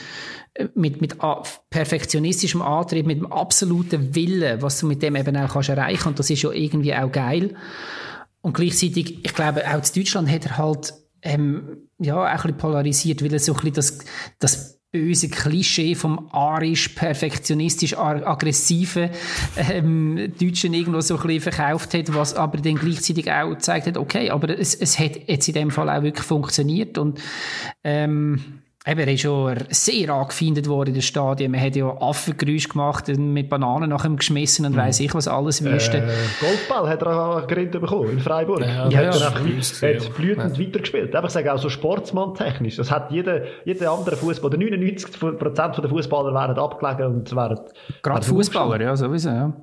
mit, 0.76 1.00
mit 1.00 1.16
perfektionistischem 1.70 2.62
Antrieb, 2.62 3.06
mit 3.06 3.20
dem 3.20 3.32
absoluten 3.32 4.16
Willen, 4.16 4.62
was 4.62 4.80
du 4.80 4.88
mit 4.88 5.02
dem 5.02 5.16
eben 5.16 5.38
auch 5.38 5.54
kannst 5.54 5.70
erreichen 5.70 6.10
und 6.10 6.20
das 6.20 6.30
ist 6.30 6.42
ja 6.42 6.52
irgendwie 6.52 6.94
auch 6.94 7.12
geil. 7.12 7.56
Und 8.42 8.54
gleichzeitig, 8.54 9.24
ich 9.24 9.34
glaube, 9.34 9.64
auch 9.66 9.76
in 9.76 9.94
Deutschland 9.96 10.30
hat 10.30 10.46
er 10.46 10.58
halt 10.58 10.94
ähm, 11.28 11.90
ja, 12.00 12.24
ein 12.24 12.36
bisschen 12.38 12.58
polarisiert, 12.58 13.24
weil 13.24 13.34
er 13.34 13.40
so 13.40 13.54
ein 13.54 13.58
bisschen 13.58 13.74
das, 13.74 14.00
das 14.40 14.80
böse 14.92 15.28
Klischee 15.30 15.96
vom 15.96 16.30
arisch, 16.32 16.90
perfektionistisch, 16.90 17.98
aggressiven 17.98 19.10
ähm, 19.58 20.32
Deutschen 20.40 20.74
irgendwo 20.74 21.02
so 21.02 21.18
ein 21.18 21.28
bisschen 21.28 21.52
verkauft 21.52 21.94
hat, 21.94 22.14
was 22.14 22.34
aber 22.34 22.58
dann 22.58 22.76
gleichzeitig 22.76 23.30
auch 23.30 23.50
gezeigt 23.50 23.88
hat, 23.88 23.98
okay, 23.98 24.30
aber 24.30 24.58
es, 24.58 24.74
es 24.74 24.98
hat 24.98 25.28
jetzt 25.28 25.48
in 25.50 25.54
dem 25.56 25.72
Fall 25.72 25.90
auch 25.90 26.04
wirklich 26.04 26.26
funktioniert 26.26 26.98
und 26.98 27.20
ähm, 27.84 28.62
Eben, 28.88 29.02
er 29.02 29.14
ist 29.14 29.22
schon 29.22 29.58
sehr 29.70 30.10
angefeindet 30.10 30.70
worden 30.70 30.90
in 30.90 30.94
den 30.94 31.02
Stadien. 31.02 31.52
Man 31.52 31.60
hat 31.60 31.76
ja 31.76 31.88
Affengeräusche 32.00 32.70
gemacht, 32.70 33.10
mit 33.10 33.50
Bananen 33.50 33.90
nach 33.90 34.06
ihm 34.06 34.16
geschmissen 34.16 34.66
und 34.66 34.74
mhm. 34.74 34.78
weiss 34.78 35.02
ich 35.02 35.14
was 35.14 35.28
alles 35.28 35.62
wüsste. 35.62 35.98
Äh, 35.98 36.10
Golfball 36.40 36.88
hat 36.88 37.02
er 37.02 37.20
auch 37.20 37.48
gerinnt 37.48 37.72
bekommen 37.72 38.12
in 38.12 38.20
Freiburg. 38.22 38.62
Ja, 38.62 38.86
und 38.86 38.94
ja, 38.94 39.00
hat 39.00 39.20
ja, 39.20 39.30
dann 39.30 39.34
hat 39.34 40.16
blütend 40.16 40.58
ja. 40.58 40.66
weitergespielt. 40.66 41.14
Einfach 41.14 41.30
sagen, 41.30 41.50
auch 41.50 41.58
so 41.58 41.68
Sportsmann-technisch. 41.68 42.78
Das 42.78 42.90
hat 42.90 43.12
jeder, 43.12 43.42
jeder 43.66 43.92
andere 43.92 44.16
Fußballer, 44.16 44.56
99% 44.56 45.82
der 45.82 45.90
Fußballer 45.90 46.34
wären 46.34 46.58
abgelegen 46.58 47.06
und 47.08 47.36
wären. 47.36 47.60
Gerade 48.02 48.26
Fußballer, 48.26 48.82
ja, 48.82 48.96
sowieso, 48.96 49.30
ja. 49.30 49.54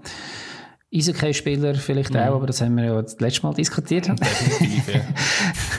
Eishockey-Spieler 0.95 1.75
vielleicht 1.75 2.12
mhm. 2.12 2.20
auch, 2.20 2.35
aber 2.37 2.47
das 2.47 2.61
haben 2.61 2.77
wir 2.77 2.85
ja 2.85 3.03
das 3.03 3.18
letzte 3.18 3.47
Mal 3.47 3.55
diskutiert. 3.55 4.07
Definitiv, 4.07 4.95
ja. 4.95 5.01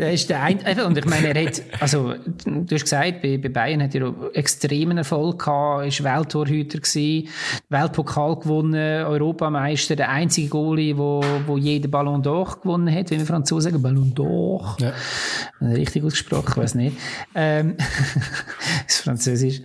das 0.00 0.14
ist 0.14 0.30
der 0.30 0.42
eine, 0.42 0.86
und 0.86 0.96
ich 0.96 1.04
meine, 1.04 1.34
er 1.34 1.46
hat, 1.46 1.62
also, 1.78 2.14
du 2.44 2.74
hast 2.74 2.82
gesagt, 2.82 3.20
bei, 3.20 3.36
bei 3.36 3.50
Bayern 3.50 3.82
hat 3.82 3.94
er 3.94 4.14
extremen 4.32 4.96
Erfolg 4.96 5.44
gehabt, 5.44 5.86
ist 5.86 6.02
Welttorhüter 6.02 6.78
gewesen, 6.78 7.28
Weltpokal 7.68 8.36
gewonnen, 8.36 9.04
Europameister, 9.04 9.96
der 9.96 10.08
einzige 10.08 10.48
Goalie, 10.48 10.96
wo, 10.96 11.22
wo 11.46 11.58
jeden 11.58 11.90
Ballon 11.90 12.22
d'Or 12.22 12.60
gewonnen 12.62 12.94
hat, 12.94 13.10
wie 13.10 13.18
wir 13.18 13.26
Franzosen 13.26 13.72
sagen, 13.72 13.82
Ballon 13.82 14.14
d'Or. 14.14 14.80
Ja. 14.80 14.92
Richtig 15.60 16.02
ausgesprochen, 16.02 16.56
weiß 16.56 16.76
nicht. 16.76 16.96
Ähm, 17.34 17.76
das 18.86 18.94
ist 18.94 19.02
Französisch. 19.02 19.60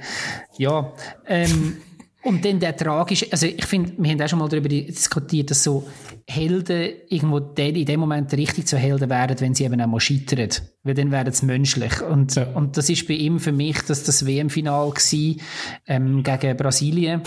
Ja, 0.57 0.91
ähm, 1.27 1.77
und 2.25 2.43
dann 2.43 2.59
der 2.59 2.75
tragische, 2.75 3.27
also 3.31 3.45
ich 3.45 3.65
finde, 3.65 3.93
wir 3.97 4.11
haben 4.11 4.21
auch 4.21 4.27
schon 4.27 4.39
mal 4.39 4.49
darüber 4.49 4.67
diskutiert, 4.67 5.51
dass 5.51 5.63
so 5.63 5.87
Helden 6.27 6.93
irgendwo 7.07 7.37
in 7.37 7.85
dem 7.85 7.99
Moment 7.99 8.33
richtig 8.33 8.67
zu 8.67 8.77
Helden 8.77 9.11
werden, 9.11 9.39
wenn 9.39 9.53
sie 9.53 9.63
eben 9.63 9.79
auch 9.79 9.87
mal 9.87 9.99
scheitern. 9.99 10.49
Weil 10.83 10.95
dann 10.95 11.11
werden 11.11 11.31
sie 11.31 11.45
menschlich. 11.45 12.01
Und, 12.01 12.35
ja. 12.35 12.47
und 12.55 12.77
das 12.77 12.89
ist 12.89 13.07
bei 13.07 13.13
ihm 13.13 13.39
für 13.39 13.51
mich 13.51 13.79
dass 13.83 14.03
das 14.03 14.25
WM-Final 14.25 14.87
war, 14.87 15.35
ähm, 15.87 16.23
gegen 16.23 16.57
Brasilien. 16.57 17.21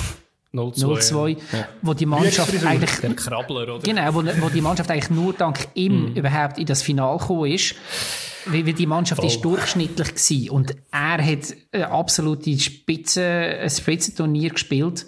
0-2, 0.52 1.36
ja. 1.52 1.68
wo 1.82 1.94
die 1.94 2.06
Mannschaft 2.06 2.64
eigentlich, 2.64 2.90
der 3.00 3.14
Krabbler? 3.14 3.78
Genau, 3.80 4.14
wo, 4.14 4.24
wo 4.40 4.48
die 4.48 4.62
Mannschaft 4.62 4.90
eigentlich 4.90 5.10
nur 5.10 5.34
dank 5.34 5.68
ihm 5.74 6.14
mm. 6.14 6.16
überhaupt 6.16 6.58
in 6.58 6.66
das 6.66 6.82
Final 6.82 7.18
gekommen 7.18 7.52
ist. 7.52 7.74
Weil, 8.50 8.72
die 8.72 8.86
Mannschaft 8.86 9.20
Voll. 9.20 9.30
ist 9.30 9.44
durchschnittlich 9.44 10.08
gewesen. 10.08 10.50
und 10.50 10.76
er 10.90 11.24
hat 11.24 11.54
eine 11.72 11.90
absolute 11.90 12.58
Spitze, 12.58 13.24
ein 13.24 13.70
Spitzenturnier 13.70 14.50
gespielt. 14.50 15.06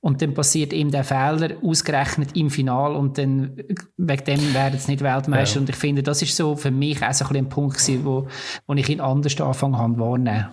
Und 0.00 0.22
dann 0.22 0.32
passiert 0.32 0.72
ihm 0.72 0.92
der 0.92 1.02
Fehler, 1.02 1.56
ausgerechnet 1.60 2.36
im 2.36 2.50
Final, 2.50 2.94
und 2.94 3.18
dann, 3.18 3.56
wegen 3.96 4.24
dem 4.24 4.54
werden 4.54 4.78
sie 4.78 4.92
nicht 4.92 5.02
Weltmeister. 5.02 5.56
Ja. 5.56 5.60
Und 5.60 5.68
ich 5.68 5.76
finde, 5.76 6.04
das 6.04 6.22
ist 6.22 6.36
so 6.36 6.54
für 6.54 6.70
mich 6.70 7.04
auch 7.04 7.12
so 7.12 7.24
ein, 7.26 7.36
ein 7.36 7.48
Punkt 7.48 7.78
gewesen, 7.78 8.04
wo, 8.04 8.28
wo 8.68 8.74
ich 8.74 8.88
ihn 8.88 9.00
anders 9.00 9.40
angefangen 9.40 9.76
habe 9.76 9.98
wahrnehmen. 9.98 10.50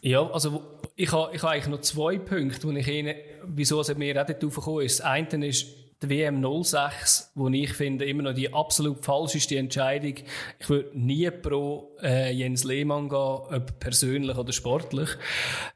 Ja, 0.00 0.24
also, 0.30 0.62
ich 0.94 1.10
habe, 1.10 1.34
ich 1.34 1.42
habe 1.42 1.54
eigentlich 1.54 1.68
noch 1.68 1.80
zwei 1.80 2.18
Punkte, 2.18 2.68
wo 2.68 2.72
ich 2.72 2.86
Ihnen, 2.86 3.16
wieso 3.46 3.80
es 3.80 3.96
mir 3.96 4.20
auch 4.20 4.26
dort 4.26 4.44
aufgekommen 4.44 4.84
ist. 4.84 5.00
Das 5.00 5.06
eine 5.06 5.46
ist, 5.46 5.66
die 6.02 6.10
WM 6.10 6.62
06, 6.64 7.32
wo 7.34 7.48
ich 7.48 7.72
finde, 7.72 8.04
immer 8.04 8.22
noch 8.24 8.34
die 8.34 8.52
absolut 8.52 9.04
falscheste 9.04 9.56
Entscheidung. 9.56 10.14
Ich 10.58 10.68
würde 10.68 10.90
nie 10.94 11.30
pro 11.30 11.96
äh, 12.02 12.32
Jens 12.32 12.64
Lehmann 12.64 13.08
gehen, 13.08 13.18
ob 13.18 13.78
persönlich 13.78 14.36
oder 14.36 14.52
sportlich. 14.52 15.08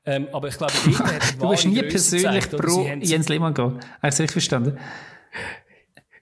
Ähm, 0.04 0.28
aber 0.32 0.48
ich 0.48 0.58
glaube, 0.58 0.72
hat 0.72 1.34
Du 1.40 1.50
wirst 1.50 1.66
nie 1.66 1.82
persönlich 1.82 2.44
gezeigt, 2.44 2.62
pro 2.62 2.82
Jens 2.82 3.28
Lehmann 3.28 3.54
gehen. 3.54 3.78
Habe 3.78 4.08
ich 4.08 4.18
richtig 4.18 4.32
verstanden? 4.32 4.78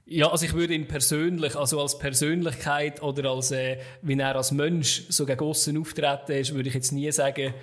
Ja, 0.07 0.31
also 0.31 0.45
ich 0.45 0.53
würde 0.53 0.75
ihn 0.75 0.87
persönlich, 0.87 1.57
also 1.57 1.81
als 1.81 1.99
Persönlichkeit 1.99 3.03
oder 3.03 3.31
als, 3.31 3.53
äh, 3.53 3.79
wie 4.03 4.19
er 4.19 4.37
als 4.37 4.53
Mensch 4.53 5.05
so 5.09 5.25
gegen 5.25 5.41
aussen 5.41 5.79
auftreten 5.79 6.33
ist, 6.33 6.55
würde 6.55 6.69
ich 6.69 6.75
jetzt 6.75 6.93
nie 6.93 7.11
sagen, 7.11 7.55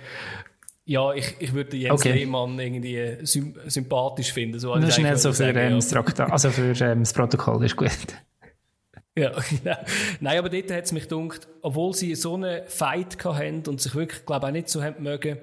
ja, 0.84 1.12
ich, 1.12 1.36
ich 1.38 1.52
würde 1.52 1.76
Jens 1.76 2.00
okay. 2.00 2.12
Lehmann 2.12 2.58
irgendwie 2.58 3.18
sympathisch 3.22 4.32
finden. 4.32 4.58
So 4.58 4.74
Nur 4.74 4.90
schnell 4.90 5.16
so 5.16 5.32
für, 5.32 5.44
ähm, 5.54 5.76
das 5.76 5.94
also 5.94 6.50
für 6.50 6.74
ähm, 6.84 7.00
das 7.00 7.12
Protokoll, 7.12 7.64
ist 7.64 7.76
gut. 7.76 7.90
Ja, 9.16 9.30
genau. 9.62 9.76
Nein, 10.20 10.38
aber 10.38 10.48
dort 10.48 10.70
hat 10.70 10.84
es 10.84 10.92
mich 10.92 11.08
gedacht, 11.08 11.46
obwohl 11.60 11.94
sie 11.94 12.14
so 12.14 12.34
einen 12.34 12.66
Fight 12.66 13.22
hatten 13.24 13.62
und 13.68 13.80
sich 13.80 13.94
wirklich, 13.94 14.24
glaube 14.26 14.46
ich, 14.46 14.48
auch 14.48 14.52
nicht 14.52 14.68
so 14.68 14.82
haben 14.82 15.02
mögen, 15.02 15.38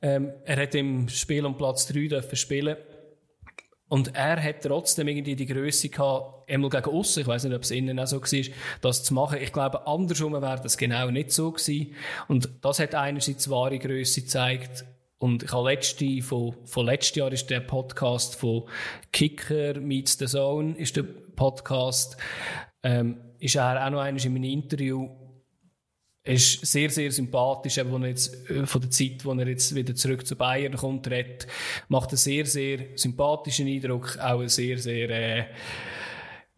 ähm, 0.00 0.32
er 0.44 0.62
hat 0.62 0.74
im 0.74 1.08
Spiel 1.08 1.44
um 1.44 1.56
Platz 1.56 1.86
3 1.88 2.06
dürfen 2.06 2.36
spielen 2.36 2.76
und 3.88 4.14
er 4.14 4.42
hat 4.42 4.62
trotzdem 4.62 5.08
irgendwie 5.08 5.34
die 5.34 5.46
Größe 5.46 5.88
gehabt, 5.88 6.50
einmal 6.50 6.70
gegen 6.70 6.90
aussen, 6.90 7.20
ich 7.20 7.26
weiß 7.26 7.44
nicht, 7.44 7.54
ob 7.54 7.62
es 7.62 7.70
innen 7.70 7.98
auch 7.98 8.06
so 8.06 8.20
war, 8.20 8.54
das 8.82 9.04
zu 9.04 9.14
machen. 9.14 9.38
Ich 9.40 9.52
glaube, 9.52 9.86
andersrum 9.86 10.34
wäre 10.34 10.60
das 10.62 10.76
genau 10.76 11.10
nicht 11.10 11.32
so 11.32 11.52
gewesen. 11.52 11.94
Und 12.28 12.50
das 12.60 12.80
hat 12.80 12.94
einerseits 12.94 13.48
wahre 13.48 13.78
Größe 13.78 14.22
gezeigt. 14.22 14.84
Und 15.18 15.42
ich 15.42 15.52
habe 15.52 15.70
letzte, 15.70 16.22
von, 16.22 16.54
von 16.64 16.86
letztes 16.86 17.16
Jahr 17.16 17.32
ist 17.32 17.48
der 17.48 17.60
Podcast 17.60 18.36
von 18.36 18.64
Kicker 19.12 19.80
Meets 19.80 20.18
the 20.18 20.26
Zone, 20.26 20.76
ist 20.76 20.96
der 20.96 21.02
Podcast, 21.02 22.16
ähm, 22.82 23.16
ist 23.38 23.56
er 23.56 23.84
auch 23.84 23.90
noch 23.90 24.00
einmal 24.00 24.24
in 24.24 24.32
meinem 24.34 24.44
Interview 24.44 25.08
er 25.08 25.27
ist 26.24 26.66
sehr, 26.66 26.90
sehr 26.90 27.10
sympathisch, 27.10 27.78
eben, 27.78 28.02
er 28.02 28.08
jetzt, 28.08 28.50
äh, 28.50 28.66
von 28.66 28.80
der 28.80 28.90
Zeit, 28.90 29.24
wo 29.24 29.32
er 29.32 29.48
jetzt 29.48 29.74
wieder 29.74 29.94
zurück 29.94 30.26
zu 30.26 30.36
Bayern 30.36 30.76
kommt, 30.76 31.08
redet, 31.10 31.46
macht 31.88 32.10
einen 32.10 32.18
sehr, 32.18 32.44
sehr 32.44 32.80
sympathischen 32.96 33.66
Eindruck, 33.66 34.18
auch 34.18 34.40
einen 34.40 34.48
sehr, 34.48 34.78
sehr, 34.78 35.10
äh, 35.10 35.44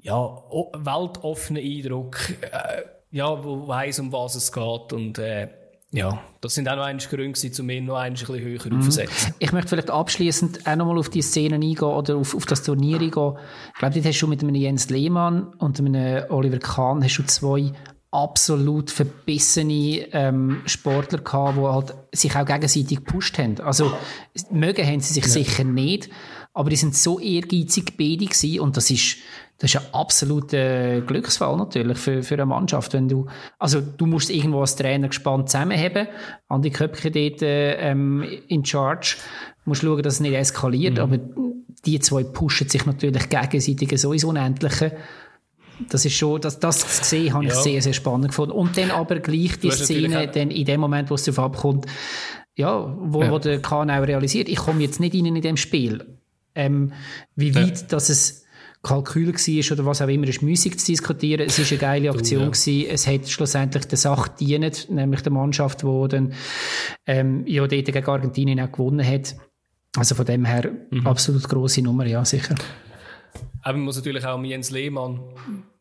ja, 0.02 0.42
weltoffenen 0.74 1.62
Eindruck, 1.62 2.30
äh, 2.40 2.82
ja, 3.12 3.44
wo 3.44 3.68
weiss, 3.68 4.00
um 4.00 4.12
was 4.12 4.34
es 4.34 4.50
geht 4.52 4.92
und, 4.92 5.18
äh, 5.18 5.48
ja, 5.92 6.22
das 6.40 6.54
sind 6.54 6.68
auch 6.68 6.76
noch 6.76 6.84
einige 6.84 7.08
Gründe, 7.08 7.50
um 7.58 7.70
ihn 7.70 7.84
noch 7.84 7.96
ein 7.96 8.12
bisschen 8.12 8.38
höher 8.38 8.60
mhm. 8.70 8.78
aufzusetzen. 8.78 9.34
Ich 9.40 9.50
möchte 9.50 9.70
vielleicht 9.70 9.90
abschließend 9.90 10.66
auch 10.66 10.76
nochmal 10.76 10.98
auf 10.98 11.08
die 11.08 11.20
Szenen 11.20 11.62
eingehen 11.62 11.82
oder 11.82 12.16
auf, 12.16 12.34
auf 12.34 12.46
das 12.46 12.62
Turnier 12.62 13.00
eingehen. 13.00 13.38
Ich 13.72 13.78
glaube, 13.78 13.94
dort 13.94 14.06
hast 14.06 14.20
du 14.20 14.26
mit 14.28 14.40
einem 14.40 14.54
Jens 14.54 14.88
Lehmann 14.88 15.52
und 15.54 15.80
einem 15.80 16.30
Oliver 16.30 16.60
Kahn 16.60 17.02
hast 17.02 17.16
du 17.16 17.24
zwei 17.24 17.72
absolut 18.12 18.90
verbissene 18.90 20.08
ähm, 20.12 20.62
Sportler 20.66 21.18
gehabt, 21.20 21.56
die 21.56 21.62
halt 21.62 21.94
sich 22.12 22.34
auch 22.34 22.44
gegenseitig 22.44 22.98
gepusht 22.98 23.38
haben. 23.38 23.60
Also 23.60 23.92
mögen 24.50 24.86
haben 24.86 25.00
sie 25.00 25.14
sich 25.14 25.24
ja. 25.24 25.30
sicher 25.30 25.64
nicht, 25.64 26.10
aber 26.52 26.70
die 26.70 26.76
sind 26.76 26.96
so 26.96 27.20
ehrgeizig 27.20 27.96
beide 27.96 28.26
gewesen 28.26 28.60
und 28.60 28.76
das 28.76 28.90
ist 28.90 29.18
das 29.60 29.74
ist 29.74 29.80
ein 29.80 29.94
absoluter 29.94 31.02
Glücksfall 31.02 31.54
natürlich 31.58 31.98
für, 31.98 32.22
für 32.22 32.34
eine 32.34 32.46
Mannschaft. 32.46 32.94
Wenn 32.94 33.08
du, 33.08 33.26
also 33.58 33.82
du 33.82 34.06
musst 34.06 34.30
irgendwo 34.30 34.62
als 34.62 34.74
Trainer 34.74 35.08
gespannt 35.08 35.50
zusammenhaben. 35.50 36.08
Andi 36.48 36.70
Köpke 36.70 37.10
dort 37.10 37.40
ähm, 37.42 38.24
in 38.48 38.64
Charge. 38.64 39.16
Du 39.64 39.70
musst 39.70 39.82
schauen, 39.82 40.02
dass 40.02 40.14
es 40.14 40.20
nicht 40.20 40.32
eskaliert. 40.32 40.94
Mhm. 40.94 41.00
Aber 41.00 41.18
die 41.84 42.00
zwei 42.00 42.24
pushen 42.24 42.70
sich 42.70 42.86
natürlich 42.86 43.28
gegenseitig 43.28 44.00
so 44.00 44.14
ins 44.14 44.24
Unendliche. 44.24 44.96
Das 45.88 46.04
ist 46.04 46.14
schon, 46.14 46.40
das, 46.40 46.58
das 46.58 47.00
gesehen 47.00 47.32
habe 47.32 47.44
ich 47.44 47.50
ja. 47.50 47.60
sehr, 47.60 47.82
sehr 47.82 47.92
spannend 47.92 48.28
gefunden. 48.28 48.52
Und 48.52 48.76
dann 48.76 48.90
aber 48.90 49.20
gleich 49.20 49.58
die 49.58 49.70
Szene, 49.70 50.28
dann 50.28 50.50
in 50.50 50.64
dem 50.64 50.80
Moment, 50.80 51.10
wo 51.10 51.14
es 51.14 51.24
darauf 51.24 51.38
abkommt, 51.38 51.86
ja, 52.56 52.94
wo, 52.98 53.22
ja. 53.22 53.30
wo 53.30 53.38
der 53.38 53.60
Kahn 53.60 53.90
auch 53.90 54.06
realisiert, 54.06 54.48
ich 54.48 54.58
komme 54.58 54.82
jetzt 54.82 55.00
nicht 55.00 55.14
rein 55.14 55.26
in 55.26 55.40
dem 55.40 55.56
Spiel. 55.56 56.18
Ähm, 56.54 56.92
wie 57.36 57.54
weit, 57.54 57.80
ja. 57.80 57.86
dass 57.88 58.08
es 58.08 58.44
Kalkül 58.82 59.34
war 59.34 59.72
oder 59.72 59.86
was 59.86 60.00
auch 60.00 60.08
immer, 60.08 60.26
ist 60.26 60.42
müßig 60.42 60.78
zu 60.78 60.86
diskutieren. 60.86 61.46
Es 61.46 61.58
ist 61.58 61.70
eine 61.70 61.80
geile 61.80 62.10
Aktion 62.10 62.48
oh, 62.48 62.52
ja. 62.52 62.88
Es 62.92 63.06
hat 63.06 63.28
schlussendlich 63.28 63.84
der 63.86 63.98
Sache 63.98 64.30
gedient, 64.30 64.88
nämlich 64.90 65.20
der 65.20 65.32
Mannschaft, 65.32 65.82
die 65.82 66.08
dann 66.08 66.32
ähm, 67.06 67.46
ja 67.46 67.66
dort 67.66 67.84
gegen 67.84 68.06
Argentinien 68.06 68.60
auch 68.60 68.72
gewonnen 68.72 69.06
hat. 69.06 69.36
Also 69.96 70.14
von 70.14 70.24
dem 70.24 70.44
her 70.44 70.70
mhm. 70.90 71.06
absolut 71.06 71.48
grosse 71.48 71.82
Nummer, 71.82 72.06
ja, 72.06 72.24
sicher. 72.24 72.54
Aber 73.62 73.76
man 73.76 73.84
muss 73.84 73.96
natürlich 73.96 74.24
auch 74.24 74.42
Jens 74.42 74.70
Lehmann 74.70 75.20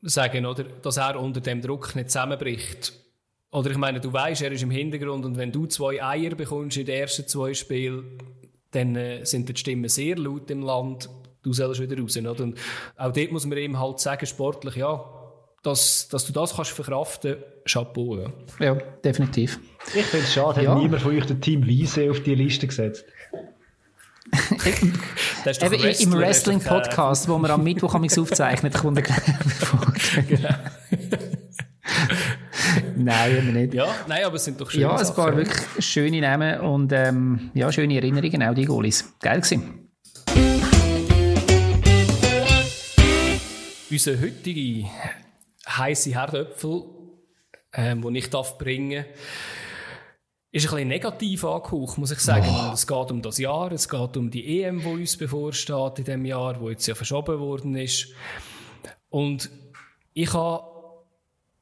sagen, 0.02 0.46
oder, 0.46 0.64
dass 0.64 0.98
er 0.98 1.20
unter 1.20 1.42
dem 1.42 1.62
Druck 1.62 1.96
nicht 1.96 2.10
zusammenbricht. 2.10 2.94
Oder 3.52 3.72
ich 3.72 3.78
meine, 3.78 4.00
du 4.00 4.14
weißt, 4.14 4.42
er 4.44 4.52
ist 4.52 4.64
im 4.64 4.72
Hintergrund 4.72 5.26
und 5.26 5.38
wenn 5.38 5.52
du 5.52 5.66
zwei 5.66 6.04
Eier 6.04 6.36
bekommst 6.36 6.78
in 6.78 6.86
den 6.86 7.02
ersten 7.02 7.28
zwei 7.28 7.54
Spielen, 7.54 8.20
dann 8.72 8.96
äh, 8.96 9.26
sind 9.26 9.50
die 9.50 9.58
Stimmen 9.58 9.90
sehr 9.90 10.18
laut 10.18 10.52
im 10.52 10.62
Land 10.62 11.10
du 11.42 11.54
sollst 11.54 11.82
wieder 11.82 12.00
raus. 12.00 12.18
Oder? 12.18 12.44
Und 12.44 12.58
auch 12.98 13.12
dort 13.12 13.32
muss 13.32 13.46
man 13.46 13.58
ihm 13.58 13.80
halt 13.80 14.00
sagen, 14.00 14.26
sportlich, 14.26 14.76
ja, 14.76 15.04
dass, 15.64 16.08
dass 16.08 16.26
du 16.26 16.34
das 16.34 16.56
kannst 16.56 16.72
verkraften, 16.72 17.38
Chapeau. 17.66 18.18
Ja, 18.18 18.32
ja 18.60 18.76
definitiv. 19.04 19.60
Ich 19.88 20.06
finde 20.06 20.26
es 20.26 20.34
schade, 20.34 20.64
ja. 20.64 20.72
hat 20.72 20.82
niemand 20.82 21.02
von 21.02 21.16
euch 21.16 21.26
den 21.26 21.42
Team 21.42 21.66
Wiese 21.66 22.10
auf 22.10 22.22
die 22.22 22.36
Liste 22.36 22.68
gesetzt. 22.68 23.06
Eben 24.66 25.84
Im 26.00 26.14
Wrestling-Podcast, 26.14 27.28
wo 27.28 27.38
wir 27.38 27.50
am 27.50 27.64
Mittwoch 27.64 27.96
aufzeichnen, 27.96 28.72
kommt 28.74 28.98
er 28.98 29.04
genau. 30.24 30.56
Nein, 32.96 33.38
immer 33.38 33.52
nicht. 33.52 33.74
Ja, 33.74 33.88
nein, 34.08 34.26
aber 34.26 34.36
es 34.36 34.46
sind 34.46 34.60
doch 34.60 34.70
schöne 34.70 34.84
Ja, 34.84 34.96
ein 34.96 35.14
paar 35.14 35.36
wirklich 35.36 35.86
schöne 35.86 36.22
Namen 36.22 36.60
und 36.60 36.92
ähm, 36.92 37.52
ja, 37.54 37.72
schöne 37.72 37.96
Erinnerungen, 37.96 38.44
auch 38.44 38.54
die 38.54 38.66
Goalies. 38.66 39.14
Geil 39.22 39.42
gewesen. 39.42 39.90
Unser 43.92 44.22
heutiger 44.22 44.90
heiße 45.68 46.12
Herdöpfel, 46.12 46.84
ähm, 47.74 48.02
den 48.02 48.16
ich 48.16 48.30
darf 48.30 48.58
bringen 48.58 49.06
ist 50.52 50.66
ein 50.66 50.72
bisschen 50.72 50.88
negativ 50.88 51.43
angehaucht, 51.43 51.97
muss 51.97 52.12
ich 52.12 52.20
sagen. 52.20 52.47
Oh. 52.50 52.72
Es 52.74 52.88
geht 52.88 53.12
um 53.12 53.22
das 53.22 53.38
Jahr, 53.38 53.72
es 53.72 53.88
geht 53.88 54.18
um 54.18 54.32
die 54.32 54.64
EM, 54.64 54.80
die 54.82 54.88
uns 54.88 55.16
bevorsteht 55.16 56.00
in 56.00 56.06
diesem 56.06 56.26
Jahr, 56.26 56.60
wo 56.60 56.70
jetzt 56.70 56.88
ja 56.88 56.95
verschoben 56.95 57.39
worden 57.39 57.76
ist. 57.76 58.08
Und 59.10 59.50
ich 60.14 60.34
habe 60.34 60.70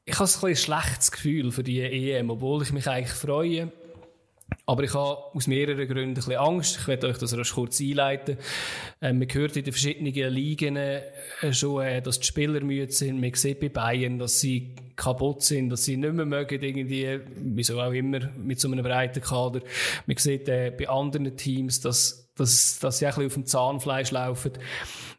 ich 0.04 0.18
habe 0.18 0.30
ein, 0.30 0.48
ein 0.48 0.56
schlechtes 0.56 1.12
Gefühl 1.12 1.52
für 1.52 1.62
die 1.62 1.80
EM, 1.80 2.30
obwohl 2.30 2.62
ich 2.62 2.72
mich 2.72 2.88
eigentlich 2.88 3.12
freue. 3.12 3.70
Aber 4.64 4.82
ich 4.82 4.94
habe 4.94 5.18
aus 5.34 5.46
mehreren 5.46 5.86
Gründen 5.86 6.10
ein 6.10 6.14
bisschen 6.14 6.36
Angst. 6.36 6.78
Ich 6.80 6.88
werde 6.88 7.08
euch 7.08 7.18
das 7.18 7.36
rasch 7.36 7.54
kurz 7.54 7.80
einleiten. 7.80 8.38
Ähm, 9.00 9.18
man 9.18 9.28
hört 9.30 9.56
in 9.56 9.64
den 9.64 9.72
verschiedenen 9.72 10.32
Ligen 10.32 10.76
äh, 10.76 11.02
schon, 11.52 11.82
äh, 11.82 12.02
dass 12.02 12.20
die 12.20 12.26
Spieler 12.26 12.60
müde 12.60 12.92
sind. 12.92 13.20
Man 13.20 13.34
sieht 13.34 13.60
bei 13.60 13.68
Bayern, 13.68 14.18
dass 14.18 14.40
sie 14.40 14.74
kaputt 14.96 15.42
sind, 15.42 15.70
dass 15.70 15.84
sie 15.84 15.96
nicht 15.96 16.12
mehr 16.12 16.26
mögen, 16.26 16.62
irgendwie, 16.62 17.20
wieso 17.36 17.80
auch 17.80 17.92
immer, 17.92 18.30
mit 18.36 18.60
so 18.60 18.70
einem 18.70 18.84
breiten 18.84 19.22
Kader. 19.22 19.60
Man 20.06 20.16
sieht 20.16 20.48
äh, 20.48 20.72
bei 20.76 20.88
anderen 20.88 21.36
Teams, 21.36 21.80
dass, 21.80 22.32
dass, 22.34 22.78
dass 22.78 22.98
sie 22.98 23.06
ein 23.06 23.10
bisschen 23.10 23.26
auf 23.26 23.34
dem 23.34 23.46
Zahnfleisch 23.46 24.10
laufen. 24.10 24.52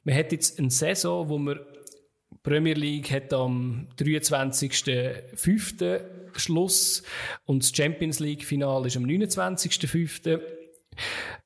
Man 0.04 0.16
hat 0.16 0.32
jetzt 0.32 0.60
eine 0.60 0.70
Saison, 0.70 1.30
wo 1.30 1.38
man 1.38 1.60
Premier 2.44 2.74
League 2.74 3.12
hat 3.12 3.34
am 3.34 3.88
23.05. 3.98 6.02
Schluss 6.36 7.04
und 7.46 7.64
das 7.64 7.76
Champions 7.76 8.20
League 8.20 8.44
Finale 8.44 8.88
ist 8.88 8.98
am 8.98 9.06
29.05. 9.06 10.42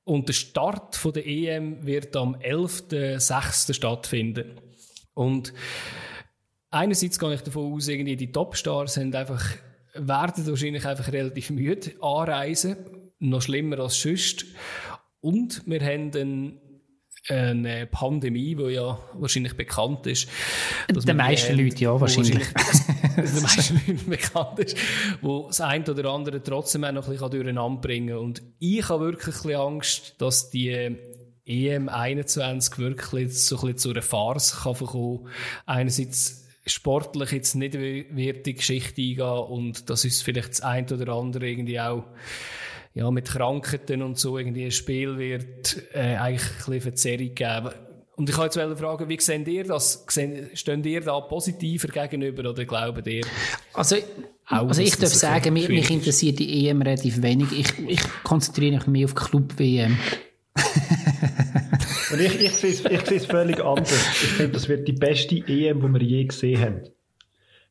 Und 0.03 0.27
der 0.27 0.33
Start 0.33 0.95
von 0.95 1.13
der 1.13 1.25
EM 1.25 1.85
wird 1.85 2.15
am 2.15 2.35
11.06. 2.35 3.73
stattfinden. 3.73 4.59
Und 5.13 5.53
einerseits 6.69 7.19
gehe 7.19 7.33
ich 7.33 7.41
davon 7.41 7.73
aus, 7.73 7.87
irgendwie 7.87 8.15
die 8.15 8.31
Topstars 8.31 8.95
sind 8.95 9.15
einfach, 9.15 9.43
werden 9.93 10.47
wahrscheinlich 10.47 10.85
einfach 10.85 11.11
relativ 11.11 11.51
müde 11.51 11.91
anreisen. 12.01 12.77
Noch 13.19 13.41
schlimmer 13.41 13.79
als 13.79 14.01
sonst. 14.01 14.45
Und 15.21 15.61
wir 15.65 15.81
haben 15.81 16.11
einen 16.15 16.59
eine 17.29 17.87
Pandemie, 17.87 18.55
die 18.55 18.73
ja 18.73 18.99
wahrscheinlich 19.13 19.55
bekannt 19.55 20.07
ist. 20.07 20.27
Den 20.89 21.17
meisten 21.17 21.57
Leuten, 21.57 21.77
ja, 21.77 21.99
wahrscheinlich. 21.99 22.47
wahrscheinlich 22.53 23.31
den 23.33 23.41
meisten 23.41 23.81
Leuten 23.87 24.09
bekannt 24.09 24.59
ist, 24.59 24.77
wo 25.21 25.47
das 25.47 25.61
eine 25.61 25.85
oder 25.85 26.09
andere 26.11 26.43
trotzdem 26.43 26.83
auch 26.83 26.91
noch 26.91 27.07
ein 27.07 27.13
bisschen 27.13 27.31
durcheinander 27.31 27.81
bringen 27.81 28.09
kann. 28.09 28.17
Und 28.17 28.41
ich 28.59 28.89
habe 28.89 29.05
wirklich 29.05 29.35
ein 29.35 29.41
bisschen 29.41 29.55
Angst, 29.55 30.15
dass 30.17 30.49
die 30.49 30.97
EM 31.45 31.89
21 31.89 32.77
wirklich 32.77 33.33
so 33.33 33.55
ein 33.55 33.61
bisschen 33.61 33.77
zu 33.77 33.89
einer 33.91 34.01
Farce 34.01 34.61
kann 34.63 34.75
verkommen. 34.75 35.27
Einerseits 35.65 36.43
sportlich 36.65 37.31
jetzt 37.31 37.55
nicht 37.55 37.73
wird 37.73 38.45
die 38.45 38.53
Geschichte 38.53 39.01
eingehen 39.01 39.21
und 39.21 39.89
dass 39.89 40.05
uns 40.05 40.21
vielleicht 40.21 40.51
das 40.51 40.61
eine 40.61 40.87
oder 40.87 41.13
andere 41.13 41.47
irgendwie 41.47 41.79
auch 41.79 42.05
ja, 42.93 43.09
mit 43.09 43.27
Krankheiten 43.27 44.01
und 44.01 44.19
so 44.19 44.37
irgendwie 44.37 44.65
ein 44.65 44.71
Spiel 44.71 45.17
wird 45.17 45.77
äh, 45.93 46.15
eigentlich 46.15 46.43
ein 46.43 46.57
bisschen 46.57 46.81
Verzerrung 46.81 47.35
geben. 47.35 47.69
Und 48.15 48.29
ich 48.29 48.37
wollte 48.37 48.61
jetzt 48.61 48.79
fragen, 48.79 49.09
wie 49.09 49.19
seht 49.19 49.47
ihr 49.47 49.63
das? 49.63 50.05
Stehen 50.07 50.83
ihr 50.83 51.01
da 51.01 51.19
positiver 51.21 51.87
gegenüber 51.87 52.51
oder 52.51 52.63
glauben 52.65 53.03
ihr? 53.05 53.25
Also, 53.73 53.95
auch, 54.47 54.67
also 54.67 54.81
ich 54.83 54.95
darf 54.97 55.09
sagen, 55.09 55.53
mich, 55.53 55.67
mich 55.67 55.89
interessiert 55.89 56.37
die 56.37 56.67
EM 56.67 56.83
relativ 56.83 57.23
wenig. 57.23 57.51
Ich, 57.51 57.79
ich 57.87 58.01
konzentriere 58.23 58.75
mich 58.75 58.87
mehr 58.87 59.05
auf 59.05 59.15
Club-WM. 59.15 59.97
Und 62.11 62.21
ich, 62.21 62.39
ich 62.39 62.51
sehe 62.51 62.71
es 62.71 63.25
völlig 63.25 63.59
anders. 63.59 63.91
Ich 63.91 64.29
finde, 64.29 64.51
das 64.51 64.69
wird 64.69 64.87
die 64.87 64.93
beste 64.93 65.35
EM, 65.35 65.81
die 65.81 65.99
wir 65.99 66.03
je 66.03 66.25
gesehen 66.25 66.61
haben. 66.61 66.81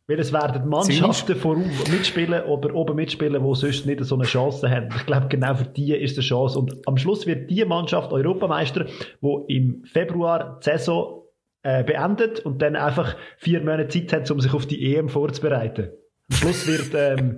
Weil 0.08 0.18
es 0.18 0.32
werden 0.32 0.68
Mannschaften 0.68 1.36
voraus 1.36 1.88
mitspielen 1.90 2.42
oder 2.44 2.74
oben 2.74 2.96
mitspielen, 2.96 3.42
die 3.42 3.54
sonst 3.54 3.86
nicht 3.86 4.04
so 4.04 4.16
eine 4.16 4.24
Chance 4.24 4.68
haben. 4.68 4.88
Ich 4.96 5.06
glaube, 5.06 5.28
genau 5.28 5.54
für 5.54 5.64
die 5.64 5.94
ist 5.94 6.16
eine 6.16 6.26
Chance. 6.26 6.58
Und 6.58 6.86
am 6.86 6.96
Schluss 6.96 7.26
wird 7.26 7.48
die 7.50 7.64
Mannschaft 7.64 8.12
Europameister, 8.12 8.86
die 9.22 9.56
im 9.56 9.84
Februar 9.84 10.58
die 10.60 10.70
Saison 10.70 11.22
äh, 11.62 11.84
beendet 11.84 12.40
und 12.40 12.60
dann 12.60 12.74
einfach 12.74 13.16
vier 13.38 13.60
Monate 13.60 13.88
Zeit 13.88 14.12
hat, 14.12 14.30
um 14.30 14.40
sich 14.40 14.52
auf 14.52 14.66
die 14.66 14.94
EM 14.94 15.08
vorzubereiten. 15.08 15.90
Am 16.30 16.36
Schluss 16.36 16.66
wird 16.66 16.90
ähm, 16.94 17.36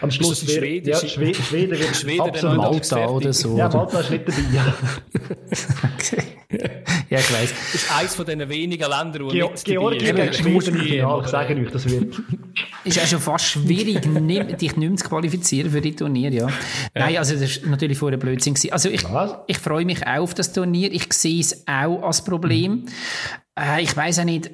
am 0.00 0.10
Schluss 0.10 0.46
wird 0.46 0.58
Schweden, 0.58 0.88
ja, 0.88 0.96
Schweden, 0.96 1.34
Schweden 1.34 1.78
wird 1.78 1.96
Schweden 1.96 2.20
absolut 2.20 2.56
Malta 2.56 3.08
oder 3.08 3.32
so. 3.32 3.56
Ja, 3.58 3.68
Malta 3.68 4.00
ist 4.00 4.10
nicht 4.10 4.28
dabei. 4.28 4.40
Ja. 4.54 4.74
okay. 5.96 6.22
Ja, 7.10 7.18
ich 7.18 7.32
weiss. 7.32 7.54
Das 7.72 7.82
ist 7.82 7.96
eines 7.96 8.14
von 8.14 8.26
diesen 8.26 8.48
wenigen 8.48 8.88
Ländern, 8.88 9.28
Ge 9.28 9.42
nicht 9.42 9.64
Georgien 9.64 10.16
gegen 10.16 10.32
Schweden 10.32 10.76
im 10.76 10.80
Finale, 10.82 11.22
ich 11.22 11.28
sage 11.28 11.56
euch, 11.56 11.70
das 11.70 11.88
wird. 11.88 12.14
ist 12.84 13.00
auch 13.00 13.06
schon 13.06 13.20
fast 13.20 13.46
schwierig, 13.46 14.02
dich 14.58 14.76
nicht 14.76 14.76
mehr 14.76 14.96
zu 14.96 15.08
qualifizieren 15.08 15.70
für 15.70 15.80
die 15.80 15.96
Turnier, 15.96 16.30
ja. 16.30 16.48
ja. 16.48 16.54
Nein, 16.94 17.16
also 17.16 17.34
das 17.34 17.42
ist 17.42 17.66
natürlich 17.66 17.96
vorher 17.96 18.18
Blödsinn 18.18 18.54
gewesen. 18.54 18.72
Also 18.72 18.90
ich, 18.90 19.04
ich 19.46 19.58
freue 19.58 19.84
mich 19.86 20.06
auch 20.06 20.20
auf 20.20 20.34
das 20.34 20.52
Turnier. 20.52 20.92
Ich 20.92 21.10
sehe 21.12 21.40
es 21.40 21.66
auch 21.66 22.02
als 22.02 22.22
Problem. 22.22 22.72
Mhm. 22.72 22.86
Äh, 23.58 23.82
ich 23.82 23.96
weiß 23.96 24.18
auch 24.20 24.24
nicht, 24.24 24.50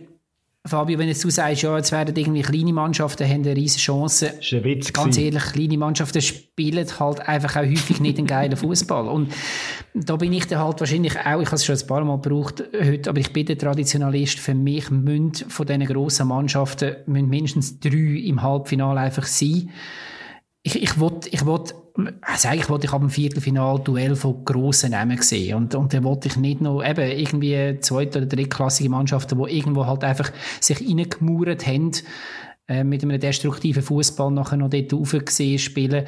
Fabio, 0.66 0.98
wenn 0.98 1.08
du 1.08 1.30
sagst, 1.30 1.60
ja, 1.60 1.76
jetzt 1.76 1.92
werden 1.92 2.16
irgendwie 2.16 2.40
kleine 2.40 2.72
Mannschaften 2.72 3.28
haben 3.28 3.42
eine 3.42 3.54
riesige 3.54 3.82
Chance. 3.82 4.32
Das 4.34 4.46
ist 4.46 4.54
ein 4.54 4.64
Witz 4.64 4.94
Ganz 4.94 5.18
ehrlich, 5.18 5.42
kleine 5.42 5.76
Mannschaften 5.76 6.22
spielen 6.22 6.86
halt 6.98 7.20
einfach 7.20 7.56
auch 7.56 7.66
häufig 7.66 8.00
nicht 8.00 8.16
einen 8.16 8.26
geilen 8.26 8.56
Fußball. 8.56 9.06
Und 9.06 9.30
da 9.92 10.16
bin 10.16 10.32
ich 10.32 10.46
dann 10.46 10.60
halt 10.60 10.80
wahrscheinlich 10.80 11.18
auch, 11.18 11.42
ich 11.42 11.48
habe 11.48 11.56
es 11.56 11.66
schon 11.66 11.76
ein 11.76 11.86
paar 11.86 12.02
Mal 12.02 12.18
gebraucht 12.18 12.64
heute, 12.82 13.10
aber 13.10 13.20
ich 13.20 13.30
bin 13.34 13.44
der 13.44 13.58
Traditionalist. 13.58 14.38
Für 14.38 14.54
mich 14.54 14.90
müssen 14.90 15.34
von 15.34 15.66
diesen 15.66 15.84
grossen 15.84 16.28
Mannschaften 16.28 16.96
müssen 17.04 17.28
mindestens 17.28 17.78
drei 17.78 18.22
im 18.24 18.40
Halbfinale 18.40 19.00
einfach 19.00 19.26
sein. 19.26 19.68
Ich, 20.66 20.82
ich 20.82 20.98
wollte, 20.98 21.28
ich 21.28 21.44
wollte, 21.44 21.74
also 22.22 22.48
eigentlich 22.48 22.70
wollte 22.70 22.86
ich 22.86 22.92
ab 22.92 23.02
dem 23.02 23.10
Viertelfinal 23.10 23.78
Duell 23.84 24.16
von 24.16 24.44
grossen 24.46 24.92
Namen 24.92 25.20
sehen. 25.20 25.56
Und, 25.56 25.74
und 25.74 25.92
dann 25.92 26.04
wollte 26.04 26.28
ich 26.28 26.36
nicht 26.36 26.62
noch 26.62 26.82
eben 26.82 27.10
irgendwie 27.10 27.78
zweite 27.80 28.18
oder 28.18 28.26
drittklassige 28.26 28.88
Mannschaften, 28.88 29.38
die 29.38 29.58
irgendwo 29.58 29.84
halt 29.84 30.02
einfach 30.02 30.32
sich 30.60 30.80
reingemauert 30.80 31.66
haben, 31.66 31.90
äh, 32.66 32.82
mit 32.82 33.02
einem 33.02 33.20
destruktiven 33.20 33.82
Fußball 33.82 34.30
nachher 34.30 34.56
noch 34.56 34.70
dort 34.70 34.92
rauf 34.92 35.14
gesehen 35.24 35.58
spielen 35.58 36.06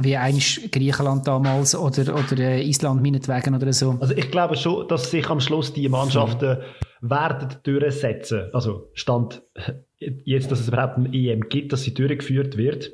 wie 0.00 0.16
eigentlich 0.16 0.70
Griechenland 0.70 1.26
damals 1.26 1.74
oder, 1.74 2.14
oder 2.14 2.38
äh, 2.38 2.62
Island 2.62 3.02
meinetwegen 3.02 3.56
oder 3.56 3.72
so. 3.72 3.96
Also 3.98 4.14
ich 4.14 4.30
glaube 4.30 4.56
schon, 4.56 4.86
dass 4.86 5.10
sich 5.10 5.28
am 5.28 5.40
Schluss 5.40 5.72
die 5.72 5.88
Mannschaften 5.88 6.58
mhm. 7.00 7.10
werden 7.10 7.48
durchsetzen. 7.64 8.50
Also 8.52 8.90
Stand 8.92 9.42
jetzt, 9.98 10.52
dass 10.52 10.60
es 10.60 10.68
überhaupt 10.68 10.98
ein 10.98 11.12
EM 11.12 11.48
gibt, 11.48 11.72
dass 11.72 11.82
sie 11.82 11.94
durchgeführt 11.94 12.56
wird 12.56 12.92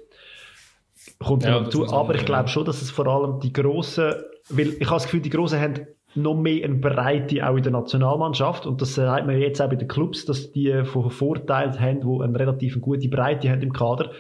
kommt 1.25 1.45
ja, 1.45 1.61
dazu. 1.61 1.91
Aber 1.93 2.15
ich 2.15 2.25
glaube 2.25 2.49
schon, 2.49 2.65
dass 2.65 2.83
es 2.83 2.91
vor 2.91 3.07
allem 3.07 3.41
die 3.41 3.53
Grossen, 3.53 4.15
weil 4.51 4.69
ich 4.69 4.87
habe 4.87 4.97
das 4.97 5.05
Gefühl, 5.05 5.21
die 5.21 5.31
Grossen 5.31 5.61
haben 5.61 5.87
noch 6.15 6.35
mehr 6.35 6.65
eine 6.65 6.77
Breite 6.77 7.49
auch 7.49 7.57
in 7.57 7.63
der 7.63 7.73
Nationalmannschaft 7.73 8.67
und 8.67 8.81
das 8.81 8.95
sagt 8.95 9.27
man 9.27 9.39
jetzt 9.39 9.61
auch 9.61 9.69
bei 9.69 9.77
den 9.77 9.89
Clubs, 9.89 10.25
dass 10.25 10.53
die 10.53 10.85
von 10.85 11.11
Vorteil 11.11 11.79
haben, 11.81 12.01
die 12.01 12.25
eine 12.25 12.39
relativ 12.39 12.81
gute 12.81 13.09
Breite 13.09 13.51
haben 13.51 13.63
im 13.63 13.73
Kader. 13.73 14.13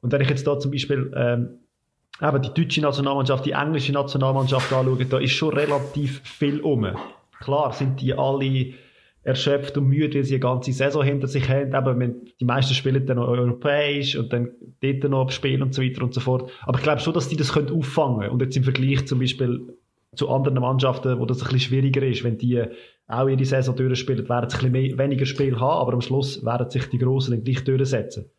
Und 0.00 0.12
wenn 0.12 0.20
ich 0.20 0.30
jetzt 0.30 0.46
da 0.46 0.58
zum 0.58 0.70
Beispiel 0.70 1.12
ähm, 1.16 1.58
eben 2.22 2.42
die 2.42 2.54
deutsche 2.54 2.80
Nationalmannschaft, 2.80 3.44
die 3.44 3.52
englische 3.52 3.92
Nationalmannschaft 3.92 4.72
anschaue, 4.72 5.04
da 5.06 5.18
ist 5.18 5.32
schon 5.32 5.54
relativ 5.54 6.20
viel 6.24 6.60
um. 6.60 6.86
Klar 7.40 7.72
sind 7.72 8.00
die 8.00 8.14
alle 8.14 8.74
erschöpft 9.22 9.76
und 9.76 9.86
müde, 9.86 10.18
weil 10.18 10.24
sie 10.24 10.34
eine 10.34 10.40
ganze 10.40 10.72
Saison 10.72 11.02
hinter 11.02 11.26
sich 11.26 11.48
haben. 11.48 11.74
Aber 11.74 11.94
die 11.94 12.44
meisten 12.44 12.74
spielen 12.74 13.06
dann 13.06 13.16
noch 13.16 13.28
europäisch 13.28 14.16
und 14.16 14.32
dann 14.32 14.50
dort 14.80 15.04
noch 15.04 15.30
spielen 15.30 15.62
und 15.62 15.74
so 15.74 15.82
weiter 15.82 16.02
und 16.02 16.14
so 16.14 16.20
fort. 16.20 16.50
Aber 16.62 16.78
ich 16.78 16.82
glaube 16.82 17.00
schon, 17.00 17.14
dass 17.14 17.28
die 17.28 17.36
das 17.36 17.52
können 17.52 17.70
auffangen 17.70 18.20
können. 18.20 18.32
Und 18.32 18.42
jetzt 18.42 18.56
im 18.56 18.64
Vergleich 18.64 19.06
zum 19.06 19.18
Beispiel 19.18 19.74
zu 20.14 20.28
anderen 20.28 20.60
Mannschaften, 20.60 21.18
wo 21.18 21.26
das 21.26 21.38
ein 21.38 21.44
bisschen 21.44 21.60
schwieriger 21.60 22.02
ist, 22.02 22.24
wenn 22.24 22.38
die 22.38 22.62
auch 23.06 23.28
ihre 23.28 23.44
Saison 23.44 23.76
durchspielen, 23.76 24.28
werden 24.28 24.50
sie 24.50 24.56
ein 24.56 24.72
bisschen 24.72 24.72
mehr, 24.72 24.98
weniger 24.98 25.26
Spiel 25.26 25.58
haben, 25.58 25.80
aber 25.80 25.92
am 25.92 26.00
Schluss 26.00 26.44
werden 26.44 26.70
sich 26.70 26.86
die 26.86 26.98
Grossen 26.98 27.32
dann 27.32 27.44
gleich 27.44 27.62
durchsetzen. 27.64 28.30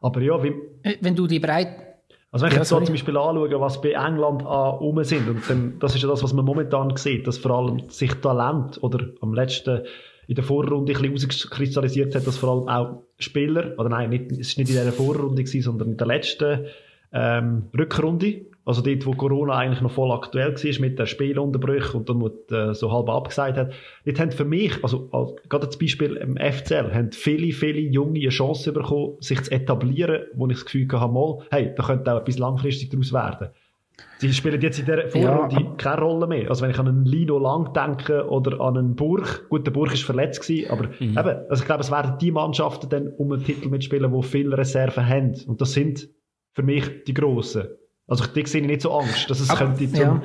Aber 0.00 0.20
ja, 0.20 0.42
wie, 0.42 0.54
äh, 0.82 0.96
wenn 1.00 1.16
du 1.16 1.26
die 1.26 1.40
Breit 1.40 1.88
also 2.30 2.44
wenn 2.44 2.50
ich 2.50 2.56
ja, 2.56 2.60
jetzt 2.60 2.68
so 2.68 2.78
zum 2.78 2.92
Beispiel 2.92 3.16
anschaue, 3.16 3.60
was 3.60 3.80
bei 3.80 3.92
England 3.92 4.44
rum 4.44 5.02
sind, 5.02 5.28
und 5.28 5.48
dann, 5.48 5.78
das 5.78 5.94
ist 5.94 6.02
ja 6.02 6.08
das, 6.08 6.22
was 6.22 6.34
man 6.34 6.44
momentan 6.44 6.94
sieht, 6.96 7.26
dass 7.26 7.38
vor 7.38 7.52
allem 7.52 7.88
sich 7.88 8.12
Talent 8.16 8.82
oder 8.82 9.06
am 9.22 9.32
letzten 9.32 9.84
in 10.28 10.34
der 10.34 10.44
Vorrunde 10.44 10.92
ein 10.92 11.12
bisschen 11.12 11.30
rauskristallisiert 11.30 12.14
hat, 12.14 12.26
dass 12.26 12.36
vor 12.36 12.50
allem 12.50 12.68
auch 12.68 13.02
Spieler, 13.18 13.72
oder 13.78 13.88
nein, 13.88 14.10
nicht, 14.10 14.30
es 14.32 14.56
war 14.56 14.62
nicht 14.62 14.70
in 14.70 14.76
dieser 14.76 14.92
Vorrunde, 14.92 15.42
gewesen, 15.42 15.62
sondern 15.62 15.92
in 15.92 15.96
der 15.96 16.06
letzten 16.06 16.66
ähm, 17.14 17.64
Rückrunde, 17.76 18.42
also 18.66 18.82
dort, 18.82 19.06
wo 19.06 19.12
Corona 19.12 19.54
eigentlich 19.56 19.80
noch 19.80 19.90
voll 19.90 20.12
aktuell 20.12 20.54
war 20.54 20.80
mit 20.80 20.98
den 20.98 21.06
Spielunterbrüchen 21.06 22.00
und 22.00 22.10
dann 22.10 22.70
äh, 22.70 22.74
so 22.74 22.92
halb 22.92 23.08
abgesagt 23.08 23.56
hat, 23.56 23.72
dort 24.04 24.20
haben 24.20 24.30
für 24.30 24.44
mich, 24.44 24.84
also, 24.84 25.08
also 25.12 25.36
gerade 25.48 25.66
das 25.66 25.78
Beispiel 25.78 26.16
im 26.16 26.36
FCL, 26.36 26.92
haben 26.92 27.12
viele, 27.12 27.50
viele 27.52 27.80
Junge 27.80 28.20
eine 28.20 28.28
Chance 28.28 28.72
bekommen, 28.72 29.16
sich 29.20 29.40
zu 29.42 29.50
etablieren, 29.50 30.24
wo 30.34 30.46
ich 30.48 30.56
das 30.56 30.66
Gefühl 30.66 30.86
hatte, 30.92 31.10
mal, 31.10 31.38
hey, 31.50 31.72
da 31.74 31.82
könnte 31.82 32.12
auch 32.12 32.20
etwas 32.20 32.36
langfristig 32.36 32.90
daraus 32.90 33.14
werden. 33.14 33.48
Sie 34.18 34.32
spielen 34.32 34.60
jetzt 34.60 34.78
in 34.78 34.86
der 34.86 35.08
Vorrunde 35.08 35.54
ja. 35.54 35.74
keine 35.76 36.00
Rolle 36.02 36.26
mehr. 36.26 36.50
Also 36.50 36.62
wenn 36.62 36.70
ich 36.70 36.78
an 36.78 36.88
einen 36.88 37.04
Lino 37.04 37.38
Lang 37.38 37.72
denke 37.72 38.28
oder 38.28 38.60
an 38.60 38.76
einen 38.76 38.96
Burg, 38.96 39.48
gut, 39.48 39.64
der 39.64 39.70
Burg 39.70 39.92
ist 39.94 40.02
verletzt 40.02 40.42
gewesen, 40.42 40.70
aber 40.70 40.88
mhm. 40.98 41.16
eben, 41.16 41.46
also 41.48 41.62
ich 41.62 41.64
glaube, 41.64 41.82
es 41.82 41.90
werden 41.90 42.18
die 42.20 42.32
Mannschaften 42.32 42.88
dann 42.88 43.08
um 43.08 43.32
einen 43.32 43.44
Titel 43.44 43.68
mitspielen, 43.68 44.12
die 44.12 44.22
viele 44.22 44.58
Reserven 44.58 45.06
haben. 45.06 45.34
Und 45.46 45.60
das 45.60 45.72
sind 45.72 46.08
für 46.52 46.64
mich 46.64 47.04
die 47.06 47.14
Grossen. 47.14 47.68
Also 48.08 48.24
ich 48.34 48.48
sehe 48.48 48.66
nicht 48.66 48.80
so 48.80 48.98
Angst, 48.98 49.28
dass 49.28 49.38
es 49.38 49.50
aber, 49.50 49.66
könnte 49.66 49.92
zum... 49.92 50.00
Ja. 50.00 50.22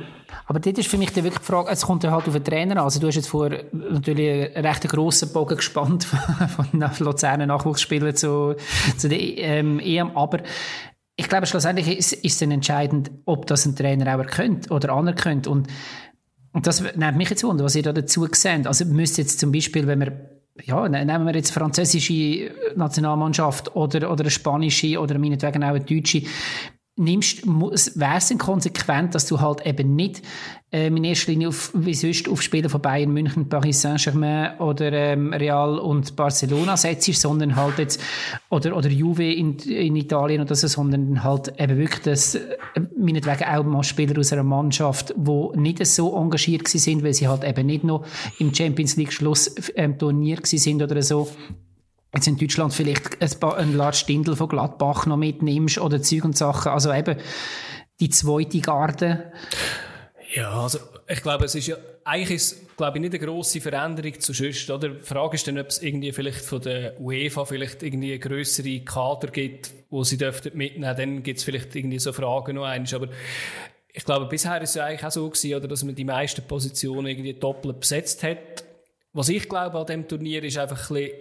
Aber 0.47 0.59
dort 0.59 0.77
ist 0.77 0.87
für 0.87 0.97
mich 0.97 1.11
dann 1.11 1.25
wirklich 1.25 1.41
die 1.41 1.45
Frage, 1.45 1.69
es 1.69 1.85
kommt 1.85 2.03
ja 2.05 2.11
halt 2.11 2.27
auf 2.27 2.33
den 2.33 2.43
Trainer 2.43 2.77
an. 2.77 2.85
Also 2.85 2.99
du 2.99 3.07
hast 3.07 3.15
jetzt 3.15 3.27
vor 3.27 3.49
natürlich 3.49 4.55
einen 4.55 4.65
recht 4.65 4.87
grossen 4.87 5.33
Bogen 5.33 5.57
gespannt 5.57 6.05
von 6.55 6.67
Luzerner 6.99 7.45
Nachwuchsspielern 7.45 8.15
zu, 8.15 8.55
zu 8.97 9.09
der 9.09 9.19
ähm, 9.19 9.79
EM, 9.79 10.15
aber 10.15 10.39
ich 11.15 11.29
glaube, 11.29 11.45
schlussendlich 11.45 11.97
ist, 11.97 12.13
ist 12.13 12.41
es 12.41 12.41
entscheidend, 12.41 13.11
ob 13.25 13.45
das 13.45 13.65
ein 13.65 13.75
Trainer 13.75 14.15
auch 14.15 14.19
erkennt 14.19 14.71
oder 14.71 14.93
anerkennt. 14.93 15.47
Und, 15.47 15.67
und 16.53 16.65
das 16.65 16.81
nimmt 16.81 17.17
mich 17.17 17.29
jetzt 17.29 17.43
wunder, 17.43 17.63
was 17.63 17.75
ihr 17.75 17.83
da 17.83 17.93
dazu 17.93 18.27
seht. 18.31 18.67
Also 18.67 18.85
müsste 18.85 19.21
jetzt 19.21 19.39
zum 19.39 19.51
Beispiel, 19.51 19.85
wenn 19.87 19.99
wir 19.99 20.33
ja, 20.63 20.87
ne, 20.87 21.05
nehmen 21.05 21.25
wir 21.25 21.35
jetzt 21.35 21.51
französische 21.51 22.51
Nationalmannschaft 22.75 23.75
oder, 23.75 24.11
oder 24.11 24.21
eine 24.21 24.29
spanische 24.29 24.99
oder 24.99 25.17
meinetwegen 25.17 25.63
auch 25.63 25.69
eine 25.69 25.81
deutsche 25.81 26.23
nimmst, 26.95 27.47
wäre 27.47 28.17
es 28.17 28.37
konsequent, 28.37 29.15
dass 29.15 29.25
du 29.25 29.41
halt 29.41 29.65
eben 29.65 29.95
nicht 29.95 30.21
ähm, 30.73 30.97
in 30.97 31.03
erster 31.03 31.31
Linie 31.31 31.49
auf, 31.49 31.71
wie 31.75 31.93
sonst 31.93 32.27
auf 32.27 32.41
Spieler 32.41 32.67
von 32.67 32.81
Bayern, 32.81 33.11
München, 33.11 33.47
Paris 33.47 33.81
Saint-Germain 33.81 34.57
oder 34.57 34.91
ähm, 34.91 35.31
Real 35.31 35.77
und 35.77 36.15
Barcelona 36.15 36.75
setzt, 36.75 37.13
sondern 37.13 37.55
halt 37.55 37.77
jetzt, 37.77 38.01
oder, 38.49 38.75
oder 38.75 38.89
Juve 38.89 39.31
in, 39.31 39.59
in 39.59 39.95
Italien 39.95 40.41
oder 40.41 40.55
so, 40.55 40.67
sondern 40.67 41.23
halt 41.23 41.53
eben 41.59 41.77
wirklich 41.77 42.01
das, 42.01 42.35
äh, 42.35 42.57
meinetwegen 42.97 43.43
auch 43.43 43.63
mal 43.63 43.83
Spieler 43.83 44.19
aus 44.19 44.33
einer 44.33 44.43
Mannschaft, 44.43 45.13
die 45.15 45.59
nicht 45.59 45.85
so 45.85 46.17
engagiert 46.17 46.67
sind, 46.67 47.03
weil 47.03 47.13
sie 47.13 47.27
halt 47.27 47.43
eben 47.43 47.67
nicht 47.67 47.83
noch 47.83 48.03
im 48.39 48.53
Champions 48.53 48.95
League 48.95 49.13
Schluss 49.13 49.53
ähm, 49.75 49.99
Turnier 49.99 50.39
sind 50.43 50.81
oder 50.81 51.03
so, 51.03 51.29
jetzt 52.15 52.27
in 52.27 52.37
Deutschland 52.37 52.73
vielleicht 52.73 53.21
ein, 53.21 53.51
ein 53.51 53.77
Lars 53.77 53.99
Stindl 53.99 54.35
von 54.35 54.49
Gladbach 54.49 55.05
noch 55.05 55.17
mitnimmst 55.17 55.77
oder 55.77 56.01
Zeug 56.01 56.25
und 56.25 56.35
Sachen. 56.35 56.71
Also 56.71 56.91
eben 56.91 57.17
die 57.99 58.09
zweite 58.09 58.59
Garde. 58.59 59.31
Ja, 60.33 60.51
also 60.51 60.79
ich 61.07 61.21
glaube, 61.21 61.45
es 61.45 61.53
ist 61.53 61.67
ja 61.67 61.77
eigentlich 62.03 62.31
ist, 62.31 62.75
glaube 62.75 62.97
ich, 62.97 63.01
nicht 63.01 63.13
eine 63.13 63.25
grosse 63.25 63.61
Veränderung 63.61 64.19
zu 64.19 64.33
sonst. 64.33 64.69
Oder? 64.69 64.89
Die 64.89 65.03
Frage 65.03 65.35
ist 65.35 65.47
dann, 65.47 65.59
ob 65.59 65.67
es 65.67 65.81
irgendwie 65.81 66.11
vielleicht 66.11 66.41
von 66.41 66.61
der 66.61 66.99
UEFA 66.99 67.45
vielleicht 67.45 67.83
irgendwie 67.83 68.13
eine 68.13 68.19
grössere 68.19 68.79
Kader 68.79 69.27
gibt, 69.27 69.71
wo 69.89 70.03
sie 70.03 70.17
dürften 70.17 70.57
mitnehmen. 70.57 70.97
Dann 70.97 71.23
gibt 71.23 71.37
es 71.37 71.43
vielleicht 71.43 71.75
irgendwie 71.75 71.99
so 71.99 72.11
Fragen 72.13 72.55
noch 72.55 72.65
eins. 72.65 72.93
Aber 72.93 73.09
ich 73.93 74.03
glaube, 74.03 74.25
bisher 74.25 74.59
ist 74.61 74.69
es 74.71 74.75
ja 74.75 74.85
eigentlich 74.85 75.05
auch 75.05 75.11
so 75.11 75.29
gewesen, 75.29 75.53
oder, 75.55 75.67
dass 75.67 75.83
man 75.83 75.93
die 75.93 76.03
meisten 76.03 76.41
Positionen 76.47 77.05
irgendwie 77.07 77.33
doppelt 77.33 77.79
besetzt 77.79 78.23
hat 78.23 78.63
was 79.13 79.29
ich 79.29 79.47
glaube 79.47 79.77
an 79.77 79.85
dem 79.85 80.07
Turnier 80.07 80.43
ist 80.43 80.57
einfach 80.57 80.89
ein 80.89 80.95
bisschen, 80.95 81.17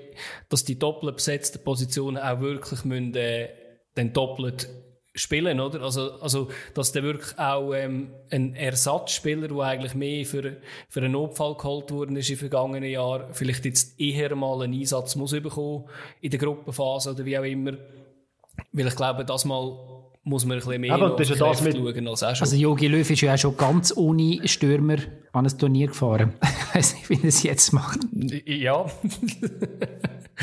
dass 0.49 0.65
die 0.65 0.79
doppelt 0.79 1.17
besetzten 1.17 1.63
Positionen 1.63 2.17
auch 2.17 2.41
wirklich 2.41 2.85
müssen, 2.85 3.15
äh, 3.15 3.51
dann 3.95 4.13
doppelt 4.13 4.69
spielen, 5.15 5.61
oder? 5.61 5.83
Also, 5.83 6.13
also, 6.21 6.49
dass 6.75 6.93
der 6.93 7.03
wirklich 7.03 7.39
auch, 7.39 7.75
ähm, 7.75 8.13
ein 8.31 8.55
Ersatzspieler, 8.55 9.49
der 9.49 9.59
eigentlich 9.59 9.95
mehr 9.95 10.25
für, 10.25 10.57
für 10.89 11.01
einen 11.01 11.13
Notfall 11.13 11.55
geholt 11.57 11.91
worden 11.91 12.17
ist 12.17 12.31
im 12.31 12.39
vergangenen 12.39 12.91
Jahr, 12.91 13.29
vielleicht 13.33 13.65
jetzt 13.65 14.01
eher 14.01 14.35
mal 14.35 14.63
einen 14.63 14.73
Einsatz 14.73 15.17
muss 15.17 15.33
bekommen 15.33 15.85
in 16.21 16.31
der 16.31 16.39
Gruppenphase 16.39 17.11
oder 17.11 17.25
wie 17.25 17.39
auch 17.39 17.45
immer. 17.45 17.73
Weil 18.73 18.87
ich 18.87 18.97
glaube, 18.97 19.25
das 19.25 19.45
mal 19.45 19.93
muss 20.25 20.45
man 20.45 20.59
ein 20.59 20.65
bisschen 20.65 20.81
mehr 20.81 20.95
Aber 20.95 21.17
das 21.17 21.31
ist 21.31 21.41
das 21.41 21.63
mit, 21.63 21.77
schauen 21.77 22.09
als 22.09 22.23
auch 22.23 22.37
schon. 22.37 22.45
Also 22.45 22.57
Jogi 22.57 22.87
Löw 22.87 23.11
ist 23.11 23.21
ja 23.21 23.35
auch 23.35 23.39
schon 23.39 23.57
ganz 23.57 23.97
ohne 23.97 24.47
Stürmer 24.47 24.97
an 25.33 25.47
ein 25.47 25.59
Turnier 25.59 25.89
gefahren. 25.89 26.35
ich 26.43 26.75
weiß 26.75 26.95
nicht, 26.95 27.11
wie 27.11 27.15
er 27.15 27.25
es 27.25 27.43
jetzt 27.43 27.73
macht. 27.73 28.01
Ja. 28.47 28.87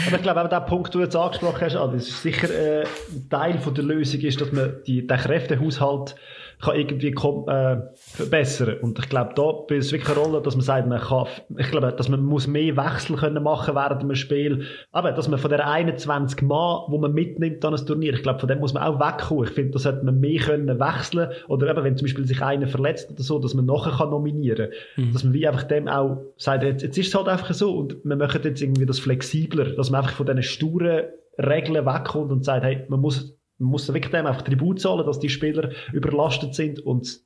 Aber 0.07 0.15
ich 0.17 0.21
glaube, 0.21 0.43
auch 0.43 0.49
der 0.49 0.61
Punkt, 0.61 0.93
den 0.93 0.99
du 0.99 1.05
jetzt 1.05 1.15
angesprochen 1.15 1.61
hast, 1.61 1.73
das 1.75 2.07
ist 2.07 2.21
sicher 2.21 2.49
äh, 2.49 2.83
ein 2.83 3.29
Teil 3.29 3.57
von 3.59 3.73
der 3.73 3.83
Lösung, 3.83 4.21
ist, 4.21 4.39
dass 4.39 4.51
man 4.51 4.77
die, 4.85 5.05
den 5.05 5.17
Kräftehaushalt 5.17 6.15
kann 6.61 6.75
irgendwie 6.75 7.07
äh, 7.07 7.77
verbessern. 7.95 8.79
Und 8.81 8.99
ich 8.99 9.07
glaube, 9.07 9.31
da 9.35 9.63
spielt 9.63 9.83
es 9.83 9.91
wirklich 9.91 10.09
eine 10.09 10.19
Rolle, 10.19 10.41
dass 10.41 10.55
man 10.55 10.63
sagt, 10.63 10.87
man 10.87 10.99
kann, 10.99 11.27
ich 11.57 11.71
glaube, 11.71 11.93
dass 11.93 12.09
man 12.09 12.21
muss 12.21 12.47
mehr 12.47 12.75
Wechsel 12.75 13.15
können 13.15 13.41
machen 13.41 13.75
während 13.75 14.01
einem 14.01 14.15
Spiel. 14.15 14.65
Aber, 14.91 15.13
dass 15.13 15.29
man 15.29 15.39
von 15.39 15.49
der 15.49 15.65
21 15.65 16.41
Mann, 16.41 16.81
wo 16.87 16.97
man 16.97 17.13
mitnimmt 17.13 17.63
an 17.63 17.75
ein 17.75 17.85
Turnier, 17.85 18.13
ich 18.13 18.23
glaube, 18.23 18.39
von 18.39 18.49
dem 18.49 18.59
muss 18.59 18.73
man 18.73 18.83
auch 18.83 18.99
wegkommen. 18.99 19.45
Ich 19.45 19.51
finde, 19.51 19.71
da 19.71 19.79
sollte 19.79 20.03
man 20.03 20.19
mehr 20.19 20.41
können 20.41 20.79
wechseln. 20.79 21.29
Oder 21.47 21.69
eben, 21.69 21.83
wenn 21.83 21.97
zum 21.97 22.05
Beispiel 22.05 22.25
sich 22.25 22.41
einer 22.41 22.67
verletzt 22.67 23.09
oder 23.09 23.23
so, 23.23 23.39
dass 23.39 23.53
man 23.53 23.65
nachher 23.65 23.97
kann 23.97 24.09
nominieren 24.09 24.69
kann. 24.95 25.05
Mhm. 25.05 25.13
Dass 25.13 25.23
man 25.23 25.33
wie 25.33 25.47
einfach 25.47 25.63
dem 25.63 25.87
auch 25.87 26.17
sagt, 26.35 26.63
jetzt, 26.63 26.83
jetzt 26.83 26.97
ist 26.97 27.07
es 27.07 27.15
halt 27.15 27.29
einfach 27.29 27.53
so 27.53 27.77
und 27.77 27.97
wir 28.03 28.15
machen 28.17 28.41
jetzt 28.43 28.61
irgendwie 28.61 28.85
das 28.85 28.99
flexibler, 28.99 29.75
dass 29.75 29.89
man 29.89 30.01
einfach 30.01 30.15
von 30.15 30.25
diesen 30.25 30.43
sturen 30.43 31.03
Regeln 31.37 31.85
wegkommt 31.85 32.31
und 32.31 32.43
sagt, 32.43 32.65
hey, 32.65 32.85
man 32.89 32.99
muss 32.99 33.38
muss 33.59 33.87
wirklich 33.87 34.11
dem 34.11 34.25
einfach 34.25 34.41
Tribut 34.41 34.81
zahlen, 34.81 35.05
dass 35.05 35.19
die 35.19 35.29
Spieler 35.29 35.71
überlastet 35.93 36.55
sind 36.55 36.79
und 36.79 37.21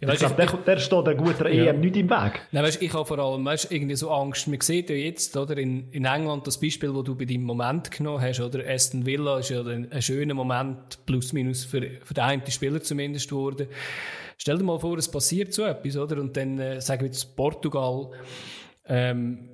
ja, 0.00 0.12
ich 0.12 0.20
glaube, 0.20 0.36
der, 0.36 0.46
der 0.46 0.78
steht 0.78 1.18
guter 1.18 1.50
ja. 1.50 1.66
EM 1.66 1.80
nicht 1.80 1.96
im 1.96 2.08
Weg. 2.08 2.40
Nein, 2.52 2.62
weißt, 2.62 2.80
ich 2.80 2.92
habe 2.94 3.04
vor 3.04 3.18
allem 3.18 3.44
weißt, 3.44 3.72
irgendwie 3.72 3.96
so 3.96 4.10
Angst. 4.10 4.46
Man 4.46 4.60
sieht 4.60 4.88
ja 4.88 4.94
jetzt 4.94 5.36
oder, 5.36 5.58
in, 5.58 5.90
in 5.90 6.04
England 6.04 6.46
das 6.46 6.60
Beispiel, 6.60 6.92
das 6.92 7.02
du 7.02 7.16
bei 7.16 7.24
deinem 7.24 7.42
Moment 7.42 7.90
genommen 7.90 8.22
hast. 8.22 8.40
Oder 8.40 8.62
Aston 8.68 9.04
Villa 9.04 9.40
ist 9.40 9.50
ja 9.50 9.62
ein, 9.62 9.90
ein 9.90 10.00
schöner 10.00 10.34
Moment, 10.34 11.04
plus 11.06 11.32
minus 11.32 11.64
für, 11.64 11.82
für 12.04 12.14
den 12.14 12.24
einen 12.24 12.46
Spieler 12.48 12.80
zumindest 12.80 13.30
geworden. 13.30 13.66
Stell 14.36 14.58
dir 14.58 14.64
mal 14.64 14.78
vor, 14.78 14.96
es 14.96 15.10
passiert 15.10 15.52
so 15.52 15.64
etwas, 15.64 15.96
oder? 15.96 16.20
Und 16.20 16.36
dann 16.36 16.60
äh, 16.60 16.80
sagen 16.80 17.00
wir 17.00 17.06
jetzt 17.08 17.34
Portugal, 17.34 18.10
ähm, 18.86 19.47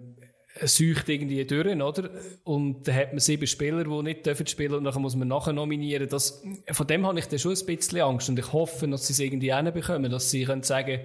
sucht 0.63 1.09
irgendwie 1.09 1.45
durch, 1.45 1.67
oder? 1.81 2.11
Und 2.45 2.87
dann 2.87 2.95
hat 2.95 3.13
man 3.13 3.19
sieben 3.19 3.47
Spieler, 3.47 3.85
die 3.85 4.03
nicht 4.03 4.25
dürfen 4.25 4.47
spielen 4.47 4.75
und 4.75 4.85
dann 4.85 5.03
muss 5.03 5.17
man 5.17 5.29
nachher 5.29 5.53
nominieren. 5.53 6.09
Das, 6.09 6.43
von 6.71 6.87
dem 6.87 7.07
habe 7.07 7.19
ich 7.19 7.27
dann 7.27 7.39
schon 7.39 7.55
ein 7.55 7.67
bisschen 7.67 8.01
Angst 8.01 8.29
und 8.29 8.39
ich 8.39 8.53
hoffe, 8.53 8.87
dass 8.89 9.07
sie 9.07 9.13
es 9.13 9.19
irgendwie 9.19 9.55
hinbekommen, 9.55 10.11
dass 10.11 10.31
sie 10.31 10.45
können 10.45 10.63
sagen 10.63 11.01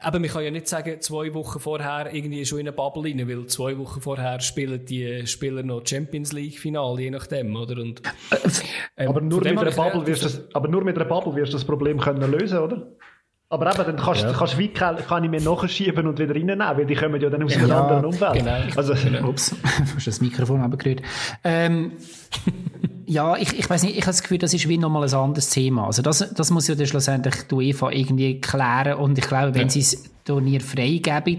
aber 0.00 0.18
man 0.18 0.28
kann 0.28 0.44
ja 0.44 0.50
nicht 0.50 0.68
sagen, 0.68 1.00
zwei 1.00 1.32
Wochen 1.34 1.58
vorher 1.58 2.12
irgendwie 2.12 2.44
schon 2.44 2.58
in 2.58 2.68
eine 2.68 2.76
Bubble 2.76 3.04
rein, 3.04 3.28
weil 3.28 3.46
zwei 3.46 3.78
Wochen 3.78 4.00
vorher 4.00 4.40
spielen 4.40 4.84
die 4.84 5.26
Spieler 5.26 5.62
noch 5.62 5.86
Champions 5.86 6.32
League 6.32 6.58
Finale, 6.58 7.02
je 7.02 7.10
nachdem, 7.10 7.56
oder? 7.56 7.80
Und, 7.80 8.02
ähm, 8.96 9.08
aber, 9.08 9.20
nur 9.20 9.40
mit 9.40 9.58
einer 9.58 9.70
Bubble 9.70 10.06
wirst 10.06 10.24
das, 10.24 10.54
aber 10.54 10.68
nur 10.68 10.84
mit 10.84 10.96
einer 10.96 11.06
Bubble 11.06 11.34
wirst 11.34 11.52
du 11.52 11.56
das 11.56 11.64
Problem 11.64 11.98
können 11.98 12.30
lösen, 12.30 12.58
oder? 12.58 12.86
Aber 13.48 13.72
eben, 13.72 13.84
dann 13.84 13.96
kannst, 13.96 14.22
ja. 14.22 14.32
kannst 14.32 14.58
du 14.58 14.68
kann 14.68 15.24
ich 15.24 15.30
mir 15.30 15.40
nachschieben 15.40 16.06
und 16.08 16.18
wieder 16.18 16.34
reinnehmen, 16.34 16.66
weil 16.76 16.84
die 16.84 16.96
kommen 16.96 17.20
ja 17.20 17.30
dann 17.30 17.44
aus 17.44 17.54
ja, 17.54 17.60
einem 17.60 17.72
anderen 17.72 18.04
Umfeld. 18.06 18.34
Genau. 18.34 18.56
Also, 18.74 18.94
genau. 18.94 19.28
Ups, 19.28 19.54
hast 19.94 20.06
das 20.06 20.20
Mikrofon 20.20 20.62
abgerührt. 20.62 21.00
Ähm, 21.44 21.92
ja, 23.06 23.36
ich, 23.36 23.56
ich 23.56 23.70
weiß 23.70 23.84
nicht, 23.84 23.96
ich 23.96 24.02
habe 24.02 24.10
das 24.10 24.22
Gefühl, 24.22 24.38
das 24.38 24.52
ist 24.52 24.68
wie 24.68 24.78
nochmal 24.78 25.04
ein 25.04 25.14
anderes 25.14 25.48
Thema. 25.50 25.86
Also 25.86 26.02
das, 26.02 26.34
das 26.34 26.50
muss 26.50 26.66
ja 26.66 26.74
dann 26.74 26.88
schlussendlich 26.88 27.46
die 27.48 27.54
UEFA 27.54 27.90
irgendwie 27.92 28.40
klären 28.40 28.94
und 28.94 29.16
ich 29.16 29.26
glaube, 29.26 29.54
wenn 29.54 29.68
ja. 29.68 29.70
sie 29.70 29.80
das 29.80 30.04
Turnier 30.24 30.60
freigeben, 30.60 31.38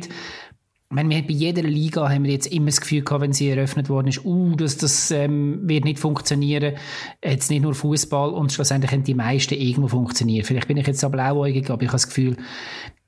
meine, 0.89 1.09
wir 1.09 1.21
bei 1.21 1.33
jeder 1.33 1.63
Liga 1.63 2.09
haben 2.09 2.23
wir 2.23 2.31
jetzt 2.31 2.47
immer 2.47 2.67
das 2.67 2.79
Gefühl 2.79 3.03
gehabt, 3.03 3.21
wenn 3.21 3.33
sie 3.33 3.49
eröffnet 3.49 3.89
worden 3.89 4.07
ist, 4.07 4.23
uh, 4.23 4.55
das, 4.55 4.77
das 4.77 5.11
ähm, 5.11 5.59
wird 5.67 5.83
nicht 5.83 5.99
funktionieren. 5.99 6.75
Jetzt 7.23 7.49
nicht 7.49 7.61
nur 7.61 7.73
Fußball 7.73 8.29
und 8.29 8.53
schlussendlich 8.53 8.91
haben 8.91 9.03
die 9.03 9.13
meisten 9.13 9.55
irgendwo 9.55 9.89
funktionieren. 9.89 10.45
Vielleicht 10.45 10.67
bin 10.67 10.77
ich 10.77 10.87
jetzt 10.87 11.03
aber 11.03 11.17
blauäugig, 11.17 11.69
aber 11.69 11.81
ich 11.81 11.89
habe 11.89 11.95
das 11.97 12.07
Gefühl, 12.07 12.37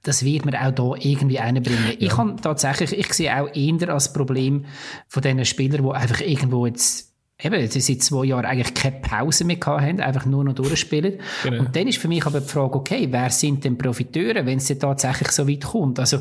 das 0.03 0.23
wird 0.23 0.45
mir 0.45 0.61
auch 0.61 0.71
da 0.71 0.93
irgendwie 0.99 1.39
einbringen. 1.39 1.93
Ja. 1.99 2.07
Ich 2.07 2.17
habe 2.17 2.35
tatsächlich, 2.41 2.97
ich 2.97 3.13
sehe 3.13 3.41
auch 3.41 3.53
eher 3.53 3.89
als 3.93 4.13
Problem 4.13 4.65
von 5.07 5.21
diesen 5.21 5.45
Spielern, 5.45 5.83
die 5.83 5.91
einfach 5.91 6.21
irgendwo 6.21 6.65
jetzt 6.65 7.08
eben, 7.41 7.67
sie 7.67 7.79
seit 7.79 8.03
zwei 8.03 8.25
Jahren 8.25 8.45
eigentlich 8.45 8.73
keine 8.73 8.97
Pause 8.97 9.45
mehr 9.45 9.55
gehabt 9.55 9.81
haben, 9.81 9.99
einfach 9.99 10.25
nur 10.25 10.43
noch 10.43 10.53
durchspielen. 10.53 11.19
Genau. 11.43 11.59
Und 11.59 11.75
dann 11.75 11.87
ist 11.87 11.97
für 11.97 12.07
mich 12.07 12.25
aber 12.25 12.41
die 12.41 12.47
Frage, 12.47 12.75
okay, 12.75 13.07
wer 13.09 13.29
sind 13.29 13.63
denn 13.63 13.77
Profiteure, 13.77 14.45
wenn 14.45 14.57
es 14.57 14.67
tatsächlich 14.67 15.31
so 15.31 15.47
weit 15.47 15.63
kommt? 15.63 15.99
Also, 15.99 16.19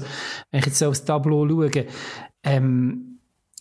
wenn 0.51 0.61
ich 0.61 0.67
jetzt 0.67 0.79
so 0.79 0.89
aufs 0.89 1.05
Tableau 1.05 1.49
schaue, 1.49 1.87
ähm, 2.45 3.08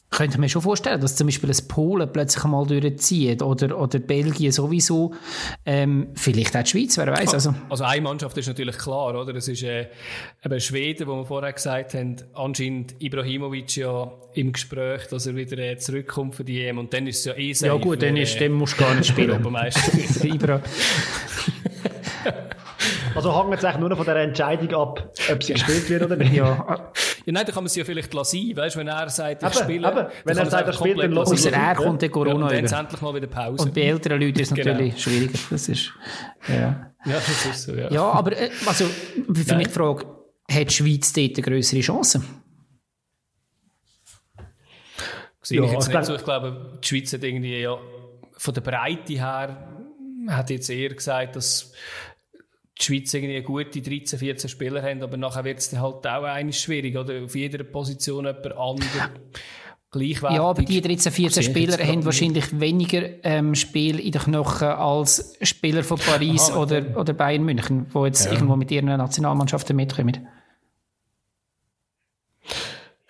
könnte 0.10 0.36
ich 0.36 0.40
mir 0.40 0.50
schon 0.50 0.62
vorstellen, 0.62 1.02
dass 1.02 1.16
zum 1.16 1.28
Beispiel 1.28 1.50
ein 1.50 1.68
Polen 1.68 2.12
plötzlich 2.12 2.44
einmal 2.44 2.66
durchzieht 2.66 3.42
oder, 3.42 3.78
oder 3.78 4.00
Belgien 4.00 4.52
sowieso, 4.52 5.14
ähm, 5.66 6.10
vielleicht 6.16 6.56
auch 6.56 6.64
die 6.64 6.70
Schweiz, 6.70 6.98
wer 6.98 7.08
weiß. 7.08 7.34
Also. 7.34 7.54
also 7.70 7.84
eine 7.84 8.02
Mannschaft 8.02 8.38
ist 8.38 8.48
natürlich 8.48 8.78
klar, 8.78 9.20
oder? 9.20 9.36
Es 9.36 9.48
ist 9.48 9.64
äh, 9.64 9.88
eben 10.44 10.60
Schweden, 10.60 11.08
wo 11.08 11.16
wir 11.18 11.26
vorher 11.26 11.52
gesagt 11.52 11.94
haben, 11.94 12.16
anscheinend 12.34 12.96
Ibrahimovic 13.00 13.76
ja 13.76 14.12
im 14.34 14.54
Gespräch, 14.54 15.08
dass 15.08 15.26
er 15.26 15.36
wieder 15.36 15.58
äh, 15.58 15.78
zurückkommt 15.78 16.36
für 16.36 16.44
die 16.44 16.64
EM 16.64 16.78
und 16.78 16.94
dann 16.94 17.06
ist 17.06 17.20
es 17.20 17.26
ja 17.26 17.36
eh 17.36 17.54
safe, 17.54 17.74
Ja 17.74 17.78
gut, 17.78 18.02
dann 18.02 18.16
ist, 18.16 18.40
äh, 18.40 18.50
musst 18.50 18.80
du 18.80 18.84
gar 18.84 18.96
nicht 18.96 19.08
spielen. 19.08 19.44
Ibra. 20.24 20.62
Also 23.18 23.36
hängt 23.36 23.58
es 23.58 23.66
eigentlich 23.66 23.80
nur 23.80 23.90
noch 23.90 23.98
von 23.98 24.06
der 24.06 24.18
Entscheidung 24.18 24.74
ab, 24.76 25.12
ob 25.32 25.44
sie 25.44 25.54
gespielt 25.54 25.90
wird 25.90 26.04
oder 26.04 26.16
nicht? 26.16 26.34
Ja. 26.34 26.92
ja 27.28 27.34
nein, 27.34 27.46
dann 27.46 27.54
kann 27.54 27.64
man 27.66 27.70
sie 27.70 27.80
ja 27.80 27.86
vielleicht 27.86 28.14
lassen, 28.14 28.56
weißt 28.56 28.76
du, 28.76 28.80
wenn 28.80 28.88
er 28.88 29.10
sagt, 29.10 29.44
ich 29.44 29.54
spiele. 29.54 29.86
Aber, 29.86 30.10
wenn 30.24 30.38
er 30.38 30.50
sagt, 30.50 30.68
er 30.68 30.74
spielt, 30.74 30.98
dann 30.98 31.12
lassen 31.12 31.34
Außer 31.34 31.52
er 31.52 31.76
kommt 31.76 32.02
der 32.02 32.10
Corona 32.10 32.54
ja, 32.54 32.60
und 32.60 32.72
dann 32.72 32.86
endlich 32.86 33.02
mal 33.02 33.14
wieder 33.14 33.28
Pause. 33.28 33.64
Und 33.64 33.74
bei 33.74 33.82
älteren 33.82 34.22
Leuten 34.22 34.40
ist 34.40 34.52
es 34.52 34.56
genau. 34.56 34.72
natürlich 34.72 35.04
schwieriger. 35.04 35.38
Das 35.50 35.68
ist, 35.68 35.92
ja. 36.48 36.94
Ja, 37.06 37.14
das 37.14 37.46
ist 37.46 37.64
so, 37.64 37.76
ja. 37.76 37.92
Ja, 37.92 38.04
aber, 38.12 38.32
äh, 38.32 38.50
also, 38.66 38.86
für 38.86 39.56
mich 39.56 39.68
die 39.68 39.74
Frage, 39.74 40.06
hat 40.50 40.70
die 40.70 40.74
Schweiz 40.74 41.12
dort 41.12 41.36
eine 41.36 41.42
größere 41.42 41.82
Chance? 41.82 42.24
Sehe 45.42 45.60
ja, 45.60 45.66
ich 45.66 45.72
jetzt 45.74 45.90
nicht 45.90 46.06
so. 46.06 46.16
Ich 46.16 46.24
glaube, 46.24 46.80
die 46.82 46.88
Schweiz 46.88 47.12
hat 47.12 47.24
irgendwie 47.24 47.60
ja 47.60 47.78
von 48.38 48.54
der 48.54 48.62
Breite 48.62 49.14
her, 49.14 49.68
hat 50.30 50.50
jetzt 50.50 50.70
eher 50.70 50.94
gesagt, 50.94 51.36
dass 51.36 51.74
die 52.80 52.84
Schweiz 52.84 53.14
irgendwie 53.14 53.42
gute 53.42 53.82
13, 53.82 54.20
14 54.20 54.50
Spieler 54.50 54.82
haben, 54.82 55.02
aber 55.02 55.18
nachher 55.18 55.44
wird 55.44 55.60
es 55.60 55.70
dann 55.70 55.82
halt 55.82 56.06
auch 56.06 56.24
eines 56.24 56.62
schwierig, 56.62 56.98
oder? 56.98 57.24
Auf 57.24 57.36
jeder 57.36 57.64
Position 57.64 58.26
jemand 58.26 58.58
anderes. 58.58 58.92
Gleichwertig. 59.90 60.38
Ja, 60.38 60.44
aber 60.44 60.62
die 60.64 60.82
13, 60.82 61.12
14 61.12 61.44
Spieler 61.44 61.78
haben 61.78 62.04
wahrscheinlich 62.04 62.60
weniger 62.60 63.24
ähm, 63.24 63.56
Spiel 63.56 64.00
in 64.00 64.12
den 64.12 64.22
Knochen 64.22 64.68
als 64.68 65.38
Spieler 65.42 65.82
von 65.84 65.98
Paris 65.98 66.50
Aha, 66.50 66.60
oder, 66.60 66.98
oder 66.98 67.14
Bayern 67.14 67.44
München, 67.44 67.88
die 67.94 68.00
jetzt 68.00 68.26
ja. 68.26 68.34
irgendwo 68.34 68.58
mit 68.58 68.70
ihren 68.70 68.86
Nationalmannschaften 68.86 69.76
mitkommen. 69.76 70.28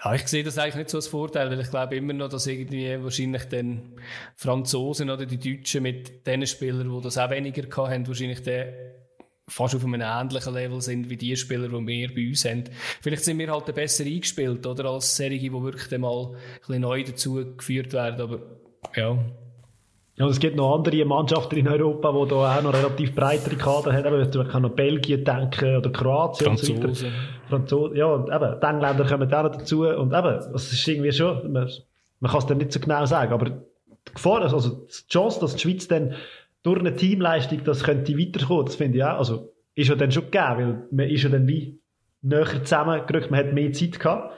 Ja, 0.04 0.14
ich 0.14 0.28
sehe 0.28 0.44
das 0.44 0.60
eigentlich 0.60 0.76
nicht 0.76 0.90
so 0.92 1.00
als 1.00 1.08
Vorteil, 1.08 1.50
weil 1.50 1.60
ich 1.60 1.72
glaube 1.72 1.96
immer 1.96 2.14
noch, 2.14 2.30
dass 2.30 2.46
irgendwie 2.46 3.04
wahrscheinlich 3.04 3.46
dann 3.46 3.94
Franzosen 4.36 5.10
oder 5.10 5.26
die 5.26 5.40
Deutschen 5.40 5.82
mit 5.82 6.28
den 6.28 6.46
Spielern, 6.46 6.96
die 6.96 7.02
das 7.02 7.18
auch 7.18 7.32
weniger 7.32 7.64
hatten, 7.64 8.08
wahrscheinlich 8.08 8.44
den 8.44 8.68
fast 9.50 9.76
auf 9.76 9.84
einem 9.86 10.02
ähnlichen 10.02 10.54
Level 10.54 10.82
sind 10.82 11.10
wie 11.10 11.18
die 11.18 11.36
Spieler, 11.36 11.70
die 11.70 11.88
wir 11.88 12.14
bei 12.14 12.28
uns 12.28 12.46
haben. 12.46 12.66
Vielleicht 13.02 13.24
sind 13.24 13.40
wir 13.40 13.52
halt 13.52 13.74
besser 13.74 14.04
eingespielt, 14.04 14.66
oder? 14.66 14.86
Als 14.86 15.16
Serie, 15.16 15.40
die 15.40 15.52
wirklich 15.52 16.00
mal 16.00 16.28
ein 16.28 16.38
bisschen 16.60 16.82
neu 16.82 17.04
dazu 17.04 17.56
geführt 17.56 17.94
werden, 17.94 18.22
aber 18.22 18.40
ja. 18.96 19.18
Ja, 20.20 20.26
es 20.28 20.40
gibt 20.40 20.56
noch 20.56 20.76
andere 20.76 21.06
Mannschaften 21.06 21.58
in 21.58 21.68
Europa, 21.68 22.12
die 22.12 22.30
da 22.30 22.58
auch 22.58 22.62
noch 22.64 22.74
relativ 22.74 23.14
breitere 23.14 23.56
Kader 23.56 23.94
haben. 23.94 24.18
Man 24.20 24.48
kann 24.48 24.64
noch 24.64 24.72
Belgien 24.72 25.24
denken 25.24 25.78
oder 25.78 25.92
Kroatien 25.92 26.50
und 26.50 26.60
so 26.60 26.76
weiter. 26.76 27.12
Franzosen. 27.48 27.96
Ja, 27.96 28.08
und 28.08 28.28
eben, 28.28 28.60
die 28.60 28.66
Engländer 28.66 29.06
kommen 29.06 29.32
auch 29.32 29.44
noch 29.44 29.52
dazu. 29.52 29.84
Und 29.84 30.14
eben, 30.14 30.56
es 30.56 30.74
ist 30.74 30.88
irgendwie 30.88 31.12
schon, 31.12 31.52
man, 31.52 31.70
man 32.20 32.32
kann 32.32 32.40
es 32.40 32.48
dann 32.48 32.58
nicht 32.58 32.72
so 32.72 32.80
genau 32.80 33.06
sagen, 33.06 33.32
aber 33.32 33.46
die 33.46 34.14
Gefahr, 34.14 34.42
also 34.42 34.88
die 34.88 35.08
Chance, 35.08 35.40
dass 35.40 35.56
die 35.56 35.62
Schweiz 35.62 35.88
dann 35.88 36.16
durch 36.68 36.80
eine 36.82 36.94
Teamleistung 36.94 37.64
das 37.64 37.84
könnte 37.86 38.18
weiterkommen, 38.18 38.66
das 38.66 38.76
finde 38.76 38.98
ich 38.98 39.04
auch, 39.04 39.20
also 39.20 39.54
ist 39.74 39.88
ja 39.88 39.96
dann 39.96 40.12
schon 40.12 40.26
gegeben, 40.26 40.58
weil 40.58 40.88
man 40.92 41.10
ist 41.10 41.24
ja 41.24 41.30
dann 41.30 41.48
wie 41.48 41.80
näher 42.22 42.64
zusammengerückt, 42.64 43.32
man 43.32 43.40
hat 43.40 43.54
mehr 43.54 43.72
Zeit 43.72 43.98
gehabt. 43.98 44.36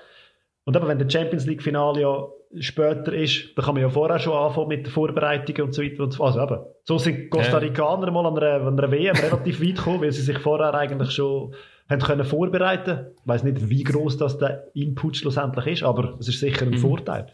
Und 0.63 0.77
aber 0.77 0.87
wenn 0.87 0.99
der 0.99 1.09
Champions 1.09 1.47
League 1.47 1.63
Finale 1.63 2.01
ja 2.01 2.27
später 2.59 3.13
ist, 3.13 3.57
dann 3.57 3.65
kann 3.65 3.73
man 3.73 3.81
ja 3.81 3.89
vorher 3.89 4.19
schon 4.19 4.33
anfangen 4.33 4.67
mit 4.67 4.85
der 4.85 4.93
Vorbereitung 4.93 5.65
und 5.65 5.73
so 5.73 5.81
weiter 5.81 6.03
und 6.03 6.11
so 6.13 6.23
Also 6.23 6.43
eben, 6.43 6.59
so 6.83 6.97
sind 6.99 7.31
Costa 7.31 7.57
Ricaner 7.57 8.11
mal 8.11 8.27
an 8.27 8.37
einer, 8.37 8.67
an 8.67 8.77
einer 8.77 8.91
WM 8.91 9.15
relativ 9.15 9.59
weit 9.59 9.77
gekommen, 9.77 10.01
weil 10.01 10.11
sie 10.11 10.21
sich 10.21 10.37
vorher 10.37 10.75
eigentlich 10.75 11.09
schon 11.09 11.55
haben 11.89 12.01
können 12.01 12.25
vorbereiten. 12.25 13.07
Ich 13.19 13.27
weiß 13.27 13.43
nicht, 13.43 13.69
wie 13.69 13.83
groß 13.83 14.17
das 14.17 14.37
der 14.37 14.67
Input 14.75 15.17
schlussendlich 15.17 15.65
ist, 15.65 15.83
aber 15.83 16.15
es 16.19 16.27
ist 16.27 16.39
sicher 16.39 16.67
ein 16.67 16.71
mhm. 16.71 16.77
Vorteil. 16.77 17.25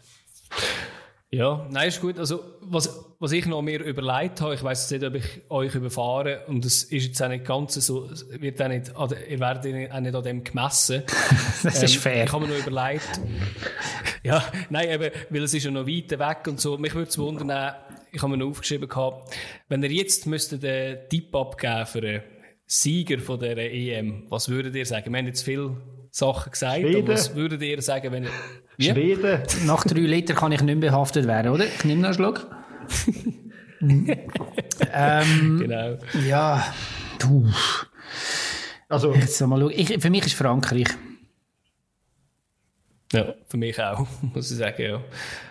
Ja, 1.36 1.66
nein, 1.70 1.88
ist 1.88 2.00
gut. 2.00 2.18
Also, 2.18 2.42
was, 2.62 3.04
was 3.18 3.32
ich 3.32 3.44
noch 3.44 3.60
mir 3.60 3.84
überlegt 3.84 4.40
habe, 4.40 4.54
ich 4.54 4.64
weiß 4.64 4.90
nicht, 4.90 5.04
ob 5.04 5.16
ich 5.16 5.42
euch 5.50 5.74
überfahre, 5.74 6.46
und 6.46 6.64
es 6.64 6.84
ist 6.84 7.08
jetzt 7.08 7.22
auch 7.22 7.28
nicht 7.28 7.44
ganz 7.44 7.74
so, 7.74 8.08
wird 8.30 8.62
auch 8.62 8.68
nicht, 8.68 8.90
ihr 9.28 9.38
werdet 9.38 9.92
auch 9.92 10.00
nicht 10.00 10.14
an 10.14 10.24
dem 10.24 10.44
gemessen. 10.44 11.02
das 11.62 11.78
ähm, 11.78 11.84
ist 11.84 11.96
fair. 11.98 12.24
Ich 12.24 12.32
habe 12.32 12.46
mir 12.46 12.54
noch 12.54 12.66
überlegt, 12.66 13.20
ja, 14.22 14.42
nein, 14.70 14.88
eben, 14.88 15.10
weil 15.28 15.42
es 15.42 15.52
ist 15.52 15.64
ja 15.64 15.70
noch 15.70 15.86
weiter 15.86 16.18
weg 16.18 16.48
und 16.48 16.58
so. 16.58 16.78
Mich 16.78 16.94
würde 16.94 17.10
es 17.10 17.18
wundern, 17.18 17.74
ich 18.12 18.22
habe 18.22 18.30
mir 18.30 18.38
noch 18.38 18.48
aufgeschrieben 18.48 18.88
gehabt, 18.88 19.36
wenn 19.68 19.82
ihr 19.82 19.92
jetzt 19.92 20.26
müsstet 20.26 20.62
den 20.62 21.06
Tipp 21.10 21.34
abgeben 21.34 21.84
für 21.84 21.98
einen 21.98 22.22
Sieger 22.64 23.18
von 23.18 23.38
der 23.38 23.58
EM, 23.58 24.24
was 24.30 24.48
würdet 24.48 24.74
ihr 24.74 24.86
sagen? 24.86 25.12
Wir 25.12 25.18
haben 25.18 25.26
jetzt 25.26 25.42
viele 25.42 25.76
Sachen 26.16 26.50
gesagt, 26.50 26.80
Schweden. 26.80 27.08
was 27.08 27.34
würdet 27.34 27.60
ihr 27.60 27.82
sagen, 27.82 28.10
wenn 28.10 28.24
ihr 28.24 28.30
ja. 28.78 28.94
Schweden. 28.94 29.42
Nach 29.66 29.84
drei 29.84 30.00
Litern 30.00 30.34
kann 30.34 30.50
ich 30.50 30.62
nicht 30.62 30.78
mehr 30.78 30.90
behaftet 30.90 31.26
werden, 31.26 31.52
oder? 31.52 31.66
Ich 31.66 31.84
nehme 31.84 32.00
noch 32.00 32.08
einen 32.08 32.14
Schluck. 32.14 32.46
ähm, 34.94 35.58
genau. 35.60 35.98
Ja, 36.26 36.64
du. 37.18 37.46
Also, 38.88 39.12
Jetzt 39.12 39.38
mal 39.42 39.60
schauen. 39.60 39.72
Ich, 39.74 40.00
für 40.00 40.08
mich 40.08 40.24
ist 40.24 40.34
Frankreich. 40.36 40.88
Ja, 43.12 43.34
für 43.46 43.56
mich 43.56 43.80
auch, 43.80 44.06
muss 44.34 44.50
ich 44.50 44.56
sagen, 44.58 44.82
ja. 44.82 45.00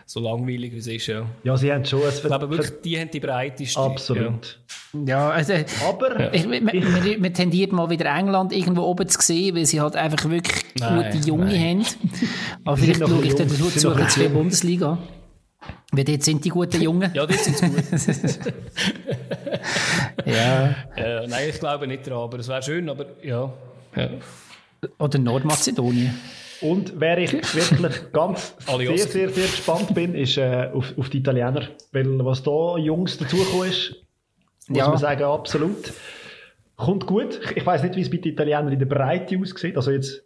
So 0.06 0.20
langweilig 0.20 0.74
wie 0.74 0.78
es 0.78 0.88
ist, 0.88 1.08
ja. 1.08 1.26
Ja, 1.43 1.56
sie 1.56 1.72
haben 1.72 1.86
schon... 1.86 2.01
Ich 2.08 2.22
glaube 2.22 2.49
wirklich, 2.49 2.82
die 2.84 2.99
haben 2.99 3.10
die 3.10 3.20
breiteste. 3.20 3.80
Absolut. 3.80 4.60
Ja, 4.93 4.99
ja 5.06 5.30
also... 5.30 5.53
Aber... 5.88 6.34
Ich, 6.34 6.45
man, 6.45 6.64
man, 6.64 7.20
man, 7.20 7.34
tendiert 7.34 7.72
mal 7.72 7.89
wieder 7.89 8.06
England 8.14 8.51
irgendwo 8.51 8.82
oben 8.84 9.08
zu 9.08 9.22
sehen, 9.22 9.56
weil 9.56 9.66
sie 9.66 9.80
halt 9.80 9.95
einfach 9.95 10.30
wirklich 10.30 10.66
nein, 10.78 11.12
gute 11.12 11.28
Junge 11.28 11.45
nein. 11.45 11.86
haben. 11.86 11.86
Aber 12.66 12.78
vielleicht 12.78 12.99
schaue 12.99 13.23
ich 13.23 13.36
dann 13.36 13.48
dazu 13.48 13.94
jetzt 13.98 14.15
für 14.15 14.30
Bundesliga. 14.30 14.98
Weil 15.91 16.03
dort 16.03 16.23
sind 16.23 16.44
die 16.44 16.49
guten 16.49 16.82
Jungen. 16.82 17.11
ja, 17.14 17.26
dort 17.26 17.40
sind 17.40 17.57
sie 17.57 17.69
gut. 17.69 18.53
ja. 20.26 20.76
ja. 20.98 21.27
Nein, 21.27 21.49
ich 21.49 21.60
glaube 21.60 21.88
nicht 21.88 22.06
dran, 22.06 22.18
aber 22.18 22.40
es 22.40 22.48
wäre 22.48 22.61
schön, 22.61 22.90
aber 22.90 23.06
ja. 23.23 23.52
ja. 23.95 24.10
Oder 24.99 25.19
Nordmazedonien. 25.19 26.14
Und 26.61 26.94
wer 26.99 27.18
ich 27.18 27.34
wirklich 27.34 28.11
ganz 28.14 28.56
sehr, 28.77 28.98
sehr, 28.98 29.30
sehr 29.30 29.48
gespannt 29.48 29.94
bin, 29.94 30.15
ist 30.15 30.38
äh, 30.38 30.69
auf, 30.73 30.94
auf 30.98 31.10
die 31.10 31.19
Italiener. 31.19 31.68
Weil 31.91 32.23
was 32.23 32.44
da 32.44 32.77
Jungs 32.77 33.18
dazugekommen 33.18 33.69
ist, 33.69 33.95
muss 34.68 34.77
ja. 34.77 34.88
man 34.88 34.98
sagen, 34.98 35.23
absolut. 35.23 35.94
Kommt 36.76 37.06
gut. 37.06 37.40
Ich 37.56 37.65
weiß 37.65 37.84
nicht, 37.84 37.95
wie 37.95 38.02
es 38.02 38.10
bei 38.10 38.18
den 38.18 38.34
Italienern 38.34 38.72
in 38.72 38.80
der 38.80 38.86
Breite 38.86 39.38
aussieht. 39.40 39.77
Also 39.77 39.91
jetzt 39.91 40.22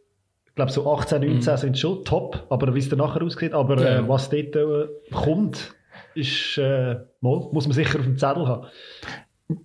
ich 0.50 0.56
glaube, 0.56 0.72
so 0.72 0.92
18, 0.92 1.22
19 1.22 1.54
mhm. 1.54 1.58
sind 1.58 1.80
schon 1.80 2.04
top, 2.04 2.46
aber 2.50 2.74
wie 2.74 2.80
es 2.80 2.90
dann 2.90 3.00
nachher 3.00 3.22
aussieht, 3.22 3.54
aber 3.54 3.78
äh, 3.78 3.84
ja. 3.84 4.00
äh, 4.00 4.10
was 4.10 4.30
dort 4.30 4.56
äh, 4.56 4.88
kommt, 5.14 5.74
ist, 6.16 6.58
äh, 6.58 6.96
mal, 7.22 7.50
muss 7.52 7.66
man 7.66 7.74
sicher 7.74 8.00
auf 8.00 8.06
dem 8.06 8.18
Zettel 8.18 8.48
haben. 8.48 8.68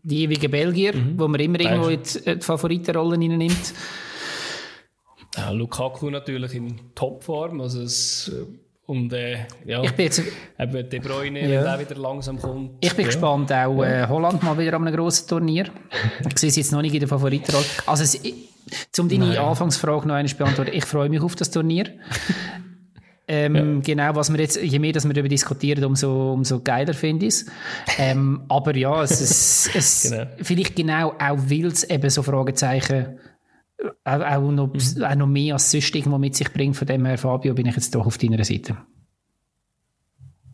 Die 0.03 0.25
ewigen 0.25 0.51
Belgier, 0.51 0.95
mhm. 0.95 1.19
wo 1.19 1.27
man 1.27 1.41
immer 1.41 1.59
irgendwo 1.59 1.89
in 1.89 2.01
die, 2.03 2.27
äh, 2.27 2.37
die 2.37 2.45
Favoritenrolle 2.45 3.19
nimmt. 3.19 3.75
Ja, 5.37 5.51
Lukaku 5.51 6.11
natürlich 6.11 6.55
in 6.55 6.95
Topform, 6.95 7.61
also 7.61 7.83
es, 7.83 8.33
äh, 8.33 8.47
und 8.87 9.13
äh, 9.15 9.47
ja, 9.65 9.83
ich 9.83 9.93
bin 9.93 10.05
jetzt, 10.05 10.23
eben 10.59 10.91
De 10.91 10.99
Bruyne, 10.99 11.41
ja. 11.41 11.49
wenn 11.49 11.65
der 11.65 11.81
wieder 11.81 12.01
langsam 12.01 12.39
kommt. 12.39 12.73
Ich 12.81 12.93
bin 12.95 13.07
ja. 13.07 13.07
gespannt, 13.07 13.51
auch 13.51 13.83
äh, 13.83 14.07
Holland 14.07 14.43
mal 14.43 14.59
wieder 14.59 14.75
an 14.75 14.87
einem 14.87 14.95
grossen 14.95 15.27
Turnier. 15.27 15.67
ich 16.29 16.39
sehe 16.39 16.51
es 16.51 16.57
jetzt 16.57 16.73
noch 16.73 16.83
nicht 16.83 16.93
in 16.93 17.01
der 17.01 17.09
Favoritenrolle. 17.09 17.65
Also, 17.87 18.05
es, 18.05 18.21
um 18.99 19.09
deine 19.09 19.29
Nein. 19.29 19.39
Anfangsfrage 19.39 20.07
noch 20.07 20.15
einmal 20.15 20.35
beantworten, 20.35 20.73
ich 20.75 20.85
freue 20.85 21.09
mich 21.09 21.23
auf 21.23 21.35
das 21.35 21.51
Turnier. 21.51 21.87
Ähm, 23.27 23.55
ja. 23.55 23.81
Genau, 23.81 24.15
was 24.17 24.31
wir 24.31 24.39
jetzt, 24.39 24.61
je 24.61 24.79
mehr 24.79 24.93
dass 24.93 25.07
wir 25.07 25.15
darüber 25.15 25.31
diskutieren, 25.31 25.83
umso, 25.85 26.35
umso 26.35 26.61
geiler 26.61 26.93
finde 26.93 27.25
ich 27.25 27.33
es. 27.35 27.47
Ähm, 27.97 28.43
aber 28.49 28.77
ja, 28.77 29.03
es, 29.03 29.19
es, 29.19 29.71
es 29.75 30.03
genau. 30.11 30.27
vielleicht 30.43 30.77
genau 30.77 31.09
auch, 31.13 31.39
weil 31.39 31.67
es 31.69 31.85
eben 31.85 32.11
so 32.11 32.23
Fragezeichen 32.23 33.19
auch, 34.05 34.21
auch, 34.21 34.51
noch, 34.51 34.73
mhm. 34.73 35.05
auch 35.05 35.15
noch 35.15 35.27
mehr 35.27 35.55
als 35.55 35.71
sonst 35.71 35.95
irgendwo 35.95 36.19
mit 36.19 36.35
sich 36.37 36.53
bringt. 36.53 36.77
Von 36.77 36.87
dem 36.87 37.05
her, 37.05 37.19
Fabio, 37.19 37.55
bin 37.55 37.67
ich 37.67 37.75
jetzt 37.75 37.95
doch 37.95 38.07
auf 38.07 38.19
deiner 38.19 38.45
Seite. 38.45 38.77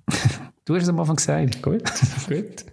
du 0.65 0.75
hast 0.75 0.83
es 0.83 0.89
am 0.89 1.01
Anfang 1.01 1.17
gesagt. 1.17 1.63
Gut, 1.63 1.83
gut. 2.29 2.65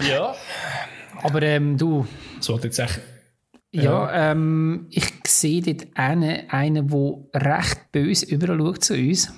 ja. 0.08 0.34
Aber 1.22 1.42
ähm, 1.42 1.76
du... 1.76 2.06
So, 2.40 2.58
jetzt 2.58 2.78
echt... 2.78 3.00
Ja, 3.72 3.82
ja 3.82 4.32
ähm, 4.32 4.86
ich 4.90 5.06
sehe 5.26 5.62
dort 5.62 5.86
einen, 5.94 6.50
einen, 6.50 6.88
der 6.88 7.16
recht 7.34 7.92
böse 7.92 8.26
überall 8.26 8.58
schaut 8.58 8.84
zu 8.84 8.94
uns. 8.94 9.32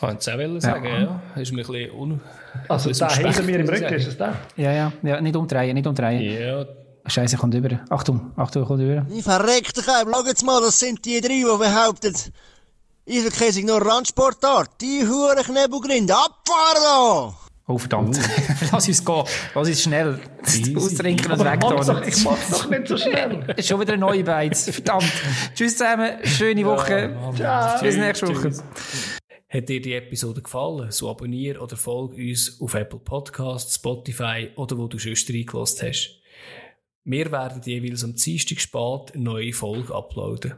Ah, 0.00 0.10
ich 0.10 0.28
auch 0.28 0.60
sagen, 0.60 0.86
ja. 0.86 1.00
ja. 1.36 1.40
Ist 1.40 1.52
mir 1.52 1.64
ein 1.64 1.66
bisschen 1.66 1.90
un... 1.92 2.20
Also, 2.68 2.90
da 2.92 3.14
hinter 3.14 3.42
mir 3.42 3.60
im 3.60 3.68
Rücken, 3.68 3.94
ist 3.94 4.08
das 4.08 4.16
da? 4.16 4.36
Ja, 4.56 4.72
ja, 4.72 4.92
ja, 5.02 5.20
nicht 5.20 5.36
umdrehen, 5.36 5.74
nicht 5.74 5.86
umdrehen. 5.86 6.20
Ja, 6.20 6.64
Scheiße, 7.06 7.36
kommt 7.36 7.54
über. 7.54 7.80
Achtung, 7.90 8.32
Achtung, 8.36 8.64
kommt 8.64 8.82
über. 8.82 9.06
Ich 9.10 9.22
verreckte 9.22 9.82
Keim, 9.82 10.08
schau 10.10 10.24
jetzt 10.24 10.44
mal, 10.44 10.60
das 10.60 10.78
sind 10.78 11.04
die 11.04 11.20
drei, 11.20 11.28
die 11.28 11.44
behaupten, 11.44 12.14
Eishockey 13.06 13.52
sei 13.52 13.60
nur 13.60 13.84
Randsportart. 13.84 14.80
Die 14.80 15.06
Hurenknebelgrind, 15.06 16.10
abfahren 16.10 16.82
da! 16.82 17.34
Oh, 17.66 17.78
verdammt. 17.78 18.18
Uh. 18.18 18.22
Lass 18.72 18.88
uns 18.88 19.04
gehen. 19.04 19.24
Lass 19.54 19.68
uns 19.68 19.82
schnell 19.82 20.20
austrinken 20.76 21.32
und 21.32 21.44
weg 21.44 22.06
Ich 22.06 22.24
mach's 22.24 22.50
doch 22.50 22.68
nicht 22.70 22.88
so 22.88 22.96
schnell. 22.96 23.54
ist 23.56 23.68
schon 23.68 23.80
wieder 23.80 23.94
eine 23.94 24.00
neue 24.00 24.24
Beiz. 24.24 24.70
Verdammt. 24.70 25.12
Tschüss 25.54 25.76
zusammen. 25.76 26.12
Schöne 26.24 26.64
Woche. 26.64 27.14
Ja, 27.38 27.76
Ciao. 27.76 27.82
Bis 27.82 27.96
nächste 27.96 28.28
Woche. 28.28 28.52
Hat 29.48 29.68
dir 29.68 29.80
die 29.80 29.94
Episode 29.94 30.42
gefallen? 30.42 30.90
So 30.90 31.10
abonniere 31.10 31.60
oder 31.60 31.76
folge 31.76 32.16
uns 32.16 32.58
auf 32.60 32.74
Apple 32.74 32.98
Podcasts, 32.98 33.74
Spotify 33.76 34.50
oder 34.56 34.76
wo 34.76 34.88
du 34.88 34.98
schon 34.98 35.14
reingelassen 35.14 35.88
hast. 35.88 36.23
Wir 37.04 37.30
werden 37.30 37.60
jeweils 37.62 38.02
am 38.02 38.14
Dienstag 38.14 38.60
spät 38.60 39.14
eine 39.14 39.24
neue 39.24 39.52
Folge 39.52 39.94
uploaden. 39.94 40.54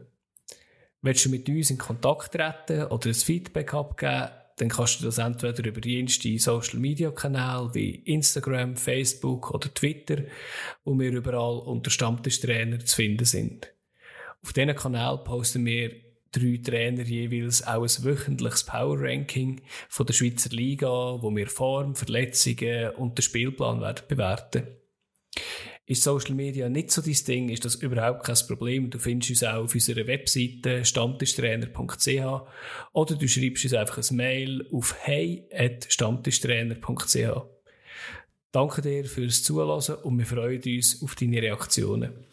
Willst 1.02 1.24
du 1.24 1.30
mit 1.30 1.48
uns 1.48 1.70
in 1.70 1.78
Kontakt 1.78 2.32
treten 2.32 2.84
oder 2.86 3.08
ein 3.08 3.14
Feedback 3.14 3.74
abgeben, 3.74 4.28
dann 4.56 4.68
kannst 4.68 5.00
du 5.00 5.04
das 5.04 5.18
entweder 5.18 5.66
über 5.66 5.80
jenste 5.84 6.38
Social 6.38 6.78
Media 6.78 7.10
Kanäle 7.10 7.74
wie 7.74 7.96
Instagram, 7.96 8.76
Facebook 8.76 9.50
oder 9.50 9.72
Twitter, 9.74 10.22
wo 10.84 10.98
wir 10.98 11.10
überall 11.10 11.58
unter 11.58 11.90
Stammtischtrainer 11.90 12.78
zu 12.78 12.96
finden 12.96 13.24
sind. 13.24 13.72
Auf 14.42 14.52
diesen 14.52 14.74
Kanal 14.76 15.18
posten 15.24 15.66
wir 15.66 15.96
drei 16.30 16.60
Trainer 16.62 17.02
jeweils 17.02 17.66
auch 17.66 17.82
ein 17.82 18.04
wöchentliches 18.04 18.64
Power 18.64 18.96
Ranking 19.00 19.62
von 19.88 20.06
der 20.06 20.14
Schweizer 20.14 20.50
Liga, 20.50 21.20
wo 21.20 21.34
wir 21.34 21.48
Form, 21.48 21.96
Verletzungen 21.96 22.90
und 22.90 23.18
den 23.18 23.22
Spielplan 23.22 23.80
werden 23.80 24.04
bewerten. 24.06 24.68
Ist 25.88 26.02
Social 26.02 26.34
Media 26.34 26.68
nicht 26.68 26.90
so 26.90 27.00
dein 27.00 27.14
Ding, 27.14 27.48
ist 27.48 27.64
das 27.64 27.76
überhaupt 27.76 28.24
kein 28.24 28.36
Problem. 28.48 28.90
Du 28.90 28.98
findest 28.98 29.30
uns 29.30 29.44
auch 29.44 29.62
auf 29.64 29.72
unserer 29.72 30.08
Webseite 30.08 30.84
stammtischtrainer.ch 30.84 32.42
oder 32.92 33.14
du 33.14 33.28
schreibst 33.28 33.62
uns 33.64 33.74
einfach 33.74 33.98
ein 33.98 34.16
Mail 34.16 34.66
auf 34.72 34.96
hey.stammtischtrainer.ch. 34.98 37.16
Danke 38.50 38.82
dir 38.82 39.04
fürs 39.04 39.44
Zuhören 39.44 39.94
und 40.02 40.18
wir 40.18 40.26
freuen 40.26 40.60
uns 40.60 41.00
auf 41.02 41.14
deine 41.14 41.40
Reaktionen. 41.40 42.25